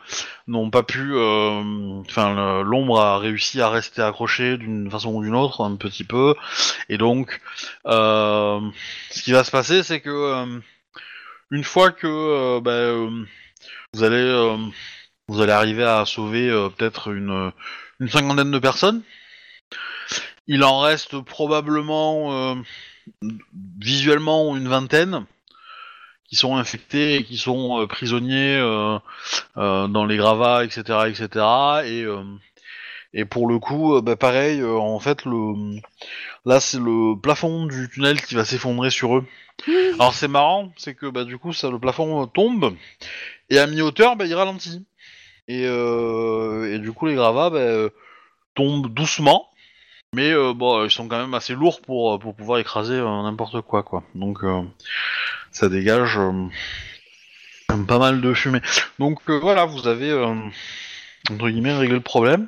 n'ont 0.47 0.69
pas 0.69 0.83
pu, 0.83 1.13
euh, 1.13 1.99
enfin, 2.01 2.61
l'ombre 2.63 2.99
a 2.99 3.17
réussi 3.19 3.61
à 3.61 3.69
rester 3.69 4.01
accrochée 4.01 4.57
d'une 4.57 4.89
façon 4.89 5.13
ou 5.13 5.23
d'une 5.23 5.35
autre 5.35 5.61
un 5.63 5.75
petit 5.75 6.03
peu, 6.03 6.35
et 6.89 6.97
donc, 6.97 7.41
euh, 7.87 8.59
ce 9.09 9.21
qui 9.23 9.31
va 9.33 9.43
se 9.43 9.51
passer, 9.51 9.83
c'est 9.83 9.99
que 9.99 10.09
euh, 10.09 10.59
une 11.51 11.63
fois 11.65 11.91
que 11.91 12.07
euh, 12.07 12.61
bah, 12.61 12.71
euh, 12.71 13.25
vous 13.93 14.03
allez 14.03 14.15
euh, 14.15 14.55
vous 15.27 15.41
allez 15.41 15.51
arriver 15.51 15.83
à 15.83 16.05
sauver 16.05 16.49
euh, 16.49 16.69
peut-être 16.69 17.11
une, 17.11 17.51
une 18.01 18.09
cinquantaine 18.09 18.51
de 18.51 18.59
personnes. 18.59 19.03
Il 20.47 20.63
en 20.63 20.79
reste 20.79 21.21
probablement 21.21 22.33
euh, 22.33 22.55
visuellement 23.79 24.57
une 24.57 24.67
vingtaine 24.67 25.25
qui 26.27 26.35
sont 26.35 26.57
infectés 26.57 27.17
et 27.17 27.23
qui 27.23 27.37
sont 27.37 27.79
euh, 27.79 27.87
prisonniers 27.87 28.57
euh, 28.57 28.97
euh, 29.57 29.87
dans 29.87 30.05
les 30.05 30.17
gravats, 30.17 30.65
etc., 30.65 30.81
etc. 31.07 31.27
Et, 31.85 32.03
euh, 32.03 32.23
et 33.13 33.25
pour 33.25 33.47
le 33.47 33.59
coup, 33.59 34.01
bah, 34.01 34.15
pareil, 34.15 34.61
euh, 34.61 34.77
en 34.77 34.99
fait, 34.99 35.23
le 35.25 35.79
là 36.45 36.59
c'est 36.59 36.79
le 36.79 37.19
plafond 37.19 37.67
du 37.67 37.87
tunnel 37.89 38.19
qui 38.21 38.33
va 38.33 38.45
s'effondrer 38.45 38.89
sur 38.89 39.17
eux. 39.17 39.25
Alors 39.93 40.15
c'est 40.15 40.27
marrant, 40.27 40.73
c'est 40.75 40.95
que 40.95 41.05
bah, 41.05 41.23
du 41.23 41.37
coup 41.37 41.53
ça, 41.53 41.69
le 41.69 41.77
plafond 41.77 42.23
euh, 42.23 42.25
tombe 42.25 42.75
et 43.51 43.59
à 43.59 43.67
mi-hauteur, 43.67 44.15
bah, 44.15 44.25
il 44.25 44.33
ralentit. 44.33 44.83
Et, 45.51 45.65
euh, 45.65 46.73
et 46.73 46.79
du 46.79 46.93
coup, 46.93 47.07
les 47.07 47.15
gravats 47.15 47.49
bah, 47.49 47.57
euh, 47.57 47.89
tombent 48.55 48.87
doucement, 48.87 49.49
mais 50.13 50.31
euh, 50.31 50.53
ils 50.85 50.89
sont 50.89 51.09
quand 51.09 51.19
même 51.19 51.33
assez 51.33 51.53
lourds 51.53 51.81
pour, 51.81 52.17
pouvoir 52.19 52.59
écraser 52.59 53.01
n'importe 53.01 53.59
quoi, 53.59 53.83
quoi. 53.83 54.05
Donc, 54.15 54.39
ça 55.51 55.67
dégage 55.67 56.17
pas 57.85 57.99
mal 57.99 58.21
de 58.21 58.33
fumée. 58.33 58.61
Donc 58.97 59.29
voilà, 59.29 59.65
vous 59.65 59.87
avez 59.89 60.13
entre 61.29 61.49
guillemets 61.49 61.73
réglé 61.73 61.95
le 61.95 62.01
problème. 62.01 62.47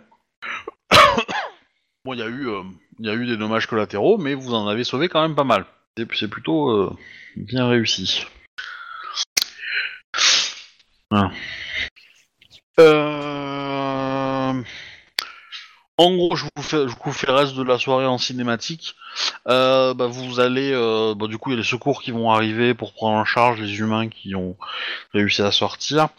bon, 2.05 2.13
il 2.13 2.19
y 2.19 2.23
a 2.23 2.29
eu, 2.29 3.25
des 3.25 3.37
dommages 3.37 3.67
collatéraux, 3.67 4.17
mais 4.17 4.33
vous 4.33 4.53
en 4.53 4.69
avez 4.69 4.85
sauvé 4.85 5.09
quand 5.09 5.21
même 5.21 5.35
pas 5.35 5.43
mal. 5.43 5.65
C'est 5.97 6.29
plutôt 6.29 6.97
bien 7.35 7.67
réussi. 7.67 8.25
Voilà. 11.11 11.31
Euh... 12.79 14.63
En 15.97 16.15
gros, 16.15 16.35
je 16.35 16.45
vous 16.55 16.63
fais, 16.63 16.87
je 16.87 16.95
vous 17.05 17.11
fais 17.11 17.27
le 17.27 17.33
reste 17.33 17.53
de 17.53 17.61
la 17.61 17.77
soirée 17.77 18.07
en 18.07 18.17
cinématique. 18.17 18.95
Euh, 19.47 19.93
bah, 19.93 20.07
vous 20.07 20.39
allez, 20.39 20.71
euh, 20.73 21.13
bah, 21.15 21.27
du 21.27 21.37
coup, 21.37 21.51
il 21.51 21.53
y 21.53 21.55
a 21.55 21.59
les 21.59 21.67
secours 21.67 22.01
qui 22.01 22.09
vont 22.09 22.31
arriver 22.31 22.73
pour 22.73 22.93
prendre 22.93 23.15
en 23.17 23.25
charge 23.25 23.61
les 23.61 23.77
humains 23.77 24.09
qui 24.09 24.33
ont 24.35 24.57
réussi 25.13 25.43
à 25.43 25.51
sortir. 25.51 26.09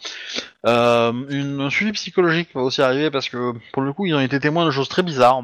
Euh, 0.65 1.11
une, 1.29 1.59
un 1.59 1.69
suivi 1.69 1.91
psychologique 1.91 2.49
va 2.55 2.61
aussi 2.61 2.81
arriver 2.81 3.11
parce 3.11 3.27
que, 3.27 3.51
pour 3.73 3.81
le 3.81 3.91
coup, 3.91 4.05
ils 4.05 4.15
ont 4.15 4.21
été 4.21 4.39
témoins 4.39 4.65
de 4.65 4.71
choses 4.71 4.87
très 4.87 5.03
bizarres, 5.03 5.43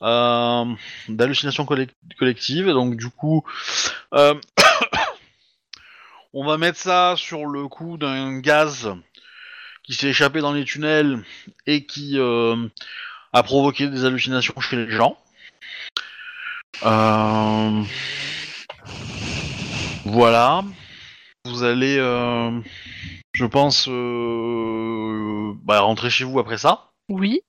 euh, 0.00 0.64
d'hallucinations 1.10 1.64
collec- 1.64 1.90
collectives. 2.18 2.66
Et 2.66 2.72
donc, 2.72 2.96
du 2.96 3.10
coup, 3.10 3.44
euh, 4.14 4.34
on 6.32 6.46
va 6.46 6.56
mettre 6.56 6.78
ça 6.78 7.14
sur 7.18 7.44
le 7.44 7.68
coup 7.68 7.98
d'un 7.98 8.38
gaz 8.40 8.90
qui 9.88 9.94
s'est 9.94 10.08
échappé 10.08 10.40
dans 10.42 10.52
les 10.52 10.66
tunnels 10.66 11.24
et 11.66 11.86
qui 11.86 12.18
euh, 12.18 12.68
a 13.32 13.42
provoqué 13.42 13.88
des 13.88 14.04
hallucinations 14.04 14.60
chez 14.60 14.76
les 14.76 14.90
gens. 14.90 15.16
Euh, 16.84 17.82
Voilà. 20.04 20.62
Vous 21.46 21.62
allez, 21.62 21.96
euh, 21.98 22.60
je 23.32 23.46
pense, 23.46 23.88
bah, 25.64 25.80
rentrer 25.80 26.10
chez 26.10 26.24
vous 26.24 26.38
après 26.38 26.58
ça, 26.58 26.90
Oui. 27.08 27.40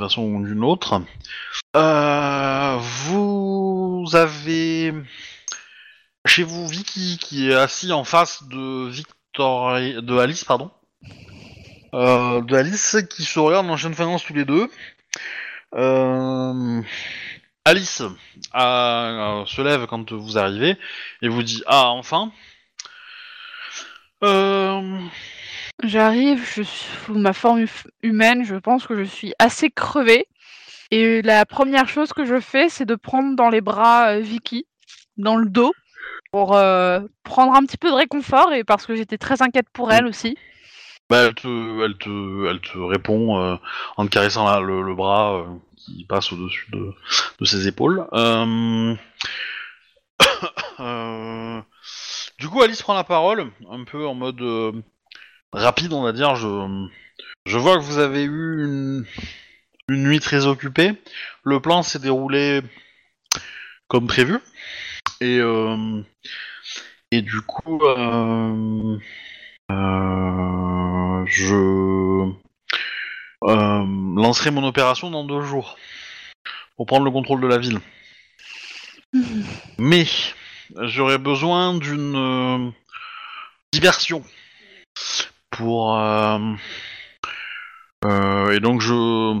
d'une 0.00 0.08
façon 0.08 0.22
ou 0.22 0.44
d'une 0.44 0.64
autre. 0.64 1.00
Vous 3.06 4.16
avez 4.16 4.92
chez 6.26 6.42
vous 6.42 6.66
Vicky 6.66 7.18
qui 7.18 7.50
est 7.50 7.54
assis 7.54 7.92
en 7.92 8.02
face 8.02 8.42
de 8.48 8.88
Victor, 8.88 9.76
de 9.78 10.18
Alice, 10.18 10.42
pardon. 10.42 10.72
Euh, 11.94 12.40
de 12.40 13.00
qui 13.06 13.22
se 13.22 13.38
regardent 13.38 13.70
en 13.70 13.76
chaîne 13.76 13.94
finance 13.94 14.24
tous 14.24 14.34
les 14.34 14.44
deux. 14.44 14.68
Euh, 15.76 16.82
Alice 17.64 18.02
euh, 18.54 19.44
se 19.46 19.62
lève 19.62 19.86
quand 19.86 20.12
vous 20.12 20.36
arrivez 20.36 20.76
et 21.22 21.28
vous 21.28 21.44
dit 21.44 21.62
Ah, 21.66 21.90
enfin 21.90 22.32
euh, 24.24 24.98
J'arrive, 25.84 26.44
je 26.44 26.62
suis 26.62 26.86
sous 27.06 27.14
ma 27.14 27.32
forme 27.32 27.60
hu- 27.60 27.68
humaine, 28.02 28.44
je 28.44 28.56
pense 28.56 28.86
que 28.86 28.96
je 28.96 29.04
suis 29.04 29.32
assez 29.38 29.70
crevée. 29.70 30.26
Et 30.90 31.22
la 31.22 31.46
première 31.46 31.88
chose 31.88 32.12
que 32.12 32.24
je 32.24 32.40
fais, 32.40 32.68
c'est 32.68 32.84
de 32.86 32.94
prendre 32.96 33.36
dans 33.36 33.50
les 33.50 33.60
bras 33.60 34.18
Vicky, 34.18 34.66
dans 35.16 35.36
le 35.36 35.48
dos, 35.48 35.72
pour 36.32 36.56
euh, 36.56 37.00
prendre 37.22 37.54
un 37.54 37.64
petit 37.64 37.76
peu 37.78 37.88
de 37.88 37.94
réconfort 37.94 38.52
et 38.52 38.64
parce 38.64 38.84
que 38.84 38.96
j'étais 38.96 39.18
très 39.18 39.42
inquiète 39.42 39.68
pour 39.72 39.92
elle 39.92 40.06
aussi. 40.06 40.36
Bah, 41.10 41.24
elle, 41.26 41.34
te, 41.34 41.84
elle, 41.84 42.60
te, 42.60 42.78
répond 42.78 43.38
euh, 43.38 43.56
en 43.96 44.06
te 44.06 44.10
caressant 44.10 44.46
la- 44.46 44.60
le, 44.60 44.94
bras 44.94 45.34
euh, 45.38 45.44
qui 45.76 46.04
passe 46.04 46.32
au-dessus 46.32 46.70
de, 46.72 46.94
ses 47.44 47.68
épaules. 47.68 48.06
Euh, 50.80 51.60
Du 52.38 52.48
coup, 52.48 52.60
Alice 52.62 52.82
prend 52.82 52.94
la 52.94 53.04
parole, 53.04 53.50
un 53.70 53.84
peu 53.84 54.06
en 54.06 54.14
mode 54.14 54.42
rapide, 55.52 55.92
on 55.92 56.02
va 56.02 56.12
dire. 56.12 56.34
Je, 56.34 57.58
vois 57.58 57.76
que 57.76 57.82
vous 57.82 57.98
avez 57.98 58.24
eu 58.24 58.64
une, 58.64 59.06
une 59.88 60.02
nuit 60.02 60.20
très 60.20 60.46
occupée. 60.46 60.92
Le 61.44 61.60
plan 61.60 61.82
s'est 61.82 62.00
déroulé 62.00 62.60
comme 63.88 64.06
prévu. 64.08 64.38
Et, 65.20 65.38
et 67.12 67.22
du 67.22 67.40
coup, 67.42 67.80
euh, 69.70 71.24
je 71.26 71.54
euh, 73.44 73.84
lancerai 74.16 74.50
mon 74.50 74.64
opération 74.64 75.10
dans 75.10 75.24
deux 75.24 75.42
jours. 75.42 75.76
pour 76.76 76.86
prendre 76.86 77.04
le 77.04 77.10
contrôle 77.10 77.40
de 77.40 77.46
la 77.46 77.58
ville. 77.58 77.78
Mais 79.78 80.06
j'aurais 80.82 81.18
besoin 81.18 81.74
d'une 81.74 82.16
euh, 82.16 82.70
diversion 83.72 84.22
pour 85.50 85.96
et 88.52 88.60
donc 88.60 88.80
je 88.82 89.40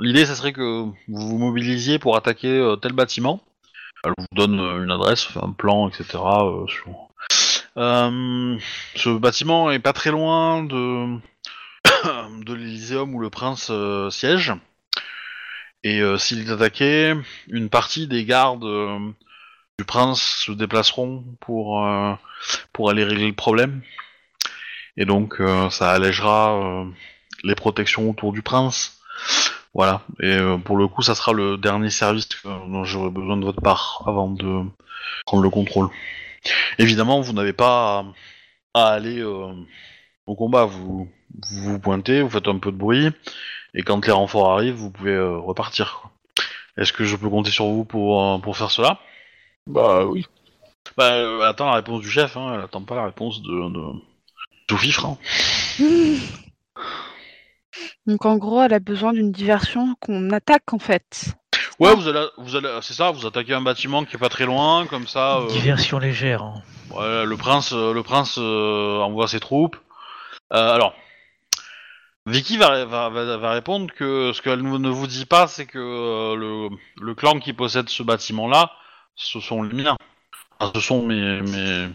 l'idée 0.00 0.26
ça 0.26 0.34
serait 0.34 0.52
que 0.52 0.82
vous 1.08 1.28
vous 1.28 1.38
mobilisiez 1.38 1.98
pour 1.98 2.16
attaquer 2.16 2.74
tel 2.82 2.92
bâtiment. 2.92 3.40
Elle 4.04 4.12
vous 4.18 4.26
donne 4.32 4.58
une 4.82 4.90
adresse, 4.90 5.28
un 5.40 5.52
plan, 5.52 5.88
etc. 5.88 6.18
sur- 6.68 7.08
Euh, 7.76 8.58
ce 8.94 9.08
bâtiment 9.16 9.70
est 9.70 9.78
pas 9.78 9.92
très 9.92 10.10
loin 10.10 10.62
de 10.62 11.18
de 12.44 12.98
où 13.00 13.18
le 13.18 13.30
prince 13.30 13.68
euh, 13.70 14.10
siège. 14.10 14.52
Et 15.84 16.00
euh, 16.00 16.18
s'il 16.18 16.46
est 16.46 16.52
attaqué, 16.52 17.14
une 17.48 17.68
partie 17.68 18.06
des 18.06 18.24
gardes 18.24 18.66
du 19.78 19.84
prince 19.84 20.22
se 20.46 20.52
déplaceront 20.52 21.24
pour, 21.40 21.86
pour 22.72 22.90
aller 22.90 23.04
régler 23.04 23.28
le 23.28 23.32
problème. 23.34 23.82
Et 24.96 25.06
donc 25.06 25.40
ça 25.70 25.90
allègera 25.92 26.54
euh, 26.54 26.84
les 27.42 27.54
protections 27.54 28.10
autour 28.10 28.32
du 28.32 28.42
prince. 28.42 29.00
Voilà. 29.74 30.02
Et 30.20 30.38
pour 30.64 30.76
le 30.76 30.86
coup, 30.86 31.02
ça 31.02 31.14
sera 31.14 31.32
le 31.32 31.56
dernier 31.56 31.90
service 31.90 32.28
dont 32.44 32.84
j'aurai 32.84 33.10
besoin 33.10 33.38
de 33.38 33.44
votre 33.44 33.62
part 33.62 34.04
avant 34.06 34.28
de 34.28 34.64
prendre 35.24 35.42
le 35.42 35.50
contrôle. 35.50 35.88
Évidemment, 36.78 37.20
vous 37.20 37.32
n'avez 37.32 37.52
pas 37.52 38.04
à, 38.74 38.82
à 38.82 38.92
aller 38.94 39.20
euh, 39.20 39.52
au 40.26 40.34
combat. 40.34 40.64
Vous, 40.64 41.08
vous 41.50 41.72
vous 41.72 41.78
pointez, 41.78 42.22
vous 42.22 42.30
faites 42.30 42.48
un 42.48 42.58
peu 42.58 42.72
de 42.72 42.76
bruit, 42.76 43.08
et 43.74 43.82
quand 43.82 44.06
les 44.06 44.12
renforts 44.12 44.52
arrivent, 44.52 44.74
vous 44.74 44.90
pouvez 44.90 45.14
euh, 45.14 45.38
repartir. 45.38 46.10
Est-ce 46.76 46.92
que 46.92 47.04
je 47.04 47.16
peux 47.16 47.28
compter 47.28 47.50
sur 47.50 47.66
vous 47.66 47.84
pour, 47.84 48.22
euh, 48.22 48.38
pour 48.38 48.56
faire 48.56 48.70
cela? 48.70 48.98
Bah 49.66 50.04
oui. 50.06 50.26
Bah, 50.96 51.12
euh, 51.12 51.40
elle 51.40 51.46
attend 51.46 51.66
la 51.66 51.76
réponse 51.76 52.00
du 52.00 52.10
chef, 52.10 52.36
hein, 52.36 52.54
elle 52.54 52.64
attend 52.64 52.82
pas 52.82 52.96
la 52.96 53.04
réponse 53.04 53.40
de, 53.42 53.70
de... 53.72 54.00
tout 54.66 54.76
fifre. 54.76 55.06
hein. 55.06 55.18
Donc 58.06 58.26
en 58.26 58.36
gros, 58.36 58.62
elle 58.62 58.74
a 58.74 58.80
besoin 58.80 59.12
d'une 59.12 59.30
diversion 59.32 59.94
qu'on 60.00 60.30
attaque 60.30 60.72
en 60.72 60.78
fait. 60.78 61.34
Ouais, 61.82 61.94
vous 61.94 62.06
allez, 62.08 62.26
vous 62.38 62.56
allez, 62.56 62.68
c'est 62.82 62.94
ça, 62.94 63.10
vous 63.10 63.26
attaquez 63.26 63.54
un 63.54 63.60
bâtiment 63.60 64.04
qui 64.04 64.16
est 64.16 64.18
pas 64.18 64.28
très 64.28 64.44
loin, 64.46 64.86
comme 64.86 65.06
ça. 65.06 65.38
euh, 65.38 65.46
Diversion 65.48 65.98
légère. 65.98 66.42
hein. 66.42 66.62
ouais, 66.90 67.24
le 67.26 67.36
prince, 67.36 67.72
euh, 67.72 67.92
le 67.92 68.02
prince 68.02 68.36
euh, 68.38 68.98
envoie 69.00 69.26
ses 69.26 69.40
troupes. 69.40 69.76
Euh, 70.52 70.74
alors, 70.74 70.94
Vicky 72.26 72.56
va, 72.56 72.84
va, 72.84 73.08
va, 73.08 73.36
va 73.36 73.50
répondre 73.50 73.92
que 73.92 74.32
ce 74.32 74.40
qu'elle 74.42 74.62
ne 74.62 74.88
vous 74.90 75.06
dit 75.08 75.26
pas, 75.26 75.48
c'est 75.48 75.66
que 75.66 75.78
euh, 75.78 76.36
le, 76.36 76.68
le 77.00 77.14
clan 77.14 77.40
qui 77.40 77.52
possède 77.52 77.88
ce 77.88 78.02
bâtiment-là, 78.04 78.70
ce 79.16 79.40
sont 79.40 79.62
les 79.64 79.74
miens. 79.74 79.96
Enfin, 80.60 80.70
ce 80.74 80.80
sont 80.80 81.02
mes, 81.02 81.40
mes, 81.42 81.88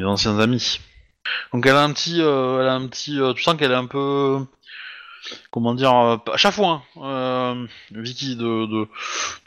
mes 0.00 0.06
anciens 0.06 0.40
amis. 0.40 0.80
Donc 1.52 1.64
elle 1.66 1.76
a 1.76 1.82
un 1.84 1.92
petit, 1.92 2.20
euh, 2.20 2.60
elle 2.62 2.68
a 2.68 2.74
un 2.74 2.88
petit, 2.88 3.20
euh, 3.20 3.32
tu 3.32 3.42
sens 3.44 3.54
qu'elle 3.56 3.70
est 3.70 3.76
un 3.76 3.86
peu, 3.86 4.40
comment 5.50 5.74
dire, 5.74 5.94
euh, 5.94 6.16
à 6.32 6.36
chaque 6.36 6.54
fois, 6.54 6.82
hein, 6.96 7.02
euh, 7.02 7.66
Vicky 7.90 8.36
de, 8.36 8.66
de, 8.66 8.88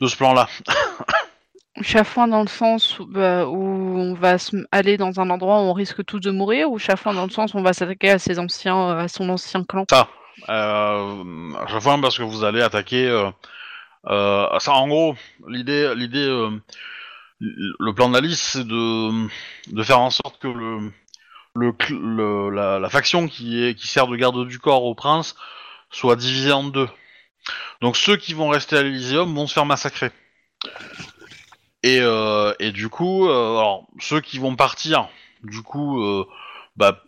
de 0.01 0.07
ce 0.07 0.17
plan-là. 0.17 0.47
Chafouin 1.81 2.27
dans 2.27 2.41
le 2.41 2.47
sens 2.47 2.99
où, 2.99 3.05
bah, 3.07 3.47
où 3.47 3.97
on 3.97 4.13
va 4.13 4.35
aller 4.71 4.97
dans 4.97 5.19
un 5.19 5.29
endroit 5.31 5.57
où 5.57 5.63
on 5.63 5.73
risque 5.73 6.05
tous 6.05 6.19
de 6.19 6.29
mourir, 6.29 6.69
ou 6.69 6.77
chafouin 6.77 7.15
dans 7.15 7.25
le 7.25 7.31
sens 7.31 7.55
où 7.55 7.57
on 7.57 7.63
va 7.63 7.73
s'attaquer 7.73 8.11
à 8.11 8.19
ses 8.19 8.37
anciens, 8.37 8.89
à 8.89 9.07
son 9.07 9.27
ancien 9.29 9.63
clan? 9.63 9.85
Ça, 9.89 10.07
euh, 10.49 11.53
à 11.55 11.67
chaque 11.67 11.81
fois 11.81 11.97
parce 11.99 12.17
que 12.17 12.23
vous 12.23 12.43
allez 12.43 12.61
attaquer. 12.61 13.07
Euh, 13.07 13.31
euh, 14.07 14.59
ça, 14.59 14.73
en 14.73 14.87
gros, 14.87 15.15
l'idée, 15.47 15.93
l'idée, 15.95 16.27
euh, 16.27 16.51
le 17.39 17.93
plan 17.93 18.09
d'Alice, 18.09 18.41
c'est 18.41 18.67
de, 18.67 19.27
de 19.73 19.83
faire 19.83 19.99
en 19.99 20.11
sorte 20.11 20.39
que 20.39 20.47
le, 20.47 20.91
le, 21.55 22.49
la, 22.49 22.79
la 22.79 22.89
faction 22.89 23.27
qui 23.27 23.63
est 23.63 23.75
qui 23.75 23.87
sert 23.87 24.07
de 24.07 24.15
garde 24.15 24.47
du 24.47 24.59
corps 24.59 24.83
au 24.83 24.95
prince 24.95 25.35
soit 25.93 26.17
divisée 26.17 26.51
en 26.51 26.65
deux. 26.65 26.89
Donc 27.81 27.95
ceux 27.95 28.17
qui 28.17 28.33
vont 28.33 28.49
rester 28.49 28.77
à 28.77 28.83
l'Elyséeum 28.83 29.33
vont 29.33 29.47
se 29.47 29.53
faire 29.53 29.65
massacrer. 29.65 30.11
Et, 31.83 31.99
euh, 31.99 32.53
et 32.59 32.71
du 32.71 32.89
coup, 32.89 33.27
euh, 33.27 33.57
alors 33.57 33.85
ceux 33.99 34.21
qui 34.21 34.39
vont 34.39 34.55
partir, 34.55 35.09
du 35.43 35.61
coup, 35.61 36.01
euh, 36.01 36.25
bah, 36.77 37.03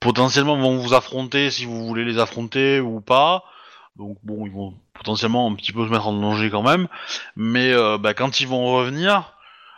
potentiellement 0.00 0.56
vont 0.56 0.76
vous 0.76 0.94
affronter 0.94 1.50
si 1.50 1.64
vous 1.64 1.86
voulez 1.86 2.04
les 2.04 2.18
affronter 2.18 2.80
ou 2.80 3.00
pas. 3.00 3.44
Donc 3.96 4.18
bon, 4.22 4.46
ils 4.46 4.52
vont 4.52 4.74
potentiellement 4.92 5.50
un 5.50 5.54
petit 5.54 5.72
peu 5.72 5.86
se 5.86 5.90
mettre 5.90 6.06
en 6.06 6.12
danger 6.12 6.50
quand 6.50 6.62
même. 6.62 6.88
Mais 7.36 7.74
bah, 7.98 8.14
quand 8.14 8.40
ils 8.40 8.46
vont 8.46 8.76
revenir, 8.76 9.34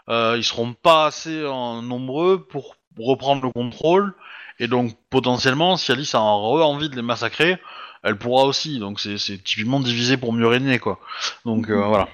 ils 0.09 0.45
seront 0.45 0.75
pas 0.75 1.07
assez 1.07 1.41
nombreux 1.41 2.45
pour 2.45 2.75
reprendre 2.99 3.43
le 3.43 3.51
contrôle. 3.51 4.15
Et 4.59 4.67
donc 4.67 4.95
potentiellement, 5.09 5.77
si 5.79 5.91
Alice 5.91 6.15
a 6.15 6.21
envie 6.21 6.91
de 6.91 6.97
les 6.97 7.03
massacrer, 7.03 7.59
elle 8.03 8.17
pourra 8.17 8.45
aussi. 8.45 8.79
Donc 8.79 9.01
c'est 9.01 9.17
typiquement 9.43 9.81
divisé 9.81 10.17
pour 10.17 10.33
mieux 10.33 10.47
régner 10.47 10.79
quoi. 10.79 11.01
Donc 11.45 11.69
euh, 11.71 11.85
voilà. 11.87 12.09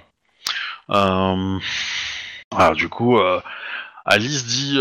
Euh, 0.90 1.58
voilà, 2.52 2.74
du 2.74 2.88
coup, 2.88 3.18
euh, 3.18 3.40
Alice 4.04 4.46
dit, 4.46 4.78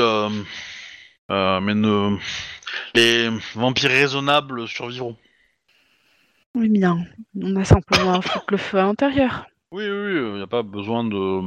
mais 1.29 1.73
ne, 1.73 2.17
les 2.93 3.29
vampires 3.55 3.89
raisonnables 3.89 4.67
survivront. 4.67 5.17
Oui, 6.53 6.69
bien. 6.69 6.97
On 7.41 7.55
a 7.57 7.65
simplement 7.65 8.13
à 8.13 8.21
foutre 8.21 8.45
le 8.49 8.57
feu 8.57 8.77
à 8.77 8.83
l'intérieur. 8.83 9.45
Oui, 9.71 9.83
oui, 9.83 10.13
il 10.15 10.35
n'y 10.35 10.41
a 10.41 10.47
pas 10.47 10.63
besoin 10.63 11.03
de, 11.03 11.41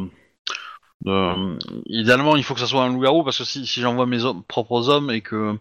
de- 1.03 1.59
Idéalement, 1.87 2.37
il 2.37 2.43
faut 2.45 2.53
que 2.53 2.61
ça 2.61 2.67
soit 2.67 2.83
un 2.83 2.93
loup-garou, 2.93 3.25
parce 3.25 3.39
que 3.39 3.45
si, 3.45 3.67
si 3.67 3.81
j'envoie 3.81 4.05
mes 4.05 4.25
hommes- 4.25 4.43
propres 4.45 4.91
hommes 4.91 5.11
et 5.11 5.23
que, 5.23 5.57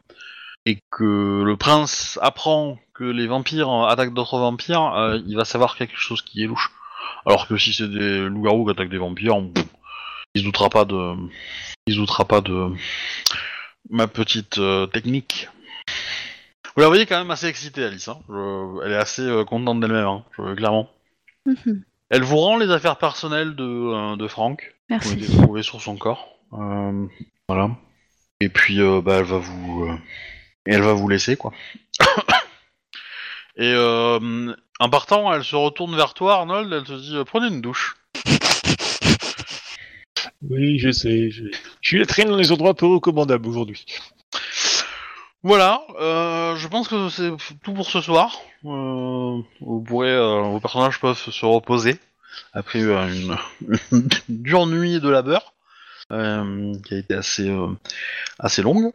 et 0.67 0.79
que 0.91 1.43
le 1.45 1.55
prince 1.55 2.19
apprend 2.21 2.77
que 2.93 3.03
les 3.05 3.25
vampires 3.27 3.69
attaquent 3.87 4.13
d'autres 4.13 4.37
vampires, 4.39 4.93
euh, 4.95 5.19
il 5.25 5.35
va 5.37 5.45
savoir 5.45 5.77
quelque 5.77 5.95
chose 5.97 6.21
qui 6.21 6.43
est 6.43 6.47
louche. 6.47 6.71
Alors 7.25 7.47
que 7.47 7.57
si 7.57 7.71
c'est 7.73 7.87
des 7.89 8.21
loups-garous 8.27 8.65
qui 8.65 8.71
attaquent 8.71 8.89
des 8.89 8.97
vampires, 8.97 9.37
il 10.35 10.41
se 10.41 10.45
doutera 10.45 10.69
pas 10.69 10.83
de... 10.85 11.13
Il 11.87 11.93
se 11.93 11.99
doutera 11.99 12.25
pas 12.25 12.41
de 12.41 12.71
ma 13.89 14.07
petite 14.07 14.57
euh, 14.57 14.87
technique. 14.87 15.47
Vous 16.75 16.81
la 16.81 16.87
voyez 16.89 17.05
quand 17.05 17.17
même 17.17 17.31
assez 17.31 17.47
excitée, 17.47 17.85
Alice. 17.85 18.07
hein. 18.09 18.19
Je- 18.27 18.83
Elle 18.85 18.91
est 18.91 18.97
assez 18.97 19.21
euh, 19.21 19.45
contente 19.45 19.79
d'elle-même, 19.79 20.05
hein, 20.05 20.23
je- 20.37 20.53
clairement. 20.55 20.89
Mhm. 21.45 21.83
Elle 22.09 22.23
vous 22.23 22.37
rend 22.37 22.57
les 22.57 22.71
affaires 22.71 22.97
personnelles 22.97 23.55
de, 23.55 23.63
euh, 23.63 24.15
de 24.17 24.27
Franck, 24.27 24.75
Merci. 24.89 25.13
été 25.13 25.31
trouvées 25.31 25.63
sur 25.63 25.81
son 25.81 25.95
corps. 25.95 26.27
Euh, 26.53 27.05
voilà. 27.47 27.69
Et 28.41 28.49
puis, 28.49 28.79
euh, 28.81 29.01
bah, 29.01 29.15
elle 29.19 29.25
va 29.25 29.37
vous, 29.37 29.85
euh, 29.85 29.95
et 30.67 30.73
elle 30.73 30.81
va 30.81 30.93
vous 30.93 31.07
laisser, 31.07 31.35
quoi. 31.37 31.51
et 33.57 33.71
euh, 33.73 34.53
en 34.79 34.89
partant, 34.89 35.33
elle 35.33 35.43
se 35.43 35.55
retourne 35.55 35.95
vers 35.95 36.13
toi, 36.13 36.35
Arnold. 36.35 36.71
Elle 36.71 36.83
te 36.83 36.93
dit 36.93 37.15
euh, 37.15 37.23
prenez 37.23 37.47
une 37.47 37.61
douche. 37.61 37.95
Oui, 40.49 40.77
je 40.77 40.91
sais. 40.91 41.31
Je, 41.31 41.45
je 41.81 41.87
suis 41.87 42.05
traîné 42.05 42.29
dans 42.29 42.37
les 42.37 42.51
endroits 42.51 42.75
peu 42.75 42.85
recommandables 42.85 43.47
aujourd'hui. 43.47 43.85
Voilà. 45.43 45.81
euh, 45.99 46.55
je 46.57 46.67
pense 46.67 46.87
que 46.87 47.09
c'est 47.09 47.31
tout 47.63 47.73
pour 47.73 47.89
ce 47.89 48.01
soir. 48.01 48.37
Euh, 48.65 49.39
vous 49.61 49.81
pourrez, 49.81 50.11
euh, 50.11 50.41
vos 50.41 50.59
personnages 50.59 50.99
peuvent 50.99 51.17
se 51.17 51.45
reposer 51.45 51.97
après 52.53 52.81
euh, 52.81 53.07
une, 53.07 53.37
une 53.91 54.09
dure 54.27 54.67
nuit 54.67 54.99
de 54.99 55.09
labeur 55.09 55.53
euh, 56.11 56.73
qui 56.85 56.95
a 56.95 56.97
été 56.97 57.13
assez 57.13 57.49
euh, 57.49 57.67
assez 58.39 58.61
longue. 58.61 58.91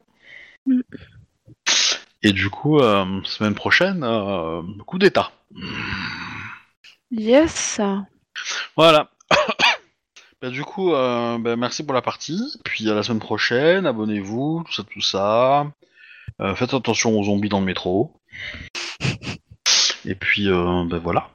Et 2.23 2.33
du 2.33 2.51
coup, 2.51 2.79
euh, 2.79 3.21
semaine 3.25 3.55
prochaine, 3.55 4.05
euh, 4.05 4.63
coup 4.87 4.99
d'état. 4.99 5.33
Yes. 7.11 7.81
Voilà. 8.77 9.11
Bah, 10.41 10.51
du 10.51 10.65
coup, 10.65 10.93
euh, 10.93 11.39
bah, 11.39 11.55
merci 11.55 11.85
pour 11.85 11.95
la 11.95 12.03
partie. 12.03 12.59
Puis 12.65 12.91
à 12.91 12.95
la 12.95 13.05
semaine 13.05 13.21
prochaine, 13.21 13.87
abonnez-vous, 13.87 14.65
tout 14.67 14.73
ça, 14.73 14.83
tout 14.83 15.01
ça. 15.01 15.71
Faites 16.57 16.75
attention 16.75 17.17
aux 17.17 17.23
zombies 17.23 17.49
dans 17.49 17.61
le 17.61 17.67
métro. 17.67 18.21
Et 20.05 20.17
puis, 20.17 20.49
bah, 20.49 20.99
voilà. 21.01 21.31